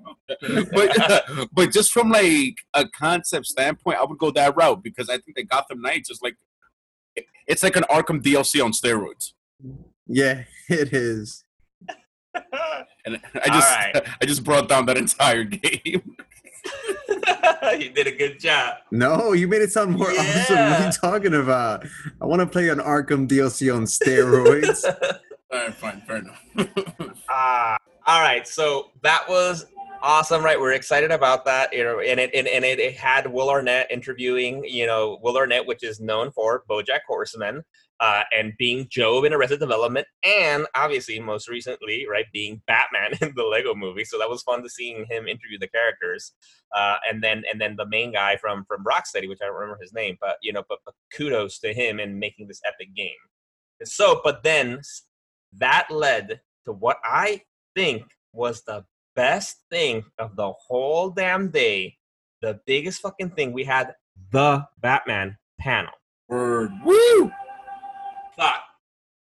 but 0.72 1.50
but 1.52 1.72
just 1.72 1.92
from 1.92 2.10
like 2.10 2.56
a 2.74 2.88
concept 2.88 3.48
standpoint, 3.48 3.98
I 3.98 4.06
would 4.06 4.18
go 4.18 4.32
that 4.32 4.56
route 4.56 4.84
because 4.84 5.10
I 5.10 5.18
think 5.18 5.38
that 5.38 5.50
Gotham 5.50 5.82
Knights 5.82 6.10
is 6.10 6.22
like, 6.22 6.36
it's 7.48 7.64
like 7.64 7.76
an 7.76 7.84
Arkham 7.90 8.22
DLC 8.22 8.64
on 8.64 8.72
steroids. 8.72 9.34
Yeah, 10.08 10.44
it 10.70 10.94
is. 10.94 11.44
And 13.06 13.20
I 13.34 13.48
just 13.48 13.96
All 13.96 14.02
I 14.22 14.26
just 14.26 14.44
brought 14.44 14.70
down 14.70 14.86
that 14.88 14.98
entire 14.98 15.44
game. 15.44 16.16
you 17.80 17.90
did 17.92 18.08
a 18.08 18.12
good 18.12 18.40
job. 18.40 18.76
No, 18.92 19.34
you 19.34 19.48
made 19.48 19.62
it 19.62 19.72
sound 19.72 19.92
more 19.98 20.10
awesome. 20.12 20.26
What 20.26 20.52
are 20.52 20.54
Yeah. 20.54 20.86
you 20.88 20.92
talking 20.92 21.34
about? 21.34 21.86
I 22.22 22.26
want 22.26 22.42
to 22.42 22.46
play 22.46 22.70
an 22.70 22.80
Arkham 22.80 23.28
DLC 23.28 23.74
on 23.76 23.84
steroids. 23.84 24.84
All 25.52 25.60
right, 25.60 25.74
fine, 25.74 26.02
fair 26.02 26.18
enough. 26.18 26.44
Ah, 27.30 27.78
all 28.06 28.22
right. 28.22 28.48
So 28.48 28.92
that 29.02 29.28
was 29.28 29.66
awesome, 30.02 30.44
right? 30.44 30.60
We're 30.60 30.74
excited 30.74 31.12
about 31.12 31.46
that. 31.46 31.74
You 31.74 31.84
know, 31.84 32.00
and 32.00 32.20
it 32.20 32.32
and, 32.34 32.48
and 32.48 32.66
it, 32.66 32.96
had 32.96 33.32
Will 33.32 33.50
Arnett 33.50 33.92
interviewing, 33.92 34.64
you 34.66 34.86
know, 34.86 35.20
Will 35.22 35.38
Arnett, 35.38 35.66
which 35.66 35.84
is 35.84 36.00
known 36.00 36.32
for 36.32 36.64
BoJack 36.70 37.02
Horseman, 37.08 37.64
uh, 38.00 38.24
and 38.36 38.54
being 38.58 38.88
Gob 38.96 39.26
in 39.26 39.34
Arrested 39.34 39.60
Development, 39.60 40.08
and 40.26 40.66
obviously 40.76 41.20
most 41.20 41.50
recently, 41.50 42.08
right, 42.10 42.26
being 42.34 42.62
Batman 42.68 43.18
in 43.22 43.34
the 43.36 43.44
Lego 43.44 43.76
Movie. 43.76 44.06
So 44.06 44.18
that 44.20 44.30
was 44.30 44.42
fun 44.44 44.64
to 44.64 44.70
seeing 44.70 45.06
him 45.10 45.28
interview 45.28 45.60
the 45.60 45.68
characters, 45.68 46.34
uh, 46.76 46.98
and 47.10 47.24
then 47.24 47.44
and 47.52 47.60
then 47.60 47.76
the 47.76 47.88
main 47.88 48.14
guy 48.14 48.38
from 48.38 48.66
from 48.66 48.84
Rocksteady, 48.84 49.28
which 49.28 49.40
I 49.42 49.46
don't 49.46 49.56
remember 49.56 49.80
his 49.82 49.94
name, 49.94 50.18
but 50.22 50.38
you 50.42 50.54
know, 50.54 50.64
but, 50.70 50.80
but 50.86 50.96
kudos 51.14 51.60
to 51.60 51.74
him 51.74 52.00
in 52.00 52.20
making 52.20 52.48
this 52.48 52.62
epic 52.66 52.94
game. 52.96 53.12
So, 53.84 54.22
but 54.24 54.44
then 54.44 54.82
that 55.54 55.90
led 55.90 56.42
to 56.66 56.74
what 56.74 56.98
I 57.04 57.42
think 57.76 58.04
was 58.34 58.62
the 58.64 58.84
best 59.20 59.58
thing 59.70 60.06
of 60.18 60.38
the 60.38 60.50
whole 60.54 61.10
damn 61.10 61.50
day. 61.50 61.98
The 62.42 62.62
biggest 62.66 63.02
fucking 63.02 63.32
thing 63.32 63.52
we 63.52 63.66
had 63.66 63.94
the 64.32 64.66
Batman 64.80 65.38
panel. 65.60 65.92
Word. 66.30 66.72
Woo! 66.86 67.30
Fuck. 68.38 68.62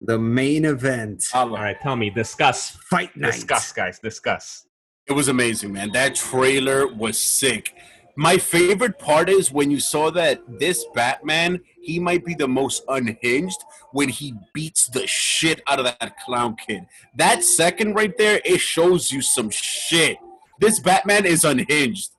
the 0.01 0.19
main 0.19 0.65
event. 0.65 1.23
All 1.33 1.49
right, 1.49 1.79
tell 1.81 1.95
me, 1.95 2.11
discuss, 2.11 2.69
Fight 2.91 3.15
night. 3.17 3.31
discuss, 3.31 3.71
guys, 3.71 3.97
discuss. 3.97 4.67
It 5.07 5.13
was 5.13 5.29
amazing, 5.29 5.73
man. 5.73 5.91
That 5.93 6.13
trailer 6.13 6.85
was 6.85 7.17
sick. 7.17 7.73
My 8.15 8.37
favorite 8.37 8.99
part 8.99 9.29
is 9.29 9.51
when 9.51 9.71
you 9.71 9.79
saw 9.79 10.11
that 10.11 10.41
this 10.59 10.85
Batman, 10.93 11.61
he 11.81 11.99
might 11.99 12.25
be 12.25 12.35
the 12.35 12.47
most 12.47 12.83
unhinged 12.87 13.57
when 13.91 14.09
he 14.09 14.33
beats 14.53 14.87
the 14.87 15.05
shit 15.07 15.61
out 15.67 15.79
of 15.79 15.85
that 15.85 16.17
clown 16.25 16.55
kid. 16.55 16.85
That 17.15 17.43
second 17.43 17.93
right 17.95 18.15
there, 18.17 18.41
it 18.45 18.59
shows 18.59 19.11
you 19.11 19.21
some 19.21 19.49
shit. 19.49 20.17
This 20.59 20.79
Batman 20.79 21.25
is 21.25 21.43
unhinged. 21.43 22.09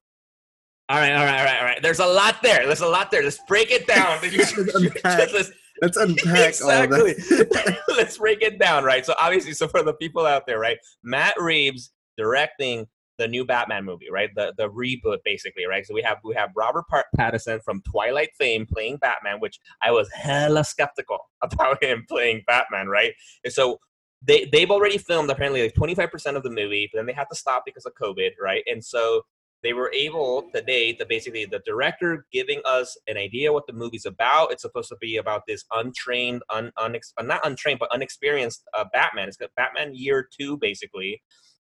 All 0.89 0.99
right, 0.99 1.13
all 1.13 1.25
right, 1.25 1.39
all 1.39 1.45
right, 1.45 1.59
all 1.59 1.65
right. 1.65 1.83
There's 1.83 2.01
a 2.01 2.07
lot 2.07 2.43
there. 2.43 2.67
There's 2.67 2.81
a 2.81 2.89
lot 2.89 3.11
there. 3.11 3.23
Let's 3.23 3.39
break 3.49 3.71
it 3.71 3.87
down. 3.87 4.19
Let's 4.23 4.57
unpack. 4.75 5.33
Let's- 5.33 5.53
Let's 5.81 5.97
unpack 5.97 6.49
exactly. 6.51 6.99
all 7.01 7.07
that. 7.39 7.79
Let's 7.89 8.17
break 8.19 8.41
it 8.41 8.61
down, 8.61 8.85
right? 8.85 9.05
So 9.05 9.15
obviously, 9.19 9.53
so 9.53 9.67
for 9.67 9.83
the 9.83 9.95
people 9.95 10.25
out 10.25 10.47
there, 10.47 10.61
right? 10.61 10.79
Matt 11.03 11.35
Reeves 11.41 11.91
directing 12.17 12.87
the 13.23 13.29
new 13.29 13.45
Batman 13.45 13.85
movie, 13.85 14.11
right? 14.11 14.31
The 14.35 14.53
the 14.57 14.69
reboot, 14.69 15.19
basically, 15.25 15.65
right? 15.67 15.87
So 15.87 15.95
we 15.95 16.03
have 16.03 16.19
we 16.25 16.35
have 16.35 16.51
Robert 16.57 16.85
Pat- 16.91 17.07
Pattinson 17.17 17.63
from 17.63 17.81
Twilight 17.83 18.31
fame 18.39 18.67
playing 18.67 18.97
Batman, 18.97 19.39
which 19.39 19.61
I 19.81 19.93
was 19.93 20.11
hella 20.13 20.65
skeptical 20.65 21.19
about 21.43 21.83
him 21.83 22.05
playing 22.09 22.43
Batman, 22.47 22.89
right? 22.89 23.15
And 23.45 23.53
so 23.53 23.79
they 24.21 24.49
they've 24.53 24.71
already 24.71 24.99
filmed 24.99 25.31
apparently 25.31 25.63
like 25.63 25.75
25% 25.75 26.37
of 26.37 26.43
the 26.43 26.51
movie, 26.51 26.89
but 26.93 26.99
then 26.99 27.07
they 27.07 27.13
had 27.13 27.29
to 27.31 27.37
stop 27.37 27.63
because 27.65 27.87
of 27.87 27.93
COVID, 27.95 28.33
right? 28.43 28.65
And 28.67 28.85
so 28.85 29.23
they 29.63 29.73
were 29.73 29.93
able 29.95 30.49
today 30.53 30.93
to 30.93 31.07
basically 31.07 31.45
the 31.45 31.61
director 31.65 32.27
giving 32.33 32.61
us 32.65 32.97
an 33.07 33.17
idea 33.17 33.53
what 33.53 33.67
the 33.69 33.73
movie's 33.73 34.07
about. 34.07 34.51
It's 34.51 34.63
supposed 34.63 34.89
to 34.89 34.97
be 35.01 35.17
about 35.17 35.43
this 35.47 35.65
untrained, 35.73 36.43
un, 36.51 36.73
unex, 36.79 37.13
not 37.23 37.47
untrained, 37.47 37.79
but 37.79 37.93
unexperienced 37.93 38.65
uh, 38.75 38.85
Batman. 38.93 39.29
It's 39.29 39.37
got 39.37 39.51
Batman 39.57 39.95
year 39.95 40.29
two 40.37 40.57
basically, 40.57 41.23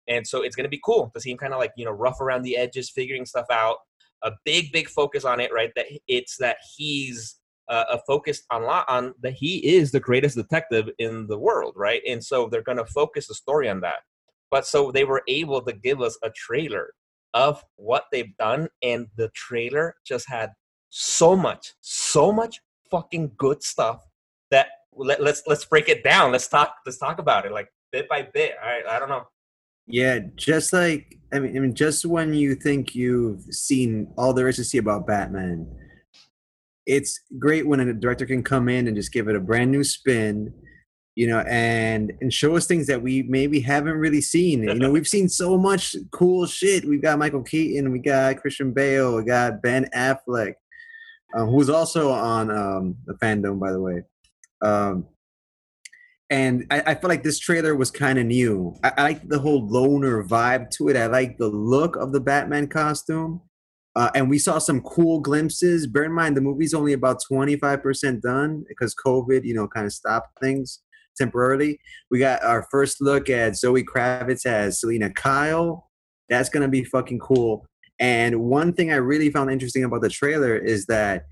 and 0.07 0.25
so 0.25 0.41
it's 0.41 0.55
gonna 0.55 0.69
be 0.69 0.81
cool 0.83 1.11
to 1.13 1.21
see 1.21 1.31
him 1.31 1.37
kind 1.37 1.53
of 1.53 1.59
like 1.59 1.73
you 1.77 1.85
know 1.85 1.91
rough 1.91 2.21
around 2.21 2.43
the 2.43 2.57
edges, 2.57 2.89
figuring 2.89 3.25
stuff 3.25 3.47
out. 3.51 3.77
A 4.23 4.31
big, 4.45 4.71
big 4.71 4.89
focus 4.89 5.25
on 5.25 5.39
it, 5.39 5.53
right? 5.53 5.71
That 5.75 5.85
it's 6.07 6.37
that 6.37 6.57
he's 6.75 7.35
uh, 7.69 7.85
a 7.91 7.99
focused 8.07 8.45
on 8.49 8.63
on 8.63 9.13
that 9.21 9.33
he 9.33 9.57
is 9.75 9.91
the 9.91 9.99
greatest 9.99 10.35
detective 10.35 10.89
in 10.97 11.27
the 11.27 11.37
world, 11.37 11.73
right? 11.75 12.01
And 12.07 12.23
so 12.23 12.47
they're 12.49 12.63
gonna 12.63 12.85
focus 12.85 13.27
the 13.27 13.35
story 13.35 13.69
on 13.69 13.81
that. 13.81 13.99
But 14.49 14.65
so 14.65 14.91
they 14.91 15.03
were 15.03 15.23
able 15.27 15.61
to 15.61 15.73
give 15.73 16.01
us 16.01 16.17
a 16.23 16.29
trailer 16.31 16.93
of 17.33 17.63
what 17.75 18.05
they've 18.11 18.35
done 18.37 18.67
and 18.81 19.07
the 19.15 19.29
trailer 19.29 19.95
just 20.05 20.27
had 20.29 20.51
so 20.89 21.35
much 21.35 21.73
so 21.81 22.31
much 22.31 22.61
fucking 22.89 23.31
good 23.37 23.61
stuff 23.61 24.07
that 24.49 24.67
let, 24.95 25.21
let's 25.21 25.43
let's 25.45 25.65
break 25.65 25.89
it 25.89 26.03
down 26.03 26.31
let's 26.31 26.47
talk 26.47 26.75
let's 26.85 26.97
talk 26.97 27.19
about 27.19 27.45
it 27.45 27.51
like 27.51 27.67
bit 27.91 28.07
by 28.09 28.21
bit 28.33 28.55
right 28.63 28.85
i 28.89 28.97
don't 28.97 29.09
know 29.09 29.23
Yeah, 29.87 30.19
just 30.35 30.73
like 30.73 31.17
I 31.33 31.39
mean, 31.39 31.57
I 31.57 31.59
mean, 31.59 31.73
just 31.73 32.05
when 32.05 32.33
you 32.33 32.55
think 32.55 32.95
you've 32.95 33.41
seen 33.51 34.13
all 34.17 34.33
there 34.33 34.47
is 34.47 34.55
to 34.57 34.63
see 34.63 34.77
about 34.77 35.07
Batman, 35.07 35.67
it's 36.85 37.19
great 37.37 37.67
when 37.67 37.81
a 37.81 37.93
director 37.93 38.25
can 38.25 38.43
come 38.43 38.69
in 38.69 38.87
and 38.87 38.95
just 38.95 39.11
give 39.11 39.27
it 39.27 39.35
a 39.35 39.39
brand 39.39 39.71
new 39.71 39.83
spin, 39.83 40.53
you 41.15 41.27
know, 41.27 41.39
and 41.39 42.13
and 42.21 42.33
show 42.33 42.55
us 42.55 42.65
things 42.65 42.87
that 42.87 43.01
we 43.01 43.23
maybe 43.23 43.59
haven't 43.59 43.97
really 43.97 44.21
seen. 44.21 44.63
You 44.63 44.75
know, 44.75 44.91
we've 44.91 45.07
seen 45.07 45.27
so 45.27 45.57
much 45.57 45.95
cool 46.11 46.45
shit. 46.45 46.85
We've 46.85 47.01
got 47.01 47.19
Michael 47.19 47.43
Keaton, 47.43 47.91
we 47.91 47.99
got 47.99 48.37
Christian 48.37 48.71
Bale, 48.71 49.15
we 49.15 49.23
got 49.23 49.61
Ben 49.61 49.89
Affleck, 49.93 50.53
um, 51.35 51.49
who's 51.49 51.69
also 51.69 52.11
on 52.11 52.49
um, 52.51 52.95
the 53.05 53.15
fandom, 53.15 53.59
by 53.59 53.71
the 53.71 53.81
way. 53.81 54.03
Um, 54.61 55.07
and 56.29 56.65
I, 56.69 56.81
I 56.87 56.95
feel 56.95 57.09
like 57.09 57.23
this 57.23 57.39
trailer 57.39 57.75
was 57.75 57.91
kind 57.91 58.19
of 58.19 58.25
new. 58.25 58.75
I, 58.83 58.91
I 58.97 59.03
like 59.03 59.27
the 59.27 59.39
whole 59.39 59.65
loner 59.67 60.23
vibe 60.23 60.69
to 60.71 60.89
it. 60.89 60.97
I 60.97 61.05
like 61.05 61.37
the 61.37 61.47
look 61.47 61.95
of 61.95 62.11
the 62.11 62.19
Batman 62.19 62.67
costume. 62.67 63.41
Uh, 63.95 64.11
and 64.13 64.29
we 64.29 64.37
saw 64.37 64.59
some 64.59 64.81
cool 64.81 65.19
glimpses. 65.19 65.87
Bear 65.87 66.03
in 66.03 66.11
mind, 66.11 66.37
the 66.37 66.41
movie's 66.41 66.73
only 66.73 66.93
about 66.93 67.21
25% 67.31 68.21
done 68.21 68.63
because 68.67 68.93
COVID, 68.93 69.43
you 69.43 69.55
know, 69.55 69.67
kind 69.67 69.87
of 69.87 69.93
stopped 69.93 70.39
things 70.39 70.81
temporarily. 71.17 71.79
We 72.11 72.19
got 72.19 72.43
our 72.43 72.67
first 72.69 73.01
look 73.01 73.29
at 73.29 73.57
Zoe 73.57 73.83
Kravitz 73.83 74.45
as 74.45 74.81
Selina 74.81 75.09
Kyle. 75.09 75.89
That's 76.29 76.49
going 76.49 76.61
to 76.61 76.69
be 76.69 76.83
fucking 76.83 77.19
cool. 77.19 77.65
And 77.99 78.41
one 78.41 78.73
thing 78.73 78.91
I 78.91 78.97
really 78.97 79.31
found 79.31 79.49
interesting 79.49 79.83
about 79.83 80.01
the 80.01 80.09
trailer 80.09 80.55
is 80.55 80.85
that 80.85 81.25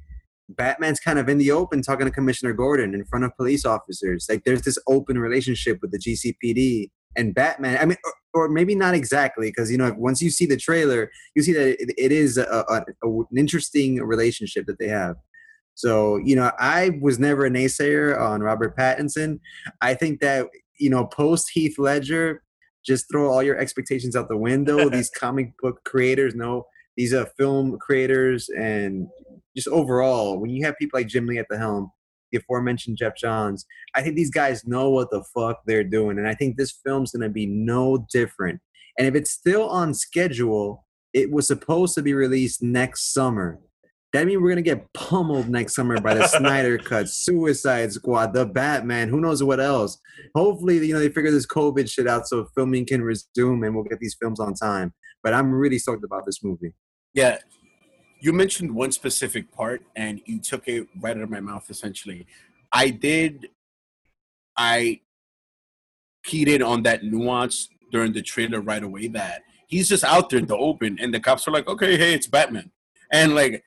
Batman's 0.49 0.99
kind 0.99 1.17
of 1.17 1.27
in 1.27 1.37
the 1.37 1.51
open 1.51 1.81
talking 1.81 2.05
to 2.05 2.11
Commissioner 2.11 2.53
Gordon 2.53 2.93
in 2.93 3.05
front 3.05 3.25
of 3.25 3.35
police 3.35 3.65
officers. 3.65 4.27
Like 4.29 4.43
there's 4.43 4.61
this 4.61 4.77
open 4.87 5.17
relationship 5.17 5.79
with 5.81 5.91
the 5.91 5.99
GCPD 5.99 6.89
and 7.15 7.33
Batman. 7.33 7.77
I 7.81 7.85
mean, 7.85 7.97
or, 8.33 8.43
or 8.43 8.49
maybe 8.49 8.75
not 8.75 8.93
exactly, 8.93 9.49
because 9.49 9.71
you 9.71 9.77
know, 9.77 9.93
once 9.97 10.21
you 10.21 10.29
see 10.29 10.45
the 10.45 10.57
trailer, 10.57 11.09
you 11.35 11.41
see 11.41 11.53
that 11.53 11.81
it, 11.81 11.93
it 11.97 12.11
is 12.11 12.37
a, 12.37 12.43
a, 12.69 12.83
a, 13.03 13.09
an 13.09 13.37
interesting 13.37 14.01
relationship 14.01 14.65
that 14.67 14.77
they 14.79 14.87
have. 14.87 15.15
So 15.73 16.17
you 16.17 16.35
know, 16.35 16.51
I 16.59 16.99
was 17.01 17.19
never 17.19 17.45
a 17.45 17.49
naysayer 17.49 18.19
on 18.19 18.41
Robert 18.41 18.77
Pattinson. 18.77 19.39
I 19.81 19.93
think 19.93 20.21
that 20.21 20.47
you 20.79 20.89
know, 20.89 21.05
post 21.05 21.49
Heath 21.53 21.79
Ledger, 21.79 22.43
just 22.85 23.09
throw 23.09 23.31
all 23.31 23.41
your 23.41 23.57
expectations 23.57 24.15
out 24.15 24.27
the 24.27 24.37
window. 24.37 24.89
these 24.91 25.09
comic 25.09 25.53
book 25.61 25.83
creators 25.85 26.35
know 26.35 26.65
these 26.97 27.13
are 27.13 27.25
film 27.37 27.77
creators 27.79 28.49
and 28.57 29.07
just 29.55 29.67
overall 29.67 30.39
when 30.39 30.49
you 30.49 30.65
have 30.65 30.77
people 30.77 30.99
like 30.99 31.07
jim 31.07 31.25
lee 31.25 31.37
at 31.37 31.47
the 31.49 31.57
helm 31.57 31.91
the 32.31 32.37
aforementioned 32.37 32.97
Geoff 32.97 33.15
Johns. 33.15 33.65
I 33.93 34.01
think 34.01 34.15
these 34.15 34.31
guys 34.31 34.65
know 34.65 34.89
what 34.89 35.09
the 35.09 35.23
fuck 35.33 35.61
they're 35.65 35.83
doing, 35.83 36.17
and 36.17 36.27
I 36.27 36.33
think 36.33 36.57
this 36.57 36.79
film's 36.85 37.11
gonna 37.11 37.29
be 37.29 37.45
no 37.45 38.05
different. 38.11 38.61
And 38.97 39.07
if 39.07 39.15
it's 39.15 39.31
still 39.31 39.67
on 39.69 39.93
schedule, 39.93 40.85
it 41.13 41.31
was 41.31 41.47
supposed 41.47 41.95
to 41.95 42.01
be 42.01 42.13
released 42.13 42.61
next 42.61 43.13
summer. 43.13 43.59
That 44.13 44.25
means 44.25 44.41
we're 44.41 44.49
gonna 44.49 44.61
get 44.61 44.91
pummeled 44.93 45.49
next 45.49 45.75
summer 45.75 45.99
by 45.99 46.13
the 46.13 46.27
Snyder 46.27 46.77
Cut, 46.83 47.09
Suicide 47.09 47.91
Squad, 47.91 48.33
the 48.33 48.45
Batman, 48.45 49.09
who 49.09 49.19
knows 49.19 49.43
what 49.43 49.59
else. 49.59 49.97
Hopefully, 50.35 50.85
you 50.85 50.93
know 50.93 50.99
they 50.99 51.09
figure 51.09 51.31
this 51.31 51.47
COVID 51.47 51.89
shit 51.89 52.07
out 52.07 52.27
so 52.27 52.47
filming 52.55 52.85
can 52.85 53.01
resume 53.01 53.63
and 53.63 53.75
we'll 53.75 53.83
get 53.83 53.99
these 53.99 54.15
films 54.19 54.39
on 54.39 54.53
time. 54.53 54.93
But 55.23 55.33
I'm 55.33 55.51
really 55.51 55.79
stoked 55.79 56.03
about 56.03 56.25
this 56.25 56.43
movie. 56.43 56.73
Yeah, 57.13 57.39
you 58.25 58.33
mentioned 58.33 58.73
one 58.73 58.91
specific 58.91 59.51
part 59.51 59.83
and 59.95 60.19
you 60.25 60.39
took 60.39 60.67
it 60.67 60.87
right 60.99 61.15
out 61.15 61.21
of 61.21 61.29
my 61.29 61.39
mouth 61.39 61.69
essentially. 61.69 62.25
I 62.73 62.89
did 62.89 63.49
i 64.57 64.99
keyed 66.23 66.47
in 66.47 66.63
on 66.63 66.81
that 66.83 67.03
nuance 67.03 67.69
during 67.91 68.13
the 68.13 68.21
trailer 68.21 68.61
right 68.61 68.83
away 68.83 69.07
that 69.07 69.43
he's 69.67 69.89
just 69.89 70.05
out 70.05 70.29
there 70.29 70.39
in 70.39 70.45
the 70.47 70.55
open 70.55 70.97
and 71.01 71.13
the 71.13 71.19
cops 71.19 71.45
are 71.47 71.51
like 71.51 71.67
okay 71.67 71.97
hey 71.97 72.13
it's 72.13 72.25
batman. 72.25 72.71
And 73.11 73.35
like 73.35 73.63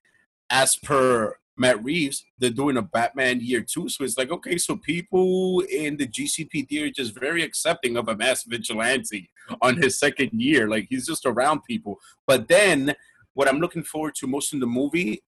as 0.50 0.76
per 0.76 1.36
matt 1.56 1.82
reeves 1.84 2.24
they're 2.38 2.50
doing 2.50 2.78
a 2.78 2.82
batman 2.82 3.40
year 3.40 3.60
two 3.60 3.88
so 3.88 4.02
it's 4.02 4.18
like 4.18 4.30
okay 4.30 4.56
so 4.58 4.76
people 4.76 5.60
in 5.70 5.96
the 5.96 6.06
gcpd 6.06 6.86
are 6.86 6.90
just 6.90 7.18
very 7.18 7.42
accepting 7.42 7.96
of 7.96 8.08
a 8.08 8.16
mass 8.16 8.44
vigilante 8.44 9.28
on 9.62 9.76
his 9.76 9.98
second 9.98 10.30
year 10.32 10.68
like 10.68 10.86
he's 10.88 11.06
just 11.06 11.26
around 11.26 11.64
people. 11.64 11.98
But 12.26 12.48
then 12.48 12.94
what 13.38 13.48
I'm 13.48 13.60
looking 13.60 13.84
forward 13.84 14.16
to 14.16 14.26
most 14.26 14.52
in 14.52 14.58
the 14.58 14.66
movie, 14.66 15.22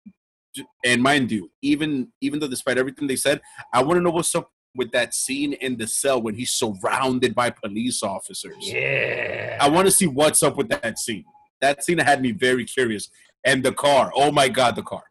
and 0.82 1.02
mind 1.02 1.30
you, 1.30 1.50
even 1.60 2.10
even 2.22 2.40
though 2.40 2.48
despite 2.48 2.78
everything 2.78 3.06
they 3.06 3.16
said, 3.16 3.42
I 3.70 3.82
want 3.82 3.98
to 3.98 4.00
know 4.00 4.10
what's 4.10 4.34
up 4.34 4.50
with 4.74 4.90
that 4.92 5.12
scene 5.12 5.52
in 5.52 5.76
the 5.76 5.86
cell 5.86 6.22
when 6.22 6.34
he's 6.34 6.52
surrounded 6.52 7.34
by 7.34 7.50
police 7.50 8.02
officers. 8.02 8.56
Yeah. 8.60 9.58
I 9.60 9.68
want 9.68 9.88
to 9.88 9.92
see 9.92 10.06
what's 10.06 10.42
up 10.42 10.56
with 10.56 10.70
that 10.70 10.98
scene. 10.98 11.26
That 11.60 11.84
scene 11.84 11.98
had 11.98 12.22
me 12.22 12.32
very 12.32 12.64
curious. 12.64 13.10
And 13.44 13.62
the 13.62 13.72
car. 13.72 14.10
Oh 14.14 14.32
my 14.32 14.48
god, 14.48 14.74
the 14.76 14.82
car. 14.82 15.04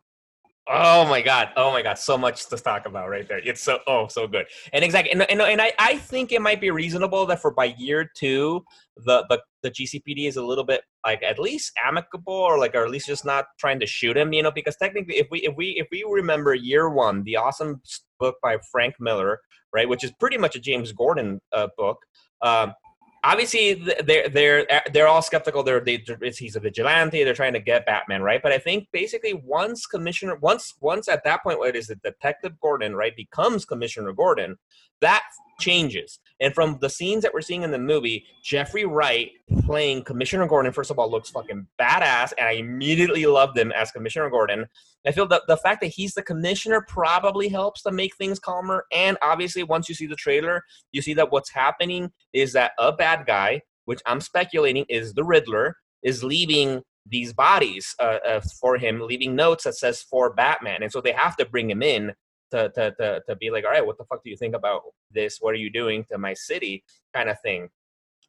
Oh 0.69 1.07
my 1.07 1.21
god! 1.21 1.49
Oh 1.55 1.71
my 1.71 1.81
god! 1.81 1.97
So 1.97 2.17
much 2.17 2.47
to 2.49 2.57
talk 2.57 2.85
about 2.85 3.09
right 3.09 3.25
there. 3.27 3.39
It's 3.39 3.61
so 3.61 3.79
oh 3.87 4.07
so 4.07 4.27
good. 4.27 4.47
And 4.73 4.83
exactly, 4.83 5.13
and, 5.13 5.21
and, 5.31 5.41
and 5.41 5.61
I, 5.61 5.71
I 5.79 5.97
think 5.97 6.33
it 6.33 6.41
might 6.41 6.59
be 6.59 6.71
reasonable 6.71 7.25
that 7.27 7.41
for 7.41 7.51
by 7.51 7.75
year 7.77 8.09
two, 8.17 8.65
the, 8.97 9.25
the 9.29 9.41
the 9.63 9.71
GCPD 9.71 10.27
is 10.27 10.35
a 10.35 10.43
little 10.43 10.65
bit 10.65 10.81
like 11.05 11.23
at 11.23 11.39
least 11.39 11.71
amicable 11.85 12.33
or 12.33 12.59
like 12.59 12.75
or 12.75 12.83
at 12.83 12.91
least 12.91 13.07
just 13.07 13.23
not 13.23 13.45
trying 13.57 13.79
to 13.79 13.85
shoot 13.85 14.17
him. 14.17 14.33
You 14.33 14.43
know, 14.43 14.51
because 14.51 14.75
technically, 14.75 15.15
if 15.15 15.27
we 15.31 15.39
if 15.39 15.55
we 15.55 15.67
if 15.79 15.87
we 15.89 16.03
remember 16.05 16.53
year 16.53 16.89
one, 16.89 17.23
the 17.23 17.37
awesome 17.37 17.81
book 18.19 18.35
by 18.43 18.57
Frank 18.69 18.95
Miller, 18.99 19.39
right, 19.73 19.87
which 19.87 20.03
is 20.03 20.11
pretty 20.19 20.37
much 20.37 20.57
a 20.57 20.59
James 20.59 20.91
Gordon 20.91 21.39
uh, 21.53 21.67
book. 21.77 21.99
Um, 22.41 22.73
obviously 23.23 23.73
they're 24.05 24.29
they're 24.29 24.71
uh, 24.71 24.79
they're 24.93 25.07
all 25.07 25.21
skeptical. 25.21 25.63
They're 25.63 25.79
they, 25.79 26.03
he's 26.21 26.55
a 26.55 26.59
vigilante. 26.59 27.23
They're 27.23 27.33
trying 27.33 27.53
to 27.53 27.59
get 27.59 27.85
Batman 27.85 28.21
right. 28.21 28.41
But 28.41 28.51
I 28.51 28.57
think 28.57 28.87
basically 28.91 29.33
once 29.33 29.85
Commissioner 29.85 30.35
once 30.35 30.75
once 30.79 31.07
at 31.07 31.23
that 31.23 31.43
point, 31.43 31.59
what 31.59 31.75
is 31.75 31.89
it? 31.89 32.01
Detective 32.03 32.59
Gordon 32.59 32.95
right 32.95 33.15
becomes 33.15 33.65
Commissioner 33.65 34.13
Gordon. 34.13 34.57
That 35.01 35.23
changes. 35.59 36.19
And 36.39 36.53
from 36.53 36.77
the 36.81 36.89
scenes 36.89 37.23
that 37.23 37.33
we're 37.33 37.41
seeing 37.41 37.63
in 37.63 37.71
the 37.71 37.79
movie, 37.79 38.25
Jeffrey 38.43 38.85
Wright 38.85 39.31
playing 39.65 40.03
Commissioner 40.03 40.47
Gordon, 40.47 40.71
first 40.71 40.91
of 40.91 40.99
all, 40.99 41.09
looks 41.09 41.31
fucking 41.31 41.65
badass, 41.79 42.33
and 42.37 42.47
I 42.47 42.53
immediately 42.53 43.25
loved 43.25 43.57
him 43.57 43.71
as 43.71 43.91
Commissioner 43.91 44.29
Gordon. 44.29 44.67
I 45.05 45.11
feel 45.11 45.27
that 45.27 45.43
the 45.47 45.57
fact 45.57 45.81
that 45.81 45.87
he's 45.87 46.13
the 46.13 46.21
commissioner 46.21 46.85
probably 46.87 47.47
helps 47.47 47.81
to 47.83 47.91
make 47.91 48.15
things 48.15 48.39
calmer. 48.39 48.85
And 48.91 49.17
obviously, 49.21 49.63
once 49.63 49.89
you 49.89 49.95
see 49.95 50.05
the 50.05 50.15
trailer, 50.15 50.63
you 50.91 51.01
see 51.01 51.13
that 51.15 51.31
what's 51.31 51.51
happening 51.51 52.11
is 52.33 52.53
that 52.53 52.73
a 52.77 52.91
bad 52.91 53.25
guy, 53.25 53.61
which 53.85 54.01
I'm 54.05 54.21
speculating 54.21 54.85
is 54.89 55.13
the 55.13 55.23
Riddler, 55.23 55.75
is 56.03 56.23
leaving 56.23 56.83
these 57.09 57.33
bodies 57.33 57.95
uh, 57.99 58.17
uh, 58.27 58.41
for 58.59 58.77
him, 58.77 58.99
leaving 58.99 59.35
notes 59.35 59.63
that 59.63 59.75
says 59.75 60.01
for 60.01 60.33
Batman, 60.33 60.83
and 60.83 60.91
so 60.91 61.01
they 61.01 61.13
have 61.13 61.35
to 61.37 61.45
bring 61.45 61.69
him 61.69 61.81
in 61.81 62.13
to, 62.51 62.69
to, 62.69 62.91
to, 62.91 63.21
to 63.27 63.35
be 63.35 63.49
like, 63.49 63.65
all 63.65 63.71
right, 63.71 63.85
what 63.85 63.97
the 63.97 64.05
fuck 64.05 64.23
do 64.23 64.29
you 64.29 64.37
think 64.37 64.55
about 64.55 64.81
this? 65.11 65.37
What 65.39 65.53
are 65.53 65.57
you 65.57 65.69
doing 65.69 66.05
to 66.09 66.17
my 66.17 66.33
city? 66.33 66.83
Kind 67.13 67.29
of 67.29 67.39
thing, 67.41 67.69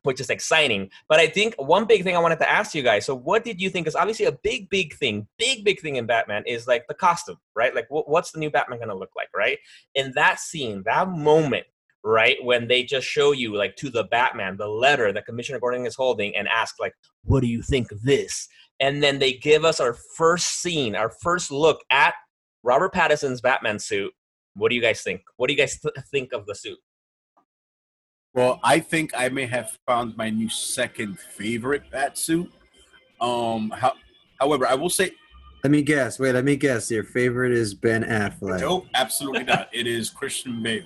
which 0.03 0.21
is 0.21 0.31
exciting. 0.31 0.91
But 1.09 1.21
I 1.21 1.27
think 1.27 1.55
one 1.57 1.85
big 1.85 2.05
thing 2.05 2.17
I 2.17 2.21
wanted 2.21 2.39
to 2.41 2.51
ask 2.51 2.75
you 2.75 2.83
guys 2.83 3.07
so, 3.07 3.15
what 3.15 3.45
did 3.45 3.61
you 3.61 3.71
think? 3.71 3.87
Because 3.87 3.97
obviously, 3.97 4.27
a 4.27 4.33
big, 4.33 4.69
big 4.71 4.95
thing, 4.95 5.27
big, 5.39 5.65
big 5.65 5.81
thing 5.81 5.97
in 5.97 6.07
Batman 6.07 6.45
is 6.47 6.67
like 6.67 6.87
the 6.89 6.95
costume, 6.95 7.39
right? 7.55 7.75
Like, 7.75 7.87
what, 7.91 8.09
what's 8.09 8.33
the 8.33 8.39
new 8.39 8.51
Batman 8.51 8.89
to 8.89 8.95
look 8.95 9.11
like, 9.17 9.29
right? 9.37 9.59
In 9.95 10.13
that 10.15 10.41
scene, 10.41 10.83
that 10.85 11.09
moment, 11.09 11.67
right 12.05 12.37
when 12.43 12.69
they 12.69 12.85
just 12.85 13.07
show 13.07 13.33
you 13.33 13.57
like 13.57 13.75
to 13.77 13.91
the 13.91 14.05
batman 14.05 14.57
the 14.57 14.67
letter 14.67 15.13
that 15.13 15.27
commissioner 15.27 15.59
gordon 15.59 15.85
is 15.85 15.97
holding 15.97 16.35
and 16.37 16.47
ask 16.49 16.77
like 16.79 16.95
what 17.25 17.41
do 17.41 17.49
you 17.49 17.61
think 17.61 17.91
of 17.91 18.01
this 18.03 18.49
and 18.81 19.03
then 19.03 19.19
they 19.19 19.33
give 19.33 19.65
us 19.65 19.81
our 19.81 19.95
first 20.17 20.63
scene 20.63 20.95
our 20.95 21.11
first 21.11 21.51
look 21.51 21.81
at 21.91 22.15
Robert 22.63 22.93
Pattinson's 22.93 23.41
Batman 23.41 23.79
suit. 23.79 24.13
What 24.55 24.71
do 24.71 24.75
you 24.75 24.83
guys 24.83 25.03
think? 25.03 25.23
What 25.37 25.49
do 25.49 25.55
you 25.55 25.59
guys 25.59 25.79
th- 25.81 25.95
think 26.11 26.33
of 26.33 26.47
the 26.47 26.55
suit? 26.55 26.79
Well, 28.35 28.61
I 28.63 28.79
think 28.81 29.13
I 29.17 29.29
may 29.29 29.47
have 29.47 29.77
found 29.87 30.17
my 30.17 30.31
new 30.31 30.49
second 30.49 31.19
favorite 31.19 31.91
bat 31.91 32.19
suit. 32.19 32.51
Um, 33.21 33.71
how, 33.71 33.95
however, 34.41 34.67
I 34.67 34.75
will 34.75 34.91
say. 34.91 35.11
Let 35.65 35.71
me 35.71 35.83
guess. 35.83 36.19
Wait, 36.21 36.33
let 36.33 36.45
me 36.45 36.57
guess. 36.57 36.91
Your 36.91 37.05
favorite 37.05 37.53
is 37.53 37.75
Ben 37.75 38.05
Affleck. 38.05 38.61
Nope, 38.61 38.87
absolutely 38.95 39.45
not. 39.45 39.69
It 39.73 39.87
is 39.87 40.11
Christian 40.11 40.63
Bale. 40.63 40.85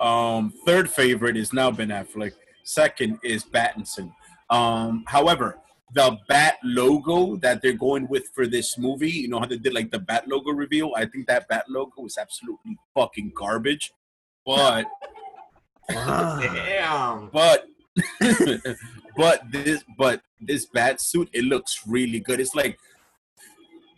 Um, 0.00 0.52
third 0.66 0.90
favorite 0.90 1.36
is 1.36 1.52
now 1.52 1.70
Ben 1.70 1.88
Affleck. 1.88 2.32
Second 2.64 3.18
is 3.22 3.44
Pattinson. 3.44 4.12
Um, 4.48 5.04
however, 5.06 5.58
the 5.92 6.18
bat 6.28 6.58
logo 6.62 7.36
that 7.36 7.62
they're 7.62 7.72
going 7.72 8.06
with 8.08 8.28
for 8.34 8.46
this 8.46 8.78
movie. 8.78 9.10
You 9.10 9.28
know 9.28 9.40
how 9.40 9.46
they 9.46 9.58
did 9.58 9.74
like 9.74 9.90
the 9.90 9.98
bat 9.98 10.28
logo 10.28 10.50
reveal? 10.50 10.92
I 10.96 11.06
think 11.06 11.26
that 11.26 11.48
bat 11.48 11.64
logo 11.68 12.04
is 12.06 12.16
absolutely 12.18 12.78
fucking 12.94 13.32
garbage. 13.34 13.92
But 14.46 14.86
damn. 15.88 17.30
But 17.30 17.66
but 19.16 19.50
this 19.50 19.84
but 19.98 20.22
this 20.40 20.66
bat 20.66 21.00
suit, 21.00 21.28
it 21.32 21.44
looks 21.44 21.80
really 21.86 22.20
good. 22.20 22.40
It's 22.40 22.54
like 22.54 22.78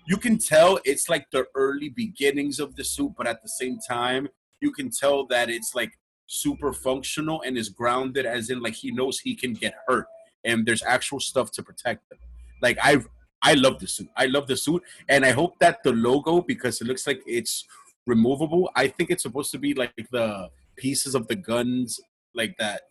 you 0.07 0.17
can 0.17 0.39
tell 0.39 0.79
it's 0.85 1.09
like 1.09 1.27
the 1.31 1.47
early 1.55 1.89
beginnings 1.89 2.59
of 2.59 2.75
the 2.77 2.85
suit, 2.85 3.13
but 3.17 3.27
at 3.27 3.43
the 3.43 3.49
same 3.49 3.79
time, 3.87 4.29
you 4.61 4.73
can 4.73 4.91
tell 4.91 5.27
that 5.27 5.51
it's 5.51 5.75
like 5.75 5.93
super 6.27 6.73
functional 6.73 7.43
and 7.43 7.59
is 7.59 7.69
grounded 7.69 8.25
as 8.25 8.49
in 8.49 8.63
like 8.63 8.75
he 8.75 8.91
knows 8.91 9.21
he 9.21 9.35
can 9.35 9.53
get 9.53 9.75
hurt 9.87 10.07
and 10.45 10.67
there's 10.67 10.83
actual 10.83 11.21
stuff 11.21 11.51
to 11.53 11.63
protect 11.63 12.09
them. 12.09 12.19
Like 12.61 12.79
I've 12.83 13.09
I 13.43 13.55
love 13.55 13.81
the 13.81 13.89
suit. 13.89 14.09
I 14.17 14.27
love 14.27 14.47
the 14.47 14.57
suit, 14.57 14.83
and 15.09 15.25
I 15.25 15.33
hope 15.33 15.59
that 15.59 15.83
the 15.83 15.93
logo 15.93 16.43
because 16.43 16.81
it 16.81 16.87
looks 16.87 17.07
like 17.07 17.21
it's 17.27 17.65
removable. 18.07 18.71
I 18.77 18.89
think 18.89 19.11
it's 19.11 19.23
supposed 19.23 19.51
to 19.53 19.59
be 19.59 19.75
like 19.75 19.93
the 20.11 20.49
pieces 20.77 21.15
of 21.15 21.27
the 21.29 21.37
guns 21.37 22.01
like 22.35 22.57
that 22.59 22.83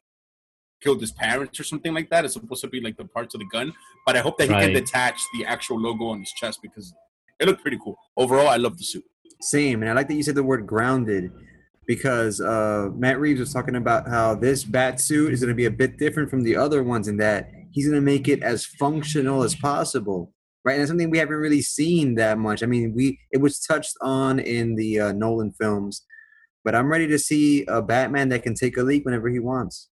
killed 0.82 1.00
his 1.00 1.12
parents 1.12 1.60
or 1.60 1.64
something 1.64 1.94
like 1.94 2.10
that. 2.10 2.26
It's 2.26 2.34
supposed 2.34 2.62
to 2.62 2.68
be 2.68 2.82
like 2.82 2.98
the 2.98 3.06
parts 3.06 3.34
of 3.34 3.40
the 3.40 3.48
gun, 3.48 3.74
but 4.06 4.18
I 4.18 4.20
hope 4.20 4.38
that 4.40 4.48
he 4.48 4.54
right. 4.54 4.64
can 4.66 4.74
detach 4.74 5.22
the 5.34 5.46
actual 5.46 5.80
logo 5.80 6.08
on 6.08 6.20
his 6.20 6.32
chest 6.34 6.60
because 6.62 6.94
it 7.40 7.48
looked 7.48 7.62
pretty 7.62 7.80
cool. 7.84 7.98
Overall, 8.18 8.48
I 8.48 8.58
love 8.58 8.78
the 8.78 8.84
suit. 8.84 9.06
Same, 9.42 9.82
and 9.82 9.90
I 9.90 9.94
like 9.94 10.08
that 10.08 10.16
you 10.16 10.24
said 10.24 10.36
the 10.36 10.44
word 10.44 10.68
grounded 10.68 11.32
because 11.92 12.40
uh, 12.40 12.88
Matt 12.96 13.20
Reeves 13.20 13.42
was 13.42 13.52
talking 13.52 13.76
about 13.76 14.08
how 14.08 14.34
this 14.34 14.64
bat 14.64 15.02
suit 15.02 15.34
is 15.34 15.42
going 15.42 15.50
to 15.50 15.54
be 15.54 15.66
a 15.66 15.70
bit 15.70 15.98
different 15.98 16.30
from 16.30 16.42
the 16.42 16.56
other 16.56 16.84
ones 16.84 17.10
in 17.10 17.18
that 17.18 17.52
he's 17.72 17.86
going 17.86 18.00
to 18.00 18.02
make 18.02 18.30
it 18.30 18.42
as 18.44 18.66
functional 18.66 19.44
as 19.44 19.56
possible, 19.56 20.32
right? 20.64 20.80
And 20.80 20.88
something 20.88 21.10
we 21.10 21.18
haven't 21.18 21.36
really 21.36 21.62
seen 21.62 22.16
that 22.16 22.38
much. 22.38 22.64
I 22.64 22.66
mean, 22.66 22.94
we 22.96 23.20
it 23.32 23.42
was 23.42 23.60
touched 23.60 23.94
on 24.00 24.40
in 24.40 24.76
the 24.76 25.02
uh, 25.02 25.12
Nolan 25.12 25.52
films, 25.60 26.06
but 26.64 26.76
I'm 26.76 26.90
ready 26.90 27.08
to 27.08 27.20
see 27.20 27.66
a 27.66 27.82
Batman 27.82 28.30
that 28.30 28.44
can 28.44 28.56
take 28.56 28.78
a 28.78 28.84
leak 28.84 29.04
whenever 29.04 29.28
he 29.28 29.40
wants. 29.40 29.90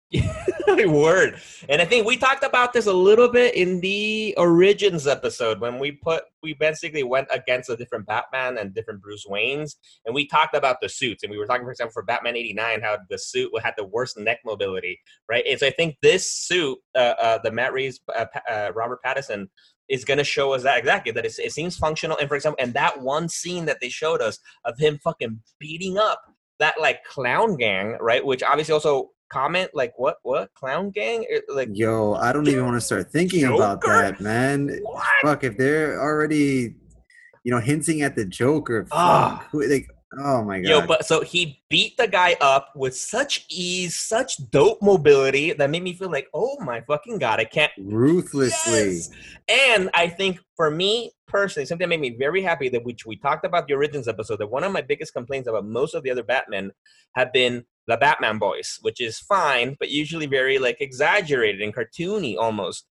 Word. 0.69 1.41
And 1.69 1.83
I 1.83 1.85
think 1.85 2.07
we 2.07 2.17
talked 2.17 2.45
about 2.45 2.73
this 2.73 2.87
a 2.87 2.93
little 2.93 3.29
bit 3.29 3.55
in 3.55 3.81
the 3.81 4.35
Origins 4.37 5.07
episode 5.07 5.61
when 5.61 5.79
we 5.81 5.93
put 5.93 6.25
we 6.43 6.55
basically 6.55 7.03
went 7.03 7.27
against 7.33 7.71
a 7.71 7.77
different 7.77 8.07
Batman 8.07 8.57
and 8.57 8.73
different 8.73 9.03
Bruce 9.03 9.27
Waynes, 9.29 9.75
and 10.05 10.15
we 10.15 10.29
talked 10.29 10.55
about 10.55 10.81
the 10.81 10.89
suits. 10.89 11.25
And 11.25 11.31
we 11.31 11.39
were 11.39 11.47
talking, 11.47 11.65
for 11.65 11.73
example, 11.73 11.93
for 11.93 12.05
Batman 12.05 12.37
'89, 12.37 12.83
how 12.83 12.99
the 13.11 13.19
suit 13.19 13.51
had 13.63 13.75
the 13.77 13.85
worst 13.85 14.17
neck 14.17 14.41
mobility, 14.45 15.01
right? 15.29 15.45
And 15.49 15.59
so 15.59 15.67
I 15.67 15.71
think 15.71 15.97
this 16.03 16.33
suit, 16.33 16.79
uh, 16.95 17.15
uh, 17.21 17.39
the 17.43 17.51
Matt 17.51 17.73
Reeves, 17.73 17.99
uh, 18.15 18.27
uh 18.49 18.71
Robert 18.75 19.01
Pattinson, 19.05 19.49
is 19.89 20.05
going 20.05 20.19
to 20.19 20.25
show 20.25 20.53
us 20.53 20.63
that 20.63 20.79
exactly 20.79 21.13
that 21.13 21.27
it 21.27 21.33
seems 21.33 21.77
functional. 21.77 22.17
And 22.19 22.29
for 22.29 22.37
example, 22.37 22.63
and 22.63 22.75
that 22.75 23.01
one 23.01 23.29
scene 23.29 23.65
that 23.65 23.81
they 23.81 23.89
showed 23.89 24.21
us 24.21 24.39
of 24.65 24.79
him 24.79 24.99
fucking 25.03 25.41
beating 25.59 25.99
up 25.99 26.23
that 26.59 26.81
like 26.81 27.05
clown 27.05 27.57
gang, 27.57 27.99
right? 28.01 28.25
Which 28.25 28.43
obviously 28.43 28.73
also 28.73 29.11
comment 29.29 29.71
like 29.75 29.93
what 29.97 30.19
what 30.23 30.53
clown 30.55 30.91
gang 30.91 31.25
like 31.49 31.69
yo 31.73 32.15
i 32.15 32.33
don't 32.33 32.47
even 32.49 32.65
want 32.65 32.77
to 32.77 32.81
start 32.81 33.11
thinking 33.11 33.41
Joker? 33.41 33.55
about 33.55 33.81
that 33.83 34.21
man 34.21 34.79
what? 34.83 35.05
fuck 35.23 35.45
if 35.45 35.57
they're 35.57 36.01
already 36.01 36.75
you 37.43 37.53
know 37.53 37.59
hinting 37.59 38.03
at 38.03 38.15
the 38.15 38.25
joker 38.25 38.87
oh. 38.93 39.43
Fuck, 39.53 39.55
like 39.69 39.89
oh 40.19 40.45
my 40.45 40.61
god 40.61 40.69
yo 40.69 40.87
but 40.87 41.05
so 41.05 41.23
he 41.23 41.61
beat 41.69 41.97
the 41.97 42.07
guy 42.07 42.37
up 42.41 42.71
with 42.77 42.97
such 42.97 43.45
ease 43.49 43.97
such 43.97 44.37
dope 44.51 44.81
mobility 44.81 45.53
that 45.53 45.69
made 45.71 45.83
me 45.83 45.93
feel 45.93 46.11
like 46.11 46.29
oh 46.33 46.57
my 46.61 46.81
fucking 46.83 47.19
god 47.19 47.41
i 47.41 47.45
can't 47.45 47.73
ruthlessly 47.79 48.95
yes! 48.95 49.11
and 49.49 49.91
i 49.95 50.07
think 50.07 50.39
for 50.57 50.71
me 50.71 51.11
personally 51.27 51.67
something 51.67 51.89
that 51.89 51.99
made 51.99 52.13
me 52.13 52.17
very 52.17 52.41
happy 52.41 52.69
that 52.69 52.85
which 52.85 53.05
we 53.05 53.17
talked 53.17 53.45
about 53.45 53.67
the 53.67 53.75
origins 53.75 54.07
episode 54.07 54.37
that 54.37 54.47
one 54.47 54.63
of 54.63 54.73
my 54.73 54.81
biggest 54.81 55.13
complaints 55.13 55.49
about 55.49 55.67
most 55.67 55.95
of 55.95 56.05
the 56.05 56.11
other 56.11 56.23
batman 56.23 56.71
have 57.17 57.33
been 57.33 57.65
the 57.87 57.97
Batman 57.97 58.39
voice, 58.39 58.79
which 58.83 59.01
is 59.01 59.19
fine, 59.19 59.77
but 59.79 59.91
usually 59.91 60.27
very 60.27 60.59
like 60.59 60.81
exaggerated 60.81 61.61
and 61.63 61.75
cartoony 61.75 62.37
almost. 62.37 62.87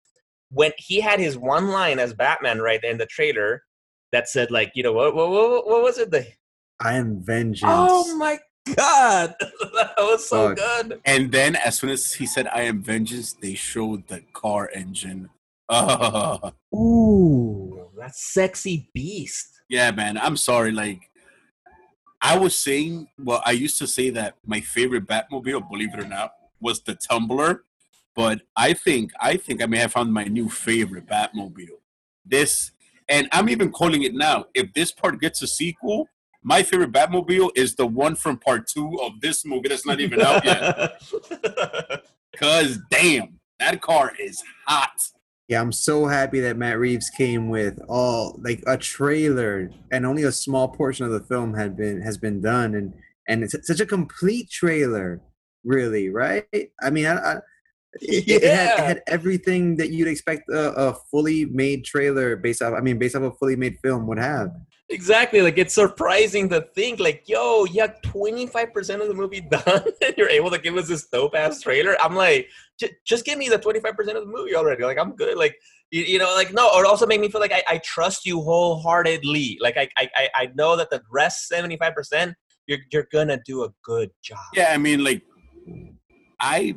When 0.50 0.72
he 0.78 1.00
had 1.00 1.20
his 1.20 1.38
one 1.38 1.70
line 1.70 1.98
as 1.98 2.14
Batman 2.14 2.60
right 2.60 2.84
in 2.84 2.98
the 2.98 3.06
trailer 3.06 3.64
that 4.12 4.28
said 4.28 4.52
like, 4.52 4.72
you 4.76 4.84
know, 4.84 4.94
what 4.94 5.16
what 5.16 5.30
what, 5.30 5.68
what 5.68 5.84
was 5.84 5.98
it? 5.98 6.12
The 6.12 6.28
I 6.80 6.96
am 6.96 7.22
vengeance. 7.24 7.72
Oh 7.74 8.18
my 8.18 8.40
god, 8.76 9.36
that 9.40 9.94
was 9.98 10.28
so 10.28 10.50
Fuck. 10.50 10.58
good. 10.58 11.02
And 11.06 11.32
then 11.32 11.56
as 11.56 11.78
soon 11.78 11.90
as 11.90 12.14
he 12.14 12.26
said 12.26 12.48
I 12.48 12.64
am 12.64 12.82
vengeance, 12.82 13.34
they 13.34 13.54
showed 13.54 14.08
the 14.08 14.22
car 14.34 14.70
engine. 14.74 15.30
Ooh, 16.76 17.90
that 17.98 18.14
sexy 18.14 18.90
beast. 18.94 19.62
Yeah, 19.70 19.92
man. 19.92 20.18
I'm 20.18 20.36
sorry, 20.36 20.74
like 20.74 21.11
I 22.22 22.38
was 22.38 22.56
saying, 22.56 23.08
well, 23.18 23.42
I 23.46 23.52
used 23.52 23.78
to 23.80 23.88
say 23.88 24.10
that 24.12 24.36
my 24.46 24.62
favorite 24.62 25.08
Batmobile, 25.08 25.70
believe 25.70 25.94
it 25.94 26.00
or 26.00 26.08
not, 26.08 26.34
was 26.60 26.82
the 26.82 26.96
Tumbler. 26.96 27.64
But 28.16 28.42
I 28.56 28.74
think 28.74 29.12
I 29.20 29.38
think 29.38 29.64
I 29.64 29.66
may 29.66 29.80
have 29.80 29.94
found 29.94 30.14
my 30.14 30.26
new 30.26 30.50
favorite 30.50 31.08
Batmobile. 31.08 31.80
This, 32.26 32.72
and 33.08 33.28
I'm 33.32 33.50
even 33.50 33.72
calling 33.72 34.04
it 34.04 34.14
now. 34.14 34.46
If 34.54 34.74
this 34.74 34.92
part 34.92 35.20
gets 35.22 35.42
a 35.42 35.48
sequel, 35.48 36.08
my 36.44 36.62
favorite 36.62 36.92
Batmobile 36.92 37.52
is 37.56 37.76
the 37.76 37.88
one 37.88 38.16
from 38.16 38.38
part 38.38 38.68
two 38.68 39.00
of 39.02 39.22
this 39.22 39.46
movie 39.46 39.70
that's 39.70 39.86
not 39.86 40.00
even 40.00 40.22
out 40.22 40.44
yet. 40.44 41.02
Cause 42.36 42.80
damn, 42.90 43.40
that 43.60 43.82
car 43.82 44.14
is 44.20 44.44
hot 44.66 45.00
yeah, 45.52 45.60
I'm 45.60 45.74
so 45.74 46.06
happy 46.06 46.40
that 46.40 46.56
Matt 46.56 46.80
Reeves 46.80 47.10
came 47.10 47.50
with 47.50 47.78
all 47.90 48.40
like 48.42 48.64
a 48.68 48.78
trailer, 48.78 49.70
and 49.92 50.06
only 50.06 50.24
a 50.24 50.32
small 50.32 50.70
portion 50.70 51.06
of 51.06 51.12
the 51.12 51.20
film 51.20 51.54
had 51.54 51.76
been 51.76 52.02
has 52.02 52.18
been 52.18 52.40
done, 52.40 52.74
and 52.74 52.94
and 53.28 53.44
it's 53.44 53.54
such 53.68 53.82
a 53.82 53.86
complete 53.86 54.50
trailer, 54.50 55.20
really, 55.66 56.08
right? 56.08 56.46
I 56.82 56.90
mean, 56.90 57.06
I, 57.06 57.16
I 57.16 57.36
it, 57.96 58.28
yeah. 58.28 58.36
it, 58.38 58.44
had, 58.44 58.80
it, 58.80 58.86
had, 58.86 59.02
everything 59.08 59.76
that 59.76 59.90
you'd 59.90 60.08
expect 60.08 60.50
a, 60.50 60.72
a, 60.72 60.96
fully 61.12 61.44
made 61.44 61.84
trailer 61.84 62.38
based 62.38 62.62
off. 62.62 62.74
I 62.74 62.80
mean, 62.80 62.98
based 62.98 63.18
off 63.18 63.24
a 63.24 63.32
fully 63.32 63.58
made 63.58 63.78
film 63.84 64.08
would 64.08 64.20
have. 64.20 64.52
Exactly. 64.92 65.42
Like 65.42 65.58
it's 65.58 65.74
surprising 65.74 66.50
to 66.50 66.62
think, 66.76 67.00
like, 67.00 67.24
yo, 67.26 67.64
you 67.66 67.80
have 67.80 68.02
25% 68.02 69.02
of 69.02 69.08
the 69.08 69.14
movie 69.14 69.42
done 69.50 69.84
and 70.02 70.14
you're 70.18 70.30
able 70.30 70.52
to 70.52 70.60
give 70.60 70.76
us 70.76 70.90
this 70.90 71.08
dope 71.08 71.34
ass 71.34 71.62
trailer. 71.62 71.96
I'm 72.02 72.16
like, 72.16 72.50
just 73.06 73.24
give 73.24 73.38
me 73.38 73.48
the 73.48 73.58
25% 73.58 73.90
of 74.00 74.06
the 74.06 74.26
movie 74.26 74.56
already. 74.56 74.84
Like, 74.84 75.00
I'm 75.00 75.16
good. 75.16 75.38
Like, 75.38 75.56
you, 75.92 76.04
you 76.04 76.20
know, 76.20 76.34
like, 76.36 76.54
no, 76.54 76.70
or 76.76 76.86
also 76.86 77.08
make 77.08 77.22
me 77.22 77.30
feel 77.30 77.40
like 77.40 77.54
I, 77.54 77.64
I 77.68 77.78
trust 77.84 78.26
you 78.26 78.42
wholeheartedly. 78.42 79.60
Like, 79.62 79.78
I, 79.78 79.90
I, 79.98 80.30
I 80.36 80.50
know 80.56 80.76
that 80.76 80.90
the 80.90 81.02
rest 81.10 81.50
75%, 81.52 82.34
you're, 82.68 82.80
you're 82.92 83.08
gonna 83.12 83.40
do 83.46 83.64
a 83.64 83.70
good 83.84 84.12
job. 84.22 84.40
Yeah. 84.54 84.72
I 84.74 84.78
mean, 84.78 85.04
like, 85.04 85.24
I 86.40 86.76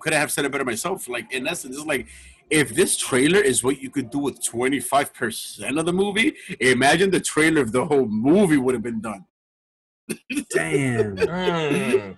could 0.00 0.14
have 0.14 0.32
said 0.32 0.44
it 0.44 0.52
better 0.52 0.64
myself. 0.64 1.08
Like, 1.08 1.32
in 1.32 1.46
essence, 1.46 1.76
it's 1.76 1.86
like, 1.86 2.08
if 2.50 2.74
this 2.74 2.96
trailer 2.96 3.40
is 3.40 3.62
what 3.64 3.80
you 3.80 3.90
could 3.90 4.10
do 4.10 4.18
with 4.18 4.42
25% 4.44 5.78
of 5.78 5.86
the 5.86 5.92
movie, 5.92 6.34
imagine 6.60 7.10
the 7.10 7.20
trailer 7.20 7.60
of 7.60 7.72
the 7.72 7.84
whole 7.84 8.06
movie 8.06 8.56
would 8.56 8.74
have 8.74 8.82
been 8.82 9.00
done. 9.00 9.24
Damn. 10.50 11.16
Mm. 11.26 12.16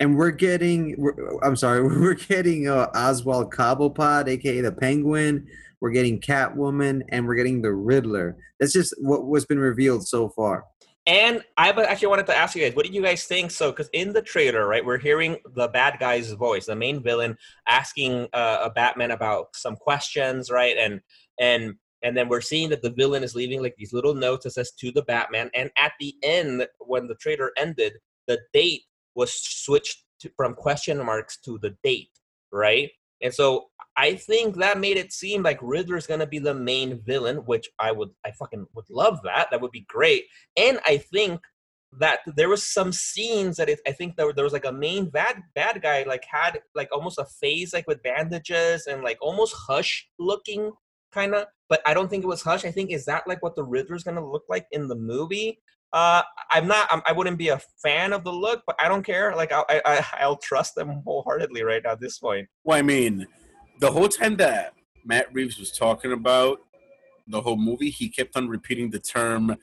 And 0.00 0.18
we're 0.18 0.32
getting, 0.32 0.96
we're, 0.98 1.14
I'm 1.42 1.54
sorry, 1.54 1.82
we're 1.84 2.14
getting 2.14 2.68
uh, 2.68 2.90
Oswald 2.94 3.52
Cobblepot, 3.52 4.28
aka 4.28 4.60
the 4.60 4.72
Penguin. 4.72 5.46
We're 5.80 5.92
getting 5.92 6.20
Catwoman, 6.20 7.02
and 7.10 7.26
we're 7.26 7.36
getting 7.36 7.62
the 7.62 7.72
Riddler. 7.72 8.36
That's 8.58 8.72
just 8.72 8.94
what, 8.98 9.26
what's 9.26 9.44
been 9.44 9.58
revealed 9.58 10.06
so 10.06 10.28
far. 10.30 10.64
And 11.06 11.42
I 11.58 11.68
actually 11.70 12.08
wanted 12.08 12.26
to 12.26 12.36
ask 12.36 12.56
you 12.56 12.62
guys, 12.62 12.74
what 12.74 12.86
did 12.86 12.94
you 12.94 13.02
guys 13.02 13.24
think? 13.24 13.50
So, 13.50 13.70
because 13.70 13.90
in 13.92 14.14
the 14.14 14.22
trailer, 14.22 14.66
right, 14.66 14.84
we're 14.84 14.98
hearing 14.98 15.36
the 15.54 15.68
bad 15.68 15.98
guy's 16.00 16.32
voice, 16.32 16.64
the 16.64 16.74
main 16.74 17.02
villain, 17.02 17.36
asking 17.68 18.28
uh, 18.32 18.60
a 18.62 18.70
Batman 18.70 19.10
about 19.10 19.54
some 19.54 19.76
questions, 19.76 20.50
right, 20.50 20.76
and 20.78 21.00
and 21.38 21.74
and 22.02 22.16
then 22.16 22.28
we're 22.28 22.40
seeing 22.40 22.70
that 22.70 22.80
the 22.80 22.90
villain 22.90 23.22
is 23.22 23.34
leaving 23.34 23.62
like 23.62 23.74
these 23.76 23.92
little 23.92 24.14
notes 24.14 24.44
that 24.44 24.52
says 24.52 24.72
to 24.72 24.92
the 24.92 25.02
Batman, 25.02 25.50
and 25.54 25.70
at 25.76 25.92
the 26.00 26.14
end, 26.22 26.66
when 26.78 27.06
the 27.06 27.16
trailer 27.16 27.52
ended, 27.58 27.94
the 28.26 28.40
date 28.54 28.82
was 29.14 29.32
switched 29.32 30.04
to, 30.20 30.30
from 30.36 30.54
question 30.54 31.04
marks 31.04 31.38
to 31.40 31.58
the 31.58 31.76
date, 31.82 32.18
right? 32.50 32.90
And 33.20 33.32
so 33.32 33.66
I 33.96 34.14
think 34.14 34.56
that 34.56 34.78
made 34.78 34.96
it 34.96 35.12
seem 35.12 35.42
like 35.42 35.58
Riddler's 35.62 36.06
gonna 36.06 36.26
be 36.26 36.38
the 36.38 36.54
main 36.54 37.00
villain, 37.02 37.38
which 37.38 37.68
I 37.78 37.92
would 37.92 38.10
I 38.24 38.32
fucking 38.32 38.66
would 38.74 38.86
love 38.90 39.20
that. 39.24 39.48
That 39.50 39.60
would 39.60 39.70
be 39.70 39.86
great. 39.88 40.24
And 40.56 40.80
I 40.84 40.98
think 40.98 41.40
that 42.00 42.20
there 42.36 42.48
was 42.48 42.64
some 42.64 42.92
scenes 42.92 43.56
that 43.56 43.68
it, 43.68 43.80
I 43.86 43.92
think 43.92 44.16
there, 44.16 44.32
there 44.32 44.44
was 44.44 44.52
like 44.52 44.64
a 44.64 44.72
main 44.72 45.10
bad 45.10 45.42
bad 45.54 45.80
guy 45.80 46.02
like 46.02 46.24
had 46.24 46.60
like 46.74 46.88
almost 46.92 47.18
a 47.18 47.24
face 47.24 47.72
like 47.72 47.86
with 47.86 48.02
bandages 48.02 48.86
and 48.86 49.02
like 49.04 49.18
almost 49.20 49.54
hush 49.68 50.08
looking 50.18 50.72
kind 51.12 51.34
of 51.34 51.46
but 51.68 51.80
I 51.86 51.94
don't 51.94 52.08
think 52.08 52.24
it 52.24 52.28
was 52.28 52.42
hush 52.42 52.64
I 52.64 52.72
think 52.72 52.90
is 52.90 53.04
that 53.04 53.28
like 53.28 53.42
what 53.44 53.54
the 53.54 53.62
Riddler's 53.62 54.02
gonna 54.02 54.26
look 54.26 54.44
like 54.48 54.66
in 54.72 54.88
the 54.88 54.96
movie 54.96 55.60
uh, 55.92 56.22
I'm 56.50 56.66
not. 56.66 56.88
I'm, 56.90 57.02
I 57.06 57.12
would 57.12 57.28
not 57.28 57.38
be 57.38 57.50
a 57.50 57.60
fan 57.80 58.12
of 58.12 58.24
the 58.24 58.32
look, 58.32 58.64
but 58.66 58.74
I 58.82 58.88
don't 58.88 59.04
care. 59.04 59.32
Like 59.36 59.52
I, 59.52 59.62
I, 59.68 60.04
I'll 60.18 60.38
trust 60.38 60.74
them 60.74 61.02
wholeheartedly 61.04 61.62
right 61.62 61.82
now 61.84 61.92
at 61.92 62.00
this 62.00 62.18
point. 62.18 62.48
Well, 62.64 62.76
I 62.76 62.82
mean, 62.82 63.28
the 63.80 63.90
whole 63.90 64.08
time 64.08 64.36
that 64.36 64.74
Matt 65.04 65.32
Reeves 65.32 65.58
was 65.58 65.70
talking 65.70 66.12
about 66.12 66.60
the 67.26 67.40
whole 67.40 67.56
movie, 67.56 67.90
he 67.90 68.08
kept 68.08 68.36
on 68.36 68.48
repeating 68.48 68.90
the 68.90 68.98
term 68.98 69.56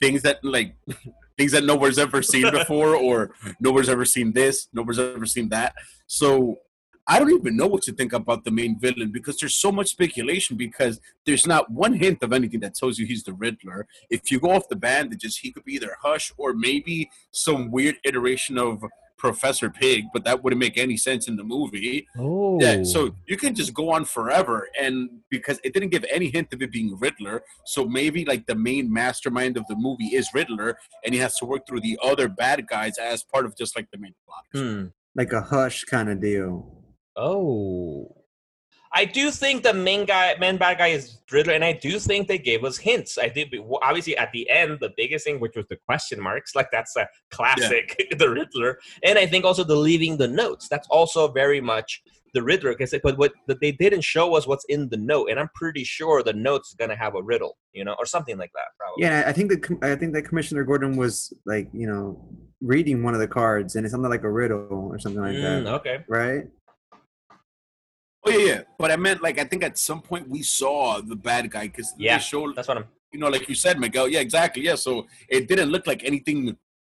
things 0.00 0.22
that 0.22 0.42
like 0.42 0.74
things 1.38 1.52
that 1.52 1.64
nobody's 1.64 1.98
ever 1.98 2.22
seen 2.22 2.50
before, 2.52 2.94
or 2.94 3.32
nobody's 3.60 3.88
ever 3.88 4.04
seen 4.04 4.32
this, 4.32 4.68
nobody's 4.72 4.98
ever 4.98 5.26
seen 5.26 5.48
that. 5.50 5.74
So 6.06 6.58
I 7.06 7.18
don't 7.18 7.32
even 7.32 7.56
know 7.56 7.66
what 7.66 7.82
to 7.82 7.92
think 7.92 8.12
about 8.12 8.44
the 8.44 8.50
main 8.50 8.78
villain 8.78 9.10
because 9.10 9.38
there's 9.38 9.56
so 9.56 9.72
much 9.72 9.88
speculation 9.88 10.56
because 10.56 11.00
there's 11.26 11.46
not 11.46 11.70
one 11.70 11.94
hint 11.94 12.22
of 12.22 12.32
anything 12.32 12.60
that 12.60 12.74
tells 12.74 12.98
you 12.98 13.06
he's 13.06 13.24
the 13.24 13.32
Riddler. 13.32 13.86
If 14.10 14.30
you 14.30 14.38
go 14.38 14.52
off 14.52 14.68
the 14.68 14.76
bandages, 14.76 15.38
he 15.38 15.50
could 15.50 15.64
be 15.64 15.74
either 15.74 15.96
Hush 16.02 16.32
or 16.36 16.52
maybe 16.52 17.10
some 17.32 17.70
weird 17.70 17.96
iteration 18.04 18.58
of 18.58 18.84
Professor 19.20 19.68
Pyg, 19.68 20.06
but 20.12 20.24
that 20.24 20.42
wouldn't 20.42 20.58
make 20.58 20.78
any 20.78 20.96
sense 20.96 21.28
in 21.28 21.36
the 21.36 21.44
movie. 21.44 22.06
Oh. 22.18 22.58
Yeah, 22.60 22.82
so 22.82 23.14
you 23.26 23.36
can 23.36 23.54
just 23.54 23.74
go 23.74 23.90
on 23.90 24.04
forever 24.06 24.68
and 24.80 25.10
because 25.30 25.60
it 25.62 25.74
didn't 25.74 25.90
give 25.90 26.04
any 26.10 26.30
hint 26.30 26.52
of 26.52 26.62
it 26.62 26.72
being 26.72 26.96
Riddler, 26.98 27.42
so 27.66 27.84
maybe 27.84 28.24
like 28.24 28.46
the 28.46 28.54
main 28.54 28.92
mastermind 28.92 29.56
of 29.58 29.66
the 29.68 29.76
movie 29.76 30.16
is 30.16 30.28
Riddler 30.34 30.78
and 31.04 31.14
he 31.14 31.20
has 31.20 31.36
to 31.36 31.44
work 31.44 31.66
through 31.66 31.82
the 31.82 31.98
other 32.02 32.28
bad 32.28 32.66
guys 32.66 32.96
as 32.98 33.22
part 33.22 33.44
of 33.44 33.56
just 33.56 33.76
like 33.76 33.88
the 33.92 33.98
main 33.98 34.14
plot. 34.26 34.44
Hmm. 34.52 34.86
Like 35.14 35.32
a 35.32 35.42
hush 35.42 35.84
kind 35.84 36.08
of 36.08 36.20
deal. 36.20 36.82
Oh. 37.16 38.19
I 38.92 39.04
do 39.04 39.30
think 39.30 39.62
the 39.62 39.72
main 39.72 40.04
guy, 40.04 40.34
main 40.40 40.56
bad 40.56 40.78
guy 40.78 40.88
is 40.88 41.18
Riddler, 41.30 41.52
and 41.52 41.64
I 41.64 41.72
do 41.72 41.98
think 42.00 42.26
they 42.26 42.38
gave 42.38 42.64
us 42.64 42.76
hints. 42.76 43.18
I 43.18 43.28
did 43.28 43.54
obviously 43.82 44.16
at 44.16 44.32
the 44.32 44.50
end, 44.50 44.78
the 44.80 44.92
biggest 44.96 45.24
thing, 45.24 45.38
which 45.38 45.56
was 45.56 45.66
the 45.68 45.76
question 45.76 46.20
marks, 46.20 46.56
like 46.56 46.70
that's 46.72 46.96
a 46.96 47.08
classic, 47.30 47.96
yeah. 47.98 48.16
the 48.18 48.30
Riddler, 48.30 48.78
and 49.04 49.18
I 49.18 49.26
think 49.26 49.44
also 49.44 49.62
the 49.62 49.76
leaving 49.76 50.16
the 50.16 50.26
notes. 50.26 50.68
That's 50.68 50.88
also 50.88 51.28
very 51.28 51.60
much 51.60 52.02
the 52.34 52.42
Riddler. 52.42 52.72
Because 52.72 52.92
but 53.02 53.16
what 53.16 53.32
they 53.60 53.70
didn't 53.70 54.02
show 54.02 54.34
us 54.34 54.48
what's 54.48 54.64
in 54.64 54.88
the 54.88 54.96
note, 54.96 55.30
and 55.30 55.38
I'm 55.38 55.50
pretty 55.54 55.84
sure 55.84 56.24
the 56.24 56.32
note's 56.32 56.74
gonna 56.74 56.96
have 56.96 57.14
a 57.14 57.22
riddle, 57.22 57.56
you 57.72 57.84
know, 57.84 57.94
or 57.96 58.06
something 58.06 58.38
like 58.38 58.50
that. 58.54 58.66
Probably. 58.76 59.04
Yeah, 59.04 59.22
I 59.24 59.32
think 59.32 59.50
that 59.50 59.78
I 59.82 59.94
think 59.94 60.14
that 60.14 60.22
Commissioner 60.22 60.64
Gordon 60.64 60.96
was 60.96 61.32
like, 61.46 61.68
you 61.72 61.86
know, 61.86 62.28
reading 62.60 63.04
one 63.04 63.14
of 63.14 63.20
the 63.20 63.28
cards, 63.28 63.76
and 63.76 63.86
it's 63.86 63.92
something 63.92 64.10
like 64.10 64.24
a 64.24 64.30
riddle 64.30 64.88
or 64.90 64.98
something 64.98 65.22
like 65.22 65.36
mm, 65.36 65.64
that. 65.64 65.74
Okay. 65.74 66.04
Right. 66.08 66.48
Yeah, 68.30 68.46
yeah. 68.46 68.60
But 68.78 68.90
I 68.90 68.96
meant 68.96 69.22
like 69.22 69.38
I 69.38 69.44
think 69.44 69.62
at 69.62 69.78
some 69.78 70.00
point 70.00 70.28
we 70.28 70.42
saw 70.42 71.00
the 71.00 71.16
bad 71.16 71.50
guy 71.50 71.66
because 71.68 71.94
yeah, 71.98 72.18
showed, 72.18 72.56
that's 72.56 72.68
what 72.68 72.78
I'm. 72.78 72.84
You 73.12 73.18
know, 73.18 73.28
like 73.28 73.48
you 73.48 73.56
said, 73.56 73.80
Miguel. 73.80 74.08
Yeah, 74.08 74.20
exactly. 74.20 74.62
Yeah, 74.62 74.76
so 74.76 75.06
it 75.28 75.48
didn't 75.48 75.70
look 75.70 75.86
like 75.86 76.04
anything 76.04 76.56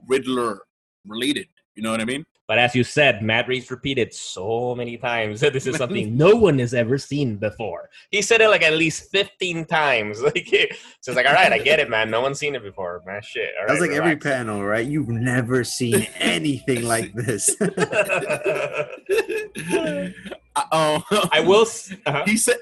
Riddler 0.07 0.63
related. 1.07 1.47
You 1.77 1.83
know 1.83 1.93
what 1.93 2.01
I 2.01 2.05
mean? 2.05 2.27
But 2.51 2.59
as 2.59 2.75
you 2.75 2.83
said, 2.83 3.23
Matt 3.23 3.47
Reeves 3.47 3.71
repeated 3.71 4.13
so 4.13 4.75
many 4.75 4.97
times 4.97 5.39
that 5.39 5.53
this 5.53 5.69
is 5.69 5.77
something 5.83 6.17
no 6.17 6.35
one 6.35 6.59
has 6.59 6.75
ever 6.75 6.99
seen 6.99 7.37
before. 7.37 7.89
He 8.11 8.23
said 8.23 8.41
it 8.41 8.49
like 8.49 8.65
at 8.65 8.73
least 8.73 9.09
15 9.13 9.67
times. 9.67 10.21
Like, 10.31 10.49
so 11.01 11.13
it's 11.13 11.17
like, 11.17 11.27
all 11.27 11.33
right, 11.35 11.53
I 11.53 11.59
get 11.59 11.79
it, 11.79 11.89
man. 11.89 12.11
No 12.11 12.21
one's 12.21 12.41
seen 12.41 12.57
it 12.57 12.65
before, 12.65 13.03
man. 13.07 13.23
Shit. 13.23 13.51
All 13.61 13.69
That's 13.69 13.81
like 13.81 13.91
relax. 13.91 14.05
every 14.05 14.17
panel, 14.17 14.65
right? 14.65 14.85
You've 14.85 15.09
never 15.09 15.63
seen 15.63 16.09
anything 16.19 16.83
like 16.83 17.13
this. 17.15 17.55
oh, 20.73 21.05
I 21.31 21.41
will. 21.47 21.67
Uh-huh. 22.07 22.25
He 22.27 22.37
said 22.37 22.57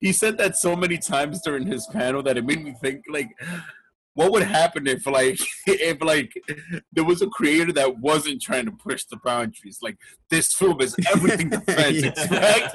he 0.00 0.12
said 0.12 0.38
that 0.38 0.56
so 0.56 0.76
many 0.76 0.98
times 0.98 1.42
during 1.42 1.66
his 1.66 1.86
panel 1.88 2.22
that 2.22 2.36
it 2.36 2.44
made 2.44 2.62
me 2.62 2.74
think 2.80 3.02
like 3.10 3.30
what 4.18 4.32
would 4.32 4.42
happen 4.42 4.88
if 4.88 5.06
like 5.06 5.38
if 5.66 6.02
like 6.02 6.32
there 6.92 7.04
was 7.04 7.22
a 7.22 7.28
creator 7.28 7.72
that 7.72 7.98
wasn't 7.98 8.42
trying 8.42 8.64
to 8.64 8.72
push 8.72 9.04
the 9.04 9.16
boundaries 9.24 9.78
like 9.80 9.96
this 10.28 10.52
film 10.52 10.80
is 10.80 10.96
everything 11.14 11.48
to 11.48 11.60
physics 11.76 12.28
right 12.28 12.68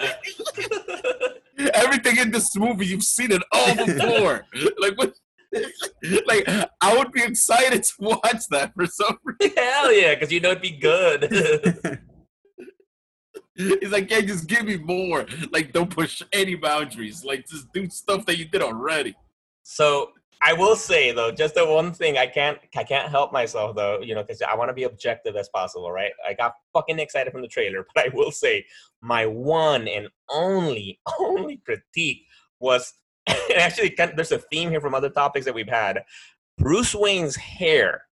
everything 1.74 2.18
in 2.18 2.32
this 2.32 2.56
movie 2.56 2.86
you've 2.86 3.04
seen 3.04 3.30
it 3.30 3.44
all 3.52 3.76
before 3.76 4.46
like 4.80 4.98
what 4.98 5.14
like 6.26 6.48
I 6.82 6.98
would 6.98 7.12
be 7.12 7.22
excited 7.22 7.84
to 7.84 7.94
watch 8.00 8.48
that 8.50 8.74
for 8.74 8.88
some 8.88 9.20
reason. 9.24 9.56
Hell 9.56 9.94
yeah, 9.94 10.16
because 10.16 10.32
you 10.32 10.40
know 10.40 10.50
it'd 10.50 10.64
be 10.64 10.72
good. 10.72 11.32
He's 13.56 13.92
like, 13.92 14.10
yeah, 14.10 14.22
just 14.22 14.48
give 14.48 14.66
me 14.66 14.78
more. 14.78 15.28
Like, 15.52 15.72
don't 15.72 15.92
push 15.92 16.24
any 16.34 16.56
boundaries. 16.56 17.24
Like, 17.24 17.48
just 17.48 17.72
do 17.72 17.88
stuff 17.88 18.26
that 18.26 18.40
you 18.40 18.46
did 18.46 18.64
already. 18.64 19.14
So 19.62 20.14
I 20.46 20.54
will 20.54 20.76
say 20.76 21.12
though, 21.12 21.32
just 21.32 21.56
the 21.56 21.66
one 21.66 21.94
thing 21.94 22.18
I 22.18 22.28
can't 22.28 22.58
I 22.76 22.84
can't 22.84 23.10
help 23.10 23.32
myself 23.32 23.76
though, 23.76 24.02
you 24.02 24.14
know, 24.14 24.24
because 24.24 24.42
I 24.42 24.56
want 24.56 24.70
to 24.70 24.74
be 24.74 24.84
objective 24.84 25.36
as 25.36 25.50
possible, 25.50 25.92
right? 25.92 26.12
I 26.28 26.34
got 26.34 26.56
fucking 26.74 27.00
excited 27.00 27.32
from 27.32 27.42
the 27.42 27.48
trailer, 27.48 27.86
but 27.96 28.06
I 28.06 28.10
will 28.14 28.32
say 28.32 28.66
my 29.02 29.26
one 29.26 29.88
and 29.88 30.08
only 30.30 31.00
only 31.20 31.58
critique 31.58 32.26
was 32.60 32.94
actually 33.56 33.96
there's 33.98 34.32
a 34.32 34.40
theme 34.40 34.70
here 34.70 34.82
from 34.82 34.94
other 34.94 35.10
topics 35.10 35.46
that 35.46 35.56
we've 35.56 35.68
had. 35.68 36.04
Bruce 36.58 36.94
Wayne's 36.94 37.36
hair 37.36 38.04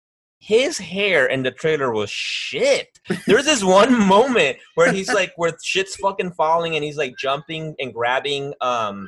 his 0.41 0.79
hair 0.79 1.27
in 1.27 1.43
the 1.43 1.51
trailer 1.51 1.93
was 1.93 2.09
shit. 2.09 2.99
There's 3.27 3.45
this 3.45 3.63
one 3.63 3.97
moment 4.07 4.57
where 4.73 4.91
he's 4.91 5.13
like, 5.13 5.33
where 5.35 5.55
shit's 5.63 5.95
fucking 5.97 6.31
falling 6.31 6.75
and 6.75 6.83
he's 6.83 6.97
like 6.97 7.15
jumping 7.15 7.75
and 7.77 7.93
grabbing, 7.93 8.55
um, 8.59 9.07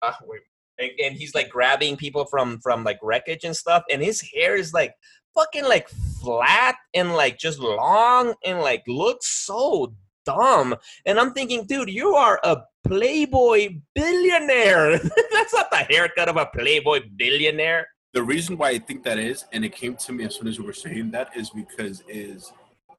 uh, 0.00 0.14
wait, 0.24 0.40
and, 0.78 1.16
he's 1.16 1.34
like 1.34 1.50
grabbing 1.50 1.96
people 1.96 2.26
from 2.26 2.58
from 2.60 2.84
like 2.84 2.98
wreckage 3.02 3.44
and 3.44 3.56
stuff, 3.56 3.84
and 3.90 4.02
his 4.02 4.20
hair 4.20 4.56
is 4.56 4.72
like 4.72 4.94
fucking 5.34 5.64
like 5.64 5.88
flat 6.20 6.76
and 6.94 7.14
like 7.14 7.38
just 7.38 7.58
long 7.58 8.34
and 8.44 8.60
like 8.60 8.82
looks 8.86 9.44
so 9.44 9.94
dumb. 10.24 10.74
And 11.04 11.20
I'm 11.20 11.32
thinking, 11.32 11.66
dude, 11.66 11.90
you 11.90 12.14
are 12.14 12.40
a 12.42 12.62
playboy 12.86 13.76
billionaire. 13.94 14.98
That's 15.32 15.54
not 15.54 15.70
the 15.70 15.86
haircut 15.88 16.28
of 16.28 16.36
a 16.36 16.46
playboy 16.46 17.00
billionaire 17.16 17.86
the 18.16 18.22
reason 18.22 18.56
why 18.56 18.70
I 18.70 18.78
think 18.78 19.02
that 19.02 19.18
is, 19.18 19.44
and 19.52 19.62
it 19.62 19.74
came 19.74 19.94
to 19.94 20.12
me 20.14 20.24
as 20.24 20.36
soon 20.36 20.48
as 20.48 20.58
we 20.58 20.64
were 20.64 20.72
saying 20.72 21.10
that, 21.10 21.36
is 21.36 21.50
because 21.50 22.02
is 22.08 22.50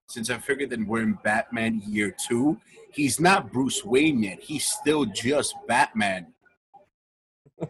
since 0.05 0.29
I 0.29 0.37
figured 0.37 0.69
that 0.69 0.85
we're 0.85 1.01
in 1.01 1.17
Batman 1.23 1.81
year 1.87 2.15
two, 2.27 2.61
he's 2.91 3.19
not 3.19 3.51
Bruce 3.51 3.83
Wayne 3.83 4.21
yet. 4.21 4.39
He's 4.39 4.67
still 4.67 5.05
just 5.05 5.55
Batman. 5.67 6.27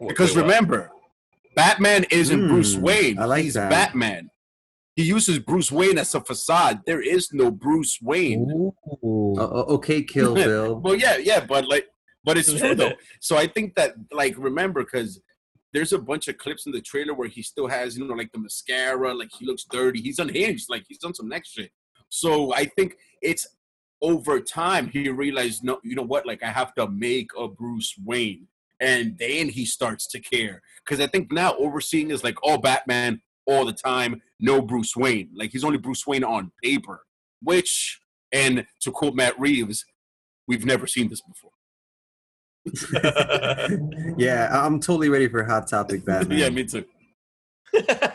Because 0.07 0.35
remember, 0.35 0.91
Batman 1.55 2.05
isn't 2.11 2.39
mm, 2.39 2.49
Bruce 2.49 2.75
Wayne. 2.75 3.19
I 3.19 3.25
like 3.25 3.43
he's 3.43 3.55
that. 3.55 3.69
Batman. 3.69 4.29
He 4.95 5.03
uses 5.03 5.39
Bruce 5.39 5.71
Wayne 5.71 5.97
as 5.97 6.13
a 6.15 6.21
facade. 6.21 6.81
There 6.85 7.01
is 7.01 7.31
no 7.31 7.51
Bruce 7.51 7.99
Wayne. 8.01 8.71
Uh, 9.03 9.63
okay, 9.75 10.01
Kill 10.13 10.33
Bill. 10.35 10.79
well, 10.79 10.95
yeah, 10.95 11.17
yeah, 11.17 11.45
but 11.45 11.67
like, 11.67 11.87
but 12.23 12.37
it's 12.37 12.51
true 12.51 12.75
though. 12.75 12.93
So 13.21 13.37
I 13.37 13.47
think 13.47 13.75
that, 13.75 13.93
like, 14.11 14.35
remember, 14.37 14.83
because 14.83 15.21
there's 15.73 15.93
a 15.93 15.99
bunch 15.99 16.27
of 16.27 16.37
clips 16.37 16.65
in 16.65 16.71
the 16.71 16.81
trailer 16.81 17.13
where 17.13 17.27
he 17.27 17.41
still 17.41 17.67
has, 17.67 17.97
you 17.97 18.07
know, 18.07 18.13
like 18.15 18.31
the 18.31 18.39
mascara, 18.39 19.13
like 19.13 19.29
he 19.37 19.45
looks 19.45 19.65
dirty. 19.69 20.01
He's 20.01 20.19
unhinged, 20.19 20.67
like 20.69 20.83
he's 20.87 20.97
done 20.97 21.13
some 21.13 21.29
next 21.29 21.49
shit. 21.49 21.71
So 22.09 22.53
I 22.53 22.65
think 22.65 22.95
it's 23.21 23.47
over 24.01 24.39
time 24.39 24.89
he 24.89 25.09
realized, 25.09 25.63
no, 25.63 25.79
you 25.83 25.95
know 25.95 26.03
what, 26.03 26.25
like 26.25 26.43
I 26.43 26.49
have 26.49 26.73
to 26.75 26.87
make 26.87 27.31
a 27.37 27.47
Bruce 27.47 27.93
Wayne. 28.03 28.47
And 28.79 29.17
then 29.17 29.49
he 29.49 29.65
starts 29.65 30.07
to 30.09 30.19
care. 30.19 30.61
Because 30.85 30.99
I 30.99 31.07
think 31.07 31.31
now 31.31 31.55
overseeing 31.57 32.11
is 32.11 32.23
like 32.23 32.35
all 32.43 32.59
Batman 32.59 33.21
all 33.45 33.65
the 33.65 33.73
time, 33.73 34.21
no 34.39 34.61
Bruce 34.61 34.95
Wayne. 34.95 35.29
Like 35.35 35.51
he's 35.51 35.63
only 35.63 35.77
Bruce 35.77 36.05
Wayne 36.05 36.23
on 36.23 36.51
paper. 36.63 37.01
Which, 37.41 37.99
and 38.31 38.65
to 38.81 38.91
quote 38.91 39.15
Matt 39.15 39.39
Reeves, 39.39 39.85
we've 40.47 40.65
never 40.65 40.87
seen 40.87 41.09
this 41.09 41.21
before. 41.21 41.51
yeah, 44.17 44.49
I'm 44.51 44.79
totally 44.79 45.09
ready 45.09 45.27
for 45.29 45.43
Hot 45.43 45.67
Topic 45.67 46.05
Batman. 46.05 46.37
yeah, 46.37 46.49
me 46.49 46.65
too. 46.65 46.85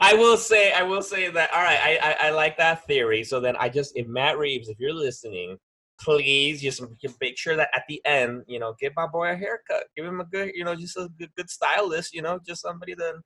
I 0.00 0.14
will 0.14 0.36
say, 0.36 0.72
I 0.72 0.82
will 0.82 1.02
say 1.02 1.28
that. 1.30 1.52
All 1.52 1.62
right, 1.62 1.78
I, 1.82 1.98
I, 2.02 2.28
I 2.28 2.30
like 2.30 2.56
that 2.58 2.86
theory. 2.86 3.24
So 3.24 3.40
then, 3.40 3.56
I 3.56 3.68
just, 3.68 3.96
if 3.96 4.06
Matt 4.06 4.38
Reeves, 4.38 4.68
if 4.68 4.78
you're 4.80 4.94
listening, 4.94 5.58
please 6.00 6.60
just 6.60 6.82
make 7.20 7.38
sure 7.38 7.56
that 7.56 7.70
at 7.74 7.84
the 7.88 8.00
end, 8.04 8.44
you 8.46 8.58
know, 8.58 8.74
give 8.80 8.92
my 8.96 9.06
boy 9.06 9.30
a 9.30 9.36
haircut. 9.36 9.84
Give 9.96 10.04
him 10.04 10.20
a 10.20 10.24
good, 10.24 10.52
you 10.54 10.64
know, 10.64 10.74
just 10.74 10.96
a 10.96 11.08
good, 11.18 11.30
good 11.36 11.50
stylist. 11.50 12.14
You 12.14 12.22
know, 12.22 12.38
just 12.46 12.62
somebody 12.62 12.94
to 12.94 13.20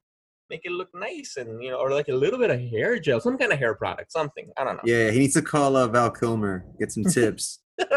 make 0.50 0.62
it 0.64 0.72
look 0.72 0.88
nice 0.94 1.36
and 1.36 1.62
you 1.62 1.70
know, 1.70 1.76
or 1.76 1.90
like 1.90 2.08
a 2.08 2.14
little 2.14 2.38
bit 2.38 2.50
of 2.50 2.60
hair 2.60 2.98
gel, 2.98 3.20
some 3.20 3.38
kind 3.38 3.52
of 3.52 3.58
hair 3.58 3.74
product, 3.74 4.12
something. 4.12 4.50
I 4.56 4.64
don't 4.64 4.76
know. 4.76 4.82
Yeah, 4.84 5.10
he 5.10 5.20
needs 5.20 5.34
to 5.34 5.42
call 5.42 5.76
uh, 5.76 5.86
Val 5.88 6.10
Kilmer, 6.10 6.64
get 6.78 6.92
some 6.92 7.04
tips. 7.04 7.60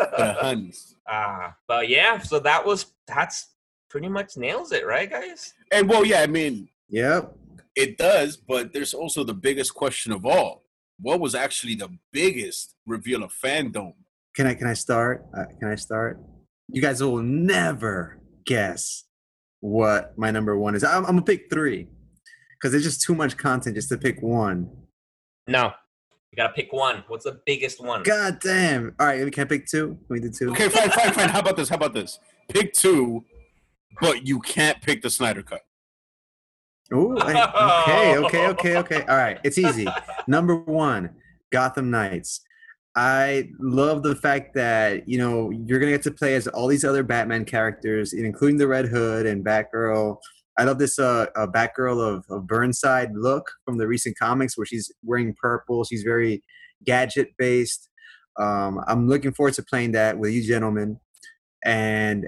Ah, 1.14 1.56
but 1.68 1.90
yeah, 1.90 2.20
so 2.20 2.40
that 2.40 2.66
was 2.66 2.94
that's 3.06 3.50
pretty 3.90 4.08
much 4.08 4.38
nails 4.38 4.72
it, 4.72 4.86
right, 4.86 5.10
guys? 5.10 5.54
And 5.72 5.90
well, 5.90 6.06
yeah, 6.06 6.22
I 6.22 6.28
mean, 6.28 6.70
yeah, 6.88 7.22
it 7.76 7.98
does. 7.98 8.38
But 8.38 8.72
there's 8.72 8.94
also 8.94 9.26
the 9.26 9.34
biggest 9.34 9.74
question 9.74 10.14
of 10.14 10.26
all: 10.26 10.64
what 11.00 11.20
was 11.20 11.36
actually 11.36 11.76
the 11.76 11.90
biggest 12.14 12.76
reveal 12.86 13.24
of 13.24 13.34
fandom? 13.34 13.94
Can 14.36 14.48
I 14.48 14.54
can 14.54 14.68
I 14.68 14.74
start? 14.74 15.26
Uh, 15.38 15.46
can 15.60 15.70
I 15.70 15.76
start? 15.76 16.20
You 16.70 16.82
guys 16.82 17.04
will 17.04 17.22
never 17.22 18.20
guess 18.46 19.04
what 19.60 20.18
my 20.18 20.32
number 20.32 20.58
one 20.58 20.76
is. 20.76 20.84
I'm, 20.84 21.06
I'm 21.06 21.12
gonna 21.12 21.22
pick 21.24 21.50
three 21.50 21.88
because 22.54 22.72
there's 22.72 22.84
just 22.84 23.02
too 23.02 23.16
much 23.16 23.38
content 23.38 23.76
just 23.76 23.90
to 23.90 23.98
pick 23.98 24.22
one. 24.22 24.70
No, 25.48 25.72
you 26.32 26.38
gotta 26.38 26.54
pick 26.54 26.72
one. 26.72 27.04
What's 27.08 27.26
the 27.26 27.42
biggest 27.46 27.84
one? 27.84 28.04
God 28.04 28.40
damn. 28.40 28.96
All 29.00 29.08
right, 29.08 29.24
we 29.24 29.32
can 29.32 29.44
I 29.44 29.48
pick 29.48 29.68
two? 29.68 29.88
Can 29.88 30.06
we 30.10 30.20
do 30.20 30.30
two? 30.30 30.52
Okay, 30.52 30.70
fine, 30.70 30.90
fine, 30.90 31.14
fine. 31.14 31.30
How 31.30 31.40
about 31.40 31.58
this? 31.58 31.70
How 31.70 31.76
about 31.76 31.94
this? 31.94 32.20
Pick 32.48 32.74
two, 32.74 33.26
but 34.00 34.26
you 34.26 34.40
can't 34.40 34.82
pick 34.82 35.02
the 35.02 35.10
Snyder 35.10 35.44
cut. 35.44 35.62
Ooh, 36.94 37.18
okay, 37.18 38.18
okay, 38.18 38.48
okay, 38.48 38.78
okay. 38.78 39.02
All 39.08 39.18
right, 39.18 39.40
it's 39.44 39.58
easy. 39.58 39.88
Number 40.28 40.56
one, 40.56 41.12
Gotham 41.52 41.90
Knights. 41.90 42.42
I 42.96 43.50
love 43.60 44.04
the 44.04 44.16
fact 44.16 44.54
that 44.56 45.08
you 45.08 45.18
know 45.18 45.50
you're 45.50 45.80
gonna 45.80 45.92
get 45.92 46.04
to 46.04 46.12
play 46.12 46.36
as 46.36 46.48
all 46.48 46.68
these 46.68 46.84
other 46.84 47.04
Batman 47.04 47.46
characters, 47.46 48.14
including 48.14 48.58
the 48.58 48.68
Red 48.68 48.86
Hood 48.86 49.26
and 49.26 49.46
Batgirl 49.46 50.18
I 50.58 50.64
love 50.64 50.80
this 50.80 51.00
uh, 51.00 51.28
uh 51.36 51.48
Batgirl 51.48 52.00
of, 52.00 52.26
of 52.30 52.48
Burnside 52.48 53.16
look 53.16 53.50
from 53.66 53.78
the 53.78 53.88
recent 53.88 54.18
comics 54.18 54.58
where 54.58 54.66
she's 54.66 54.92
wearing 55.04 55.36
purple. 55.42 55.84
She's 55.84 56.04
very 56.04 56.44
gadget 56.86 57.30
based. 57.38 57.90
Um, 58.40 58.80
I'm 58.88 59.08
looking 59.08 59.34
forward 59.34 59.54
to 59.56 59.64
playing 59.64 59.94
that 59.94 60.18
with 60.18 60.32
you 60.32 60.44
gentlemen. 60.44 61.00
And 61.64 62.28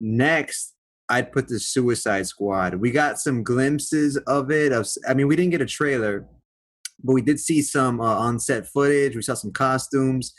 next, 0.00 0.74
I'd 1.08 1.32
put 1.32 1.48
the 1.48 1.60
Suicide 1.60 2.26
Squad. 2.26 2.76
We 2.76 2.90
got 2.90 3.18
some 3.18 3.42
glimpses 3.42 4.16
of 4.26 4.50
it. 4.50 4.72
Of, 4.72 4.88
I 5.08 5.14
mean, 5.14 5.28
we 5.28 5.36
didn't 5.36 5.52
get 5.52 5.60
a 5.60 5.66
trailer, 5.66 6.26
but 7.02 7.12
we 7.12 7.22
did 7.22 7.40
see 7.40 7.62
some 7.62 8.00
uh, 8.00 8.04
on-set 8.04 8.66
footage. 8.68 9.14
We 9.14 9.22
saw 9.22 9.34
some 9.34 9.52
costumes. 9.52 10.32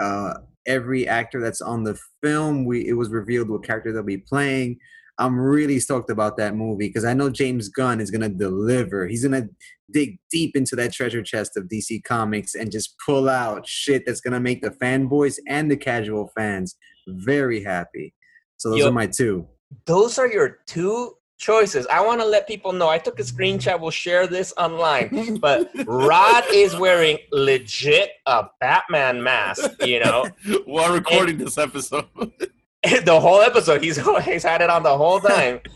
Uh, 0.00 0.34
every 0.66 1.06
actor 1.06 1.40
that's 1.40 1.60
on 1.60 1.84
the 1.84 1.98
film, 2.22 2.64
we 2.64 2.86
it 2.88 2.94
was 2.94 3.10
revealed 3.10 3.48
what 3.48 3.64
character 3.64 3.92
they'll 3.92 4.02
be 4.02 4.18
playing. 4.18 4.78
I'm 5.18 5.38
really 5.38 5.78
stoked 5.78 6.10
about 6.10 6.36
that 6.38 6.56
movie 6.56 6.88
because 6.88 7.04
I 7.04 7.14
know 7.14 7.30
James 7.30 7.68
Gunn 7.68 8.00
is 8.00 8.10
gonna 8.10 8.28
deliver. 8.28 9.06
He's 9.06 9.22
gonna 9.22 9.48
dig 9.90 10.18
deep 10.30 10.56
into 10.56 10.74
that 10.76 10.92
treasure 10.92 11.22
chest 11.22 11.56
of 11.56 11.64
DC 11.64 12.02
Comics 12.04 12.54
and 12.54 12.72
just 12.72 12.94
pull 13.04 13.28
out 13.28 13.66
shit 13.68 14.04
that's 14.06 14.20
gonna 14.20 14.40
make 14.40 14.62
the 14.62 14.70
fanboys 14.70 15.38
and 15.46 15.70
the 15.70 15.76
casual 15.76 16.30
fans 16.36 16.76
very 17.06 17.62
happy. 17.62 18.14
So 18.56 18.70
those 18.70 18.80
Yo- 18.80 18.88
are 18.88 18.92
my 18.92 19.06
two. 19.06 19.46
Those 19.86 20.18
are 20.18 20.28
your 20.28 20.58
two 20.66 21.14
choices. 21.42 21.86
I 21.88 22.00
want 22.00 22.20
to 22.20 22.26
let 22.26 22.48
people 22.48 22.72
know. 22.72 22.88
I 22.88 22.98
took 22.98 23.18
a 23.18 23.22
screenshot. 23.22 23.80
We'll 23.80 23.90
share 23.90 24.26
this 24.26 24.54
online. 24.56 25.38
But 25.40 25.70
Rod 25.86 26.44
is 26.54 26.74
wearing 26.76 27.18
legit 27.32 28.12
a 28.24 28.44
Batman 28.60 29.22
mask. 29.22 29.70
You 29.84 30.00
know, 30.00 30.26
While 30.64 30.94
recording 30.94 31.36
this 31.36 31.58
episode. 31.58 32.06
the 33.04 33.20
whole 33.20 33.42
episode. 33.42 33.82
He's 33.82 34.00
he's 34.24 34.42
had 34.42 34.62
it 34.62 34.70
on 34.70 34.82
the 34.82 34.96
whole 34.96 35.20
time. 35.20 35.60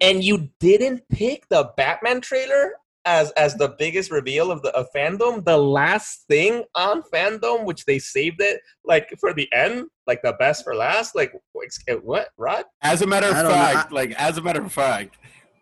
And 0.00 0.24
you 0.24 0.50
didn't 0.58 1.08
pick 1.10 1.48
the 1.48 1.70
Batman 1.76 2.20
trailer 2.20 2.72
as 3.04 3.30
as 3.32 3.54
the 3.54 3.74
biggest 3.78 4.10
reveal 4.10 4.50
of 4.50 4.62
the 4.62 4.70
of 4.76 4.86
fandom. 4.94 5.44
The 5.44 5.56
last 5.56 6.24
thing 6.28 6.64
on 6.74 7.02
fandom, 7.12 7.64
which 7.64 7.84
they 7.84 7.98
saved 7.98 8.40
it 8.40 8.60
like 8.84 9.08
for 9.18 9.32
the 9.32 9.48
end, 9.52 9.86
like 10.06 10.20
the 10.22 10.34
best 10.38 10.64
for 10.64 10.74
last. 10.74 11.14
Like 11.14 11.32
ex- 11.62 11.78
eh, 11.88 11.94
what, 11.94 12.28
Rod? 12.36 12.64
As 12.82 13.02
a 13.02 13.06
matter 13.06 13.28
of 13.28 13.34
I 13.34 13.42
don't 13.42 13.52
know, 13.52 13.58
fact, 13.58 13.92
like 13.92 14.12
as 14.12 14.38
a 14.38 14.42
matter 14.42 14.62
of 14.62 14.72
fact, 14.72 15.18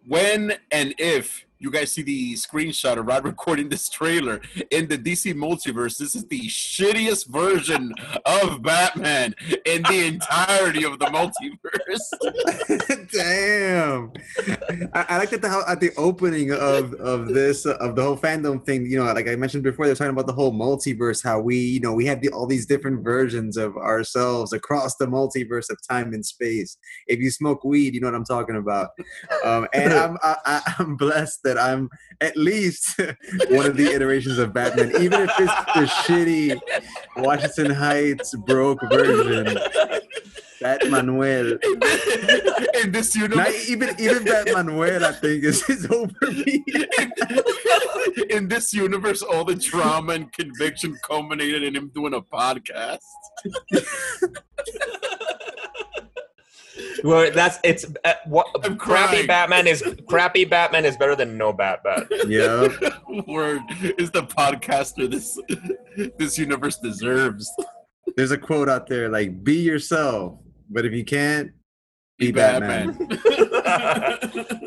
when 0.06 0.54
and 0.70 0.94
if 0.98 1.44
you 1.60 1.70
guys 1.70 1.92
see 1.92 2.02
the 2.02 2.32
screenshot 2.34 2.96
of 2.98 3.06
Rod 3.06 3.24
recording 3.32 3.68
this 3.68 3.88
trailer 3.88 4.40
in 4.70 4.88
the 4.88 4.96
DC 4.96 5.34
multiverse, 5.34 5.98
this 5.98 6.14
is 6.14 6.26
the 6.28 6.40
shittiest 6.48 7.28
version 7.28 7.92
of 8.24 8.62
Batman 8.62 9.34
in 9.66 9.82
the 9.82 10.06
entirety 10.06 10.84
of 10.84 10.98
the 10.98 11.06
multiverse. 11.06 12.00
Damn. 13.12 14.12
I, 14.94 15.06
I 15.10 15.18
like 15.18 15.30
that 15.30 15.42
the, 15.42 15.48
how 15.50 15.62
at 15.68 15.80
the 15.80 15.90
opening 15.96 16.52
of 16.52 16.94
of 16.94 17.28
this 17.28 17.66
uh, 17.66 17.76
of 17.76 17.94
the 17.94 18.02
whole 18.02 18.16
fandom 18.16 18.64
thing. 18.64 18.86
You 18.86 18.98
know, 19.04 19.12
like 19.12 19.28
I 19.28 19.36
mentioned 19.36 19.62
before, 19.62 19.86
they're 19.86 19.94
talking 19.94 20.12
about 20.12 20.26
the 20.26 20.32
whole 20.32 20.52
multiverse. 20.52 21.22
How 21.22 21.40
we, 21.40 21.56
you 21.56 21.80
know, 21.80 21.92
we 21.92 22.06
have 22.06 22.22
the, 22.22 22.30
all 22.30 22.46
these 22.46 22.64
different 22.66 23.04
versions 23.04 23.56
of 23.58 23.76
ourselves 23.76 24.52
across 24.54 24.96
the 24.96 25.06
multiverse 25.06 25.68
of 25.70 25.78
time 25.86 26.14
and 26.14 26.24
space. 26.24 26.78
If 27.06 27.18
you 27.20 27.30
smoke 27.30 27.64
weed, 27.64 27.94
you 27.94 28.00
know 28.00 28.06
what 28.06 28.14
I'm 28.14 28.24
talking 28.24 28.56
about. 28.56 28.90
Um, 29.44 29.66
and 29.74 29.92
I'm 29.94 30.16
I, 30.22 30.36
I- 30.46 30.74
I'm 30.78 30.96
blessed 30.96 31.40
that 31.44 31.49
I'm 31.58 31.88
at 32.20 32.36
least 32.36 32.98
one 33.50 33.66
of 33.66 33.76
the 33.76 33.90
iterations 33.92 34.38
of 34.38 34.52
Batman, 34.52 34.90
even 35.00 35.20
if 35.22 35.30
it's 35.38 35.54
the 35.74 35.86
shitty 36.04 36.60
Washington 37.16 37.70
Heights 37.70 38.34
broke 38.46 38.80
version. 38.90 39.58
Bat 40.60 40.90
Manuel. 40.90 41.58
in 42.82 42.92
this 42.92 43.16
Not 43.16 43.30
universe, 43.30 43.70
even 43.70 43.88
even 43.98 44.24
that 44.24 44.50
Manuel, 44.52 45.06
I 45.06 45.12
think, 45.12 45.44
is, 45.44 45.62
is 45.70 45.86
over 45.90 46.30
me. 46.30 46.62
in 48.28 48.48
this 48.48 48.74
universe, 48.74 49.22
all 49.22 49.44
the 49.44 49.56
trauma 49.56 50.12
and 50.12 50.30
conviction 50.32 50.98
culminated 51.02 51.62
in 51.62 51.74
him 51.74 51.90
doing 51.94 52.12
a 52.12 52.20
podcast. 52.20 52.98
Where 57.02 57.30
that's 57.30 57.58
it's 57.64 57.86
uh, 58.04 58.14
what 58.26 58.46
I'm 58.62 58.76
crappy 58.76 59.08
crying. 59.08 59.26
Batman 59.26 59.66
is 59.66 59.82
crappy 60.08 60.44
Batman 60.44 60.84
is 60.84 60.96
better 60.96 61.16
than 61.16 61.36
no 61.36 61.52
Batman. 61.52 62.06
Yeah. 62.26 62.68
Word 63.26 63.60
is 63.98 64.10
the 64.10 64.22
podcaster 64.22 65.10
this 65.10 65.38
this 66.18 66.38
universe 66.38 66.78
deserves. 66.78 67.50
There's 68.16 68.30
a 68.30 68.38
quote 68.38 68.68
out 68.68 68.86
there 68.86 69.08
like, 69.08 69.44
be 69.44 69.56
yourself, 69.56 70.38
but 70.68 70.84
if 70.84 70.92
you 70.92 71.04
can't, 71.04 71.52
be 72.18 72.32
Batman. 72.32 72.96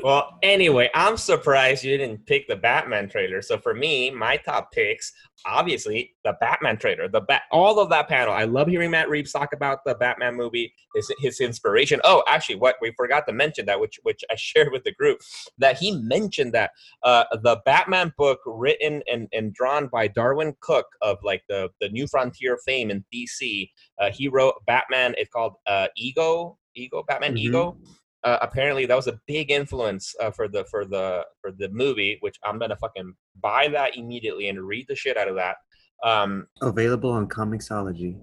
well, 0.04 0.38
anyway, 0.44 0.90
I'm 0.94 1.18
surprised 1.18 1.84
you 1.84 1.98
didn't 1.98 2.26
pick 2.26 2.48
the 2.48 2.56
Batman 2.56 3.10
trailer. 3.10 3.42
So 3.42 3.58
for 3.58 3.74
me, 3.74 4.10
my 4.12 4.38
top 4.38 4.72
picks, 4.72 5.12
obviously, 5.46 6.16
the 6.24 6.36
Batman 6.40 6.78
trailer, 6.78 7.08
the 7.08 7.22
bat, 7.22 7.44
all 7.52 7.80
of 7.80 7.90
that 7.90 8.08
panel. 8.08 8.34
I 8.34 8.46
love 8.46 8.68
hearing 8.68 8.92
Matt 8.92 9.10
Reeves 9.10 9.32
talk 9.32 9.54
about 9.54 9.80
the 9.86 9.96
Batman 9.96 10.36
movie, 10.36 10.74
his 10.96 11.12
his 11.20 11.40
inspiration. 11.40 12.00
Oh, 12.04 12.24
actually, 12.28 12.56
what 12.56 12.76
we 12.82 12.92
forgot 12.98 13.26
to 13.28 13.34
mention 13.34 13.66
that, 13.66 13.80
which 13.80 14.00
which 14.04 14.24
I 14.32 14.36
shared 14.38 14.72
with 14.72 14.84
the 14.84 14.94
group, 14.94 15.20
that 15.58 15.78
he 15.78 15.92
mentioned 15.92 16.54
that 16.54 16.72
uh, 17.04 17.26
the 17.44 17.58
Batman 17.66 18.14
book 18.18 18.40
written 18.46 19.02
and, 19.12 19.28
and 19.34 19.54
drawn 19.54 19.88
by 19.88 20.08
Darwyn 20.08 20.56
Cooke 20.62 20.90
of 21.02 21.18
like 21.24 21.44
the 21.50 21.70
the 21.82 21.90
New 21.90 22.08
Frontier 22.08 22.58
fame 22.66 22.92
in 22.92 23.04
DC. 23.14 23.70
Uh, 24.00 24.12
he 24.12 24.28
wrote 24.28 24.56
Batman. 24.66 25.16
It's 25.18 25.30
called 25.32 25.56
uh, 25.68 25.88
Ego. 25.98 26.58
Ego. 26.76 27.04
Batman 27.08 27.36
Mhm. 27.36 27.40
Ego 27.40 27.78
uh, 28.24 28.38
apparently 28.42 28.86
that 28.86 28.96
was 28.96 29.08
a 29.08 29.20
big 29.28 29.52
influence 29.52 30.14
uh, 30.22 30.32
for 30.32 30.48
the 30.48 30.64
for 30.66 30.86
the 30.86 31.26
for 31.42 31.52
the 31.52 31.70
movie 31.70 32.18
which 32.22 32.38
i'm 32.46 32.58
gonna 32.60 32.76
fucking 32.76 33.14
buy 33.42 33.68
that 33.68 33.98
immediately 33.98 34.50
and 34.50 34.62
read 34.62 34.86
the 34.88 34.96
shit 34.96 35.18
out 35.18 35.28
of 35.28 35.36
that. 35.36 35.58
Um 36.04 36.48
Available 36.62 37.12
on 37.12 37.28
Comixology. 37.28 38.18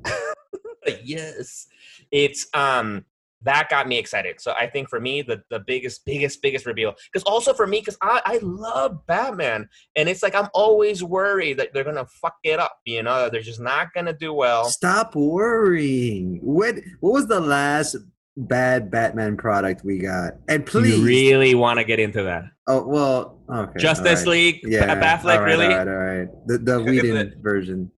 yes. 1.05 1.67
It's 2.11 2.47
um 2.55 3.05
that 3.43 3.71
got 3.71 3.89
me 3.89 3.99
excited. 3.99 4.39
So 4.41 4.53
i 4.59 4.67
think 4.67 4.89
for 4.89 5.01
me 5.01 5.23
the 5.23 5.43
the 5.51 5.61
biggest 5.61 6.05
biggest 6.05 6.43
biggest 6.43 6.67
reveal 6.67 6.95
because 7.11 7.25
also 7.25 7.55
for 7.55 7.67
me 7.67 7.81
because 7.81 7.97
I, 8.03 8.21
I 8.25 8.39
love 8.43 9.07
batman 9.07 9.69
and 9.97 10.09
it's 10.09 10.23
like 10.23 10.35
i'm 10.35 10.49
always 10.53 11.03
worried 11.03 11.59
that 11.59 11.73
they're 11.73 11.85
gonna 11.85 12.07
fuck 12.07 12.37
it 12.45 12.59
up 12.59 12.79
you 12.85 13.03
know? 13.03 13.31
They're 13.31 13.41
just 13.41 13.61
not 13.61 13.95
gonna 13.95 14.13
do 14.13 14.35
well. 14.35 14.65
Stop 14.67 15.15
worrying. 15.15 16.41
What 16.43 16.77
what 17.01 17.13
was 17.13 17.27
the 17.29 17.41
last 17.41 17.97
bad 18.37 18.91
Batman 18.91 19.37
product 19.37 19.85
we 19.85 19.99
got? 19.99 20.35
And 20.49 20.65
please, 20.65 20.99
you 20.99 21.05
really 21.05 21.55
want 21.55 21.79
to 21.79 21.85
get 21.85 22.01
into 22.01 22.23
that 22.25 22.45
oh 22.71 22.87
well, 22.87 23.39
okay. 23.51 23.79
justice 23.79 24.21
right. 24.21 24.29
League 24.29 24.61
Yeah, 24.65 24.93
all 24.93 24.97
right, 24.97 25.37
really 25.39 25.67
All 25.67 25.85
right, 25.85 25.89
all 25.89 25.95
right. 25.95 26.29
The 26.47 26.59
the 26.59 26.83
Whedon 26.83 27.35
version. 27.41 27.91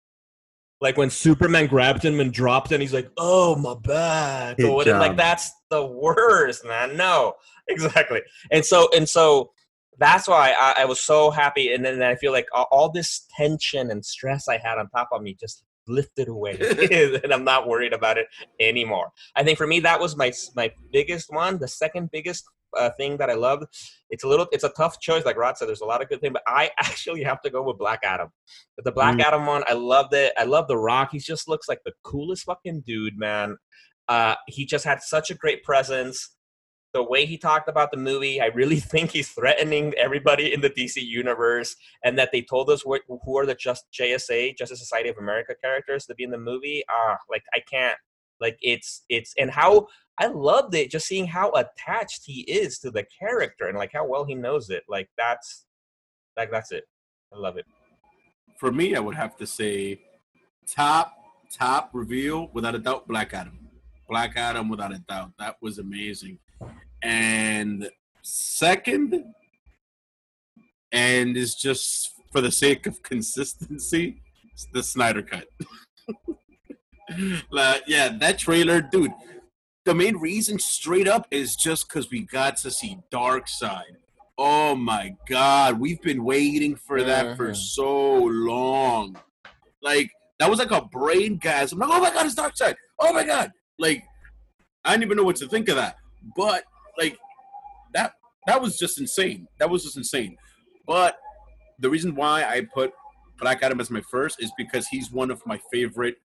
like 0.80 0.96
when 0.96 1.10
Superman 1.10 1.66
grabbed 1.66 2.04
him 2.04 2.20
and 2.20 2.32
dropped 2.32 2.72
him, 2.72 2.80
he's 2.80 2.94
like, 2.94 3.10
"Oh 3.16 3.56
my 3.56 3.74
bad," 3.82 4.56
Hit 4.58 4.66
or. 4.66 4.84
Like 4.84 5.16
that's 5.16 5.52
the 5.70 5.84
worst, 5.84 6.64
man. 6.64 6.96
No, 6.96 7.34
exactly. 7.68 8.22
And 8.50 8.64
so 8.64 8.88
and 8.94 9.08
so 9.08 9.52
that's 9.98 10.26
why 10.26 10.54
I, 10.58 10.82
I 10.82 10.84
was 10.86 11.00
so 11.00 11.30
happy. 11.30 11.72
And 11.72 11.84
then 11.84 12.02
I 12.02 12.16
feel 12.16 12.32
like 12.32 12.46
all 12.54 12.90
this 12.90 13.26
tension 13.36 13.90
and 13.90 14.04
stress 14.04 14.48
I 14.48 14.56
had 14.56 14.78
on 14.78 14.88
top 14.88 15.10
of 15.12 15.22
me 15.22 15.36
just 15.38 15.64
lifted 15.86 16.28
away, 16.28 16.56
and 17.24 17.32
I'm 17.32 17.44
not 17.44 17.68
worried 17.68 17.92
about 17.92 18.18
it 18.18 18.26
anymore. 18.60 19.10
I 19.36 19.42
think 19.42 19.58
for 19.58 19.66
me 19.66 19.80
that 19.80 20.00
was 20.00 20.16
my 20.16 20.32
my 20.54 20.72
biggest 20.92 21.32
one. 21.32 21.58
The 21.58 21.68
second 21.68 22.10
biggest 22.12 22.44
uh, 22.76 22.90
thing 22.96 23.16
that 23.18 23.30
I 23.30 23.34
loved. 23.34 23.64
It's 24.10 24.24
a 24.24 24.28
little, 24.28 24.46
it's 24.52 24.64
a 24.64 24.68
tough 24.70 25.00
choice. 25.00 25.24
Like 25.24 25.36
Rod 25.36 25.56
said, 25.56 25.68
there's 25.68 25.80
a 25.80 25.86
lot 25.86 26.02
of 26.02 26.08
good 26.08 26.20
things, 26.20 26.32
but 26.32 26.42
I 26.46 26.70
actually 26.78 27.22
have 27.22 27.40
to 27.42 27.50
go 27.50 27.62
with 27.62 27.78
Black 27.78 28.00
Adam. 28.02 28.28
The 28.78 28.92
Black 28.92 29.16
Mm. 29.16 29.22
Adam 29.22 29.46
one, 29.46 29.64
I 29.66 29.74
loved 29.74 30.14
it. 30.14 30.32
I 30.38 30.44
love 30.44 30.68
The 30.68 30.76
Rock. 30.76 31.10
He 31.12 31.18
just 31.18 31.48
looks 31.48 31.68
like 31.68 31.80
the 31.84 31.92
coolest 32.02 32.44
fucking 32.44 32.82
dude, 32.86 33.18
man. 33.18 33.56
Uh, 34.08 34.34
he 34.48 34.66
just 34.66 34.84
had 34.84 35.02
such 35.02 35.30
a 35.30 35.34
great 35.34 35.62
presence. 35.62 36.36
The 36.92 37.02
way 37.02 37.24
he 37.24 37.38
talked 37.38 37.68
about 37.68 37.90
the 37.90 37.96
movie, 37.96 38.40
I 38.40 38.46
really 38.46 38.80
think 38.92 39.10
he's 39.12 39.30
threatening 39.30 39.94
everybody 39.94 40.52
in 40.52 40.60
the 40.60 40.70
DC 40.70 40.96
universe, 40.96 41.74
and 42.04 42.18
that 42.18 42.30
they 42.32 42.42
told 42.42 42.70
us 42.70 42.82
who 42.82 43.38
are 43.38 43.46
the 43.46 43.54
just 43.54 43.86
JSA, 43.92 44.56
Justice 44.56 44.80
Society 44.80 45.08
of 45.08 45.18
America 45.18 45.54
characters 45.62 46.06
to 46.06 46.14
be 46.14 46.24
in 46.24 46.30
the 46.30 46.38
movie. 46.38 46.82
Ah, 46.90 47.16
like 47.30 47.44
I 47.54 47.60
can't. 47.60 47.98
Like 48.40 48.58
it's 48.60 49.04
it's 49.08 49.32
and 49.38 49.50
how 49.50 49.86
I 50.18 50.26
loved 50.26 50.74
it 50.74 50.90
just 50.90 51.06
seeing 51.06 51.26
how 51.26 51.52
attached 51.52 52.22
he 52.26 52.40
is 52.42 52.78
to 52.80 52.90
the 52.90 53.06
character 53.18 53.68
and 53.68 53.78
like 53.78 53.92
how 53.92 54.06
well 54.06 54.24
he 54.24 54.34
knows 54.34 54.68
it. 54.68 54.82
Like 54.88 55.08
that's 55.16 55.64
like 56.36 56.50
that's 56.50 56.72
it. 56.72 56.84
I 57.32 57.38
love 57.38 57.56
it. 57.56 57.66
For 58.58 58.70
me, 58.70 58.94
I 58.94 59.00
would 59.00 59.14
have 59.14 59.36
to 59.36 59.46
say 59.46 60.00
top 60.66 61.14
top 61.50 61.90
reveal 61.92 62.50
without 62.52 62.74
a 62.74 62.78
doubt 62.78 63.06
Black 63.06 63.32
Adam. 63.32 63.58
Black 64.08 64.36
Adam 64.36 64.68
without 64.68 64.92
a 64.92 64.98
doubt. 64.98 65.32
That 65.38 65.56
was 65.62 65.78
amazing. 65.78 66.38
And 67.02 67.90
second, 68.22 69.24
and 70.92 71.36
is 71.36 71.54
just 71.54 72.12
for 72.30 72.40
the 72.40 72.50
sake 72.52 72.86
of 72.86 73.02
consistency, 73.02 74.22
it's 74.52 74.66
the 74.72 74.82
Snyder 74.82 75.22
cut. 75.22 75.46
Like, 77.50 77.82
yeah, 77.86 78.16
that 78.20 78.38
trailer, 78.38 78.80
dude. 78.80 79.12
The 79.84 79.94
main 79.94 80.16
reason, 80.16 80.58
straight 80.58 81.06
up, 81.06 81.26
is 81.30 81.56
just 81.56 81.86
because 81.88 82.10
we 82.10 82.20
got 82.20 82.56
to 82.58 82.70
see 82.70 82.98
Darkseid. 83.12 83.96
Oh 84.38 84.74
my 84.74 85.14
God, 85.28 85.78
we've 85.78 86.00
been 86.00 86.24
waiting 86.24 86.74
for 86.74 87.02
that 87.02 87.36
for 87.36 87.50
Mhm. 87.50 87.56
so 87.56 88.14
long. 88.24 89.18
Like 89.82 90.10
that 90.38 90.48
was 90.48 90.58
like 90.58 90.70
a 90.70 90.80
brain 90.86 91.36
gas. 91.36 91.72
I'm 91.72 91.80
like, 91.80 91.90
oh 91.92 92.00
my 92.00 92.10
God, 92.14 92.24
it's 92.24 92.34
Darkseid. 92.34 92.76
Oh 92.98 93.12
my 93.12 93.24
God, 93.24 93.52
like 93.78 94.04
I 94.84 94.92
didn't 94.92 95.02
even 95.04 95.18
know 95.18 95.24
what 95.24 95.36
to 95.36 95.48
think 95.48 95.68
of 95.68 95.76
that. 95.76 95.96
But 96.36 96.64
like 96.98 97.16
that, 97.94 98.14
that 98.46 98.60
was 98.60 98.78
just 98.78 99.00
insane. 99.00 99.46
That 99.58 99.70
was 99.70 99.82
just 99.82 99.96
insane. 99.96 100.36
But 100.86 101.16
the 101.78 101.90
reason 101.90 102.14
why 102.14 102.44
I 102.44 102.66
put 102.74 102.92
Black 103.38 103.62
Adam 103.62 103.80
as 103.80 103.90
my 103.90 104.02
first 104.10 104.42
is 104.42 104.52
because 104.56 104.86
he's 104.88 105.10
one 105.10 105.30
of 105.30 105.44
my 105.46 105.60
favorite 105.72 106.16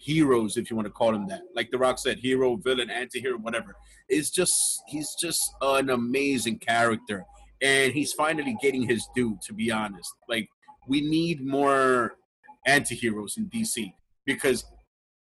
heroes, 0.00 0.56
if 0.56 0.70
you 0.70 0.76
want 0.76 0.86
to 0.86 0.92
call 0.92 1.14
him 1.14 1.26
that. 1.28 1.42
Like 1.54 1.70
The 1.70 1.78
Rock 1.78 1.98
said, 1.98 2.18
hero, 2.18 2.56
villain, 2.56 2.90
anti-hero, 2.90 3.38
whatever. 3.38 3.76
It's 4.08 4.30
just 4.30 4.82
he's 4.88 5.14
just 5.20 5.40
an 5.60 5.90
amazing 5.90 6.58
character, 6.58 7.24
and 7.60 7.92
he's 7.92 8.12
finally 8.12 8.56
getting 8.60 8.88
his 8.88 9.06
due. 9.14 9.38
To 9.46 9.52
be 9.52 9.70
honest, 9.70 10.10
like 10.28 10.48
we 10.88 11.00
need 11.02 11.44
more 11.44 12.16
anti-heroes 12.66 13.36
in 13.36 13.46
DC 13.50 13.92
because 14.24 14.64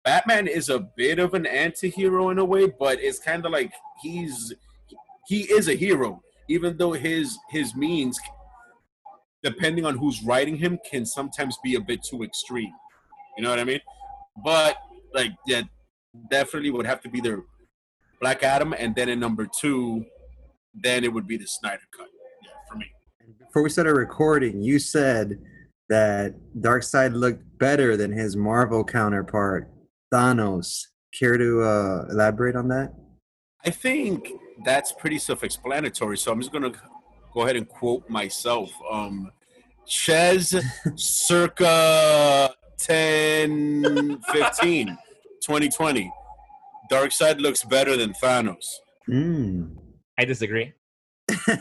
Batman 0.05 0.49
is 0.49 0.69
a 0.69 0.81
bit 0.97 1.19
of 1.19 1.35
an 1.35 1.47
anti-hero 1.47 2.31
in 2.31 2.39
a 2.39 2.45
way, 2.45 2.67
but 2.67 3.01
it's 3.01 3.19
kind 3.19 3.47
of 3.47 3.53
like 3.53 3.73
he's 4.03 4.53
he 5.29 5.43
is 5.43 5.69
a 5.69 5.75
hero, 5.75 6.21
even 6.49 6.77
though 6.77 6.93
his 6.93 7.39
his 7.51 7.75
means, 7.77 8.19
depending 9.43 9.85
on 9.85 9.97
who's 9.97 10.23
writing 10.25 10.57
him, 10.57 10.79
can 10.91 11.07
sometimes 11.07 11.57
be 11.63 11.77
a 11.77 11.81
bit 11.81 12.01
too 12.03 12.23
extreme. 12.23 12.73
You 13.37 13.45
know 13.45 13.51
what 13.51 13.61
I 13.61 13.65
mean? 13.65 13.81
But 14.45 14.77
like, 15.15 15.33
yeah, 15.47 15.63
definitely 16.31 16.71
would 16.71 16.87
have 16.87 17.01
to 17.03 17.09
be 17.09 17.21
their 17.21 17.43
Black 18.21 18.43
Adam, 18.43 18.75
and 18.77 18.95
then 18.95 19.09
in 19.09 19.21
number 19.21 19.49
two, 19.61 20.05
then 20.75 21.05
it 21.05 21.13
would 21.13 21.27
be 21.27 21.37
the 21.37 21.47
Snyder 21.47 21.83
cut. 21.97 22.09
Yeah, 22.45 22.53
for 22.69 22.79
me. 22.79 22.87
Before 23.47 23.63
we 23.63 23.71
started 23.71 23.95
recording, 23.95 24.63
you 24.63 24.79
said 24.79 25.39
that 25.89 26.35
Darkseid 26.59 27.15
looked 27.15 27.43
better 27.59 27.97
than 27.97 28.11
his 28.13 28.37
Marvel 28.37 28.85
counterpart, 28.85 29.71
Thanos. 30.13 30.87
Care 31.19 31.39
to 31.39 31.63
uh, 31.63 32.07
elaborate 32.11 32.57
on 32.57 32.69
that? 32.69 32.93
I 33.65 33.71
think 33.71 34.29
that's 34.65 34.93
pretty 34.93 35.19
self-explanatory. 35.19 36.19
So 36.19 36.33
I'm 36.33 36.41
just 36.41 36.53
gonna 36.53 36.73
go 37.33 37.43
ahead 37.43 37.57
and 37.57 37.69
quote 37.69 38.09
myself. 38.09 38.73
Um, 38.91 39.31
Ches 39.87 40.55
circa 40.97 42.55
10, 42.79 44.21
15, 44.33 44.87
2020. 45.43 46.13
Darkseid 46.91 47.41
looks 47.41 47.65
better 47.65 47.97
than 47.97 48.13
Thanos. 48.13 48.67
Mm. 49.09 49.77
I 50.19 50.25
disagree. 50.25 50.73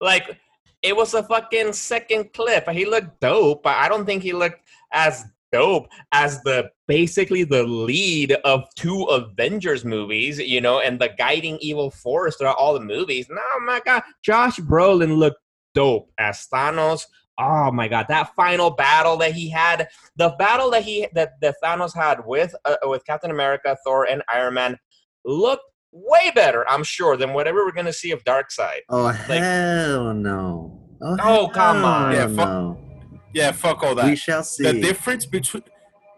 like 0.00 0.38
it 0.82 0.96
was 0.96 1.14
a 1.14 1.22
fucking 1.22 1.72
second 1.72 2.32
clip. 2.32 2.68
He 2.70 2.86
looked 2.86 3.20
dope, 3.20 3.62
but 3.62 3.76
I 3.76 3.88
don't 3.88 4.06
think 4.06 4.22
he 4.22 4.32
looked 4.32 4.62
as 4.92 5.24
dope 5.52 5.88
as 6.12 6.42
the 6.42 6.70
basically 6.86 7.44
the 7.44 7.62
lead 7.64 8.32
of 8.44 8.64
two 8.76 9.04
Avengers 9.04 9.84
movies, 9.84 10.38
you 10.38 10.60
know, 10.60 10.80
and 10.80 11.00
the 11.00 11.10
guiding 11.18 11.58
evil 11.60 11.90
force 11.90 12.36
throughout 12.36 12.56
all 12.56 12.74
the 12.74 12.80
movies. 12.80 13.26
No, 13.30 13.40
my 13.64 13.80
God, 13.84 14.02
Josh 14.22 14.58
Brolin 14.58 15.16
looked 15.16 15.40
dope 15.74 16.10
as 16.18 16.46
Thanos. 16.52 17.04
Oh 17.38 17.70
my 17.72 17.88
God, 17.88 18.06
that 18.08 18.34
final 18.34 18.70
battle 18.70 19.16
that 19.18 19.32
he 19.32 19.48
had, 19.48 19.88
the 20.16 20.30
battle 20.38 20.70
that 20.72 20.82
he 20.82 21.08
that, 21.14 21.40
that 21.40 21.54
Thanos 21.64 21.94
had 21.94 22.26
with 22.26 22.54
uh, 22.64 22.76
with 22.84 23.04
Captain 23.06 23.30
America, 23.30 23.76
Thor, 23.84 24.04
and 24.06 24.22
Iron 24.32 24.54
Man 24.54 24.78
looked 25.24 25.64
way 25.92 26.30
better, 26.34 26.68
I'm 26.68 26.84
sure, 26.84 27.16
than 27.16 27.32
whatever 27.32 27.64
we're 27.64 27.72
gonna 27.72 27.92
see 27.92 28.10
of 28.10 28.22
Darkseid. 28.24 28.80
Oh 28.90 29.08
hell 29.08 30.12
no! 30.12 30.80
Oh, 31.00 31.16
Oh, 31.20 31.48
come 31.48 31.84
on. 31.84 32.12
Yeah, 32.12 32.18
hell 32.26 32.34
fuck- 32.36 32.48
no. 32.48 32.89
Yeah, 33.32 33.52
fuck 33.52 33.82
all 33.82 33.94
that. 33.94 34.06
We 34.06 34.16
shall 34.16 34.42
see. 34.42 34.64
The 34.64 34.80
difference 34.80 35.26
between 35.26 35.62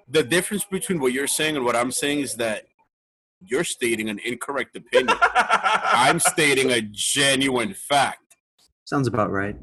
the 0.09 0.23
difference 0.23 0.65
between 0.65 1.01
what 1.01 1.13
you're 1.13 1.27
saying 1.27 1.57
and 1.57 1.65
what 1.65 1.77
I'm 1.77 1.91
saying 1.91 2.21
is 2.21 2.35
that 2.37 2.65
you're 3.41 3.65
stating 3.65 4.09
an 4.09 4.19
incorrect 4.25 4.77
opinion. 4.77 5.17
I'm 5.35 6.21
stating 6.21 6.71
a 6.71 6.81
genuine 6.83 7.75
fact. 7.75 8.37
Sounds 8.85 9.09
about 9.09 9.31
right. 9.31 9.57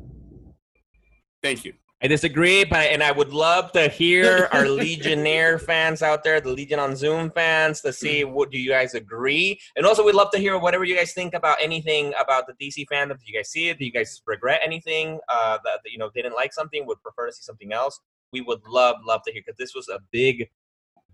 Thank 1.43 1.65
you. 1.65 1.73
I 2.01 2.07
disagree, 2.07 2.63
but 2.63 2.91
and 2.91 3.03
I 3.03 3.11
would 3.11 3.33
love 3.33 3.73
to 3.73 3.89
hear 3.89 4.47
our 4.53 4.69
Legionnaire 4.69 5.59
fans 5.59 6.01
out 6.01 6.23
there, 6.23 6.39
the 6.39 6.49
Legion 6.49 6.79
on 6.79 6.95
Zoom 6.95 7.29
fans, 7.29 7.81
to 7.81 7.91
see 7.91 8.23
what 8.23 8.51
do 8.51 8.57
you 8.57 8.69
guys 8.69 8.93
agree, 8.93 9.59
and 9.75 9.85
also 9.85 10.05
we'd 10.05 10.15
love 10.15 10.31
to 10.31 10.39
hear 10.39 10.57
whatever 10.57 10.85
you 10.85 10.95
guys 10.95 11.11
think 11.11 11.33
about 11.33 11.57
anything 11.61 12.13
about 12.19 12.45
the 12.47 12.53
DC 12.53 12.85
fandom. 12.89 13.17
Do 13.17 13.25
you 13.25 13.37
guys 13.37 13.49
see 13.49 13.67
it? 13.67 13.79
Do 13.79 13.85
you 13.85 13.91
guys 13.91 14.21
regret 14.25 14.61
anything 14.63 15.19
uh, 15.27 15.57
that, 15.65 15.79
that 15.83 15.91
you 15.91 15.97
know 15.97 16.09
didn't 16.15 16.35
like 16.35 16.53
something? 16.53 16.85
Would 16.85 17.03
prefer 17.03 17.27
to 17.27 17.33
see 17.33 17.43
something 17.43 17.73
else? 17.73 17.99
We 18.31 18.41
would 18.41 18.61
love 18.65 18.95
love 19.05 19.21
to 19.25 19.33
hear 19.33 19.41
because 19.45 19.57
this 19.57 19.75
was 19.75 19.89
a 19.89 19.99
big, 20.11 20.49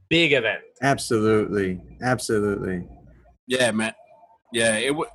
big 0.09 0.33
event. 0.33 0.61
Absolutely, 0.83 1.81
absolutely. 2.03 2.87
Yeah, 3.47 3.71
man. 3.71 3.93
Yeah, 4.53 4.77
it 4.77 4.95
was. 4.95 5.07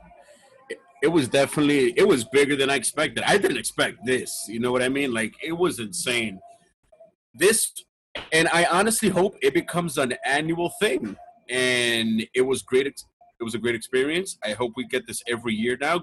It 1.02 1.08
was 1.08 1.28
definitely 1.28 1.92
it 1.96 2.06
was 2.06 2.24
bigger 2.24 2.56
than 2.56 2.70
I 2.70 2.76
expected. 2.76 3.24
I 3.26 3.38
didn't 3.38 3.56
expect 3.56 4.04
this. 4.04 4.44
You 4.48 4.60
know 4.60 4.72
what 4.72 4.82
I 4.82 4.88
mean? 4.88 5.12
Like 5.12 5.34
it 5.42 5.52
was 5.52 5.78
insane. 5.78 6.40
This, 7.34 7.72
and 8.32 8.48
I 8.48 8.64
honestly 8.70 9.08
hope 9.08 9.36
it 9.40 9.54
becomes 9.54 9.98
an 9.98 10.14
annual 10.24 10.72
thing. 10.80 11.16
And 11.48 12.26
it 12.34 12.42
was 12.42 12.62
great. 12.62 12.86
It 12.86 13.44
was 13.44 13.54
a 13.54 13.58
great 13.58 13.74
experience. 13.74 14.38
I 14.44 14.52
hope 14.52 14.72
we 14.76 14.84
get 14.86 15.06
this 15.06 15.22
every 15.26 15.54
year 15.54 15.76
now, 15.80 16.02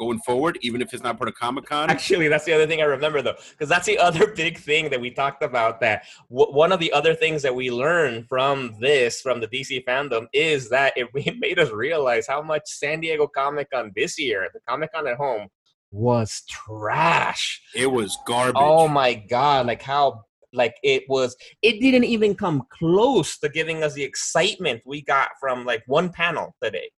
going 0.00 0.18
forward, 0.20 0.58
even 0.62 0.80
if 0.82 0.92
it's 0.94 1.02
not 1.02 1.18
part 1.18 1.28
of 1.28 1.34
Comic 1.36 1.66
Con. 1.66 1.90
Actually, 1.90 2.28
that's 2.28 2.46
the 2.46 2.54
other 2.54 2.66
thing 2.66 2.80
I 2.80 2.86
remember 2.86 3.20
though, 3.22 3.36
because 3.50 3.68
that's 3.68 3.86
the 3.86 3.98
other 4.08 4.32
big 4.34 4.58
thing 4.58 4.90
that 4.90 5.00
we 5.00 5.10
talked 5.10 5.42
about. 5.44 5.78
That 5.80 6.04
w- 6.30 6.52
one 6.52 6.72
of 6.72 6.80
the 6.80 6.90
other 6.92 7.14
things 7.14 7.42
that 7.42 7.54
we 7.54 7.70
learned 7.70 8.26
from 8.28 8.74
this, 8.80 9.20
from 9.20 9.40
the 9.40 9.46
DC 9.46 9.84
fandom, 9.84 10.26
is 10.32 10.70
that 10.70 10.94
it, 10.96 11.06
it 11.14 11.36
made 11.38 11.58
us 11.60 11.70
realize 11.70 12.26
how 12.26 12.42
much 12.42 12.62
San 12.66 13.00
Diego 13.00 13.28
Comic 13.28 13.68
Con 13.70 13.92
this 13.94 14.18
year, 14.18 14.48
the 14.54 14.60
Comic 14.66 14.92
Con 14.92 15.06
at 15.06 15.16
home, 15.16 15.46
was 15.92 16.42
trash. 16.48 17.60
It 17.74 17.88
was 17.92 18.16
garbage. 18.26 18.54
Oh 18.56 18.88
my 18.88 19.14
god! 19.14 19.66
Like 19.66 19.82
how. 19.82 20.24
Like 20.52 20.74
it 20.82 21.04
was, 21.08 21.36
it 21.62 21.78
didn't 21.80 22.06
even 22.06 22.34
come 22.34 22.64
close 22.70 23.38
to 23.38 23.48
giving 23.48 23.84
us 23.84 23.94
the 23.94 24.02
excitement 24.02 24.82
we 24.84 25.00
got 25.00 25.28
from 25.40 25.64
like 25.64 25.84
one 25.86 26.08
panel 26.10 26.56
today. 26.60 26.90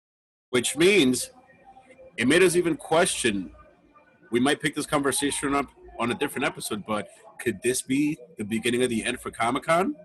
which 0.52 0.78
means 0.78 1.32
it 2.18 2.28
made 2.28 2.44
us 2.44 2.56
even 2.56 2.76
question. 2.76 3.52
We 4.32 4.40
might 4.40 4.62
pick 4.62 4.76
this 4.76 4.86
conversation 4.86 5.56
up 5.56 5.68
on 6.00 6.12
a 6.12 6.16
different 6.16 6.46
episode, 6.46 6.84
but 6.86 7.08
could 7.40 7.62
this 7.64 7.82
be 7.82 8.18
the 8.38 8.44
beginning 8.44 8.84
of 8.84 8.90
the 8.90 9.04
end 9.04 9.20
for 9.20 9.32
Comic 9.32 9.64
Con? 9.64 9.96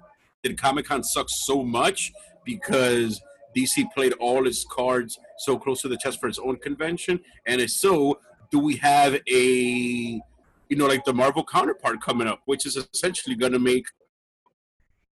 Did 0.42 0.60
Comic 0.60 0.86
Con 0.86 1.02
suck 1.02 1.26
so 1.28 1.62
much 1.62 2.12
because 2.44 3.20
DC 3.56 3.84
played 3.94 4.12
all 4.14 4.46
its 4.46 4.64
cards 4.70 5.18
so 5.38 5.58
close 5.58 5.82
to 5.82 5.88
the 5.88 5.96
chest 5.96 6.20
for 6.20 6.28
its 6.28 6.38
own 6.38 6.56
convention? 6.56 7.20
And 7.46 7.60
if 7.60 7.70
so, 7.70 8.20
do 8.50 8.58
we 8.58 8.76
have 8.76 9.18
a, 9.28 10.20
you 10.68 10.76
know, 10.76 10.86
like 10.86 11.04
the 11.04 11.14
Marvel 11.14 11.44
counterpart 11.44 12.00
coming 12.00 12.28
up, 12.28 12.40
which 12.46 12.66
is 12.66 12.76
essentially 12.76 13.36
going 13.36 13.52
to 13.52 13.58
make 13.58 13.86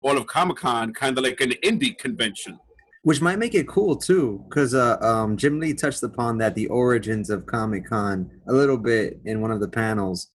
all 0.02 0.18
of 0.18 0.28
Comic 0.28 0.58
Con 0.58 0.94
kind 0.94 1.18
of 1.18 1.24
like 1.24 1.42
an 1.42 1.52
indie 1.64 1.98
convention? 1.98 2.60
Which 3.04 3.22
might 3.22 3.38
make 3.38 3.54
it 3.54 3.68
cool 3.68 3.98
too, 3.98 4.44
because 4.48 4.74
uh, 4.74 4.98
um, 5.02 5.36
Jim 5.36 5.60
Lee 5.60 5.74
touched 5.74 6.04
upon 6.04 6.38
that 6.38 6.56
the 6.56 6.68
origins 6.68 7.30
of 7.30 7.46
Comic 7.46 7.86
Con 7.88 8.32
a 8.48 8.54
little 8.54 8.78
bit 8.78 9.20
in 9.26 9.42
one 9.42 9.52
of 9.52 9.60
the 9.60 9.68
panels. 9.68 10.30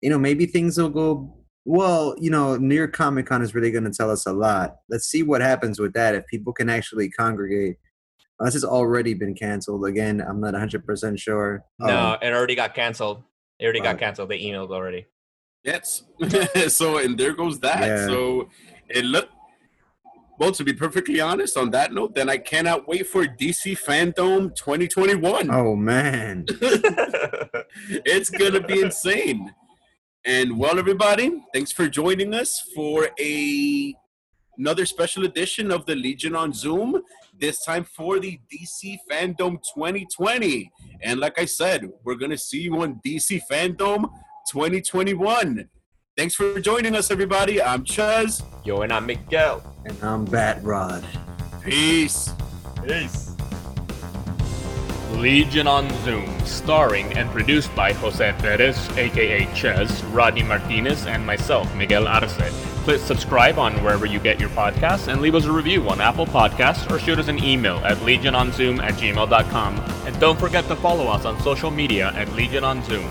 You 0.00 0.10
know, 0.10 0.18
maybe 0.18 0.46
things 0.46 0.78
will 0.78 0.88
go 0.88 1.36
well. 1.64 2.14
You 2.18 2.30
know, 2.30 2.56
New 2.56 2.76
York 2.76 2.92
Comic 2.92 3.26
Con 3.26 3.42
is 3.42 3.54
really 3.56 3.72
going 3.72 3.84
to 3.84 3.90
tell 3.90 4.10
us 4.10 4.24
a 4.24 4.32
lot. 4.32 4.76
Let's 4.88 5.06
see 5.06 5.24
what 5.24 5.40
happens 5.40 5.80
with 5.80 5.94
that 5.94 6.14
if 6.14 6.24
people 6.28 6.52
can 6.52 6.70
actually 6.70 7.10
congregate. 7.10 7.76
This 8.38 8.54
has 8.54 8.64
already 8.64 9.14
been 9.14 9.34
canceled 9.34 9.86
again. 9.86 10.20
I'm 10.20 10.40
not 10.40 10.52
100 10.52 10.86
percent 10.86 11.18
sure. 11.18 11.64
No, 11.80 12.12
Um, 12.12 12.18
it 12.22 12.32
already 12.32 12.54
got 12.54 12.74
canceled. 12.74 13.24
It 13.58 13.64
already 13.64 13.80
got 13.80 13.98
canceled. 13.98 14.28
They 14.28 14.38
emailed 14.38 14.70
already. 14.70 15.06
Yes. 15.64 16.04
so 16.68 16.98
and 16.98 17.18
there 17.18 17.32
goes 17.32 17.58
that. 17.60 17.80
Yeah. 17.80 18.06
So 18.06 18.48
it 18.88 19.04
look 19.04 19.28
well 20.38 20.52
to 20.52 20.64
be 20.64 20.72
perfectly 20.72 21.20
honest 21.20 21.56
on 21.56 21.70
that 21.70 21.92
note, 21.92 22.14
then 22.14 22.28
I 22.28 22.38
cannot 22.38 22.86
wait 22.86 23.06
for 23.06 23.24
DC 23.24 23.78
Fandom 23.78 24.54
2021. 24.54 25.50
oh 25.50 25.76
man, 25.76 26.44
it's 27.88 28.30
gonna 28.30 28.60
be 28.60 28.80
insane. 28.80 29.52
And 30.24 30.58
well, 30.58 30.78
everybody, 30.78 31.40
thanks 31.54 31.70
for 31.70 31.88
joining 31.88 32.34
us 32.34 32.60
for 32.74 33.10
a 33.20 33.94
another 34.58 34.86
special 34.86 35.24
edition 35.24 35.70
of 35.70 35.86
the 35.86 35.94
Legion 35.94 36.34
on 36.34 36.52
Zoom. 36.52 37.02
This 37.38 37.62
time 37.64 37.84
for 37.84 38.18
the 38.18 38.40
DC 38.52 38.96
Fandom 39.10 39.58
2020. 39.74 40.70
And 41.02 41.20
like 41.20 41.38
I 41.38 41.44
said, 41.44 41.90
we're 42.04 42.14
gonna 42.14 42.38
see 42.38 42.62
you 42.62 42.82
on 42.82 43.00
DC 43.06 43.42
Fandom 43.50 44.10
2021. 44.50 45.68
Thanks 46.16 46.34
for 46.34 46.58
joining 46.60 46.94
us, 46.94 47.10
everybody. 47.10 47.60
I'm 47.60 47.84
Ches. 47.84 48.42
Yo, 48.64 48.80
and 48.80 48.90
I'm 48.92 49.04
Miguel. 49.04 49.62
and 49.84 49.96
I'm 50.02 50.24
Bat 50.24 50.62
Rod. 50.64 51.04
Peace. 51.62 52.30
Peace. 52.86 53.32
Legion 55.12 55.66
on 55.66 55.88
Zoom, 56.04 56.38
starring 56.46 57.12
and 57.18 57.30
produced 57.30 57.74
by 57.76 57.92
Jose 57.92 58.34
Perez, 58.38 58.88
aka 58.96 59.46
Ches, 59.54 60.02
Rodney 60.04 60.42
Martinez, 60.42 61.06
and 61.06 61.24
myself, 61.26 61.72
Miguel 61.74 62.08
Arce. 62.08 62.34
Please 62.84 63.02
subscribe 63.02 63.58
on 63.58 63.74
wherever 63.84 64.06
you 64.06 64.18
get 64.18 64.40
your 64.40 64.48
podcasts 64.50 65.08
and 65.08 65.20
leave 65.20 65.34
us 65.34 65.44
a 65.44 65.52
review 65.52 65.86
on 65.90 66.00
Apple 66.00 66.26
Podcasts 66.26 66.90
or 66.90 66.98
shoot 66.98 67.18
us 67.18 67.28
an 67.28 67.42
email 67.42 67.76
at 67.78 67.98
legiononzoom 67.98 68.80
at 68.82 68.94
gmail.com. 68.94 69.78
And 70.06 70.18
don't 70.20 70.38
forget 70.38 70.66
to 70.68 70.76
follow 70.76 71.08
us 71.08 71.24
on 71.26 71.38
social 71.42 71.70
media 71.70 72.12
at 72.14 72.32
Legion 72.32 72.64
on 72.64 72.82
Zoom. 72.84 73.06